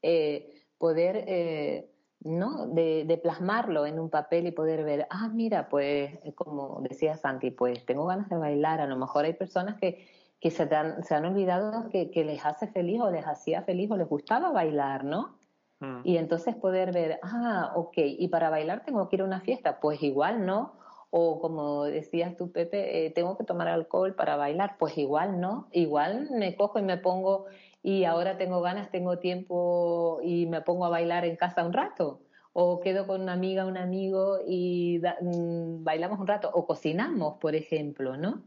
eh, 0.00 0.62
poder, 0.78 1.24
eh, 1.26 1.90
¿no? 2.20 2.68
De, 2.68 3.20
plasmarlo 3.20 3.84
en 3.84 3.98
un 3.98 4.10
papel 4.10 4.46
y 4.46 4.52
poder 4.52 4.84
ver, 4.84 5.08
ah, 5.10 5.28
mira, 5.28 5.68
pues, 5.68 6.20
como 6.36 6.80
decía 6.88 7.16
Santi, 7.16 7.50
pues 7.50 7.84
tengo 7.84 8.06
ganas 8.06 8.28
de 8.28 8.36
bailar. 8.36 8.80
A 8.80 8.86
lo 8.86 8.96
mejor 8.96 9.24
hay 9.24 9.32
personas 9.32 9.76
que, 9.80 10.06
que 10.38 10.52
se, 10.52 10.62
han, 10.72 11.02
se 11.02 11.16
han 11.16 11.24
olvidado 11.24 11.88
que, 11.88 12.12
que 12.12 12.24
les 12.24 12.46
hace 12.46 12.68
feliz 12.68 13.00
o 13.00 13.10
les 13.10 13.26
hacía 13.26 13.62
feliz 13.62 13.90
o 13.90 13.96
les 13.96 14.08
gustaba 14.08 14.52
bailar, 14.52 15.02
¿no? 15.02 15.36
Mm. 15.80 16.02
Y 16.04 16.16
entonces 16.16 16.54
poder 16.54 16.92
ver, 16.92 17.18
ah, 17.24 17.72
ok, 17.74 17.94
y 17.96 18.28
para 18.28 18.50
bailar 18.50 18.84
tengo 18.84 19.08
que 19.08 19.16
ir 19.16 19.22
a 19.22 19.24
una 19.24 19.40
fiesta, 19.40 19.80
pues 19.80 20.00
igual, 20.00 20.46
¿no? 20.46 20.78
O 21.10 21.40
como 21.40 21.84
decías 21.84 22.36
tú, 22.36 22.52
Pepe, 22.52 23.06
eh, 23.06 23.10
tengo 23.10 23.36
que 23.36 23.44
tomar 23.44 23.68
alcohol 23.68 24.14
para 24.14 24.36
bailar. 24.36 24.76
Pues 24.78 24.96
igual, 24.96 25.40
¿no? 25.40 25.68
Igual 25.72 26.28
me 26.30 26.54
cojo 26.54 26.78
y 26.78 26.82
me 26.82 26.96
pongo 26.98 27.46
y 27.82 28.04
ahora 28.04 28.36
tengo 28.36 28.60
ganas, 28.60 28.90
tengo 28.90 29.18
tiempo 29.18 30.20
y 30.22 30.46
me 30.46 30.60
pongo 30.60 30.84
a 30.84 30.90
bailar 30.90 31.24
en 31.24 31.36
casa 31.36 31.64
un 31.64 31.72
rato. 31.72 32.20
O 32.52 32.80
quedo 32.80 33.06
con 33.06 33.22
una 33.22 33.32
amiga, 33.32 33.66
un 33.66 33.76
amigo 33.76 34.38
y 34.46 35.00
mm, 35.00 35.82
bailamos 35.84 36.18
un 36.20 36.26
rato. 36.26 36.50
O 36.52 36.66
cocinamos, 36.66 37.38
por 37.38 37.54
ejemplo, 37.54 38.16
¿no? 38.16 38.42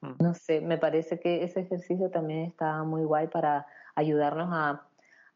Mm. 0.00 0.14
No 0.18 0.34
sé, 0.34 0.60
me 0.60 0.78
parece 0.78 1.20
que 1.20 1.44
ese 1.44 1.60
ejercicio 1.60 2.10
también 2.10 2.40
está 2.40 2.82
muy 2.84 3.04
guay 3.04 3.28
para 3.28 3.66
ayudarnos 3.94 4.48
a, 4.52 4.86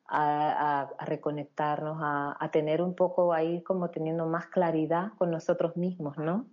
a, 0.09 0.91
reconectarnos, 1.07 1.99
a, 2.01 2.37
a, 2.39 2.51
tener 2.51 2.83
un 2.83 2.95
poco 2.95 3.33
ahí 3.33 3.63
como 3.63 3.91
teniendo 3.91 4.27
más 4.27 4.47
claridad 4.47 5.13
con 5.19 5.31
nosotros 5.31 5.77
mismos, 5.77 6.17
¿no? 6.19 6.47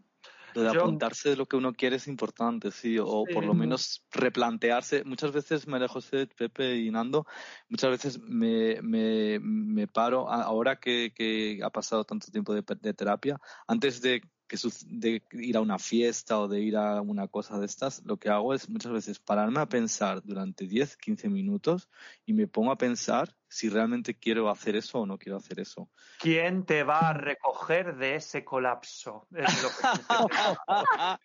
Lo 0.53 0.63
de 0.63 0.69
apuntarse 0.69 1.29
de 1.29 1.35
lo 1.35 1.45
que 1.45 1.55
uno 1.55 1.73
quiere 1.73 1.95
es 1.95 2.07
importante, 2.07 2.71
sí, 2.71 2.97
o 2.99 3.25
por 3.25 3.45
lo 3.45 3.53
menos 3.53 4.03
replantearse. 4.11 5.03
Muchas 5.03 5.31
veces, 5.31 5.67
María 5.67 5.87
José, 5.87 6.27
Pepe 6.27 6.77
y 6.77 6.91
Nando, 6.91 7.25
muchas 7.69 7.91
veces 7.91 8.19
me, 8.19 8.81
me, 8.81 9.39
me 9.39 9.87
paro, 9.87 10.29
ahora 10.29 10.79
que, 10.79 11.13
que, 11.13 11.59
ha 11.63 11.69
pasado 11.69 12.03
tanto 12.03 12.31
tiempo 12.31 12.53
de, 12.53 12.63
de 12.81 12.93
terapia, 12.93 13.39
antes 13.67 14.01
de 14.01 14.21
que 14.51 14.57
de 14.87 15.23
ir 15.31 15.55
a 15.55 15.61
una 15.61 15.79
fiesta 15.79 16.37
o 16.37 16.49
de 16.49 16.59
ir 16.59 16.75
a 16.75 16.99
una 16.99 17.29
cosa 17.29 17.57
de 17.57 17.65
estas, 17.65 18.03
lo 18.03 18.17
que 18.17 18.27
hago 18.27 18.53
es 18.53 18.69
muchas 18.69 18.91
veces 18.91 19.17
pararme 19.17 19.61
a 19.61 19.65
pensar 19.65 20.21
durante 20.23 20.67
10, 20.67 20.97
15 20.97 21.29
minutos 21.29 21.89
y 22.25 22.33
me 22.33 22.47
pongo 22.47 22.73
a 22.73 22.77
pensar 22.77 23.33
si 23.47 23.69
realmente 23.69 24.13
quiero 24.19 24.49
hacer 24.49 24.75
eso 24.75 24.99
o 24.99 25.05
no 25.05 25.17
quiero 25.17 25.37
hacer 25.37 25.61
eso. 25.61 25.89
¿Quién 26.19 26.65
te 26.65 26.83
va 26.83 27.07
a 27.07 27.13
recoger 27.13 27.95
de 27.95 28.15
ese 28.15 28.43
colapso? 28.43 29.25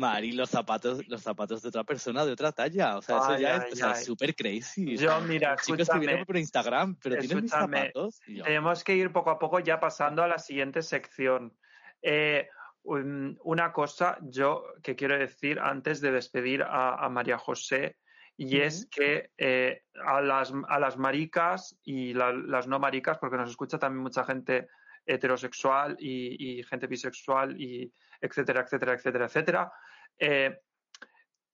Mari, 0.00 0.32
los 0.32 0.50
zapatos, 0.50 1.06
los 1.08 1.22
zapatos 1.22 1.62
de 1.62 1.68
otra 1.68 1.84
persona 1.84 2.24
de 2.24 2.32
otra 2.32 2.52
talla. 2.52 2.96
O 2.96 3.02
sea, 3.02 3.18
eso 3.18 3.38
ya 3.38 3.92
es 3.92 4.04
súper 4.04 4.34
crazy. 4.34 4.96
Yo, 4.96 5.20
mira, 5.20 5.56
chicos 5.56 5.88
que 5.88 5.98
vienen 5.98 6.24
por 6.24 6.36
Instagram, 6.36 6.96
pero 7.02 7.16
tienen 7.18 7.42
mis 7.42 7.50
zapatos. 7.50 8.20
Tenemos 8.26 8.82
que 8.82 8.94
ir 8.94 9.12
poco 9.12 9.30
a 9.30 9.38
poco 9.38 9.60
ya 9.60 9.78
pasando 9.78 10.22
a 10.22 10.28
la 10.28 10.38
siguiente 10.38 10.82
sección. 10.82 11.54
Eh, 12.02 12.48
una 12.82 13.72
cosa 13.72 14.16
yo 14.22 14.64
que 14.82 14.96
quiero 14.96 15.18
decir 15.18 15.60
antes 15.60 16.00
de 16.00 16.12
despedir 16.12 16.64
a, 16.66 17.06
María 17.10 17.36
José 17.36 17.98
y 18.38 18.58
es 18.60 18.88
que 18.90 19.30
eh, 19.36 19.82
a, 20.02 20.22
las, 20.22 20.50
a 20.66 20.78
las 20.78 20.96
maricas 20.96 21.78
y 21.84 22.14
las 22.14 22.66
no 22.66 22.78
maricas, 22.78 23.18
porque 23.18 23.36
nos 23.36 23.50
escucha 23.50 23.78
también 23.78 24.02
mucha 24.02 24.24
gente 24.24 24.68
heterosexual 25.04 25.96
y, 25.98 26.62
gente 26.64 26.86
bisexual 26.86 27.60
y 27.60 27.92
etcétera, 28.20 28.62
etcétera, 28.62 28.94
etcétera, 28.94 29.24
etcétera, 29.26 29.72
eh, 30.20 30.60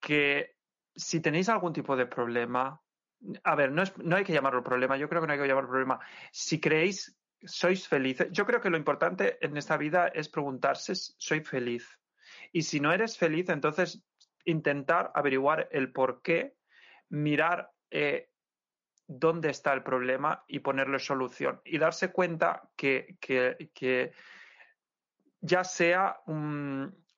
que 0.00 0.56
si 0.94 1.20
tenéis 1.20 1.48
algún 1.48 1.72
tipo 1.72 1.96
de 1.96 2.06
problema, 2.06 2.80
a 3.42 3.54
ver, 3.54 3.72
no, 3.72 3.82
es, 3.82 3.96
no 3.98 4.16
hay 4.16 4.24
que 4.24 4.32
llamarlo 4.32 4.62
problema, 4.62 4.96
yo 4.96 5.08
creo 5.08 5.20
que 5.20 5.26
no 5.26 5.32
hay 5.32 5.38
que 5.38 5.48
llamarlo 5.48 5.70
problema. 5.70 6.00
Si 6.32 6.60
creéis, 6.60 7.16
sois 7.42 7.86
felices, 7.86 8.28
yo 8.30 8.44
creo 8.46 8.60
que 8.60 8.70
lo 8.70 8.76
importante 8.76 9.38
en 9.44 9.56
esta 9.56 9.76
vida 9.76 10.08
es 10.08 10.28
preguntarse, 10.28 10.94
¿soy 10.94 11.40
feliz? 11.40 11.98
Y 12.52 12.62
si 12.62 12.80
no 12.80 12.92
eres 12.92 13.16
feliz, 13.16 13.48
entonces 13.48 14.02
intentar 14.44 15.10
averiguar 15.14 15.68
el 15.72 15.92
por 15.92 16.22
qué, 16.22 16.56
mirar 17.08 17.70
eh, 17.90 18.30
dónde 19.06 19.50
está 19.50 19.72
el 19.72 19.82
problema 19.82 20.44
y 20.48 20.60
ponerle 20.60 20.98
solución. 20.98 21.60
Y 21.64 21.78
darse 21.78 22.10
cuenta 22.12 22.70
que, 22.76 23.16
que, 23.20 24.12
ya 25.40 25.64
sea 25.64 26.20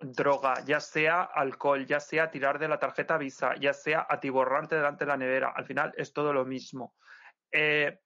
droga, 0.01 0.63
ya 0.65 0.81
sea 0.81 1.23
alcohol, 1.23 1.87
ya 1.87 2.01
sea 2.01 2.31
tirar 2.31 2.59
de 2.59 2.69
la 2.69 2.79
tarjeta 2.79 3.19
Visa, 3.19 3.55
ya 3.57 3.73
sea 3.73 4.07
atiborrarte 4.09 4.77
delante 4.77 5.05
de 5.05 5.09
la 5.09 5.17
nevera, 5.17 5.53
al 5.55 5.65
final 5.65 5.93
es 5.97 6.13
todo 6.13 6.33
lo 6.33 6.45
mismo. 6.45 6.95
Eh, 7.51 7.99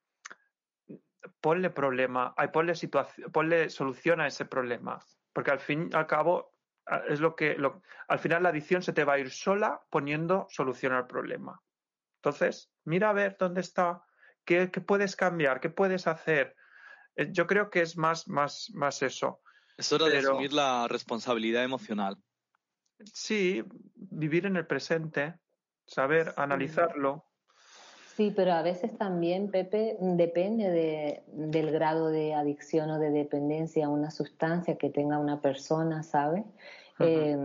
ponle 1.41 1.71
problema, 1.71 2.35
ponle, 2.53 2.75
situación, 2.75 3.31
ponle 3.31 3.69
solución 3.69 4.21
a 4.21 4.27
ese 4.27 4.45
problema, 4.45 4.99
porque 5.33 5.51
al 5.51 5.61
fin 5.61 5.91
y 5.93 5.97
al 5.97 6.07
cabo 6.07 6.53
es 7.09 7.21
lo 7.21 7.37
que 7.37 7.57
al 8.09 8.19
final 8.19 8.43
la 8.43 8.49
adicción 8.49 8.83
se 8.83 8.93
te 8.93 9.05
va 9.05 9.15
a 9.15 9.19
ir 9.19 9.31
sola 9.31 9.81
poniendo 9.91 10.47
solución 10.51 10.93
al 10.93 11.07
problema. 11.07 11.61
Entonces, 12.17 12.73
mira 12.85 13.11
a 13.11 13.13
ver 13.13 13.37
dónde 13.39 13.61
está, 13.61 14.05
qué, 14.45 14.69
puedes 14.69 15.17
cambiar, 15.17 15.61
qué 15.61 15.71
puedes 15.71 16.07
hacer. 16.07 16.57
Eh, 17.17 17.29
yo 17.31 17.47
creo 17.47 17.71
que 17.71 17.83
es 17.83 17.97
más, 17.97 18.29
más, 18.29 18.71
más 18.75 19.03
eso. 19.03 19.41
Es 19.77 19.93
hora 19.93 20.07
de 20.07 20.19
asumir 20.19 20.53
la 20.53 20.87
responsabilidad 20.89 21.65
emocional. 21.65 22.17
Sí, 23.13 23.65
vivir 23.95 24.47
en 24.47 24.57
el 24.57 24.67
presente, 24.67 25.35
saber 25.87 26.35
analizarlo. 26.37 27.25
Sí, 28.17 28.33
pero 28.35 28.53
a 28.53 28.63
veces 28.63 28.97
también, 28.99 29.51
Pepe, 29.51 29.97
depende 29.99 30.71
de, 30.71 31.23
del 31.29 31.71
grado 31.71 32.09
de 32.09 32.35
adicción 32.35 32.91
o 32.91 32.99
de 32.99 33.11
dependencia 33.11 33.87
a 33.87 33.89
una 33.89 34.11
sustancia 34.11 34.77
que 34.77 34.91
tenga 34.91 35.19
una 35.19 35.41
persona, 35.41 36.03
¿sabes? 36.03 36.45
Eh, 36.99 37.37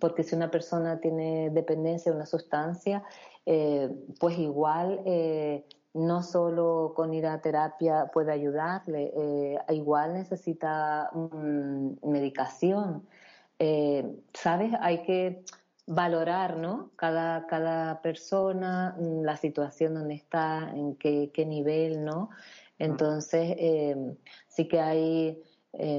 porque 0.00 0.24
si 0.24 0.34
una 0.34 0.50
persona 0.50 0.98
tiene 1.00 1.50
dependencia 1.50 2.10
a 2.10 2.14
una 2.14 2.26
sustancia, 2.26 3.04
eh, 3.44 3.88
pues 4.18 4.38
igual 4.38 5.00
eh, 5.04 5.64
no 5.96 6.22
solo 6.22 6.92
con 6.94 7.14
ir 7.14 7.26
a 7.26 7.40
terapia 7.40 8.10
puede 8.12 8.32
ayudarle, 8.32 9.12
eh, 9.16 9.58
igual 9.70 10.14
necesita 10.14 11.10
medicación. 12.02 13.06
¿Sabes? 14.34 14.72
Hay 14.80 15.02
que 15.02 15.42
valorar, 15.86 16.58
¿no? 16.58 16.90
Cada, 16.96 17.46
cada 17.46 18.02
persona, 18.02 18.94
mm, 18.98 19.22
la 19.22 19.36
situación 19.36 19.94
donde 19.94 20.14
está, 20.14 20.70
en 20.74 20.96
qué, 20.96 21.30
qué 21.32 21.46
nivel, 21.46 22.04
¿no? 22.04 22.28
Entonces, 22.78 23.56
sí 24.48 24.68
que 24.68 24.80
hay 24.80 25.42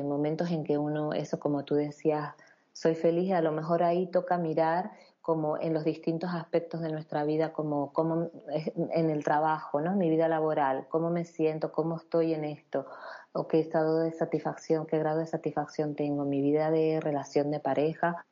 momentos 0.03 0.51
en 0.51 0.63
que 0.63 0.77
uno, 0.77 1.13
eso 1.13 1.39
como 1.39 1.65
tú 1.65 1.73
decías, 1.73 2.35
soy 2.77 2.93
feliz, 2.93 3.31
a 3.31 3.41
lo 3.41 3.51
mejor 3.51 3.81
ahí 3.81 4.05
toca 4.05 4.37
mirar 4.37 4.91
como 5.27 5.59
en 5.59 5.73
los 5.73 5.83
distintos 5.83 6.29
aspectos 6.33 6.79
de 6.79 6.89
nuestra 6.89 7.25
vida, 7.25 7.51
como, 7.51 7.91
como 7.91 8.29
en 8.47 9.09
el 9.09 9.25
trabajo, 9.25 9.81
¿no? 9.81 9.93
Mi 9.93 10.09
vida 10.09 10.29
laboral, 10.29 10.87
cómo 10.87 11.09
me 11.09 11.25
siento, 11.25 11.73
cómo 11.73 11.97
estoy 11.97 12.33
en 12.33 12.45
esto, 12.45 12.85
o 13.33 13.45
qué 13.45 13.59
estado 13.59 13.99
de 13.99 14.13
satisfacción, 14.13 14.85
qué 14.85 14.97
grado 14.97 15.19
de 15.19 15.27
satisfacción 15.27 15.95
tengo, 15.95 16.23
mi 16.23 16.41
vida 16.41 16.71
de 16.71 17.01
relación 17.01 17.51
de 17.51 17.59
pareja, 17.59 18.25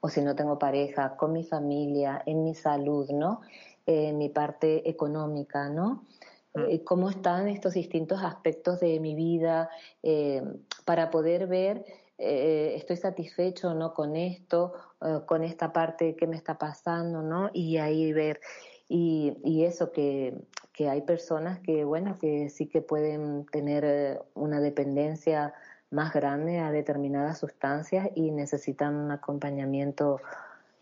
o 0.00 0.08
si 0.08 0.22
no 0.22 0.34
tengo 0.34 0.58
pareja, 0.58 1.18
con 1.18 1.34
mi 1.34 1.44
familia, 1.44 2.22
en 2.24 2.42
mi 2.44 2.54
salud, 2.54 3.10
¿no? 3.10 3.42
En 3.84 4.16
mi 4.16 4.30
parte 4.30 4.88
económica, 4.88 5.68
¿no? 5.68 6.06
Mm. 6.54 6.60
Eh, 6.70 6.82
cómo 6.82 7.10
están 7.10 7.48
estos 7.48 7.74
distintos 7.74 8.22
aspectos 8.22 8.80
de 8.80 8.98
mi 9.00 9.14
vida 9.14 9.68
eh, 10.02 10.42
para 10.86 11.10
poder 11.10 11.46
ver 11.46 11.84
eh, 12.18 12.74
estoy 12.76 12.96
satisfecho 12.96 13.68
o 13.68 13.74
no 13.74 13.94
con 13.94 14.16
esto, 14.16 14.72
eh, 15.00 15.20
con 15.24 15.44
esta 15.44 15.72
parte 15.72 16.16
que 16.16 16.26
me 16.26 16.36
está 16.36 16.58
pasando, 16.58 17.22
¿no? 17.22 17.50
Y 17.52 17.76
ahí 17.76 18.12
ver, 18.12 18.40
y, 18.88 19.64
eso 19.64 19.92
que, 19.92 20.34
hay 20.80 21.02
personas 21.02 21.60
que, 21.60 21.84
bueno, 21.84 22.16
que 22.20 22.50
sí 22.50 22.66
que 22.66 22.82
pueden 22.82 23.46
tener 23.46 23.84
eh, 23.84 24.18
una 24.34 24.60
dependencia 24.60 25.54
más 25.90 26.12
grande 26.12 26.58
a 26.58 26.70
determinadas 26.70 27.38
sustancias 27.38 28.08
y 28.14 28.30
necesitan 28.30 28.94
un 28.94 29.10
acompañamiento 29.10 30.20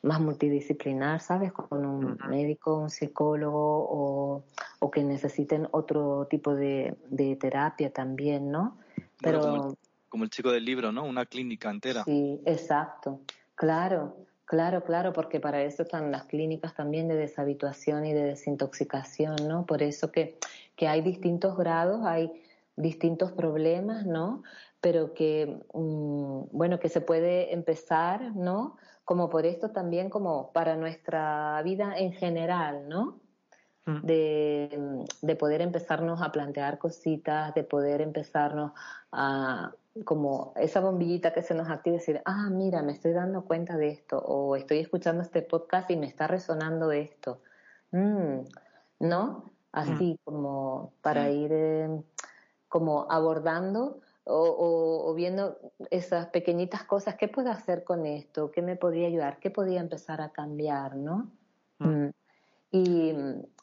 más 0.03 0.21
multidisciplinar, 0.21 1.21
¿sabes? 1.21 1.53
Con 1.53 1.85
un 1.85 2.19
médico, 2.29 2.79
un 2.79 2.91
psicólogo 2.91 4.43
o, 4.81 4.91
que 4.91 5.03
necesiten 5.03 5.69
otro 5.73 6.27
tipo 6.31 6.55
de, 6.55 6.97
terapia 7.41 7.93
también, 7.93 8.51
¿no? 8.51 8.79
Pero 9.21 9.77
como 10.09 10.25
el 10.25 10.31
chico 10.31 10.51
del 10.51 10.65
libro, 10.65 10.93
¿no? 10.93 11.05
Una 11.05 11.27
clínica 11.27 11.71
entera. 11.71 12.05
Sí, 12.05 12.41
exacto. 12.45 13.21
Claro, 13.55 14.17
claro, 14.45 14.85
claro, 14.85 15.13
porque 15.13 15.41
para 15.41 15.63
eso 15.63 15.83
están 15.83 16.11
las 16.11 16.25
clínicas 16.25 16.75
también 16.75 17.09
de 17.09 17.17
deshabituación 17.17 18.07
y 18.07 18.13
de 18.13 18.25
desintoxicación, 18.25 19.37
¿no? 19.49 19.67
Por 19.67 19.83
eso 19.83 20.13
que, 20.13 20.39
que 20.77 20.89
hay 20.89 21.03
distintos 21.03 21.57
grados, 21.57 22.05
hay 22.05 22.31
distintos 22.77 23.33
problemas, 23.33 24.07
¿no? 24.07 24.43
Pero 24.81 25.15
que, 25.15 25.61
mm, 25.73 26.43
bueno, 26.53 26.79
que 26.79 26.89
se 26.89 27.01
puede 27.01 27.53
empezar, 27.53 28.37
¿no? 28.37 28.77
Como 29.05 29.29
por 29.31 29.47
esto 29.47 29.71
también, 29.71 30.11
como 30.11 30.53
para 30.53 30.77
nuestra 30.77 31.61
vida 31.63 31.97
en 31.97 32.13
general, 32.13 32.89
¿no? 32.89 33.21
Mm. 33.87 34.01
De, 34.05 35.05
de, 35.23 35.37
poder 35.37 35.63
empezarnos 35.63 36.21
a 36.21 36.33
plantear 36.33 36.79
cositas, 36.79 37.55
de 37.55 37.63
poder 37.63 38.01
empezarnos 38.01 38.73
a, 39.13 39.73
como 40.05 40.53
esa 40.57 40.81
bombillita 40.81 41.33
que 41.33 41.43
se 41.43 41.55
nos 41.55 41.69
activa 41.69 41.97
y 41.97 41.99
decir, 41.99 42.23
ah, 42.25 42.49
mira, 42.51 42.83
me 42.83 42.93
estoy 42.93 43.13
dando 43.13 43.45
cuenta 43.45 43.77
de 43.77 43.89
esto, 43.89 44.19
o 44.19 44.57
estoy 44.57 44.79
escuchando 44.79 45.23
este 45.23 45.43
podcast 45.43 45.91
y 45.91 45.97
me 45.97 46.07
está 46.07 46.27
resonando 46.27 46.93
esto. 46.93 47.41
Mm, 47.93 48.41
¿No? 49.01 49.51
Así 49.73 50.15
mm. 50.15 50.17
como 50.25 50.93
para 51.03 51.31
ir 51.31 51.51
eh, 51.53 52.03
como 52.69 53.07
abordando 53.11 54.01
o, 54.25 55.15
viendo 55.15 55.57
esas 55.91 56.27
pequeñitas 56.27 56.83
cosas, 56.83 57.15
¿qué 57.15 57.29
puedo 57.29 57.51
hacer 57.51 57.85
con 57.85 58.07
esto? 58.07 58.51
¿Qué 58.51 58.61
me 58.61 58.75
podría 58.75 59.07
ayudar? 59.07 59.39
¿Qué 59.39 59.51
podría 59.51 59.81
empezar 59.81 60.21
a 60.21 60.31
cambiar? 60.31 60.97
¿No? 60.97 61.31
Mm. 61.79 62.09
Y, 62.73 63.15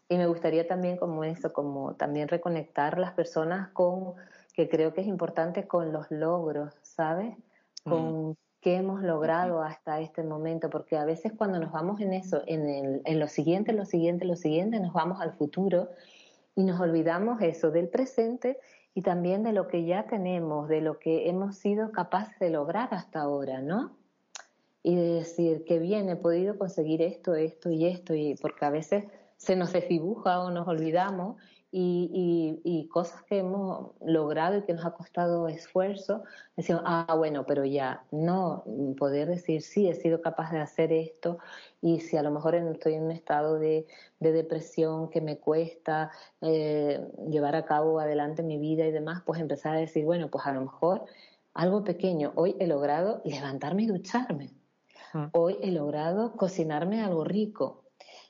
y 0.08 0.18
me 0.18 0.28
gustaría 0.28 0.66
también 0.66 0.98
como 0.98 1.24
eso, 1.26 1.52
como 1.52 1.96
también 1.96 2.30
reconectar 2.30 2.98
las 2.98 3.12
personas 3.12 3.70
con 3.70 4.14
que 4.54 4.70
creo 4.70 4.94
que 4.94 5.02
es 5.02 5.08
importante 5.08 5.68
con 5.68 5.92
los 5.92 6.10
logros, 6.12 6.74
¿sabes? 6.84 7.36
Con 7.84 8.30
mm. 8.30 8.36
qué 8.62 8.76
hemos 8.76 9.02
logrado 9.02 9.62
hasta 9.62 10.00
este 10.00 10.24
momento, 10.24 10.70
porque 10.70 10.96
a 10.96 11.06
veces 11.06 11.34
cuando 11.36 11.60
nos 11.60 11.72
vamos 11.72 12.00
en 12.00 12.14
eso, 12.14 12.42
en, 12.46 12.70
el, 12.70 13.02
en 13.04 13.20
lo 13.20 13.28
siguiente, 13.28 13.74
lo 13.74 13.86
siguiente, 13.86 14.26
lo 14.26 14.36
siguiente, 14.36 14.80
nos 14.80 14.94
vamos 14.94 15.20
al 15.20 15.34
futuro 15.34 15.90
y 16.56 16.64
nos 16.64 16.80
olvidamos 16.80 17.42
eso 17.42 17.72
del 17.72 17.90
presente 17.90 18.60
y 18.94 19.02
también 19.02 19.44
de 19.44 19.54
lo 19.54 19.68
que 19.68 19.86
ya 19.86 20.06
tenemos, 20.06 20.70
de 20.70 20.82
lo 20.82 21.00
que 21.00 21.28
hemos 21.30 21.58
sido 21.58 21.92
capaces 21.92 22.38
de 22.40 22.52
lograr 22.52 22.90
hasta 22.94 23.22
ahora, 23.22 23.60
¿no? 23.60 23.98
Y 24.84 24.96
de 24.96 25.14
decir 25.14 25.64
que 25.66 25.80
bien, 25.80 26.10
he 26.10 26.16
podido 26.16 26.58
conseguir 26.60 27.02
esto, 27.02 27.34
esto 27.34 27.72
y 27.72 27.88
esto, 27.88 28.14
y 28.14 28.36
porque 28.36 28.66
a 28.66 28.70
veces 28.70 29.06
se 29.38 29.56
nos 29.56 29.74
desdibuja 29.74 30.42
o 30.42 30.52
nos 30.52 30.68
olvidamos 30.68 31.42
y, 31.76 32.62
y, 32.64 32.88
cosas 32.88 33.24
que 33.24 33.40
hemos 33.40 33.92
logrado 34.06 34.58
y 34.58 34.62
que 34.62 34.74
nos 34.74 34.86
ha 34.86 34.92
costado 34.92 35.48
esfuerzo, 35.48 36.24
decimos, 36.56 36.84
ah, 36.86 37.16
bueno, 37.18 37.48
pero 37.48 37.66
ya, 37.66 38.04
no, 38.12 38.64
poder 39.00 39.28
decir, 39.28 39.64
sí, 39.64 39.90
he 39.90 39.96
sido 39.96 40.22
capaz 40.22 40.52
de 40.52 40.60
hacer 40.60 40.94
esto 40.94 41.40
y 41.82 42.02
si 42.02 42.16
a 42.16 42.22
lo 42.22 42.30
mejor 42.30 42.54
estoy 42.54 42.94
en 42.94 43.06
un 43.06 43.12
estado 43.12 43.58
de, 43.58 43.88
de 44.20 44.32
depresión 44.32 45.10
que 45.10 45.20
me 45.20 45.40
cuesta 45.40 46.12
eh, 46.42 47.04
llevar 47.28 47.56
a 47.56 47.66
cabo 47.66 48.00
adelante 48.00 48.44
mi 48.44 48.60
vida 48.60 48.86
y 48.86 48.92
demás, 48.92 49.24
pues 49.26 49.42
empezar 49.42 49.76
a 49.76 49.80
decir, 49.80 50.06
bueno, 50.06 50.30
pues 50.30 50.46
a 50.46 50.54
lo 50.54 50.62
mejor 50.62 51.06
algo 51.56 51.84
pequeño, 51.84 52.34
hoy 52.36 52.56
he 52.60 52.68
logrado 52.68 53.22
levantarme 53.26 53.84
y 53.84 53.88
ducharme. 53.88 54.52
Mm. 55.14 55.26
Hoy 55.32 55.58
he 55.62 55.72
logrado 55.72 56.34
cocinarme 56.36 57.02
algo 57.02 57.24
rico, 57.24 57.84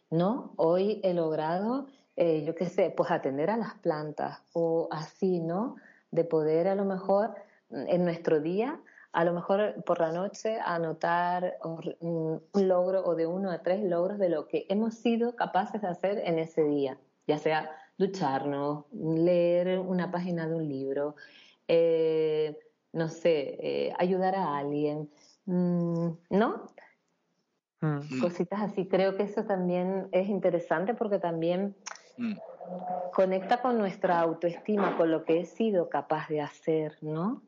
¿no? 0.10 0.54
Hoy 0.56 1.02
he 1.04 1.14
logrado, 1.14 1.88
eh, 2.16 2.44
yo 2.46 2.56
qué 2.56 2.68
sé, 2.68 2.94
pues 2.96 3.12
atender 3.12 3.50
a 3.50 3.58
las 3.58 3.76
plantas 3.76 4.42
o 4.54 4.88
así, 4.92 5.40
¿no? 5.40 5.76
De 6.12 6.24
poder 6.24 6.68
a 6.68 6.76
lo 6.76 6.86
mejor 6.86 7.36
en 7.70 8.06
nuestro 8.06 8.40
día, 8.40 8.80
a 9.12 9.24
lo 9.26 9.34
mejor 9.34 9.84
por 9.84 10.00
la 10.00 10.12
noche, 10.12 10.60
anotar 10.64 11.58
un 11.64 12.42
logro 12.54 13.04
o 13.06 13.16
de 13.16 13.26
uno 13.26 13.52
a 13.52 13.62
tres 13.62 13.84
logros 13.84 14.20
de 14.20 14.30
lo 14.30 14.48
que 14.48 14.66
hemos 14.70 14.96
sido 14.96 15.36
capaces 15.36 15.82
de 15.82 15.88
hacer 15.88 16.22
en 16.26 16.40
ese 16.40 16.64
día, 16.64 16.98
ya 17.28 17.38
sea 17.38 17.70
ducharnos, 17.98 18.86
leer 18.92 19.80
una 19.80 20.12
página 20.12 20.48
de 20.48 20.56
un 20.56 20.68
libro, 20.68 21.16
eh, 21.68 22.60
no 22.92 23.08
sé, 23.10 23.58
eh, 23.60 23.94
ayudar 23.98 24.36
a 24.36 24.58
alguien, 24.58 25.10
mm, 25.46 26.10
¿no? 26.30 26.68
Mm. 27.82 28.22
Cositas 28.22 28.62
así. 28.62 28.88
Creo 28.88 29.16
que 29.16 29.24
eso 29.24 29.44
también 29.44 30.08
es 30.12 30.30
interesante 30.30 30.94
porque 30.94 31.20
también 31.20 31.76
mm. 32.18 32.34
conecta 33.14 33.62
con 33.62 33.78
nuestra 33.78 34.20
autoestima, 34.20 34.98
con 34.98 35.12
lo 35.12 35.26
que 35.26 35.42
he 35.42 35.46
sido 35.46 35.90
capaz 35.90 36.28
de 36.30 36.42
hacer, 36.42 36.98
¿no? 37.02 37.42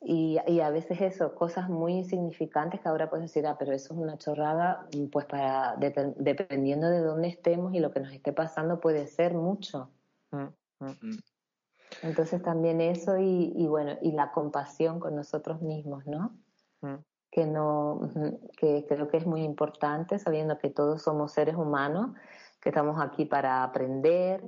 Y, 0.00 0.38
y, 0.46 0.60
a 0.60 0.70
veces 0.70 1.00
eso, 1.00 1.34
cosas 1.34 1.68
muy 1.68 1.94
insignificantes 1.94 2.80
que 2.80 2.88
ahora 2.88 3.10
puedes 3.10 3.24
decir, 3.24 3.46
ah, 3.48 3.56
pero 3.58 3.72
eso 3.72 3.94
es 3.94 3.98
una 3.98 4.16
chorrada, 4.16 4.86
pues 5.10 5.26
para, 5.26 5.74
dependiendo 5.76 6.88
de 6.88 7.00
dónde 7.00 7.26
estemos 7.26 7.74
y 7.74 7.80
lo 7.80 7.90
que 7.90 7.98
nos 7.98 8.12
esté 8.12 8.32
pasando, 8.32 8.78
puede 8.78 9.08
ser 9.08 9.34
mucho. 9.34 9.90
Entonces 12.02 12.42
también 12.42 12.80
eso 12.80 13.18
y, 13.18 13.52
y, 13.56 13.66
bueno, 13.66 13.96
y 14.02 14.12
la 14.12 14.30
compasión 14.30 15.00
con 15.00 15.16
nosotros 15.16 15.60
mismos, 15.62 16.06
¿no? 16.06 16.36
Mm. 16.82 16.96
Que 17.30 17.46
no, 17.46 18.00
que 18.56 18.86
creo 18.88 19.08
que 19.08 19.16
es 19.16 19.26
muy 19.26 19.42
importante, 19.42 20.20
sabiendo 20.20 20.58
que 20.58 20.70
todos 20.70 21.02
somos 21.02 21.32
seres 21.32 21.56
humanos, 21.56 22.10
que 22.66 22.70
estamos 22.70 23.00
aquí 23.00 23.26
para 23.26 23.62
aprender 23.62 24.42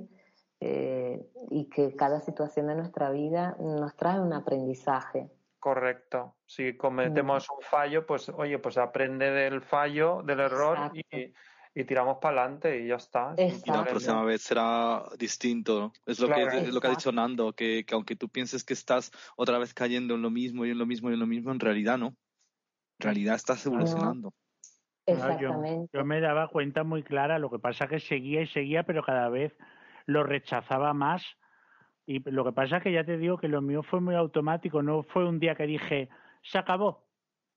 eh, 0.59 1.25
y 1.51 1.69
que 1.69 1.95
cada 1.95 2.19
situación 2.19 2.67
de 2.67 2.75
nuestra 2.75 3.11
vida 3.11 3.55
nos 3.61 3.95
trae 3.95 4.19
un 4.19 4.33
aprendizaje. 4.33 5.29
Correcto. 5.57 6.35
Si 6.45 6.75
cometemos 6.75 7.49
un 7.49 7.61
fallo, 7.61 8.05
pues 8.05 8.27
oye, 8.27 8.59
pues 8.59 8.77
aprende 8.77 9.31
del 9.31 9.61
fallo, 9.61 10.21
del 10.21 10.41
error 10.41 10.91
y, 10.93 11.33
y 11.73 11.83
tiramos 11.85 12.17
para 12.17 12.41
adelante 12.41 12.81
y 12.81 12.87
ya 12.89 12.95
está. 12.95 13.35
Y 13.37 13.71
la 13.71 13.85
próxima 13.85 14.21
vez 14.25 14.41
será 14.41 15.05
distinto. 15.17 15.93
Es 16.05 16.19
lo, 16.19 16.27
que, 16.27 16.43
es 16.43 16.73
lo 16.73 16.81
que 16.81 16.87
ha 16.87 16.89
dicho 16.89 17.13
Nando, 17.13 17.53
que, 17.53 17.85
que, 17.85 17.95
aunque 17.95 18.17
tú 18.17 18.27
pienses 18.27 18.65
que 18.65 18.73
estás 18.73 19.11
otra 19.37 19.59
vez 19.59 19.73
cayendo 19.73 20.15
en 20.15 20.21
lo 20.21 20.29
mismo 20.29 20.65
y 20.65 20.71
en 20.71 20.77
lo 20.77 20.85
mismo 20.85 21.09
y 21.09 21.13
en 21.13 21.21
lo 21.21 21.27
mismo, 21.27 21.53
en 21.53 21.61
realidad 21.61 21.97
no. 21.97 22.07
En 22.07 23.03
realidad 23.03 23.35
estás 23.35 23.65
evolucionando. 23.65 24.33
Exactamente. 25.11 25.89
Yo, 25.97 26.05
me 26.05 26.19
daba 26.21 26.47
cuenta 26.47 26.83
muy 26.83 27.03
clara, 27.03 27.39
lo 27.39 27.49
que 27.49 27.59
pasa 27.59 27.87
que 27.87 27.99
seguía 27.99 28.41
y 28.41 28.47
seguía, 28.47 28.83
pero 28.83 29.03
cada 29.03 29.29
vez 29.29 29.55
lo 30.05 30.23
rechazaba 30.23 30.93
más. 30.93 31.23
Y 32.05 32.19
lo 32.29 32.43
que 32.43 32.51
pasa 32.51 32.77
es 32.77 32.83
que 32.83 32.91
ya 32.91 33.03
te 33.03 33.17
digo 33.17 33.37
que 33.37 33.47
lo 33.47 33.61
mío 33.61 33.83
fue 33.83 34.01
muy 34.01 34.15
automático, 34.15 34.81
no 34.81 35.03
fue 35.03 35.27
un 35.27 35.39
día 35.39 35.55
que 35.55 35.67
dije, 35.67 36.09
se 36.41 36.57
acabó, 36.57 37.05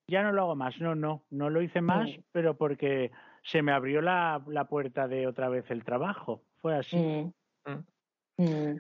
ya 0.07 0.23
no 0.23 0.33
lo 0.33 0.43
hago 0.43 0.57
más. 0.57 0.79
No, 0.81 0.95
no, 0.95 1.25
no 1.31 1.51
lo 1.51 1.63
hice 1.63 1.81
más, 1.81 2.09
pero 2.33 2.57
porque 2.57 3.11
se 3.43 3.63
me 3.63 3.73
abrió 3.73 4.03
la, 4.03 4.43
la, 4.47 4.67
puerta 4.67 5.09
de 5.09 5.27
otra 5.27 5.49
vez 5.49 5.71
el 5.71 5.85
trabajo. 5.85 6.43
Fue 6.61 6.77
así. 6.77 6.97
Mm. 6.97 7.33
Mm. 7.71 7.85
Mm. 8.37 8.79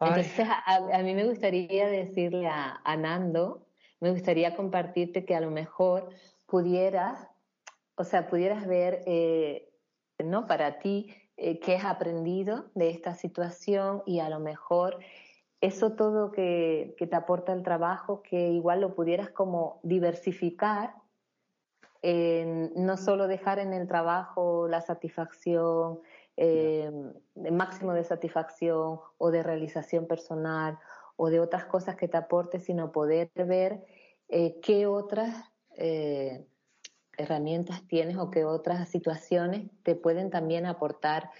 Entonces, 0.00 0.46
a, 0.66 1.02
mí 1.02 1.14
me 1.14 1.24
gustaría 1.24 1.86
decirle 1.86 2.48
a, 2.48 2.80
a, 2.84 2.96
Nando, 2.96 3.68
me 4.00 4.10
gustaría 4.10 4.56
compartirte 4.56 5.24
que 5.24 5.36
a 5.36 5.40
lo 5.40 5.50
mejor 5.50 6.10
pudieras, 6.46 7.30
o 8.02 8.04
sea, 8.04 8.26
pudieras 8.26 8.66
ver, 8.66 9.04
eh, 9.06 9.72
¿no? 10.18 10.48
Para 10.48 10.80
ti, 10.80 11.14
eh, 11.36 11.60
qué 11.60 11.76
has 11.76 11.84
aprendido 11.84 12.64
de 12.74 12.90
esta 12.90 13.14
situación 13.14 14.02
y 14.06 14.18
a 14.18 14.28
lo 14.28 14.40
mejor 14.40 14.98
eso 15.60 15.92
todo 15.92 16.32
que, 16.32 16.96
te 16.98 17.16
aporta 17.16 17.52
el 17.52 17.62
trabajo, 17.62 18.20
que 18.20 18.48
igual 18.48 18.80
lo 18.80 18.96
pudieras 18.96 19.30
como 19.30 19.78
diversificar 19.84 20.94
no 22.04 22.96
solo 22.96 23.28
dejar 23.28 23.60
en 23.60 23.72
el 23.72 23.86
trabajo 23.86 24.66
la 24.66 24.80
satisfacción, 24.80 26.00
el 26.34 27.14
máximo 27.52 27.92
de 27.92 28.02
satisfacción 28.02 28.98
o 29.18 29.30
de 29.30 29.44
realización 29.44 30.08
personal 30.08 30.80
o 31.14 31.30
de 31.30 31.38
otras 31.38 31.64
cosas 31.66 31.94
que 31.94 32.08
te 32.08 32.16
aporte, 32.16 32.58
sino 32.58 32.90
poder 32.90 33.30
ver 33.36 33.84
eh, 34.28 34.58
qué 34.60 34.88
otras 34.88 35.44
herramientas 37.16 37.82
tienes 37.86 38.16
o 38.16 38.30
qué 38.30 38.44
otras 38.44 38.88
situaciones 38.88 39.70
te 39.82 39.94
pueden 39.94 40.30
también 40.30 40.66
aportar 40.66 41.30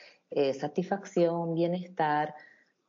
satisfacción, 0.59 1.55
bienestar, 1.55 2.35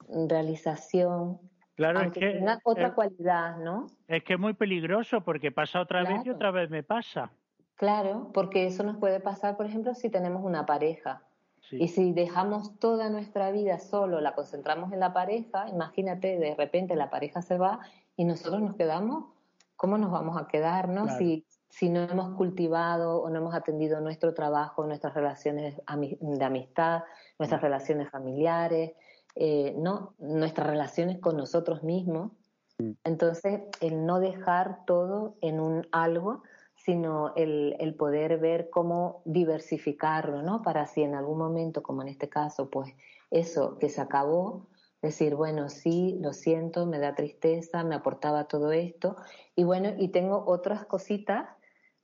realización. 0.08 1.40
Claro, 1.76 2.02
es 2.02 2.12
que 2.12 2.46
otra 2.64 2.94
cualidad, 2.94 3.58
¿no? 3.58 3.88
Es 4.08 4.24
que 4.24 4.34
es 4.34 4.40
muy 4.40 4.54
peligroso 4.54 5.22
porque 5.22 5.52
pasa 5.52 5.82
otra 5.82 6.04
vez 6.04 6.26
y 6.26 6.30
otra 6.30 6.52
vez 6.52 6.70
me 6.70 6.84
pasa. 6.84 7.32
Claro, 7.76 8.30
porque 8.34 8.68
eso 8.68 8.84
nos 8.84 8.98
puede 8.98 9.20
pasar, 9.20 9.58
por 9.58 9.66
ejemplo, 9.66 9.94
si 9.96 10.10
tenemos 10.10 10.44
una 10.44 10.66
pareja. 10.66 11.24
Y 11.72 11.88
si 11.88 12.12
dejamos 12.12 12.78
toda 12.78 13.10
nuestra 13.10 13.50
vida 13.50 13.80
solo, 13.80 14.22
la 14.22 14.36
concentramos 14.36 14.94
en 14.94 15.00
la 15.00 15.12
pareja, 15.12 15.68
imagínate, 15.70 16.38
de 16.38 16.54
repente 16.54 16.96
la 16.96 17.10
pareja 17.10 17.42
se 17.42 17.58
va 17.58 17.80
y 18.16 18.26
nosotros 18.26 18.62
nos 18.62 18.76
quedamos, 18.76 19.34
¿cómo 19.76 19.98
nos 19.98 20.12
vamos 20.12 20.40
a 20.40 20.48
quedar, 20.48 20.88
no? 20.90 21.08
Si, 21.18 21.48
si 21.74 21.90
no 21.90 22.04
hemos 22.04 22.36
cultivado 22.36 23.20
o 23.20 23.30
no 23.32 23.40
hemos 23.40 23.56
atendido 23.56 24.00
nuestro 24.00 24.36
trabajo, 24.36 24.86
nuestras 24.86 25.16
relaciones 25.16 25.82
de 26.22 26.46
amistad, 26.46 27.04
nuestras 27.40 27.62
relaciones 27.64 28.12
familiares, 28.12 28.92
eh, 29.36 29.74
no, 29.76 30.14
nuestras 30.20 30.68
relaciones 30.68 31.20
con 31.20 31.36
nosotros 31.36 31.82
mismos. 31.82 32.32
Mm. 32.78 32.92
Entonces, 33.04 33.62
el 33.82 34.06
no 34.06 34.20
dejar 34.20 34.86
todo 34.86 35.36
en 35.42 35.60
un 35.60 35.88
algo, 35.92 36.44
sino 36.76 37.34
el, 37.36 37.76
el, 37.80 37.96
poder 37.96 38.38
ver 38.38 38.70
cómo 38.70 39.24
diversificarlo, 39.26 40.44
¿no? 40.44 40.62
Para 40.62 40.86
si 40.86 41.02
en 41.02 41.16
algún 41.16 41.40
momento, 41.40 41.82
como 41.82 42.04
en 42.04 42.10
este 42.10 42.30
caso, 42.30 42.70
pues 42.70 42.94
eso 43.32 43.80
que 43.80 43.90
se 43.90 44.00
acabó, 44.00 44.68
decir, 45.02 45.34
bueno, 45.34 45.70
sí, 45.70 46.20
lo 46.22 46.34
siento, 46.34 46.86
me 46.86 47.00
da 47.00 47.16
tristeza, 47.16 47.84
me 47.84 47.96
aportaba 47.96 48.48
todo 48.48 48.72
esto, 48.72 49.16
y 49.56 49.64
bueno, 49.64 49.90
y 49.98 50.10
tengo 50.10 50.44
otras 50.46 50.86
cositas, 50.86 51.50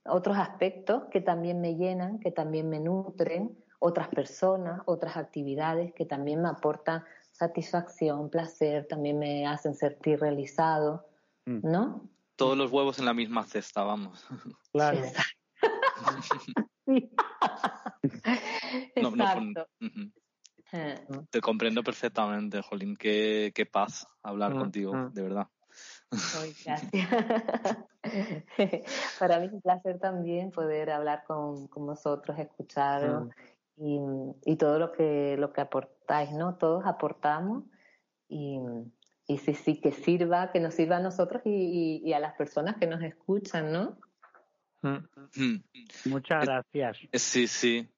otros 0.04 0.38
aspectos 0.38 1.04
que 1.10 1.20
también 1.20 1.60
me 1.60 1.76
llenan, 1.76 2.18
que 2.20 2.30
también 2.30 2.68
me 2.68 2.80
nutren, 2.80 3.56
otras 3.78 4.08
personas, 4.08 4.82
otras 4.86 5.16
actividades 5.16 5.92
que 5.94 6.04
también 6.04 6.42
me 6.42 6.48
aportan 6.48 7.04
satisfacción, 7.32 8.28
placer, 8.28 8.86
también 8.86 9.18
me 9.18 9.46
hacen 9.46 9.74
sentir 9.74 10.20
realizado, 10.20 11.06
mm. 11.46 11.60
¿no? 11.62 12.10
todos 12.40 12.56
los 12.56 12.72
huevos 12.72 12.98
en 12.98 13.04
la 13.04 13.12
misma 13.12 13.44
cesta, 13.44 13.82
vamos. 13.82 14.26
Claro. 14.72 14.98
Exacto. 18.94 19.66
Te 21.28 21.40
comprendo 21.42 21.82
perfectamente, 21.82 22.62
Jolín. 22.62 22.96
Qué, 22.96 23.52
qué 23.54 23.66
paz 23.66 24.06
hablar 24.22 24.54
mm, 24.54 24.58
contigo, 24.58 24.94
mm. 24.94 25.12
de 25.12 25.22
verdad. 25.22 25.48
gracias. 26.64 26.84
Para 29.18 29.38
mí 29.38 29.46
es 29.46 29.52
un 29.52 29.60
placer 29.60 29.98
también 29.98 30.50
poder 30.50 30.90
hablar 30.90 31.24
con, 31.26 31.68
con 31.68 31.86
vosotros, 31.86 32.38
escucharos 32.38 33.28
mm. 33.76 33.84
y, 33.84 34.52
y, 34.52 34.56
todo 34.56 34.78
lo 34.78 34.92
que, 34.92 35.36
lo 35.38 35.52
que 35.52 35.60
aportáis, 35.60 36.32
¿no? 36.32 36.56
Todos 36.56 36.84
aportamos 36.86 37.64
y, 38.28 38.58
y 39.26 39.38
sí, 39.38 39.54
sí, 39.54 39.80
que 39.80 39.92
sirva, 39.92 40.50
que 40.50 40.60
nos 40.60 40.74
sirva 40.74 40.96
a 40.96 41.00
nosotros 41.00 41.42
y, 41.44 42.12
a 42.12 42.18
las 42.18 42.34
personas 42.34 42.76
que 42.78 42.86
nos 42.86 43.02
escuchan, 43.02 43.72
¿no? 43.72 43.96
Mm. 44.82 44.96
Mm. 45.36 45.62
Muchas 46.06 46.44
gracias. 46.44 46.98
Eh, 47.12 47.18
sí, 47.18 47.88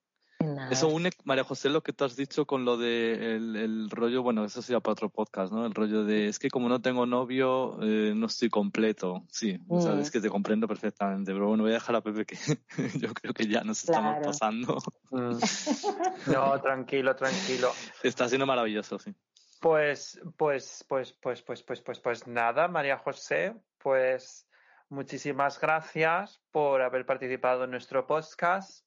Eso 0.71 0.87
une, 0.87 1.11
María 1.23 1.43
José, 1.43 1.69
lo 1.69 1.81
que 1.81 1.93
tú 1.93 2.05
has 2.05 2.15
dicho 2.15 2.45
con 2.45 2.65
lo 2.65 2.77
de 2.77 3.35
el, 3.35 3.89
rollo, 3.89 4.23
bueno, 4.23 4.45
eso 4.45 4.61
sería 4.61 4.79
para 4.79 4.93
otro 4.93 5.09
podcast, 5.09 5.51
¿no? 5.51 5.65
El 5.65 5.73
rollo 5.73 6.03
de, 6.03 6.27
es 6.27 6.39
que 6.39 6.49
como 6.49 6.69
no 6.69 6.81
tengo 6.81 7.05
novio, 7.05 7.77
eh, 7.81 8.13
no 8.15 8.27
estoy 8.27 8.49
completo. 8.49 9.23
Sí, 9.29 9.59
mm. 9.67 9.99
es 9.99 10.11
que 10.11 10.19
te 10.19 10.29
comprendo 10.29 10.67
perfectamente, 10.67 11.33
pero 11.33 11.47
bueno, 11.47 11.63
voy 11.63 11.71
a 11.71 11.75
dejar 11.75 11.95
a 11.95 12.01
Pepe 12.01 12.25
que 12.25 12.37
yo 12.99 13.13
creo 13.13 13.33
que 13.33 13.47
ya 13.47 13.63
nos 13.63 13.83
estamos 13.83 14.25
pasando. 14.25 14.77
No, 16.27 16.59
tranquilo, 16.61 17.15
tranquilo. 17.15 17.71
Está 18.01 18.27
siendo 18.27 18.45
maravilloso, 18.45 18.97
sí. 18.97 19.13
Pues, 19.59 20.19
pues, 20.37 20.85
pues, 20.87 21.13
pues, 21.13 21.41
pues, 21.41 21.63
pues, 21.63 21.81
pues, 21.81 21.99
pues 21.99 22.27
nada, 22.27 22.67
María 22.67 22.97
José, 22.97 23.55
pues 23.77 24.47
muchísimas 24.89 25.59
gracias 25.59 26.41
por 26.51 26.81
haber 26.81 27.05
participado 27.05 27.63
en 27.63 27.71
nuestro 27.71 28.05
podcast 28.05 28.85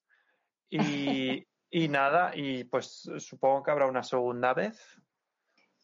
y, 0.69 1.45
y 1.69 1.87
nada, 1.87 2.31
y 2.35 2.63
pues 2.63 3.09
supongo 3.19 3.63
que 3.63 3.71
habrá 3.71 3.87
una 3.87 4.03
segunda 4.03 4.53
vez. 4.53 5.01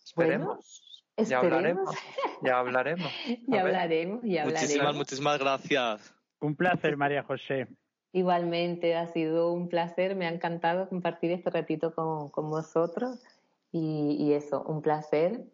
Esperemos. 0.03 1.05
ya 1.17 1.39
hablaremos. 1.39 1.95
Ya 2.41 2.57
hablaremos. 2.59 3.11
ya 3.47 3.61
hablaremos, 3.61 4.23
ya 4.23 4.41
hablaremos. 4.43 4.61
Muchísimas, 4.61 4.95
muchísimas 4.95 5.39
gracias. 5.39 6.15
Un 6.39 6.55
placer, 6.55 6.97
María 6.97 7.23
José. 7.23 7.67
Igualmente, 8.11 8.95
ha 8.95 9.07
sido 9.07 9.51
un 9.51 9.69
placer, 9.69 10.15
me 10.15 10.27
ha 10.27 10.29
encantado 10.29 10.87
compartir 10.87 11.31
este 11.31 11.49
ratito 11.49 11.95
con, 11.95 12.29
con 12.29 12.49
vosotros 12.49 13.23
y, 13.71 14.17
y, 14.19 14.33
eso, 14.33 14.61
un 14.63 14.81
placer. 14.81 15.45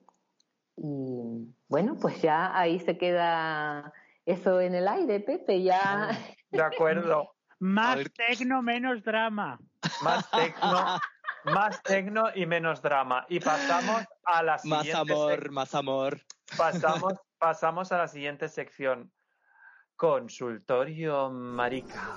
Y 0.76 1.48
bueno, 1.70 1.98
pues 2.02 2.22
ya 2.22 2.58
ahí 2.58 2.80
se 2.80 2.98
queda 2.98 3.94
eso 4.26 4.60
en 4.60 4.76
el 4.76 4.88
aire, 4.88 5.20
Pepe, 5.22 5.64
ya. 5.64 6.10
De 6.52 6.62
acuerdo. 6.62 7.34
Más 7.60 8.00
tecno, 8.14 8.62
menos 8.62 9.04
drama. 9.04 9.60
Más 10.02 10.32
tecno, 10.32 11.00
más 11.46 11.84
tecno 11.84 12.30
y 12.34 12.46
menos 12.46 12.82
drama. 12.82 13.26
Y 13.28 13.40
pasamos 13.40 14.06
a 14.26 14.44
la 14.44 14.58
siguiente. 14.58 14.94
Más 14.94 15.12
amor, 15.12 15.52
más 15.52 15.76
amor. 15.76 16.22
Pasamos, 16.58 17.14
pasamos 17.38 17.92
a 17.92 17.98
la 17.98 18.08
siguiente 18.08 18.48
sección. 18.48 19.12
Consultorio 19.98 21.30
Marica. 21.30 22.16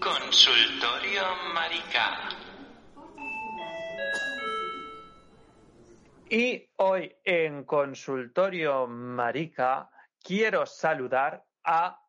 Consultorio 0.00 1.22
Marica. 1.54 2.28
Y 6.28 6.68
hoy 6.76 7.14
en 7.22 7.62
Consultorio 7.62 8.88
Marica 8.88 9.88
quiero 10.20 10.66
saludar 10.66 11.44
a 11.62 12.03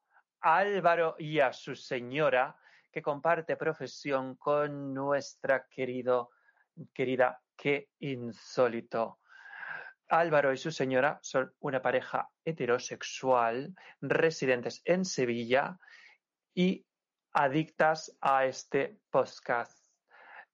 Álvaro 0.45 1.15
y 1.17 1.39
a 1.39 1.51
su 1.51 1.75
señora 1.75 2.55
que 2.91 3.01
comparte 3.01 3.57
profesión 3.57 4.35
con 4.35 4.93
nuestra 4.93 5.65
querido, 5.67 6.29
querida 6.93 7.41
Qué 7.57 7.89
Insólito. 7.97 9.21
Álvaro 10.07 10.53
y 10.53 10.57
su 10.57 10.71
señora 10.71 11.17
son 11.23 11.51
una 11.61 11.81
pareja 11.81 12.29
heterosexual 12.43 13.73
residentes 14.01 14.83
en 14.85 15.03
Sevilla 15.03 15.79
y 16.53 16.85
adictas 17.33 18.15
a 18.21 18.45
este 18.45 18.99
podcast. 19.09 19.83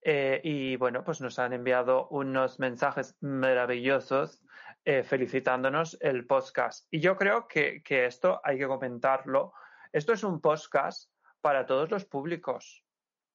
Eh, 0.02 0.40
y 0.42 0.78
bueno, 0.78 1.04
pues 1.04 1.20
nos 1.20 1.38
han 1.38 1.52
enviado 1.52 2.08
unos 2.08 2.60
mensajes 2.60 3.18
maravillosos 3.20 4.42
eh, 4.86 5.04
felicitándonos 5.04 5.98
el 6.00 6.26
podcast. 6.26 6.88
Y 6.90 7.02
yo 7.02 7.18
creo 7.18 7.46
que, 7.50 7.84
que 7.84 8.06
esto 8.06 8.40
hay 8.42 8.58
que 8.58 8.68
comentarlo. 8.68 9.54
Esto 9.92 10.14
es 10.14 10.24
un 10.24 10.40
podcast 10.40 11.12
para 11.42 11.66
todos 11.66 11.92
los 11.92 12.06
públicos. 12.06 12.86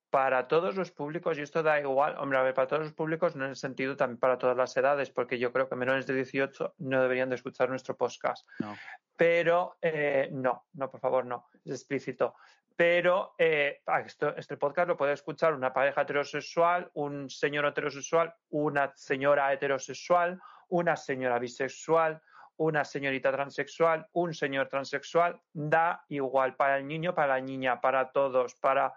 Para 0.09 0.49
todos 0.49 0.77
los 0.77 0.91
públicos, 0.91 1.37
y 1.37 1.43
esto 1.43 1.63
da 1.63 1.79
igual, 1.81 2.17
hombre, 2.19 2.39
a 2.39 2.43
ver, 2.43 2.55
para 2.55 2.69
todos 2.69 2.85
los 2.85 2.93
públicos, 2.95 3.37
no 3.37 3.45
en 3.45 3.51
el 3.51 3.57
sentido 3.57 3.97
también 3.97 4.19
para 4.19 4.39
todas 4.39 4.57
las 4.57 4.75
edades, 4.77 5.11
porque 5.11 5.39
yo 5.39 5.53
creo 5.53 5.69
que 5.69 5.77
menores 5.77 6.07
de 6.07 6.15
18 6.15 6.77
no 6.79 7.03
deberían 7.03 7.29
de 7.29 7.35
escuchar 7.35 7.69
nuestro 7.69 7.97
podcast. 7.97 8.49
No. 8.61 8.75
Pero 9.17 9.77
eh, 9.83 10.31
no, 10.33 10.67
no, 10.73 10.91
por 10.91 11.01
favor, 11.01 11.27
no, 11.27 11.49
es 11.65 11.73
explícito 11.73 12.35
pero 12.77 13.35
eh, 13.39 13.81
esto, 14.05 14.37
este 14.37 14.59
podcast 14.59 14.89
lo 14.89 14.99
puede 14.99 15.15
escuchar 15.15 15.55
una 15.55 15.73
pareja 15.73 16.03
heterosexual, 16.03 16.91
un 16.93 17.31
señor 17.31 17.65
heterosexual, 17.65 18.35
una 18.51 18.93
señora 18.95 19.51
heterosexual, 19.51 20.39
una 20.69 20.95
señora 20.95 21.39
bisexual, 21.39 22.21
una 22.59 22.85
señorita 22.85 23.31
transexual, 23.33 24.07
un 24.13 24.35
señor 24.35 24.69
transexual, 24.69 25.41
da 25.53 26.05
igual 26.09 26.57
para 26.57 26.79
el 26.79 26.87
niño, 26.87 27.15
para 27.15 27.35
la 27.35 27.41
niña, 27.41 27.81
para 27.81 28.11
todos, 28.11 28.55
para 28.57 28.95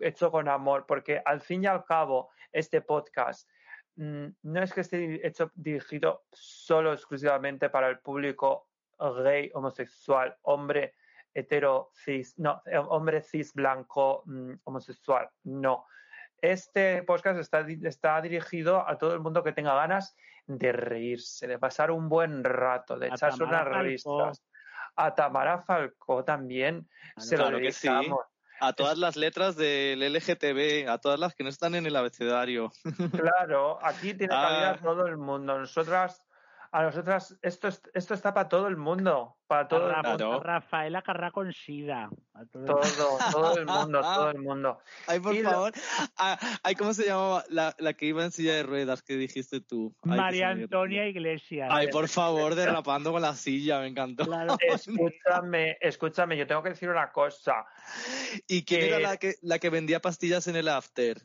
hecho 0.00 0.30
con 0.30 0.48
amor, 0.48 0.84
porque 0.86 1.22
al 1.24 1.40
fin 1.40 1.64
y 1.64 1.66
al 1.66 1.84
cabo 1.84 2.30
este 2.50 2.80
podcast 2.80 3.48
mmm, 3.96 4.26
no 4.42 4.62
es 4.62 4.72
que 4.72 4.80
esté 4.80 5.26
hecho 5.26 5.50
dirigido 5.54 6.24
solo 6.32 6.92
exclusivamente 6.92 7.68
para 7.70 7.88
el 7.88 7.98
público 8.00 8.68
gay, 8.98 9.50
homosexual, 9.54 10.36
hombre, 10.42 10.94
hetero, 11.34 11.90
cis, 11.92 12.38
no, 12.38 12.62
hombre 12.88 13.20
cis 13.22 13.52
blanco 13.52 14.22
mmm, 14.26 14.54
homosexual, 14.64 15.28
no. 15.44 15.86
Este 16.42 17.04
podcast 17.04 17.38
está, 17.38 17.64
está, 17.84 18.20
dirigido 18.20 18.86
a 18.88 18.98
todo 18.98 19.14
el 19.14 19.20
mundo 19.20 19.44
que 19.44 19.52
tenga 19.52 19.74
ganas 19.76 20.16
de 20.48 20.72
reírse, 20.72 21.46
de 21.46 21.56
pasar 21.56 21.92
un 21.92 22.08
buen 22.08 22.42
rato, 22.42 22.98
de 22.98 23.06
a 23.06 23.14
echarse 23.14 23.38
Tamara 23.38 23.70
unas 23.70 23.84
risas. 23.84 24.42
A 24.96 25.14
Tamara 25.14 25.58
Falcó 25.62 26.24
también 26.24 26.88
ah, 27.16 27.20
se 27.20 27.36
claro 27.36 27.52
lo 27.52 27.58
dedicamos. 27.58 28.18
Que 28.18 28.32
sí. 28.32 28.58
A 28.60 28.72
todas 28.72 28.98
las 28.98 29.16
letras 29.16 29.54
del 29.56 30.00
LGTB, 30.00 30.88
a 30.88 30.98
todas 30.98 31.20
las 31.20 31.36
que 31.36 31.44
no 31.44 31.48
están 31.48 31.76
en 31.76 31.86
el 31.86 31.94
abecedario. 31.94 32.72
Claro, 33.12 33.78
aquí 33.80 34.14
tiene 34.14 34.34
cabida 34.34 34.72
ah. 34.72 34.78
todo 34.82 35.06
el 35.06 35.18
mundo. 35.18 35.56
Nosotras 35.56 36.26
a 36.74 36.82
nosotras 36.84 37.38
esto, 37.42 37.68
esto 37.68 38.14
está 38.14 38.32
para 38.32 38.48
todo 38.48 38.66
el 38.66 38.78
mundo. 38.78 39.36
Para 39.46 39.68
todo 39.68 39.90
el 39.90 40.02
mundo. 40.02 40.40
Rafaela 40.40 41.02
Carrá 41.02 41.30
con 41.30 41.52
SIDA. 41.52 42.08
Todo, 42.50 42.64
todo, 42.64 43.18
todo, 43.30 43.58
el 43.58 43.66
mundo, 43.66 44.00
todo 44.00 44.30
el 44.30 44.38
mundo. 44.38 44.78
Ay, 45.06 45.20
por 45.20 45.34
Y 45.34 45.42
favor. 45.42 45.72
Ah, 46.16 46.38
ay, 46.62 46.74
¿cómo 46.74 46.94
se 46.94 47.04
llamaba 47.04 47.44
la, 47.50 47.74
la 47.78 47.92
que 47.92 48.06
iba 48.06 48.24
en 48.24 48.32
silla 48.32 48.54
de 48.54 48.62
ruedas 48.62 49.02
que 49.02 49.16
dijiste 49.16 49.60
tú? 49.60 49.94
Ay, 50.02 50.16
María 50.16 50.48
Antonia 50.48 51.06
Iglesias. 51.06 51.68
Ay, 51.70 51.88
por 51.88 52.08
favor, 52.08 52.54
derrapando 52.54 53.12
con 53.12 53.20
la 53.20 53.34
silla, 53.34 53.80
me 53.80 53.88
encantó. 53.88 54.24
Claro. 54.24 54.56
Escúchame, 54.60 55.76
escúchame, 55.78 56.38
yo 56.38 56.46
tengo 56.46 56.62
que 56.62 56.70
decir 56.70 56.88
una 56.88 57.12
cosa. 57.12 57.66
¿Y 58.48 58.64
quién 58.64 58.80
que- 58.80 58.88
era 58.88 58.98
la 58.98 59.16
que, 59.18 59.34
la 59.42 59.58
que 59.58 59.68
vendía 59.68 60.00
pastillas 60.00 60.46
en 60.48 60.56
el 60.56 60.68
after? 60.68 61.20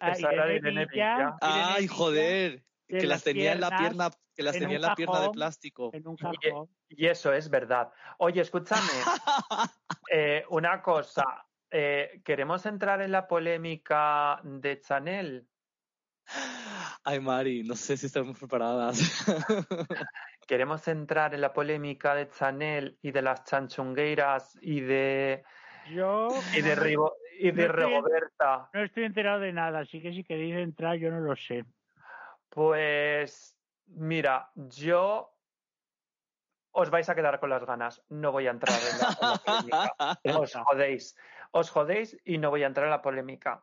Ah, 0.00 0.18
Irene 0.18 0.56
Irene 0.56 0.86
Villa, 0.86 1.16
Villa. 1.16 1.36
Ay, 1.42 1.86
joder. 1.86 2.64
de 2.88 2.98
Que 2.98 3.06
las 3.06 3.18
las 3.18 3.24
tenía 3.24 3.52
en 3.52 3.60
la 3.60 3.78
pierna, 3.78 4.10
que 4.34 4.42
las 4.42 4.54
en 4.56 4.62
tenía 4.62 4.76
en 4.76 4.82
la 4.82 4.94
pierna 4.94 5.20
de 5.20 5.30
plástico. 5.30 5.90
En 5.92 6.06
un 6.08 6.16
cajón. 6.16 6.68
Y 6.88 7.06
eso 7.06 7.32
es 7.32 7.48
verdad. 7.50 7.90
Oye, 8.18 8.40
escúchame, 8.40 8.80
eh, 10.10 10.44
una 10.50 10.80
cosa. 10.82 11.24
eh, 11.70 12.20
¿Queremos 12.24 12.64
entrar 12.66 13.00
en 13.02 13.12
la 13.12 13.26
polémica 13.26 14.40
de 14.44 14.80
Chanel? 14.80 15.48
Ay, 17.04 17.18
Mari, 17.20 17.62
no 17.64 17.74
sé 17.74 17.96
si 17.96 18.06
estamos 18.06 18.38
preparadas. 18.38 18.96
¿Queremos 20.46 20.86
entrar 20.88 21.34
en 21.34 21.40
la 21.40 21.52
polémica 21.52 22.14
de 22.14 22.28
Chanel 22.28 22.98
y 23.02 23.10
de 23.10 23.22
las 23.22 23.44
chanchungueiras 23.44 24.56
y 24.60 24.80
de, 24.80 25.42
Yo 25.90 26.28
y 26.54 26.62
de, 26.62 26.76
Rigo- 26.76 27.14
y 27.38 27.50
de 27.50 27.66
No 27.68 27.72
estoy- 27.74 27.86
Rigoberta? 27.86 28.70
no 28.72 28.82
estoy 28.84 29.04
enterado 29.04 29.40
de 29.40 29.52
nada, 29.52 29.80
así 29.80 30.00
que 30.00 30.12
si 30.12 30.22
queréis 30.24 30.56
entrar 30.56 30.96
yo 30.96 31.10
no 31.10 31.20
lo 31.20 31.34
sé. 31.36 31.64
Pues 32.48 33.56
mira, 33.86 34.50
yo 34.54 35.32
os 36.72 36.90
vais 36.90 37.08
a 37.08 37.14
quedar 37.14 37.38
con 37.38 37.50
las 37.50 37.64
ganas. 37.64 38.02
No 38.08 38.32
voy 38.32 38.46
a 38.46 38.50
entrar 38.50 38.78
en 38.78 38.98
la, 38.98 39.38
polémica. 39.44 40.18
Os 40.40 40.54
jodéis. 40.54 41.16
Os 41.52 41.70
jodéis 41.70 42.16
y 42.24 42.38
no 42.38 42.50
voy 42.50 42.62
a 42.62 42.66
entrar 42.66 42.86
en 42.86 42.90
la 42.90 43.02
polémica. 43.02 43.62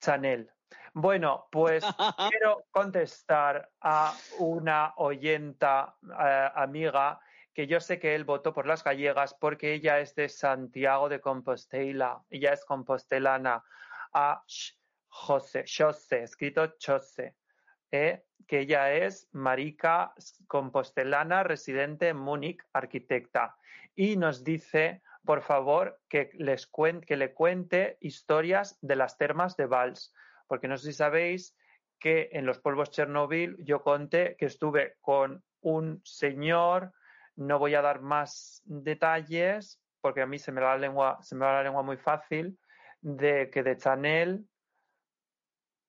Chanel. 0.00 0.52
Bueno, 0.92 1.48
pues 1.50 1.84
quiero 2.30 2.64
contestar 2.70 3.70
a 3.80 4.14
una 4.38 4.94
oyenta 4.96 5.96
eh, 6.02 6.50
amiga 6.54 7.20
que 7.54 7.66
yo 7.66 7.80
sé 7.80 7.98
que 7.98 8.14
él 8.14 8.24
votó 8.24 8.52
por 8.52 8.66
las 8.66 8.84
gallegas 8.84 9.34
porque 9.34 9.72
ella 9.72 9.98
es 10.00 10.14
de 10.14 10.28
Santiago 10.28 11.08
de 11.08 11.20
Compostela. 11.20 12.24
Ella 12.30 12.52
es 12.52 12.64
compostelana. 12.64 13.64
A 14.12 14.42
Sh- 14.46 14.74
José, 15.08 15.64
José, 15.66 16.22
escrito 16.24 16.74
José 16.84 17.37
eh, 17.90 18.24
que 18.46 18.60
ella 18.60 18.92
es 18.92 19.28
marica 19.32 20.14
compostelana, 20.46 21.42
residente 21.42 22.08
en 22.08 22.16
Múnich, 22.16 22.60
arquitecta. 22.72 23.56
Y 23.94 24.16
nos 24.16 24.44
dice, 24.44 25.02
por 25.24 25.42
favor, 25.42 26.00
que, 26.08 26.30
les 26.34 26.70
cuen- 26.70 27.04
que 27.04 27.16
le 27.16 27.34
cuente 27.34 27.98
historias 28.00 28.78
de 28.80 28.96
las 28.96 29.18
termas 29.18 29.56
de 29.56 29.66
Valls. 29.66 30.14
Porque 30.46 30.68
no 30.68 30.76
sé 30.78 30.92
si 30.92 30.92
sabéis 30.94 31.56
que 31.98 32.30
en 32.32 32.46
los 32.46 32.58
polvos 32.60 32.90
Chernobyl 32.90 33.56
yo 33.64 33.82
conté 33.82 34.36
que 34.36 34.46
estuve 34.46 34.96
con 35.00 35.44
un 35.60 36.00
señor, 36.04 36.92
no 37.36 37.58
voy 37.58 37.74
a 37.74 37.82
dar 37.82 38.00
más 38.00 38.62
detalles 38.64 39.80
porque 40.00 40.22
a 40.22 40.26
mí 40.26 40.38
se 40.38 40.52
me 40.52 40.60
va 40.60 40.74
la 40.74 40.78
lengua, 40.78 41.18
se 41.22 41.34
me 41.34 41.44
va 41.44 41.54
la 41.54 41.64
lengua 41.64 41.82
muy 41.82 41.96
fácil, 41.96 42.58
de 43.00 43.50
que 43.50 43.62
de 43.62 43.76
Chanel, 43.76 44.46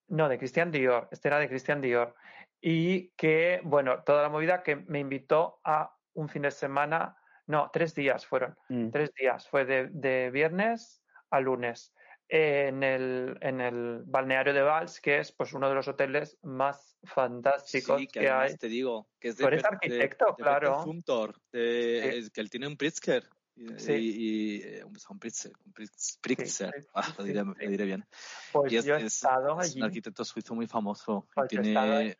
no, 0.09 0.27
de 0.29 0.37
Christian 0.37 0.71
Dior, 0.71 1.07
este 1.11 1.27
era 1.29 1.39
de 1.39 1.47
Christian 1.49 1.81
Dior. 1.81 2.15
Y 2.61 3.09
que, 3.11 3.61
bueno, 3.63 4.03
toda 4.03 4.21
la 4.21 4.29
movida 4.29 4.63
que 4.63 4.75
me 4.75 4.99
invitó 4.99 5.59
a 5.63 5.95
un 6.13 6.27
fin 6.29 6.41
de 6.41 6.51
semana, 6.51 7.15
no, 7.47 7.69
tres 7.71 7.95
días 7.95 8.25
fueron, 8.25 8.55
Mm. 8.67 8.89
tres 8.91 9.13
días, 9.13 9.47
fue 9.47 9.65
de, 9.65 9.87
de 9.91 10.29
viernes 10.31 11.01
a 11.29 11.39
lunes, 11.39 11.93
en 12.31 12.83
el, 12.83 13.37
en 13.41 13.59
el 13.59 14.03
balneario 14.05 14.53
de 14.53 14.61
Valls, 14.61 15.01
que 15.01 15.17
es 15.17 15.31
pues 15.31 15.53
uno 15.53 15.67
de 15.67 15.73
los 15.73 15.87
hoteles 15.87 16.37
más 16.43 16.95
fantásticos 17.03 18.01
Sí, 18.01 18.07
que 18.07 18.19
que, 18.19 18.29
hay. 18.29 18.55
te 18.55 18.67
digo, 18.67 19.09
que 19.19 19.29
es 19.29 19.37
de 19.37 19.45
arquitecto, 19.45 20.35
de 20.37 20.43
claro. 20.43 20.83
Sí. 20.83 21.31
es 21.53 22.29
que 22.29 22.41
él 22.41 22.49
tiene 22.51 22.67
un 22.67 22.77
Pritzker. 22.77 23.27
Y, 23.59 23.77
Sí. 23.77 23.91
y, 23.93 24.61
eh, 24.63 24.83
un 24.85 25.19
Pritzker, 25.19 25.51
un 25.65 25.73
Pritz- 25.73 26.17
Pritzker. 26.21 26.73
sí, 26.81 26.87
Ah, 26.93 27.13
lo, 27.17 27.23
diré, 27.25 27.43
lo 27.43 27.53
diré 27.53 27.85
bien. 27.85 28.05
Pues 28.53 28.71
y 28.71 28.77
es, 28.77 28.85
yo 28.85 28.95
he 28.95 28.99
es- 28.99 29.13
estado 29.15 29.59
es 29.61 29.71
allí. 29.71 29.79
un 29.79 29.83
arquitecto 29.85 30.23
suizo 30.23 30.55
muy 30.55 30.65
famoso. 30.65 31.27
Pues 31.35 31.49
tiene. 31.49 32.17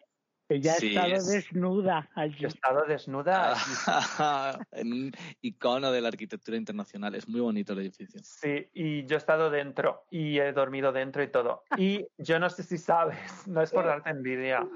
Ella 0.52 0.74
Sí, 0.74 0.98
ha 0.98 1.02
estado 1.06 1.16
es- 1.16 1.28
desnuda 1.28 2.10
allí. 2.16 2.44
He 2.44 2.48
estado 2.48 2.84
desnuda. 2.86 3.54
en 4.72 4.92
un 4.94 5.12
icono 5.42 5.92
de 5.92 6.02
la 6.02 6.08
arquitectura 6.08 6.58
internacional. 6.58 7.14
Es 7.14 7.30
muy 7.30 7.40
bonito 7.40 7.74
el 7.74 7.80
edificio. 7.80 8.20
Sí, 8.24 8.68
y 8.74 9.06
yo 9.06 9.16
he 9.16 9.18
estado 9.20 9.52
dentro 9.52 10.06
y 10.10 10.40
he 10.40 10.52
dormido 10.52 10.92
dentro 10.92 11.22
y 11.22 11.28
todo. 11.28 11.64
Y 11.78 12.08
yo 12.18 12.40
no 12.40 12.50
sé 12.50 12.64
si 12.64 12.80
sabes, 12.80 13.20
no 13.48 13.62
es 13.62 13.72
por 13.72 13.86
darte 13.86 14.10
envidia, 14.10 14.68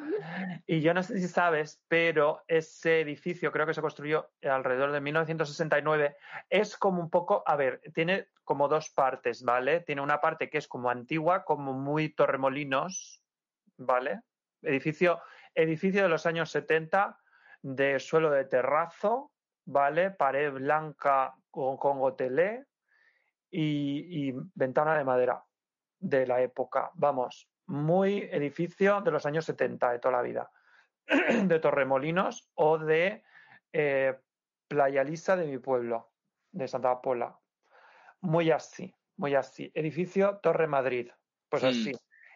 y 0.68 0.82
yo 0.82 0.94
no 0.94 1.02
sé 1.02 1.20
si 1.20 1.28
sabes, 1.28 1.82
pero 1.88 2.44
ese 2.48 3.02
edificio 3.02 3.52
creo 3.52 3.66
que 3.66 3.74
se 3.74 3.82
construyó 3.82 4.30
alrededor 4.44 4.91
de 4.91 5.02
1969. 5.02 6.16
Es 6.52 6.78
como 6.78 7.02
un 7.02 7.10
poco, 7.10 7.44
a 7.48 7.56
ver, 7.56 7.82
tiene 7.95 8.28
como 8.44 8.68
dos 8.68 8.91
partes, 8.91 9.44
¿vale? 9.44 9.80
Tiene 9.82 10.02
una 10.02 10.22
parte 10.22 10.52
que 10.52 10.60
es 10.60 10.68
como 10.68 10.91
antigua, 10.91 11.44
como 11.45 11.74
muy 11.74 12.10
torremolinos, 12.10 13.24
¿vale? 13.78 14.20
Edificio, 14.62 15.20
edificio 15.56 16.04
de 16.04 16.10
los 16.10 16.26
años 16.26 16.50
70 16.52 17.20
de 17.62 18.00
suelo 18.00 18.30
de 18.32 18.46
terrazo, 18.46 19.32
¿vale? 19.66 20.12
Pared 20.12 20.52
blanca 20.54 21.34
con, 21.50 21.78
con 21.78 22.00
gotelé 22.00 22.66
y, 23.50 24.30
y 24.30 24.34
ventana 24.56 24.98
de 24.98 25.04
madera 25.04 25.44
de 26.00 26.28
la 26.28 26.42
época. 26.42 26.92
Vamos, 26.96 27.50
muy 27.68 28.18
edificio 28.32 29.02
de 29.02 29.12
los 29.12 29.26
años 29.26 29.46
70 29.46 29.92
de 29.92 30.00
toda 30.00 30.18
la 30.18 30.22
vida. 30.22 30.52
de 31.46 31.60
Torremolinos 31.60 32.50
o 32.56 32.78
de 32.78 33.24
eh, 33.72 34.18
Playa 34.68 35.04
Lisa 35.04 35.36
de 35.36 35.46
mi 35.48 35.58
pueblo, 35.58 36.12
de 36.52 36.68
Santa 36.68 37.00
Pola. 37.02 37.38
Muy 38.22 38.52
así, 38.52 38.94
muy 39.18 39.36
así. 39.36 39.72
Edificio 39.76 40.40
Torre 40.42 40.68
Madrid, 40.68 41.12
pues 41.50 41.64
Mm. 41.64 41.68
así. 41.68 41.92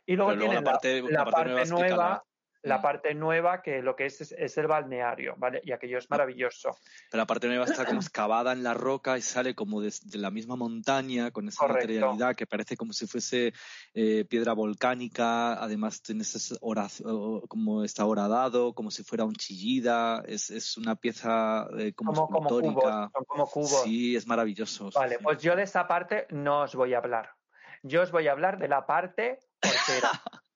Y 0.05 0.15
luego 0.15 0.31
luego 0.31 0.51
tiene 0.51 0.55
la 0.65 0.71
parte- 0.71 1.01
la, 1.01 1.09
la 1.09 1.11
la 1.11 1.23
parte 1.25 1.35
parte 1.35 1.49
nueva, 1.49 1.61
explícala. 1.61 1.95
nueva, 1.95 2.23
la 2.67 2.81
parte 2.81 3.13
nueva 3.13 3.61
que 3.61 3.81
lo 3.81 3.95
que 3.95 4.05
es 4.05 4.21
es, 4.21 4.31
es 4.31 4.57
el 4.57 4.67
balneario, 4.67 5.35
¿vale? 5.37 5.61
Y 5.63 5.71
aquello 5.71 5.97
es 5.97 6.09
maravilloso. 6.09 6.77
Pero 7.09 7.21
la 7.21 7.27
parte 7.27 7.47
nueva 7.47 7.65
está 7.65 7.85
como 7.85 7.99
excavada 8.01 8.51
en 8.51 8.63
la 8.63 8.73
roca 8.73 9.17
y 9.17 9.21
sale 9.21 9.55
como 9.55 9.81
de, 9.81 9.93
de 10.03 10.17
la 10.17 10.31
misma 10.31 10.55
montaña 10.55 11.31
con 11.31 11.47
esa 11.47 11.59
Correcto. 11.59 11.87
materialidad 11.87 12.35
que 12.35 12.45
parece 12.45 12.77
como 12.77 12.93
si 12.93 13.07
fuese 13.07 13.53
eh, 13.93 14.25
piedra 14.25 14.53
volcánica. 14.53 15.53
Además 15.53 16.01
tienes 16.01 16.57
como 17.47 17.83
está 17.83 18.05
horadado, 18.05 18.73
como 18.73 18.91
si 18.91 19.03
fuera 19.03 19.25
un 19.25 19.35
chillida. 19.35 20.23
Es, 20.25 20.49
es 20.49 20.77
una 20.77 20.95
pieza 20.95 21.67
eh, 21.77 21.93
como, 21.93 22.13
Como, 22.13 22.27
como 22.27 22.49
cubos, 22.49 22.83
son 22.83 23.25
como 23.25 23.47
cubos. 23.47 23.83
Sí, 23.83 24.15
es 24.15 24.27
maravilloso. 24.27 24.89
Vale, 24.93 25.17
sí. 25.17 25.23
pues 25.23 25.41
yo 25.41 25.55
de 25.55 25.63
esa 25.63 25.87
parte 25.87 26.27
no 26.29 26.61
os 26.61 26.75
voy 26.75 26.93
a 26.93 26.97
hablar. 26.97 27.31
Yo 27.83 28.01
os 28.01 28.11
voy 28.11 28.27
a 28.27 28.31
hablar 28.31 28.57
de 28.57 28.67
la 28.67 28.85
parte 28.85 29.39
hortera. 29.63 30.11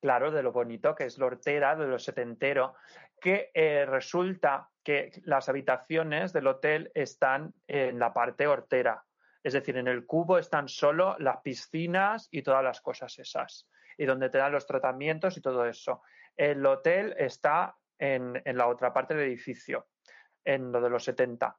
claro, 0.00 0.30
de 0.30 0.42
lo 0.42 0.52
bonito 0.52 0.94
que 0.94 1.04
es 1.04 1.18
la 1.18 1.26
hortera, 1.26 1.76
de 1.76 1.86
lo 1.86 1.98
setentero, 1.98 2.74
que 3.20 3.50
eh, 3.54 3.86
resulta 3.86 4.70
que 4.82 5.12
las 5.24 5.48
habitaciones 5.48 6.32
del 6.32 6.46
hotel 6.46 6.90
están 6.94 7.54
en 7.66 7.98
la 7.98 8.12
parte 8.12 8.46
hortera. 8.46 9.04
Es 9.42 9.52
decir, 9.52 9.76
en 9.76 9.88
el 9.88 10.06
cubo 10.06 10.38
están 10.38 10.68
solo 10.68 11.16
las 11.18 11.38
piscinas 11.42 12.28
y 12.30 12.42
todas 12.42 12.64
las 12.64 12.80
cosas 12.80 13.18
esas. 13.18 13.68
Y 13.96 14.06
donde 14.06 14.30
te 14.30 14.38
dan 14.38 14.52
los 14.52 14.66
tratamientos 14.66 15.36
y 15.36 15.40
todo 15.40 15.66
eso. 15.66 16.02
El 16.36 16.64
hotel 16.66 17.14
está 17.16 17.76
en, 17.98 18.40
en 18.44 18.56
la 18.56 18.66
otra 18.66 18.92
parte 18.92 19.14
del 19.14 19.28
edificio, 19.28 19.86
en 20.44 20.72
lo 20.72 20.80
de 20.80 20.90
los 20.90 21.04
70. 21.04 21.56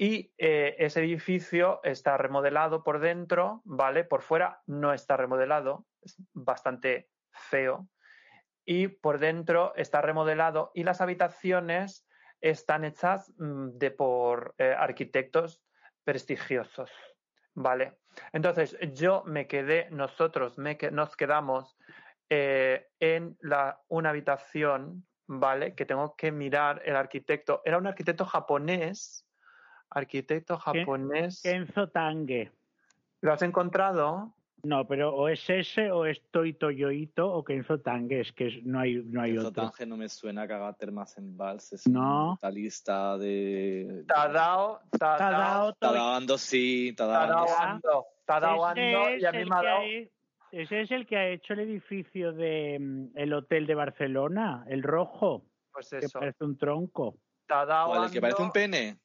Y 0.00 0.32
eh, 0.38 0.76
ese 0.78 1.00
edificio 1.00 1.80
está 1.82 2.16
remodelado 2.16 2.82
por 2.82 3.00
dentro, 3.00 3.60
¿vale? 3.66 4.02
Por 4.02 4.22
fuera 4.22 4.62
no 4.66 4.94
está 4.94 5.18
remodelado, 5.18 5.84
es 6.00 6.16
bastante 6.32 7.09
feo. 7.32 7.88
Y 8.64 8.88
por 8.88 9.18
dentro 9.18 9.72
está 9.76 10.00
remodelado 10.00 10.70
y 10.74 10.84
las 10.84 11.00
habitaciones 11.00 12.06
están 12.40 12.84
hechas 12.84 13.32
mm, 13.38 13.70
de 13.78 13.90
por 13.90 14.54
eh, 14.58 14.74
arquitectos 14.76 15.62
prestigiosos, 16.04 16.90
¿vale? 17.54 17.98
Entonces 18.32 18.76
yo 18.94 19.22
me 19.26 19.46
quedé, 19.46 19.88
nosotros 19.90 20.56
me 20.58 20.76
que- 20.76 20.90
nos 20.90 21.16
quedamos 21.16 21.76
eh, 22.28 22.88
en 23.00 23.36
la, 23.40 23.80
una 23.88 24.10
habitación, 24.10 25.06
¿vale? 25.26 25.74
Que 25.74 25.84
tengo 25.86 26.14
que 26.16 26.30
mirar 26.32 26.82
el 26.84 26.96
arquitecto. 26.96 27.60
Era 27.64 27.78
un 27.78 27.86
arquitecto 27.86 28.24
japonés, 28.24 29.26
arquitecto 29.90 30.56
japonés. 30.58 31.42
Kenzo 31.42 31.88
Tange. 31.88 32.52
¿Lo 33.20 33.32
has 33.32 33.42
encontrado? 33.42 34.34
No, 34.62 34.86
pero 34.86 35.14
o 35.14 35.28
es 35.28 35.48
ese 35.48 35.90
o 35.90 36.04
es 36.04 36.20
Toito 36.30 36.70
Yoito 36.70 37.32
o 37.32 37.42
Kenzo 37.42 37.80
Tange, 37.80 38.20
es 38.20 38.32
que 38.32 38.48
es- 38.48 38.62
no 38.64 38.80
hay, 38.80 38.96
no 39.04 39.22
hay 39.22 39.32
Kenzo 39.32 39.48
otro. 39.48 39.62
Tange 39.62 39.86
no 39.86 39.96
me 39.96 40.08
suena 40.08 40.46
que 40.46 40.52
haga 40.52 40.72
termas 40.74 41.16
en 41.16 41.36
vals. 41.36 41.72
Es 41.72 41.86
No. 41.86 42.00
un 42.00 42.28
brutalista 42.34 43.16
de... 43.16 44.04
Tadao, 44.06 44.80
Tadao, 44.98 45.72
Tadao 45.74 46.12
dando, 46.12 46.36
sí. 46.36 46.92
Tadao 46.96 47.46
Ando, 47.58 48.06
Tadao 48.26 48.64
Ando, 48.66 49.16
y 49.16 49.24
a 49.24 49.32
mí 49.32 49.44
me 49.44 49.56
ha 49.56 49.60
que 49.60 49.66
dado- 49.66 49.82
ese 50.52 50.80
es 50.82 50.90
el 50.90 51.06
que 51.06 51.16
ha 51.16 51.28
hecho 51.28 51.52
el 51.54 51.60
edificio 51.60 52.32
de 52.32 52.76
mm, 52.80 53.16
el 53.16 53.32
hotel 53.32 53.66
de 53.66 53.74
Barcelona, 53.76 54.64
el 54.68 54.82
rojo, 54.82 55.44
Pues 55.72 55.88
que 55.90 55.98
eso, 55.98 56.18
parece 56.18 56.44
un 56.44 56.58
tronco. 56.58 57.16
Tadao 57.46 57.88
¿Cuál, 57.90 58.04
el 58.04 58.10
que 58.10 58.20
parece 58.20 58.38
Ando- 58.42 58.46
un 58.46 58.52
pene? 58.52 58.98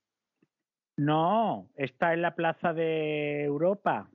No, 0.97 1.69
está 1.75 2.13
en 2.13 2.21
la 2.21 2.35
plaza 2.35 2.73
de 2.73 3.43
Europa. 3.43 4.09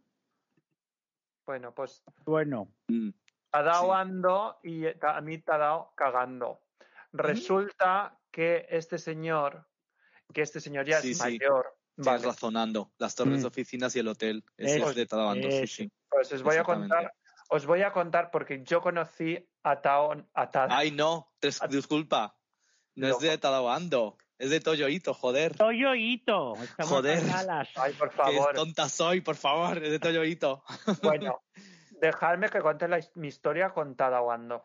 Bueno, 1.51 1.75
pues 1.75 2.05
Bueno, 2.25 2.73
Mm. 2.87 3.11
Tadao 3.51 3.87
Sí. 3.87 3.91
ando 3.93 4.61
y 4.63 4.85
a 4.87 5.21
mí 5.21 5.39
Tadao 5.39 5.93
cagando. 5.97 6.61
Resulta 7.13 8.17
que 8.31 8.67
este 8.71 8.99
señor, 8.99 9.67
que 10.33 10.43
este 10.43 10.61
señor 10.61 10.87
ya 10.87 11.01
Sí, 11.01 11.11
es 11.11 11.19
sí. 11.19 11.25
mayor, 11.25 11.77
vale, 11.97 12.25
razonando. 12.25 12.93
Las 12.99 13.17
torres 13.17 13.39
Mm. 13.39 13.41
de 13.41 13.47
oficinas 13.49 13.97
y 13.97 13.99
el 13.99 14.07
hotel. 14.07 14.45
Eso, 14.57 14.91
es 14.91 14.95
de 14.95 15.07
Tadabando, 15.07 15.51
sí, 15.51 15.67
sí. 15.67 15.93
pues 16.09 16.33
os 16.33 16.45
voy 16.45 16.55
a 16.55 16.63
contar, 16.63 17.13
os 17.49 17.67
voy 17.67 17.83
a 17.83 17.93
contar 17.93 18.31
porque 18.31 18.63
yo 18.63 18.81
conocí 18.81 19.45
a 19.65 19.81
Tao, 19.83 20.25
a 20.33 20.51
Tadao. 20.53 20.79
Ay, 20.79 20.93
no, 20.93 21.33
disculpa. 21.69 22.37
No 22.95 23.07
es 23.09 23.13
Loco. 23.15 23.25
de 23.25 23.39
Tadabando, 23.39 24.19
es 24.41 24.51
de 24.51 24.61
Toyoito, 24.61 25.13
joder. 25.15 25.57
Toyoito. 25.57 26.55
estamos 26.63 26.91
Joder. 26.91 27.23
Ay, 27.77 27.93
por 27.93 28.11
Qué 28.11 28.17
favor. 28.17 28.55
tonta 28.55 28.89
soy, 28.89 29.21
por 29.21 29.37
favor, 29.37 29.77
es 29.83 29.91
de 29.91 29.99
Toyoito. 29.99 30.65
Bueno, 31.03 31.43
dejadme 32.01 32.49
que 32.49 32.61
cuente 32.61 32.89
la 32.89 32.99
mi 33.15 33.29
historia 33.29 33.71
con 33.71 33.95
Tadao 33.97 34.31
Ando. 34.33 34.65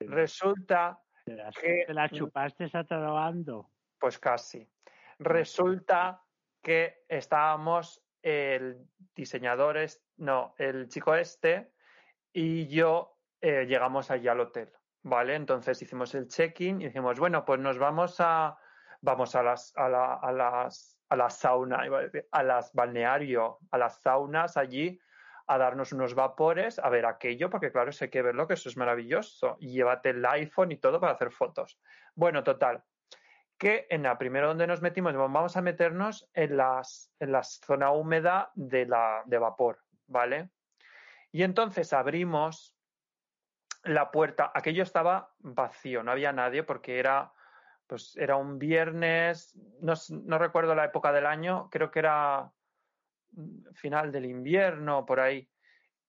Resulta 0.00 1.00
Te 1.24 1.34
la, 1.34 1.50
que- 1.52 1.84
te 1.86 1.94
la 1.94 2.08
chupaste 2.08 2.68
Tadabando. 2.68 3.70
Pues 3.98 4.18
casi. 4.18 4.68
Resulta 5.18 6.22
que 6.62 7.04
estábamos 7.08 8.02
el 8.22 8.76
diseñador, 9.14 9.78
no, 10.16 10.54
el 10.58 10.88
chico 10.88 11.14
este 11.14 11.72
y 12.32 12.66
yo 12.66 13.16
eh, 13.40 13.64
llegamos 13.66 14.10
allí 14.10 14.28
al 14.28 14.40
hotel, 14.40 14.70
¿vale? 15.06 15.36
Entonces 15.36 15.80
hicimos 15.80 16.14
el 16.16 16.26
check-in 16.26 16.80
y 16.80 16.86
dijimos, 16.86 17.18
bueno, 17.20 17.44
pues 17.44 17.60
nos 17.60 17.78
vamos 17.78 18.16
a, 18.18 18.58
vamos 19.00 19.36
a 19.36 19.42
las, 19.42 19.72
a 19.76 19.88
la, 19.88 20.14
a 20.14 20.32
las, 20.32 20.98
a 21.08 21.16
la 21.16 21.30
sauna, 21.30 21.84
a 22.32 22.42
las 22.42 22.72
balneario, 22.72 23.58
a 23.70 23.78
las 23.78 24.00
saunas 24.02 24.56
allí 24.56 25.00
a 25.48 25.58
darnos 25.58 25.92
unos 25.92 26.16
vapores, 26.16 26.80
a 26.80 26.88
ver 26.88 27.06
aquello, 27.06 27.48
porque 27.48 27.70
claro, 27.70 27.92
hay 28.00 28.10
que 28.10 28.20
verlo, 28.20 28.48
que 28.48 28.54
eso 28.54 28.68
es 28.68 28.76
maravilloso. 28.76 29.56
Y 29.60 29.74
llévate 29.74 30.10
el 30.10 30.26
iPhone 30.26 30.72
y 30.72 30.76
todo 30.78 30.98
para 31.00 31.12
hacer 31.12 31.30
fotos. 31.30 31.78
Bueno, 32.16 32.42
total, 32.42 32.82
que 33.56 33.86
en 33.88 34.02
la 34.02 34.18
primera 34.18 34.48
donde 34.48 34.66
nos 34.66 34.82
metimos, 34.82 35.14
vamos 35.14 35.56
a 35.56 35.62
meternos 35.62 36.28
en 36.34 36.56
las 36.56 37.12
en 37.20 37.30
la 37.30 37.44
zona 37.44 37.92
húmeda 37.92 38.50
de 38.56 38.86
la 38.86 39.22
de 39.26 39.38
vapor, 39.38 39.78
¿vale? 40.08 40.50
Y 41.30 41.44
entonces 41.44 41.92
abrimos 41.92 42.75
la 43.86 44.10
puerta, 44.10 44.50
aquello 44.54 44.82
estaba 44.82 45.34
vacío, 45.38 46.02
no 46.02 46.12
había 46.12 46.32
nadie 46.32 46.62
porque 46.62 46.98
era 46.98 47.32
pues 47.86 48.16
era 48.16 48.36
un 48.36 48.58
viernes, 48.58 49.54
no, 49.80 49.94
no 50.10 50.38
recuerdo 50.38 50.74
la 50.74 50.84
época 50.84 51.12
del 51.12 51.26
año, 51.26 51.68
creo 51.70 51.90
que 51.90 52.00
era 52.00 52.52
mm, 53.32 53.72
final 53.74 54.12
del 54.12 54.26
invierno, 54.26 55.06
por 55.06 55.20
ahí, 55.20 55.48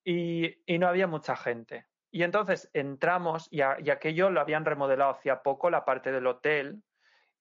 y, 0.04 0.56
y 0.66 0.80
no 0.80 0.88
había 0.88 1.08
mucha 1.08 1.36
gente. 1.36 1.86
Y 2.10 2.24
entonces 2.24 2.70
entramos 2.74 3.48
y 3.52 3.62
aquello 3.62 4.30
lo 4.30 4.41
habían 4.41 4.66
remodelado 4.66 5.12
hacía 5.12 5.44
poco, 5.44 5.70
la 5.70 5.86
parte 5.86 6.12
del 6.12 6.26
hotel, 6.26 6.82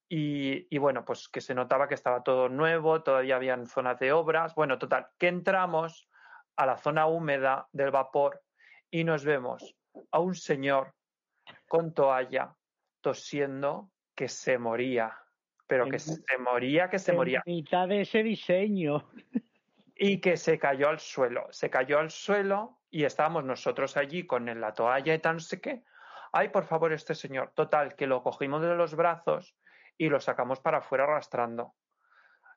y, 0.08 0.66
y 0.74 0.78
bueno, 0.78 1.04
pues 1.04 1.28
que 1.28 1.40
se 1.40 1.54
notaba 1.54 1.88
que 1.88 1.94
estaba 1.94 2.22
todo 2.22 2.48
nuevo, 2.48 3.02
todavía 3.02 3.36
habían 3.36 3.66
zonas 3.66 3.98
de 3.98 4.12
obras. 4.12 4.54
Bueno, 4.54 4.78
total, 4.78 5.08
que 5.18 5.28
entramos 5.28 6.08
a 6.56 6.66
la 6.66 6.76
zona 6.76 7.06
húmeda 7.06 7.68
del 7.72 7.90
vapor 7.90 8.42
y 8.90 9.02
nos 9.02 9.24
vemos 9.24 9.76
a 10.10 10.18
un 10.20 10.34
señor 10.34 10.94
con 11.68 11.92
toalla 11.94 12.54
tosiendo 13.00 13.90
que 14.14 14.28
se 14.28 14.58
moría, 14.58 15.16
pero 15.66 15.84
que 15.84 15.96
En- 15.96 16.00
se 16.00 16.38
moría, 16.38 16.88
que 16.90 16.98
se 16.98 17.12
En 17.12 17.16
moría 17.18 17.42
mitad 17.46 17.88
de 17.88 18.00
ese 18.02 18.22
diseño. 18.22 19.08
y 19.94 20.20
que 20.20 20.36
se 20.36 20.58
cayó 20.58 20.88
al 20.88 20.98
suelo. 21.00 21.46
Se 21.50 21.70
cayó 21.70 21.98
al 21.98 22.10
suelo 22.10 22.80
y 22.90 23.04
estábamos 23.04 23.44
nosotros 23.44 23.96
allí 23.96 24.26
con 24.26 24.44
la 24.60 24.74
toalla 24.74 25.14
y 25.14 25.18
tal, 25.18 25.34
no 25.36 25.40
sé 25.40 25.60
qué, 25.60 25.84
ay, 26.32 26.48
por 26.50 26.64
favor, 26.64 26.92
este 26.92 27.14
señor. 27.14 27.52
Total, 27.54 27.94
que 27.96 28.06
lo 28.06 28.22
cogimos 28.22 28.62
de 28.62 28.74
los 28.74 28.94
brazos 28.94 29.56
y 29.96 30.08
lo 30.08 30.20
sacamos 30.20 30.60
para 30.60 30.78
afuera 30.78 31.04
arrastrando. 31.04 31.74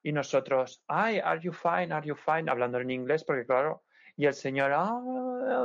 Y 0.03 0.11
nosotros, 0.13 0.83
ay, 0.87 1.19
are 1.19 1.39
you 1.41 1.51
fine, 1.53 1.93
are 1.93 2.05
you 2.07 2.15
fine, 2.15 2.49
hablando 2.49 2.79
en 2.79 2.89
inglés, 2.89 3.23
porque 3.23 3.45
claro, 3.45 3.83
y 4.19 4.25
el 4.25 4.33
señor, 4.33 4.73
ah, 4.73 5.01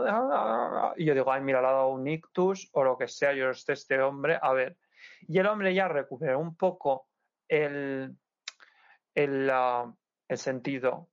ah, 0.07 0.31
ah", 0.31 0.95
y 0.97 1.07
yo 1.07 1.13
digo, 1.13 1.33
ay, 1.33 1.43
mira, 1.43 1.61
le 1.61 1.67
ha 1.67 1.73
dado 1.73 1.89
un 1.89 2.07
ictus 2.07 2.71
o 2.73 2.85
lo 2.85 2.97
que 2.97 3.09
sea, 3.09 3.33
yo 3.33 3.53
sé 3.53 3.73
este 3.73 4.01
hombre, 4.01 4.39
a 4.41 4.53
ver. 4.53 4.77
Y 5.23 5.41
el 5.41 5.49
hombre 5.49 5.75
ya 5.75 5.89
recuperó 5.89 6.39
un 6.39 6.57
poco 6.57 7.09
el, 7.49 8.17
el, 9.13 9.53
el 10.29 10.39
sentido. 10.39 11.11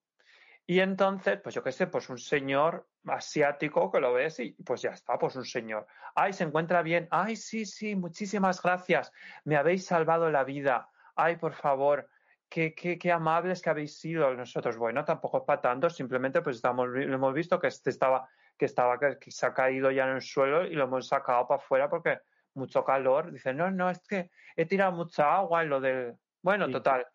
Y 0.67 0.81
entonces, 0.81 1.39
pues 1.41 1.55
yo 1.55 1.63
qué 1.63 1.71
sé, 1.71 1.87
pues 1.87 2.11
un 2.11 2.19
señor 2.19 2.87
asiático 3.07 3.91
que 3.91 3.99
lo 3.99 4.13
ves 4.13 4.39
y 4.39 4.51
pues 4.63 4.83
ya 4.83 4.91
está, 4.91 5.17
pues 5.17 5.35
un 5.35 5.45
señor. 5.45 5.87
Ay, 6.13 6.33
se 6.33 6.43
encuentra 6.43 6.83
bien. 6.83 7.07
Ay, 7.09 7.35
sí, 7.35 7.65
sí, 7.65 7.95
muchísimas 7.95 8.61
gracias. 8.61 9.11
Me 9.45 9.55
habéis 9.55 9.87
salvado 9.87 10.29
la 10.29 10.43
vida. 10.43 10.91
Ay, 11.15 11.37
por 11.37 11.55
favor, 11.55 12.07
qué, 12.51 12.75
qué, 12.75 12.99
qué 12.99 13.11
amables 13.11 13.61
que 13.61 13.69
habéis 13.69 13.97
sido 13.97 14.33
nosotros. 14.35 14.77
Bueno, 14.77 15.05
tampoco 15.05 15.37
es 15.37 15.43
para 15.45 15.61
tanto, 15.61 15.89
simplemente 15.89 16.41
pues 16.41 16.57
estamos, 16.57 16.89
hemos 16.95 17.33
visto 17.33 17.57
que 17.57 17.67
este 17.67 17.89
estaba, 17.89 18.29
que 18.57 18.65
estaba, 18.65 18.99
que 18.99 19.31
se 19.31 19.45
ha 19.45 19.53
caído 19.53 19.89
ya 19.89 20.03
en 20.03 20.15
el 20.15 20.21
suelo 20.21 20.65
y 20.65 20.75
lo 20.75 20.83
hemos 20.83 21.07
sacado 21.07 21.47
para 21.47 21.61
afuera 21.61 21.89
porque 21.89 22.19
mucho 22.53 22.83
calor. 22.83 23.31
Dice, 23.31 23.53
no, 23.53 23.71
no, 23.71 23.89
es 23.89 24.05
que 24.05 24.29
he 24.57 24.65
tirado 24.65 24.91
mucha 24.91 25.33
agua 25.33 25.63
en 25.63 25.69
lo 25.69 25.79
del. 25.79 26.17
Bueno, 26.41 26.69
total. 26.69 27.07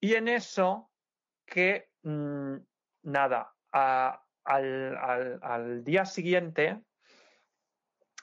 Y 0.00 0.14
en 0.14 0.28
eso 0.28 0.90
que 1.44 1.90
mm, 2.02 2.56
nada, 3.02 3.52
a, 3.70 4.22
al, 4.44 5.84
día 5.84 6.06
siguiente 6.06 6.80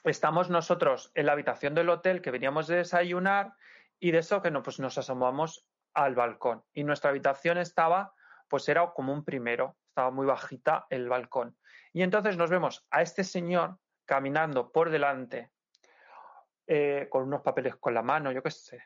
estamos 0.02 0.50
nosotros 0.50 1.12
en 1.14 1.26
la 1.26 1.32
habitación 1.32 1.74
del 1.74 1.90
hotel 1.90 2.20
que 2.20 2.30
veníamos 2.30 2.66
de 2.66 2.76
desayunar 2.76 3.54
y 3.98 4.10
de 4.10 4.18
eso 4.18 4.42
que 4.42 4.50
no, 4.50 4.62
pues 4.62 4.80
nos 4.80 4.98
asomamos 4.98 5.66
al 5.94 6.14
balcón. 6.14 6.64
Y 6.72 6.84
nuestra 6.84 7.10
habitación 7.10 7.58
estaba, 7.58 8.14
pues 8.48 8.68
era 8.68 8.90
como 8.92 9.12
un 9.12 9.24
primero, 9.24 9.76
estaba 9.88 10.10
muy 10.10 10.26
bajita 10.26 10.86
el 10.90 11.08
balcón. 11.08 11.56
Y 11.92 12.02
entonces 12.02 12.36
nos 12.36 12.50
vemos 12.50 12.86
a 12.90 13.02
este 13.02 13.24
señor 13.24 13.78
caminando 14.04 14.72
por 14.72 14.90
delante 14.90 15.50
eh, 16.66 17.08
con 17.10 17.24
unos 17.24 17.42
papeles 17.42 17.76
con 17.76 17.94
la 17.94 18.02
mano, 18.02 18.30
yo 18.32 18.42
qué 18.42 18.50
sé. 18.50 18.82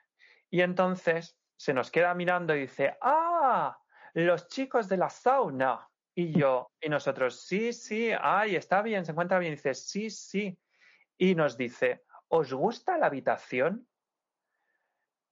Y 0.51 0.63
entonces 0.63 1.37
se 1.57 1.75
nos 1.75 1.91
queda 1.91 2.15
mirando 2.15 2.55
y 2.55 2.63
dice, 2.63 2.97
ah, 3.01 3.79
los 4.15 4.49
chicos 4.49 4.89
de 4.89 4.97
la 4.97 5.11
sauna. 5.11 5.89
Y 6.17 6.33
yo, 6.33 6.71
y 6.81 6.89
nosotros, 6.89 7.41
sí, 7.41 7.73
sí, 7.73 8.11
ay, 8.19 8.55
está 8.55 8.83
bien, 8.83 9.05
se 9.05 9.11
encuentra 9.13 9.39
bien. 9.39 9.55
dice, 9.55 9.75
sí, 9.75 10.11
sí. 10.11 10.57
Y 11.19 11.35
nos 11.35 11.57
dice, 11.57 12.05
¿os 12.29 12.53
gusta 12.53 12.97
la 12.97 13.07
habitación? 13.07 13.87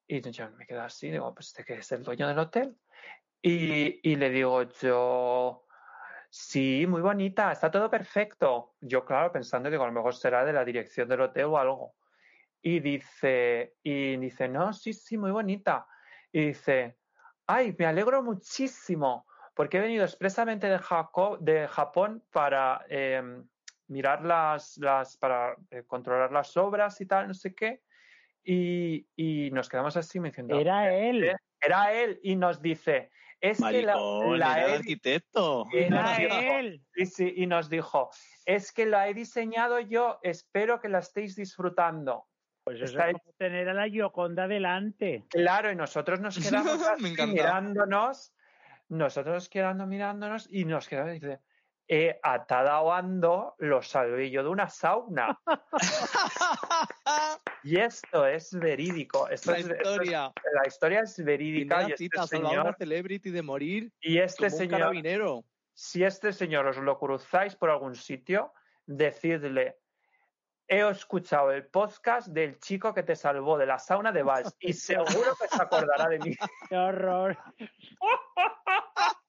Y 0.07 0.21
yo 0.31 0.51
me 0.51 0.67
quedo 0.67 0.83
así, 0.83 1.11
digo, 1.11 1.33
pues 1.35 1.49
este 1.49 1.65
que 1.65 1.75
es 1.75 1.93
el 1.93 2.03
dueño 2.03 2.29
del 2.29 2.39
hotel. 2.39 2.77
Y, 3.41 4.09
y 4.09 4.17
le 4.17 4.31
digo 4.31 4.63
yo, 4.63 5.67
sí, 6.31 6.87
muy 6.87 7.01
bonita, 7.01 7.53
está 7.53 7.71
todo 7.71 7.91
perfecto. 7.91 8.75
Yo, 8.81 9.05
claro, 9.05 9.33
pensando, 9.33 9.71
digo, 9.71 9.85
a 9.85 9.87
lo 9.87 9.93
mejor 9.93 10.15
será 10.15 10.45
de 10.45 10.53
la 10.53 10.65
dirección 10.65 11.09
del 11.09 11.23
hotel 11.23 11.45
o 11.45 11.59
algo. 11.59 11.95
Y 12.61 12.81
dice, 12.81 13.77
y 13.83 14.17
dice, 14.17 14.49
no, 14.49 14.73
sí, 14.73 14.93
sí, 14.93 15.19
muy 15.19 15.31
bonita. 15.31 15.87
Y 16.31 16.47
dice, 16.47 16.99
ay, 17.47 17.75
me 17.79 17.87
alegro 17.87 18.23
muchísimo 18.23 19.27
porque 19.55 19.79
he 19.79 19.81
venido 19.81 20.05
expresamente 20.05 20.69
de, 20.69 20.81
de 21.41 21.69
Japón 21.69 22.25
para 22.31 22.85
em, 22.89 23.47
mirar 23.89 24.25
las, 24.25 24.79
las 24.79 25.17
para 25.17 25.57
eh, 25.71 25.85
controlar 25.87 26.33
las 26.33 26.57
obras 26.57 27.01
y 27.01 27.07
tal, 27.07 27.29
no 27.29 27.35
sé 27.35 27.55
qué. 27.55 27.83
Y, 28.45 29.07
y 29.17 29.51
nos 29.53 29.69
quedamos 29.69 29.97
así 29.97 30.19
diciendo. 30.19 30.59
Era 30.59 30.95
él. 30.95 31.35
Era 31.61 31.93
él 31.93 32.19
y 32.23 32.35
nos 32.35 32.61
dice, 32.61 33.11
es 33.41 33.59
que 33.59 33.83
la, 33.83 33.95
era 33.95 34.67
el 34.67 34.75
arquitecto. 34.75 35.67
Era 35.73 36.59
él. 36.59 36.83
Sí, 37.07 37.33
y 37.37 37.47
nos 37.47 37.69
dijo, 37.69 38.11
es 38.45 38.73
que 38.73 38.87
la 38.87 39.09
he 39.09 39.15
diseñado 39.15 39.79
yo, 39.81 40.19
espero 40.23 40.81
que 40.81 40.89
la 40.89 40.99
estéis 40.99 41.37
disfrutando. 41.37 42.27
Pues 42.65 42.81
eso 42.81 43.01
es 43.01 43.15
como 43.15 43.33
tener 43.39 43.69
a 43.69 43.75
la 43.75 43.89
Gioconda 43.89 44.47
delante. 44.47 45.25
Claro, 45.31 45.71
y 45.71 45.77
nosotros 45.77 46.21
nos 46.21 46.37
quedamos 46.39 46.81
mirándonos 47.01 48.33
nosotros 48.93 49.49
quedando 49.49 49.87
mirándonos 49.87 50.47
y 50.51 50.67
nos 50.67 50.87
quedamos 50.87 51.13
y 51.13 51.15
dice, 51.15 51.41
he 51.89 52.21
atado 52.23 52.93
ando 52.93 53.55
lo 53.59 53.83
salvé 53.83 54.31
yo 54.31 54.43
de 54.43 54.51
una 54.51 54.69
sauna. 54.69 55.41
y 57.65 57.77
esto 57.79 58.27
es 58.27 58.53
verídico. 58.59 59.29
Esto 59.29 59.53
la 59.53 59.59
es, 59.59 59.67
historia. 59.67 60.33
la 60.53 60.67
historia 60.67 61.01
es 61.01 61.25
verídica. 61.25 61.89
Y 61.89 61.93
este 61.93 62.27
señor, 62.27 62.75
celebrity 62.79 63.31
de 63.31 63.43
morir. 63.43 63.93
Y 64.01 64.19
este 64.19 64.49
como 64.49 64.59
señor, 64.59 64.95
un 64.95 65.45
si 65.75 66.05
este 66.05 66.33
señor 66.33 66.67
os 66.67 66.77
lo 66.77 66.99
cruzáis 66.99 67.57
por 67.57 67.71
algún 67.71 67.95
sitio, 67.95 68.53
decidle, 68.87 69.79
he 70.69 70.87
escuchado 70.89 71.51
el 71.51 71.67
podcast 71.67 72.29
del 72.29 72.59
chico 72.59 72.93
que 72.93 73.03
te 73.03 73.17
salvó 73.17 73.59
de 73.59 73.67
la 73.67 73.79
sauna 73.79 74.13
de 74.13 74.23
Valls 74.23 74.55
y 74.61 74.73
seguro 74.73 75.37
que 75.41 75.49
se 75.49 75.63
acordará 75.63 76.09
de 76.09 76.19
mí. 76.19 76.37
¡Qué 76.69 76.77
horror! 76.77 77.39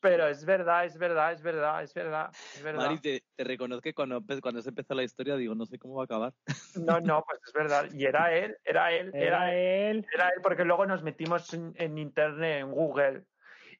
Pero 0.00 0.26
es 0.28 0.44
verdad, 0.44 0.84
es 0.84 0.96
verdad, 0.98 1.32
es 1.32 1.42
verdad, 1.42 1.82
es 1.82 1.94
verdad, 1.94 2.30
es 2.54 2.62
verdad. 2.62 2.86
Mari, 2.86 3.00
te, 3.00 3.22
reconozco 3.38 3.82
que 3.82 3.94
cuando, 3.94 4.22
cuando 4.40 4.62
se 4.62 4.68
empezó 4.68 4.94
la 4.94 5.02
historia 5.02 5.36
digo, 5.36 5.54
no 5.54 5.66
sé 5.66 5.78
cómo 5.78 5.96
va 5.96 6.02
a 6.02 6.04
acabar. 6.04 6.32
No, 6.76 7.00
no, 7.00 7.24
pues 7.24 7.40
es 7.46 7.52
verdad. 7.52 7.88
Y 7.92 8.04
era 8.04 8.32
él, 8.32 8.56
era 8.64 8.92
él, 8.92 9.10
era, 9.14 9.54
él. 9.54 10.06
Era 10.12 10.28
él, 10.28 10.40
porque 10.42 10.64
luego 10.64 10.86
nos 10.86 11.02
metimos 11.02 11.52
en, 11.52 11.98
internet, 11.98 12.60
en 12.60 12.70
Google, 12.70 13.24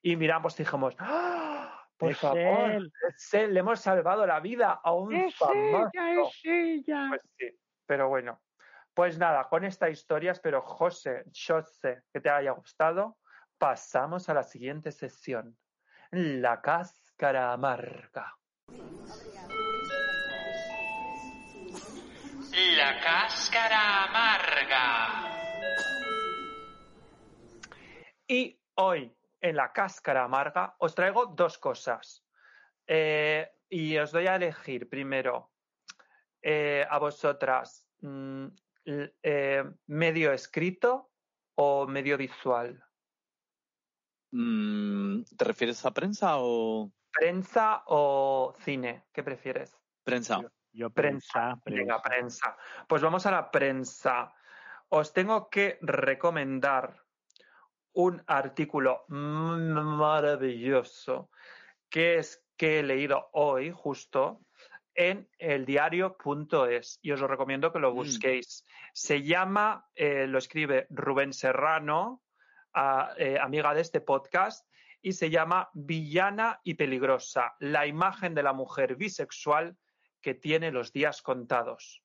y 0.03 0.17
miramos 0.17 0.59
y 0.59 0.65
dijimos, 0.65 0.95
¡Ah! 0.99 1.87
por 1.97 2.15
favor, 2.15 2.91
le 3.33 3.61
hemos 3.61 3.81
salvado 3.81 4.27
la 4.27 4.41
vida 4.41 4.81
a 4.83 4.93
un 4.93 5.15
es 5.15 5.37
famoso. 5.37 5.91
Ella, 5.93 6.23
es 6.23 6.41
ella. 6.45 7.07
Pues 7.11 7.23
sí, 7.37 7.59
pero 7.87 8.09
bueno. 8.09 8.41
Pues 8.99 9.17
nada, 9.17 9.49
con 9.49 9.65
esta 9.65 9.89
historia 9.89 10.33
espero, 10.33 10.61
José, 10.61 11.23
José, 11.33 12.03
que 12.13 12.21
te 12.21 12.31
haya 12.31 12.51
gustado. 12.51 13.17
Pasamos 13.57 14.29
a 14.29 14.35
la 14.35 14.43
siguiente 14.43 14.91
sesión. 14.91 15.57
La 16.11 16.59
cáscara 16.63 17.53
amarga. 17.53 18.35
La 22.77 23.01
cáscara 23.01 24.05
amarga. 24.05 25.39
Y 28.27 28.59
hoy, 28.77 29.15
en 29.43 29.57
la 29.57 29.71
cáscara 29.71 30.25
amarga, 30.25 30.77
os 30.79 30.95
traigo 30.95 31.27
dos 31.27 31.59
cosas. 31.59 32.25
Eh, 32.87 33.47
y 33.69 33.99
os 33.99 34.11
doy 34.11 34.29
a 34.29 34.37
elegir 34.37 34.89
primero 34.89 35.53
eh, 36.41 36.87
a 36.89 36.99
vosotras 36.99 37.87
mm, 38.01 38.47
eh, 39.23 39.65
medio 39.89 40.33
escrito 40.33 41.11
o 41.55 41.87
medio 41.87 42.17
visual. 42.17 42.83
Mm, 44.31 45.23
¿Te 45.37 45.45
refieres 45.45 45.85
a 45.85 45.93
prensa 45.93 46.39
o...? 46.39 46.91
¿Prensa 47.11 47.83
o 47.87 48.55
cine? 48.61 49.05
¿Qué 49.13 49.23
prefieres? 49.23 49.77
Prensa. 50.05 50.41
Yo, 50.73 50.91
prensa, 50.91 51.59
prensa. 51.65 51.81
Venga, 51.81 52.03
prensa. 52.03 52.57
Pues 52.87 53.01
vamos 53.03 53.25
a 53.27 53.31
la 53.31 53.51
prensa. 53.51 54.35
Os 54.89 55.13
tengo 55.13 55.49
que 55.49 55.79
recomendar 55.81 57.03
un 57.93 58.23
artículo 58.27 59.05
maravilloso 59.09 61.31
que 61.89 62.19
es 62.19 62.45
que 62.57 62.81
he 62.81 62.83
leído 62.83 63.31
hoy 63.33 63.73
justo 63.75 64.43
en 64.95 65.29
el 65.39 65.65
diario.es 65.65 66.99
y 67.03 67.13
os 67.13 67.21
lo 67.21 67.29
recomiendo 67.29 67.73
que 67.73 67.79
lo 67.79 67.93
mm. 67.93 67.95
busquéis. 67.95 68.67
Se 68.93 69.23
llama, 69.23 69.89
eh, 69.95 70.27
lo 70.27 70.39
escribe 70.39 70.87
Rubén 70.91 71.33
Serrano, 71.33 72.23
eh, 73.17 73.39
amiga 73.41 73.75
de 73.75 73.81
este 73.81 74.01
podcast, 74.01 74.67
y 75.01 75.13
se 75.13 75.31
llama 75.31 75.71
Villana 75.75 76.61
y 76.65 76.75
Peligrosa, 76.75 77.55
la 77.61 77.87
imagen 77.87 78.35
de 78.35 78.43
la 78.43 78.53
mujer 78.53 78.97
bisexual 78.97 79.77
que 80.21 80.35
tiene 80.35 80.71
los 80.73 80.93
días 80.93 81.23
contados. 81.23 82.03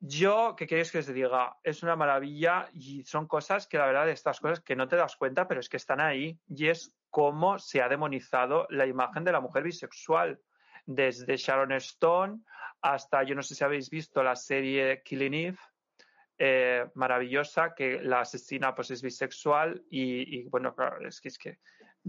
Yo, 0.00 0.54
¿qué 0.56 0.66
queréis 0.66 0.92
que 0.92 0.98
os 0.98 1.06
diga? 1.06 1.56
Es 1.62 1.82
una 1.82 1.96
maravilla 1.96 2.68
y 2.74 3.04
son 3.04 3.26
cosas 3.26 3.66
que 3.66 3.78
la 3.78 3.86
verdad 3.86 4.08
estas 4.08 4.38
cosas 4.38 4.60
que 4.60 4.76
no 4.76 4.86
te 4.86 4.96
das 4.96 5.16
cuenta, 5.16 5.48
pero 5.48 5.60
es 5.60 5.68
que 5.68 5.78
están 5.78 6.00
ahí 6.00 6.38
y 6.46 6.68
es 6.68 6.94
cómo 7.10 7.58
se 7.58 7.80
ha 7.80 7.88
demonizado 7.88 8.66
la 8.70 8.86
imagen 8.86 9.24
de 9.24 9.32
la 9.32 9.40
mujer 9.40 9.62
bisexual. 9.62 10.40
Desde 10.84 11.38
Sharon 11.38 11.72
Stone 11.72 12.40
hasta, 12.82 13.22
yo 13.22 13.34
no 13.34 13.42
sé 13.42 13.54
si 13.54 13.64
habéis 13.64 13.88
visto 13.88 14.22
la 14.22 14.36
serie 14.36 15.02
Killing 15.02 15.34
Eve, 15.34 15.58
eh, 16.38 16.86
maravillosa 16.94 17.74
que 17.74 18.00
la 18.02 18.20
asesina 18.20 18.74
pues 18.74 18.90
es 18.90 19.02
bisexual 19.02 19.84
y, 19.90 20.48
bueno, 20.48 20.74
claro, 20.74 21.06
es 21.06 21.20
que 21.20 21.28
es 21.28 21.38
que 21.38 21.58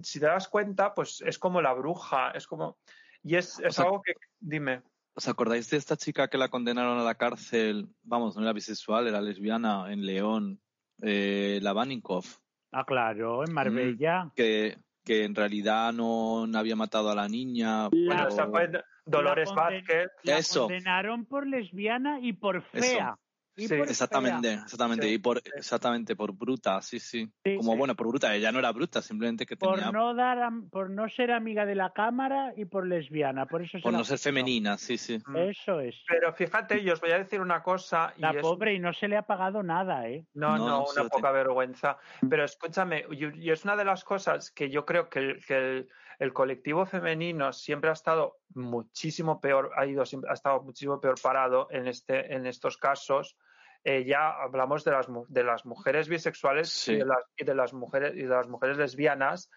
si 0.01 0.19
te 0.19 0.25
das 0.25 0.47
cuenta, 0.47 0.93
pues 0.93 1.21
es 1.25 1.39
como 1.39 1.61
la 1.61 1.73
bruja, 1.73 2.31
es 2.31 2.47
como... 2.47 2.77
Y 3.23 3.35
es, 3.35 3.59
algo 3.79 4.01
que... 4.01 4.13
Dime. 4.39 4.83
¿Os 5.15 5.27
acordáis 5.27 5.69
de 5.69 5.77
esta 5.77 5.95
chica 5.95 6.27
que 6.27 6.37
la 6.37 6.49
condenaron 6.49 6.99
a 6.99 7.03
la 7.03 7.15
cárcel? 7.15 7.87
Vamos, 8.03 8.35
no 8.35 8.41
era 8.41 8.51
bisexual, 8.51 9.07
era 9.07 9.21
lesbiana 9.21 9.91
en 9.91 10.05
León, 10.05 10.59
eh, 11.01 11.59
la 11.61 11.71
Vanikov. 11.71 12.25
Ah, 12.73 12.85
claro, 12.85 13.45
en 13.47 13.53
Marbella. 13.53 14.31
Que, 14.35 14.77
que 15.05 15.23
en 15.23 15.33
realidad 15.33 15.93
no, 15.93 16.45
no 16.45 16.59
había 16.59 16.75
matado 16.75 17.09
a 17.09 17.15
la 17.15 17.29
niña. 17.29 17.87
Bueno, 17.87 18.15
pero- 18.15 18.27
esa 18.27 18.47
fue 18.47 18.69
Dolores 19.05 19.49
La 19.49 19.55
Vázquez. 19.55 20.07
La 20.23 20.37
Eso. 20.37 20.61
condenaron 20.61 21.25
por 21.25 21.47
lesbiana 21.47 22.19
y 22.19 22.33
por 22.33 22.61
fea. 22.63 23.17
Y 23.57 23.67
Sí, 23.67 23.75
por 23.77 23.87
Exactamente, 23.89 24.49
fea. 24.49 24.61
exactamente. 24.63 25.07
Sí, 25.07 25.13
y 25.13 25.17
por 25.17 25.41
sí. 25.41 25.49
exactamente 25.55 26.15
por 26.15 26.33
bruta, 26.33 26.81
sí, 26.81 26.99
sí. 26.99 27.31
Sí, 27.43 27.55
Como 27.57 27.71
sí. 27.71 27.77
bueno, 27.77 27.95
por 27.95 28.07
bruta, 28.07 28.35
ella 28.35 28.51
no 28.51 28.59
era 28.59 28.71
bruta, 28.71 29.01
simplemente 29.01 29.45
que 29.45 29.55
Por 29.55 29.75
tenía 29.75 29.91
no 29.91 30.13
dar, 30.13 30.49
por 30.71 30.89
no 30.89 31.07
ser 31.07 31.31
amiga 31.31 31.65
de 31.65 31.75
la 31.75 31.93
cámara 31.93 32.53
y 32.57 32.65
por 32.65 32.85
lesbiana, 32.85 33.45
por 33.45 33.61
eso 33.61 33.77
por 33.81 33.93
no 33.93 34.03
ser 34.03 34.17
femenina, 34.19 34.77
sí, 34.77 34.97
sí. 34.97 35.19
Mm. 35.25 35.37
Eso 35.37 35.79
es. 35.79 35.95
Pero 36.07 36.33
fíjate, 36.33 36.83
yo 36.83 36.93
os 36.93 37.01
voy 37.01 37.11
a 37.11 37.17
decir 37.19 37.39
una 37.39 37.63
cosa. 37.63 38.13
Y 38.17 38.21
La 38.21 38.31
es- 38.31 38.41
pobre 38.41 38.73
y 38.73 38.79
no 38.79 38.91
se 38.93 39.07
le 39.07 39.15
ha 39.17 39.21
pagado 39.23 39.63
nada, 39.63 40.07
¿eh? 40.09 40.25
No, 40.33 40.57
No, 40.57 40.83
una 40.83 41.07
poca 41.09 41.31
vergüenza. 41.31 41.97
Pero 42.29 42.43
escúchame, 42.43 43.05
y, 43.11 43.45
y 43.45 43.51
es 43.51 43.63
una 43.63 43.75
de 43.77 43.85
las 43.85 44.03
cosas 44.03 44.51
que 44.51 44.69
yo 44.69 44.85
creo 44.85 45.09
que, 45.09 45.19
el, 45.19 45.45
que 45.45 45.55
el, 45.55 45.89
el 46.19 46.33
colectivo 46.33 46.85
femenino 46.85 47.51
siempre 47.53 47.89
ha 47.89 47.93
estado 47.93 48.37
muchísimo 48.53 49.39
peor, 49.39 49.71
ha 49.75 49.85
ido 49.85 50.05
siempre, 50.05 50.29
ha 50.29 50.33
estado 50.33 50.61
muchísimo 50.61 50.99
peor 50.99 51.15
parado 51.21 51.67
en 51.71 51.87
este, 51.87 52.33
en 52.33 52.45
estos 52.45 52.77
casos. 52.77 53.37
Eh, 53.83 54.03
ya 54.05 54.29
hablamos 54.29 54.83
de 54.83 54.91
las, 54.91 55.07
de 55.27 55.43
las 55.43 55.65
mujeres 55.65 56.07
bisexuales 56.09 56.69
Sí. 56.69 56.93
y, 56.93 56.97
de 56.97 57.05
las, 57.05 57.23
y 57.37 57.43
de 57.43 57.55
las 57.55 57.73
mujeres 57.73 58.13
y 58.15 58.23
de 58.23 58.29
las 58.29 58.47
mujeres 58.47 58.77
lesbianas 58.77 59.49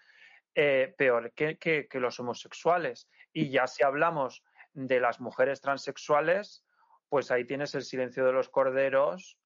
eh, 0.53 0.93
peor 0.97 1.31
que, 1.33 1.57
que, 1.57 1.87
que 1.87 1.99
los 1.99 2.19
homosexuales. 2.19 3.09
Y 3.33 3.49
ya 3.49 3.65
si 3.67 3.83
hablamos 3.83 4.43
de 4.73 4.99
las 4.99 5.19
mujeres 5.19 5.61
transexuales, 5.61 6.63
pues 7.09 7.31
ahí 7.31 7.45
tienes 7.45 7.73
el 7.73 7.81
silencio 7.81 8.23
de 8.25 8.33
los 8.33 8.49
corderos 8.49 9.37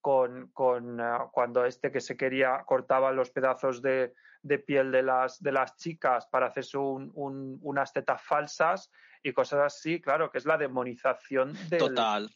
con, 0.00 0.48
con 0.52 1.00
eh, 1.00 1.04
cuando 1.32 1.64
este 1.64 1.90
que 1.90 2.00
se 2.00 2.16
quería 2.16 2.62
cortaba 2.64 3.12
los 3.12 3.30
pedazos 3.30 3.82
de, 3.82 4.14
de 4.42 4.58
piel 4.58 4.90
de 4.92 5.02
las, 5.02 5.42
de 5.42 5.52
las 5.52 5.76
chicas 5.76 6.26
para 6.26 6.46
hacerse 6.46 6.78
un- 6.78 7.10
un- 7.14 7.58
unas 7.62 7.92
tetas 7.92 8.22
falsas 8.22 8.90
y 9.22 9.32
cosas 9.32 9.60
así, 9.60 10.00
claro, 10.00 10.30
que 10.30 10.38
es 10.38 10.46
la 10.46 10.56
demonización 10.58 11.52
del... 11.68 11.78
Total. 11.80 12.30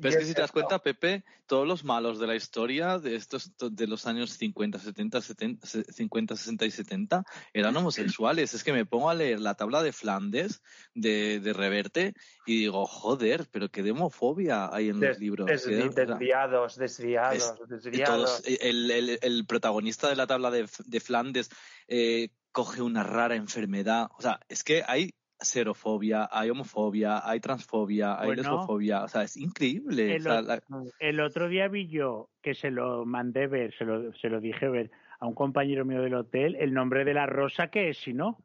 Pero 0.00 0.08
es 0.10 0.16
que 0.18 0.24
si 0.26 0.34
te 0.34 0.40
das 0.42 0.52
cuenta, 0.52 0.78
Pepe, 0.80 1.24
todos 1.46 1.66
los 1.66 1.84
malos 1.84 2.18
de 2.20 2.26
la 2.26 2.36
historia 2.36 2.98
de 2.98 3.16
estos 3.16 3.52
de 3.58 3.86
los 3.86 4.06
años 4.06 4.30
50, 4.32 4.78
70, 4.78 5.20
70, 5.20 5.66
50, 5.66 6.36
60 6.36 6.66
y 6.66 6.70
70 6.70 7.24
eran 7.52 7.76
homosexuales. 7.76 8.54
Es 8.54 8.62
que 8.62 8.72
me 8.72 8.86
pongo 8.86 9.10
a 9.10 9.14
leer 9.14 9.40
la 9.40 9.54
tabla 9.54 9.82
de 9.82 9.92
Flandes 9.92 10.62
de, 10.94 11.40
de 11.40 11.52
Reverte 11.52 12.14
y 12.46 12.58
digo, 12.60 12.86
joder, 12.86 13.48
pero 13.50 13.68
qué 13.70 13.82
de 13.82 13.90
homofobia 13.92 14.68
hay 14.72 14.90
en 14.90 15.00
los 15.00 15.18
libros. 15.18 15.48
desvi- 15.50 15.86
¿eh? 15.86 15.90
Desviados, 15.94 16.76
desviados, 16.76 17.36
Es- 17.36 17.68
desviados. 17.68 18.42
todos, 18.42 18.42
el, 18.60 18.90
el- 18.90 19.18
el 19.22 19.46
protagonista 19.46 20.08
de 20.08 20.16
la 20.16 20.26
tabla 20.26 20.50
de, 20.50 20.68
de 20.86 21.00
Flandes 21.00 21.50
eh, 21.88 22.28
coge 22.52 22.82
una 22.82 23.02
rara 23.02 23.34
enfermedad. 23.36 24.08
O 24.18 24.22
sea, 24.22 24.40
es 24.48 24.64
que 24.64 24.82
hay 24.86 25.14
xerofobia, 25.40 26.28
hay 26.30 26.50
homofobia, 26.50 27.20
hay 27.28 27.40
transfobia, 27.40 28.18
hay 28.18 28.26
Bueno. 28.26 28.42
lesbofobia. 28.42 29.04
O 29.04 29.08
sea, 29.08 29.22
es 29.22 29.36
increíble. 29.36 30.16
El 30.16 30.20
O 30.20 30.30
sea, 30.30 30.40
otro- 30.40 30.54
la- 30.68 30.90
El 30.98 31.20
otro 31.20 31.48
día 31.48 31.68
vi 31.68 31.88
yo 31.88 32.30
que 32.42 32.54
se 32.54 32.70
lo 32.70 33.04
mandé 33.06 33.46
ver, 33.46 33.74
se 33.76 33.84
lo, 33.84 34.12
se 34.14 34.28
lo 34.28 34.40
dije 34.40 34.68
ver 34.68 34.90
a 35.18 35.26
un 35.26 35.34
compañero 35.34 35.84
mío 35.84 36.00
del 36.02 36.14
hotel, 36.14 36.56
el 36.56 36.72
nombre 36.72 37.04
de 37.04 37.14
la 37.14 37.26
rosa 37.26 37.68
que 37.68 37.90
es, 37.90 37.98
si 37.98 38.12
no. 38.12 38.42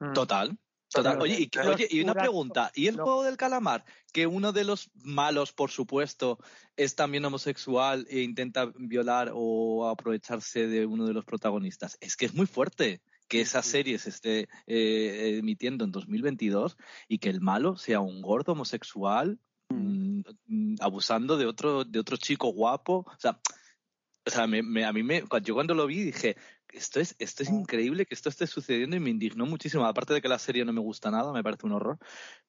Mm. 0.00 0.12
Total. 0.12 0.58
Total. 0.90 1.20
Oye, 1.20 1.36
y, 1.40 1.58
oye, 1.58 1.88
y 1.90 2.02
una 2.02 2.14
pregunta. 2.14 2.70
¿Y 2.72 2.86
el 2.86 2.94
juego 2.94 3.24
del 3.24 3.36
calamar? 3.36 3.84
Que 4.12 4.28
uno 4.28 4.52
de 4.52 4.62
los 4.62 4.92
malos, 4.94 5.52
por 5.52 5.72
supuesto, 5.72 6.38
es 6.76 6.94
también 6.94 7.24
homosexual 7.24 8.06
e 8.08 8.20
intenta 8.20 8.70
violar 8.76 9.32
o 9.34 9.88
aprovecharse 9.88 10.68
de 10.68 10.86
uno 10.86 11.04
de 11.06 11.12
los 11.14 11.24
protagonistas. 11.24 11.98
Es 12.00 12.16
que 12.16 12.26
es 12.26 12.34
muy 12.34 12.46
fuerte 12.46 13.00
que 13.28 13.40
esa 13.40 13.62
serie 13.62 13.98
se 13.98 14.10
esté 14.10 14.48
eh, 14.66 15.36
emitiendo 15.38 15.84
en 15.84 15.90
2022 15.92 16.76
y 17.08 17.18
que 17.18 17.30
el 17.30 17.40
malo 17.40 17.76
sea 17.76 18.00
un 18.00 18.20
gordo 18.22 18.52
homosexual 18.52 19.38
mm, 19.68 20.20
mm, 20.46 20.74
abusando 20.80 21.36
de 21.36 21.46
otro, 21.46 21.84
de 21.84 21.98
otro 21.98 22.16
chico 22.16 22.48
guapo. 22.48 23.06
O 23.08 23.18
sea, 23.18 23.40
o 24.26 24.30
sea 24.30 24.46
me, 24.46 24.62
me- 24.62 24.84
a 24.84 24.92
mí 24.92 25.02
me, 25.02 25.22
yo 25.42 25.54
cuando 25.54 25.74
lo 25.74 25.86
vi 25.86 26.02
dije, 26.04 26.36
esto 26.74 27.00
es, 27.00 27.14
esto 27.18 27.42
es 27.42 27.48
increíble 27.50 28.06
que 28.06 28.14
esto 28.14 28.28
esté 28.28 28.46
sucediendo 28.46 28.96
y 28.96 29.00
me 29.00 29.10
indignó 29.10 29.46
muchísimo. 29.46 29.84
Aparte 29.86 30.14
de 30.14 30.20
que 30.20 30.28
la 30.28 30.38
serie 30.38 30.64
no 30.64 30.72
me 30.72 30.80
gusta 30.80 31.10
nada, 31.10 31.32
me 31.32 31.42
parece 31.42 31.66
un 31.66 31.72
horror. 31.72 31.98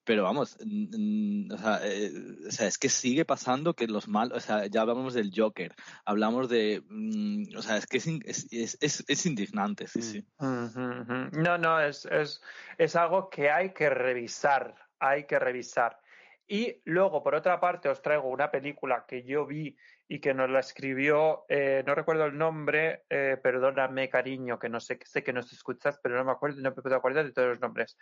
Pero 0.03 0.23
vamos, 0.23 0.57
mm, 0.63 1.47
mm, 1.47 1.51
o, 1.51 1.57
sea, 1.57 1.79
eh, 1.83 2.11
o 2.47 2.51
sea, 2.51 2.67
es 2.67 2.77
que 2.77 2.89
sigue 2.89 3.25
pasando 3.25 3.73
que 3.73 3.87
los 3.87 4.07
malos, 4.07 4.37
o 4.37 4.39
sea, 4.41 4.67
ya 4.67 4.81
hablamos 4.81 5.13
del 5.13 5.31
Joker, 5.35 5.73
hablamos 6.05 6.47
de, 6.49 6.83
mm, 6.87 7.55
o 7.57 7.61
sea, 7.61 7.77
es 7.77 7.87
que 7.87 7.97
es, 7.97 8.07
es, 8.07 8.47
es, 8.51 8.77
es- 8.81 9.03
es 9.07 9.25
indignante, 9.25 9.87
sí, 9.87 10.01
sí. 10.01 10.25
Ujú. 10.37 11.29
No, 11.41 11.57
no, 11.57 11.79
es, 11.81 12.05
es, 12.05 12.41
es 12.77 12.95
algo 12.95 13.29
que 13.29 13.49
hay 13.49 13.73
que 13.73 13.89
revisar, 13.89 14.75
hay 14.99 15.25
que 15.25 15.39
revisar. 15.39 15.99
Y 16.47 16.81
luego, 16.85 17.23
por 17.23 17.33
otra 17.33 17.59
parte, 17.59 17.89
os 17.89 18.01
traigo 18.01 18.29
una 18.29 18.51
película 18.51 19.05
que 19.07 19.23
yo 19.23 19.45
vi 19.45 19.75
y 20.07 20.19
que 20.19 20.33
nos 20.33 20.49
la 20.49 20.59
escribió, 20.59 21.45
eh, 21.49 21.83
no 21.87 21.95
recuerdo 21.95 22.25
el 22.25 22.37
nombre, 22.37 23.05
eh, 23.09 23.37
perdóname 23.41 24.09
cariño, 24.09 24.59
que 24.59 24.69
no 24.69 24.79
sé, 24.79 24.99
sé 25.03 25.23
que 25.23 25.33
nos 25.33 25.51
escuchas, 25.51 25.99
pero 26.03 26.15
no 26.15 26.23
me 26.23 26.31
acuerdo, 26.31 26.61
no 26.61 26.69
me 26.69 26.81
puedo 26.81 26.95
acordar 26.95 27.25
de 27.25 27.31
todos 27.31 27.49
los 27.49 27.59
nombres. 27.59 27.97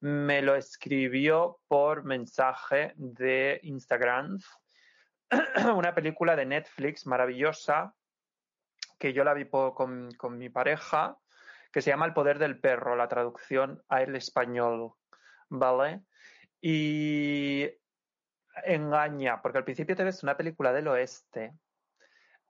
Me 0.00 0.42
lo 0.42 0.56
escribió 0.56 1.60
por 1.68 2.02
mensaje 2.02 2.94
de 2.96 3.60
Instagram, 3.62 4.40
una 5.76 5.94
película 5.94 6.34
de 6.34 6.46
Netflix 6.46 7.06
maravillosa 7.06 7.94
que 8.98 9.12
yo 9.12 9.22
la 9.22 9.34
vi 9.34 9.48
con, 9.48 10.10
con 10.16 10.36
mi 10.36 10.48
pareja, 10.48 11.16
que 11.72 11.80
se 11.80 11.90
llama 11.90 12.06
El 12.06 12.14
poder 12.14 12.38
del 12.38 12.58
perro, 12.58 12.96
la 12.96 13.08
traducción 13.08 13.82
al 13.88 14.16
español, 14.16 14.94
¿vale? 15.48 16.02
Y 16.60 17.68
engaña, 18.64 19.42
porque 19.42 19.58
al 19.58 19.64
principio 19.64 19.96
te 19.96 20.04
ves 20.04 20.22
una 20.22 20.36
película 20.36 20.72
del 20.72 20.88
oeste, 20.88 21.54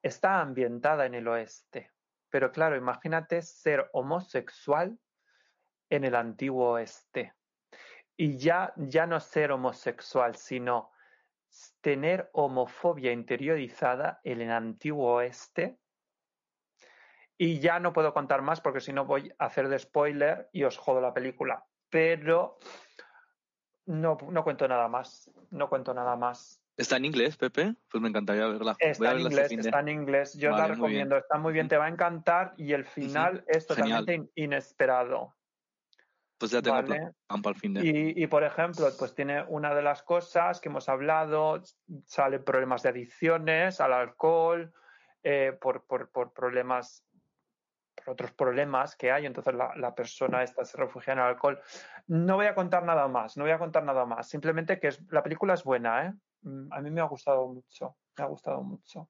está 0.03 0.41
ambientada 0.41 1.07
en 1.07 1.15
el 1.15 1.27
oeste, 1.29 1.93
pero 2.31 2.53
claro, 2.53 2.77
imagínate 2.77 3.43
ser 3.43 3.89
homosexual 3.93 4.99
en 5.89 6.05
el 6.05 6.15
antiguo 6.15 6.73
oeste. 6.73 7.35
Y 8.17 8.37
ya, 8.37 8.73
ya 8.77 9.07
no 9.07 9.19
ser 9.21 9.53
homosexual, 9.53 10.37
sino 10.37 10.93
tener 11.81 12.31
homofobia 12.33 13.13
interiorizada 13.13 14.21
en 14.25 14.41
el 14.41 14.51
antiguo 14.51 15.15
oeste. 15.15 15.79
Y 17.37 17.59
ya 17.59 17.81
no 17.81 17.93
puedo 17.93 18.13
contar 18.13 18.43
más 18.43 18.61
porque 18.61 18.81
si 18.81 18.93
no 18.93 19.05
voy 19.05 19.33
a 19.39 19.47
hacer 19.47 19.69
de 19.69 19.79
spoiler 19.79 20.49
y 20.53 20.65
os 20.65 20.77
jodo 20.77 21.01
la 21.01 21.15
película. 21.15 21.65
Pero 21.91 22.59
no, 23.87 24.17
no 24.31 24.45
cuento 24.45 24.67
nada 24.69 24.89
más. 24.89 25.31
No 25.51 25.69
cuento 25.69 25.95
nada 25.95 26.17
más. 26.17 26.61
¿Está 26.77 26.97
en 26.97 27.05
inglés, 27.05 27.37
Pepe? 27.37 27.75
Pues 27.89 28.03
me 28.03 28.09
encantaría 28.09 28.47
verla. 28.49 28.75
Está 28.81 29.13
en 29.13 29.19
este 29.19 29.29
inglés, 29.29 29.53
está 29.67 29.81
en 29.81 29.89
inglés. 29.89 30.35
Yo 30.35 30.51
Vale, 30.51 30.63
la 30.63 30.69
muy 30.69 30.75
recomiendo, 30.77 31.17
está 31.17 31.39
muy 31.39 31.53
bien, 31.53 31.69
te 31.69 31.77
va 31.77 31.85
a 31.85 31.89
encantar 31.89 32.55
y 32.57 32.73
el 32.73 32.85
final 32.85 33.45
es 33.47 33.67
totalmente 33.67 34.15
in- 34.15 34.31
inesperado. 34.35 35.35
Pues 36.37 36.51
ya 36.51 36.61
tengo 36.61 36.75
Vale. 36.75 37.13
plan 37.29 37.43
para 37.43 37.55
el 37.55 37.61
fin 37.61 37.75
de. 37.75 37.87
Y, 37.87 38.25
y, 38.25 38.27
por 38.27 38.43
ejemplo, 38.43 38.89
pues 38.99 39.15
tiene 39.15 39.45
una 39.45 39.73
de 39.73 39.83
las 39.83 40.03
cosas 40.03 40.61
que 40.61 40.69
hemos 40.69 40.89
hablado, 40.89 41.63
salen 42.07 42.43
problemas 42.43 42.83
de 42.83 42.89
adicciones 42.89 43.81
al 43.81 43.93
alcohol, 43.93 44.75
eh, 45.23 45.57
por, 45.61 45.87
por, 45.87 46.11
por 46.11 46.33
problemas, 46.33 47.05
por 47.95 48.11
otros 48.15 48.33
problemas 48.33 48.97
que 48.97 49.11
hay, 49.13 49.27
entonces 49.27 49.55
la, 49.55 49.73
la 49.77 49.95
persona 49.95 50.43
esta 50.43 50.65
se 50.65 50.77
refugia 50.77 51.13
en 51.13 51.19
el 51.21 51.25
alcohol. 51.27 51.61
No 52.07 52.37
voy 52.37 52.47
a 52.47 52.55
contar 52.55 52.85
nada 52.85 53.09
más, 53.09 53.37
no 53.37 53.45
voy 53.45 53.53
a 53.53 53.59
contar 53.59 53.85
nada 53.85 54.05
más, 54.07 54.29
simplemente 54.29 54.79
que 54.79 54.89
es, 54.89 55.01
la 55.11 55.23
película 55.23 55.55
es 55.55 55.65
buena, 55.65 56.07
¿eh? 56.07 56.13
Mm, 56.43 56.73
A 56.73 56.81
mí 56.81 56.91
me 56.91 57.01
ha 57.01 57.05
gustado 57.05 57.47
mucho, 57.49 57.97
me 58.17 58.25
ha 58.25 58.27
gustado 58.27 58.63
mucho. 58.63 59.09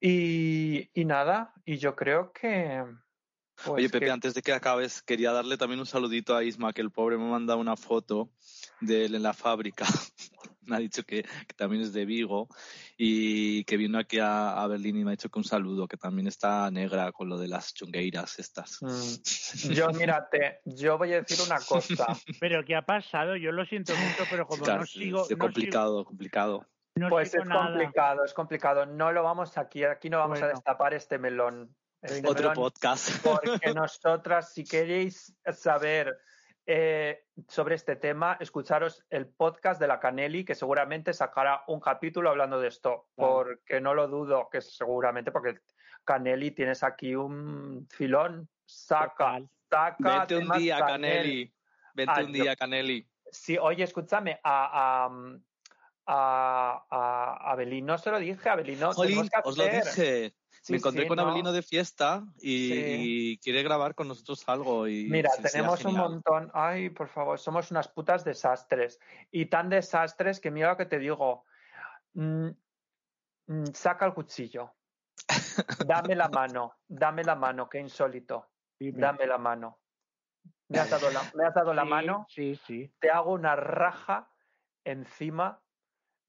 Y, 0.00 0.90
y 1.00 1.04
nada, 1.04 1.52
y 1.64 1.76
yo 1.78 1.94
creo 1.94 2.32
que... 2.32 2.84
pues, 3.54 3.68
Oye, 3.68 3.88
Pepe, 3.88 4.06
que- 4.06 4.10
antes 4.10 4.34
de 4.34 4.42
que 4.42 4.52
acabes, 4.52 5.00
quería 5.02 5.30
darle 5.32 5.56
también 5.56 5.78
un 5.80 5.86
saludito 5.86 6.34
a 6.34 6.42
Isma, 6.42 6.72
que 6.72 6.80
el 6.80 6.90
pobre 6.90 7.16
me 7.16 7.24
ha 7.26 7.30
mandado 7.30 7.60
una 7.60 7.76
foto 7.76 8.30
de 8.80 9.04
él 9.04 9.14
en 9.14 9.22
la 9.22 9.32
fábrica. 9.32 9.84
me 10.66 10.76
ha 10.76 10.78
dicho 10.78 11.02
que, 11.04 11.22
que 11.22 11.54
también 11.56 11.82
es 11.82 11.92
de 11.92 12.04
Vigo 12.04 12.48
y 12.96 13.64
que 13.64 13.76
vino 13.76 13.98
aquí 13.98 14.18
a, 14.18 14.62
a 14.62 14.66
Berlín 14.66 14.96
y 14.98 15.04
me 15.04 15.10
ha 15.10 15.16
dicho 15.16 15.28
que 15.28 15.38
un 15.38 15.44
saludo, 15.44 15.88
que 15.88 15.96
también 15.96 16.26
está 16.26 16.70
negra 16.70 17.10
con 17.12 17.28
lo 17.28 17.38
de 17.38 17.48
las 17.48 17.74
chungueiras 17.74 18.38
estas. 18.38 18.78
Mm. 18.82 19.72
Yo, 19.74 19.88
mírate, 19.90 20.60
yo 20.64 20.98
voy 20.98 21.12
a 21.12 21.22
decir 21.22 21.38
una 21.44 21.58
cosa. 21.60 22.06
Pero 22.40 22.64
¿qué 22.64 22.74
ha 22.76 22.82
pasado? 22.82 23.36
Yo 23.36 23.52
lo 23.52 23.64
siento 23.66 23.94
mucho, 23.94 24.24
pero 24.30 24.46
como 24.46 24.62
Claro, 24.62 24.80
no 24.80 24.86
sigo, 24.86 25.24
es 25.24 25.30
no 25.30 25.38
complicado, 25.38 26.04
complicado. 26.04 26.58
sigo, 26.58 26.72
no 26.96 27.08
Pues 27.10 27.34
es 27.34 27.44
nada. 27.46 27.66
complicado, 27.66 28.24
es 28.24 28.34
complicado. 28.34 28.86
No 28.86 29.12
lo 29.12 29.22
vamos 29.22 29.56
aquí, 29.58 29.84
aquí 29.84 30.10
no 30.10 30.18
vamos 30.18 30.42
a 30.42 30.48
destapar 30.48 30.94
este 30.94 31.18
melón. 31.18 31.74
Este 32.02 32.26
Otro 32.28 32.50
melón, 32.50 32.54
podcast. 32.54 33.10
Porque 33.22 33.72
nosotras, 33.74 34.52
si 34.52 34.64
queréis 34.64 35.34
saber 35.52 36.16
eh, 36.66 37.24
sobre 37.48 37.74
este 37.74 37.96
tema, 37.96 38.36
escucharos 38.40 39.04
el 39.10 39.26
podcast 39.26 39.80
de 39.80 39.88
la 39.88 39.98
Canelli, 39.98 40.44
que 40.44 40.54
seguramente 40.54 41.12
sacará 41.12 41.64
un 41.66 41.80
capítulo 41.80 42.30
hablando 42.30 42.60
de 42.60 42.68
esto, 42.68 43.08
porque 43.14 43.80
no 43.80 43.94
lo 43.94 44.08
dudo, 44.08 44.48
que 44.50 44.60
seguramente, 44.60 45.32
porque 45.32 45.58
Canelli 46.04 46.52
tienes 46.52 46.82
aquí 46.82 47.14
un 47.14 47.88
filón, 47.90 48.48
saca, 48.64 49.40
saca. 49.68 50.26
Vente 50.26 50.36
un 50.36 50.58
día, 50.58 50.78
Canelli. 50.78 51.52
Vente 51.94 52.12
Ah, 52.16 52.24
un 52.24 52.32
día, 52.32 52.56
Canelli. 52.56 53.08
Sí, 53.30 53.58
oye, 53.58 53.82
escúchame, 53.84 54.38
a, 54.44 55.06
a, 55.06 55.10
a, 56.06 56.86
a 56.90 57.50
Abelino 57.50 57.98
se 57.98 58.10
lo 58.10 58.18
dije, 58.18 58.48
Abelino, 58.48 58.92
Jolín, 58.92 59.28
os 59.44 59.56
lo 59.56 59.64
dije. 59.64 60.34
Sí, 60.62 60.74
Me 60.74 60.78
encontré 60.78 61.02
sí, 61.02 61.08
con 61.08 61.16
¿no? 61.16 61.24
Abelino 61.24 61.50
de 61.50 61.60
fiesta 61.60 62.24
y, 62.40 62.68
Sí. 62.68 62.96
y 63.00 63.38
quiere 63.38 63.64
grabar 63.64 63.96
con 63.96 64.06
nosotros 64.06 64.48
algo. 64.48 64.86
Y 64.86 65.06
Mira, 65.10 65.28
tenemos 65.42 65.84
un 65.84 65.96
montón. 65.96 66.52
Ay, 66.54 66.88
por 66.88 67.08
favor, 67.08 67.36
somos 67.40 67.72
unas 67.72 67.88
putas 67.88 68.24
desastres. 68.24 69.00
Y 69.32 69.46
tan 69.46 69.68
desastres 69.68 70.38
que 70.38 70.52
mira 70.52 70.70
lo 70.70 70.76
que 70.76 70.86
te 70.86 71.00
digo. 71.00 71.44
Mm, 72.14 72.50
mm, 73.48 73.64
saca 73.74 74.06
el 74.06 74.14
cuchillo. 74.14 74.72
Dame 75.84 76.14
la 76.14 76.28
mano. 76.28 76.76
Dame 76.86 77.24
la 77.24 77.34
mano, 77.34 77.68
qué 77.68 77.80
insólito. 77.80 78.52
Dame 78.78 79.26
la 79.26 79.38
mano. 79.38 79.80
Me 80.68 80.78
has 80.78 80.90
dado 80.90 81.10
la, 81.10 81.22
me 81.34 81.44
has 81.44 81.54
dado 81.54 81.74
la 81.74 81.84
mano. 81.84 82.24
Sí, 82.28 82.54
sí. 82.54 82.94
Te 83.00 83.10
hago 83.10 83.32
una 83.32 83.56
raja 83.56 84.30
encima 84.84 85.60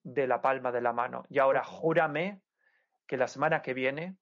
de 0.01 0.25
la 0.25 0.41
palma 0.41 0.71
de 0.71 0.81
la 0.81 0.91
mano. 0.91 1.23
Y 1.29 1.37
ahora 1.37 1.63
júrame 1.63 2.41
que 3.05 3.15
la 3.15 3.27
semana 3.27 3.61
que 3.61 3.75
viene 3.75 4.17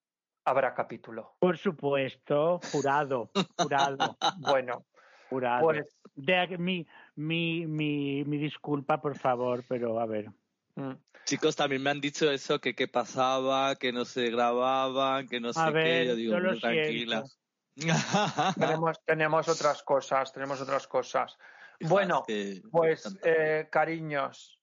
habrá 0.45 0.73
capítulo. 0.73 1.35
Por 1.39 1.57
supuesto, 1.57 2.59
jurado, 2.59 3.31
jurado, 3.57 4.18
Bueno, 4.38 4.85
jurado. 5.30 5.68
pues 5.68 5.97
De, 6.15 6.57
mi, 6.57 6.88
mi, 7.15 7.65
mi, 7.65 8.23
mi 8.26 8.38
disculpa, 8.38 9.01
por 9.01 9.18
favor, 9.18 9.63
pero 9.68 9.99
a 9.99 10.05
ver. 10.05 10.30
mm, 10.76 10.93
Chicos, 11.26 11.55
también 11.55 11.81
me 11.84 11.89
han 11.91 12.01
dicho 12.01 12.30
eso, 12.31 12.59
que 12.59 12.76
qué 12.76 12.88
pasaba, 12.88 13.76
que 13.76 13.91
no 13.93 14.05
se 14.05 14.30
grababan, 14.30 15.27
que 15.27 15.39
no 15.39 15.53
sé 15.53 15.61
A 15.61 15.65
qué. 15.65 15.72
ver, 15.73 16.07
Yo 16.07 16.15
digo, 16.15 16.34
yo 16.34 16.39
lo 16.39 16.49
"Bueno, 16.49 16.59
tranquilas. 16.59 17.39
tenemos, 18.55 18.97
tenemos 19.05 19.47
otras 19.47 19.84
cosas, 19.84 20.34
tenemos 20.34 20.59
otras 20.61 20.88
cosas. 20.88 21.38
Bueno, 21.80 22.23
Que- 22.27 22.61
pues 22.72 23.18
eh, 23.23 23.68
cariños, 23.72 24.59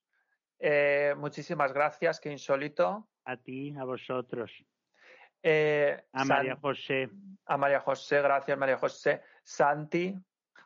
eh, 0.59 1.15
muchísimas 1.17 1.73
gracias, 1.73 2.21
qué 2.21 2.31
insólito. 2.33 3.09
A 3.25 3.37
ti, 3.37 3.75
a 3.79 3.85
vosotros. 3.85 4.51
Eh, 5.43 5.97
A 6.13 6.19
San- 6.21 6.29
María 6.29 6.57
José. 6.61 7.11
a 7.47 7.57
María 7.57 7.81
José, 7.81 8.21
gracias 8.23 8.59
María 8.59 8.77
José. 8.79 9.23
Santi, 9.43 10.15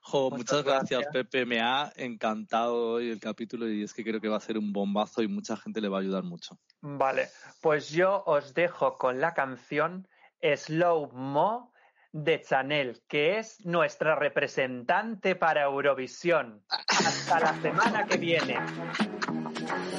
Jo, 0.04 0.30
muchas 0.30 0.38
muchas 0.38 0.64
gracias, 0.64 1.00
gracias. 1.02 1.12
Pepe. 1.12 1.46
Me 1.46 1.60
ha 1.60 1.92
encantado 1.94 2.94
hoy 2.94 3.10
el 3.10 3.20
capítulo 3.20 3.68
y 3.70 3.84
es 3.84 3.94
que 3.94 4.02
creo 4.02 4.20
que 4.20 4.28
va 4.28 4.36
a 4.38 4.40
ser 4.40 4.58
un 4.58 4.72
bombazo 4.72 5.22
y 5.22 5.28
mucha 5.28 5.56
gente 5.56 5.80
le 5.80 5.88
va 5.88 5.98
a 5.98 6.00
ayudar 6.00 6.24
mucho. 6.24 6.58
vale, 6.80 7.28
pues 7.60 7.90
yo 7.90 8.22
os 8.26 8.52
dejo 8.54 8.98
con 8.98 9.20
la 9.20 9.32
canción 9.34 10.08
Slow 10.42 11.12
Mo 11.12 11.72
de 12.10 12.42
Chanel, 12.42 13.00
que 13.08 13.38
es 13.38 13.64
nuestra 13.64 14.16
representante 14.16 15.36
para 15.36 15.62
Eurovisión. 15.62 16.64
Hasta 16.88 17.38
la 17.40 17.54
semana 17.62 18.04
que 18.04 18.16
viene. 18.16 18.56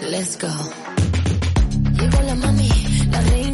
Let's 0.02 0.38
go. 0.38 0.50
Llegó 1.98 2.22
la 2.24 2.36
mami, 2.36 2.70
la 3.10 3.22
reina, 3.22 3.53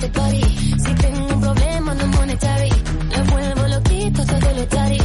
Si 0.00 0.94
tengo 0.94 1.26
un 1.26 1.40
problema, 1.40 1.92
no 1.94 2.06
monetary. 2.06 2.70
Le 2.70 3.22
vuelvo 3.24 3.66
loquito 3.66 4.24
todo 4.24 4.52
lo 4.54 4.66
tari. 4.68 4.98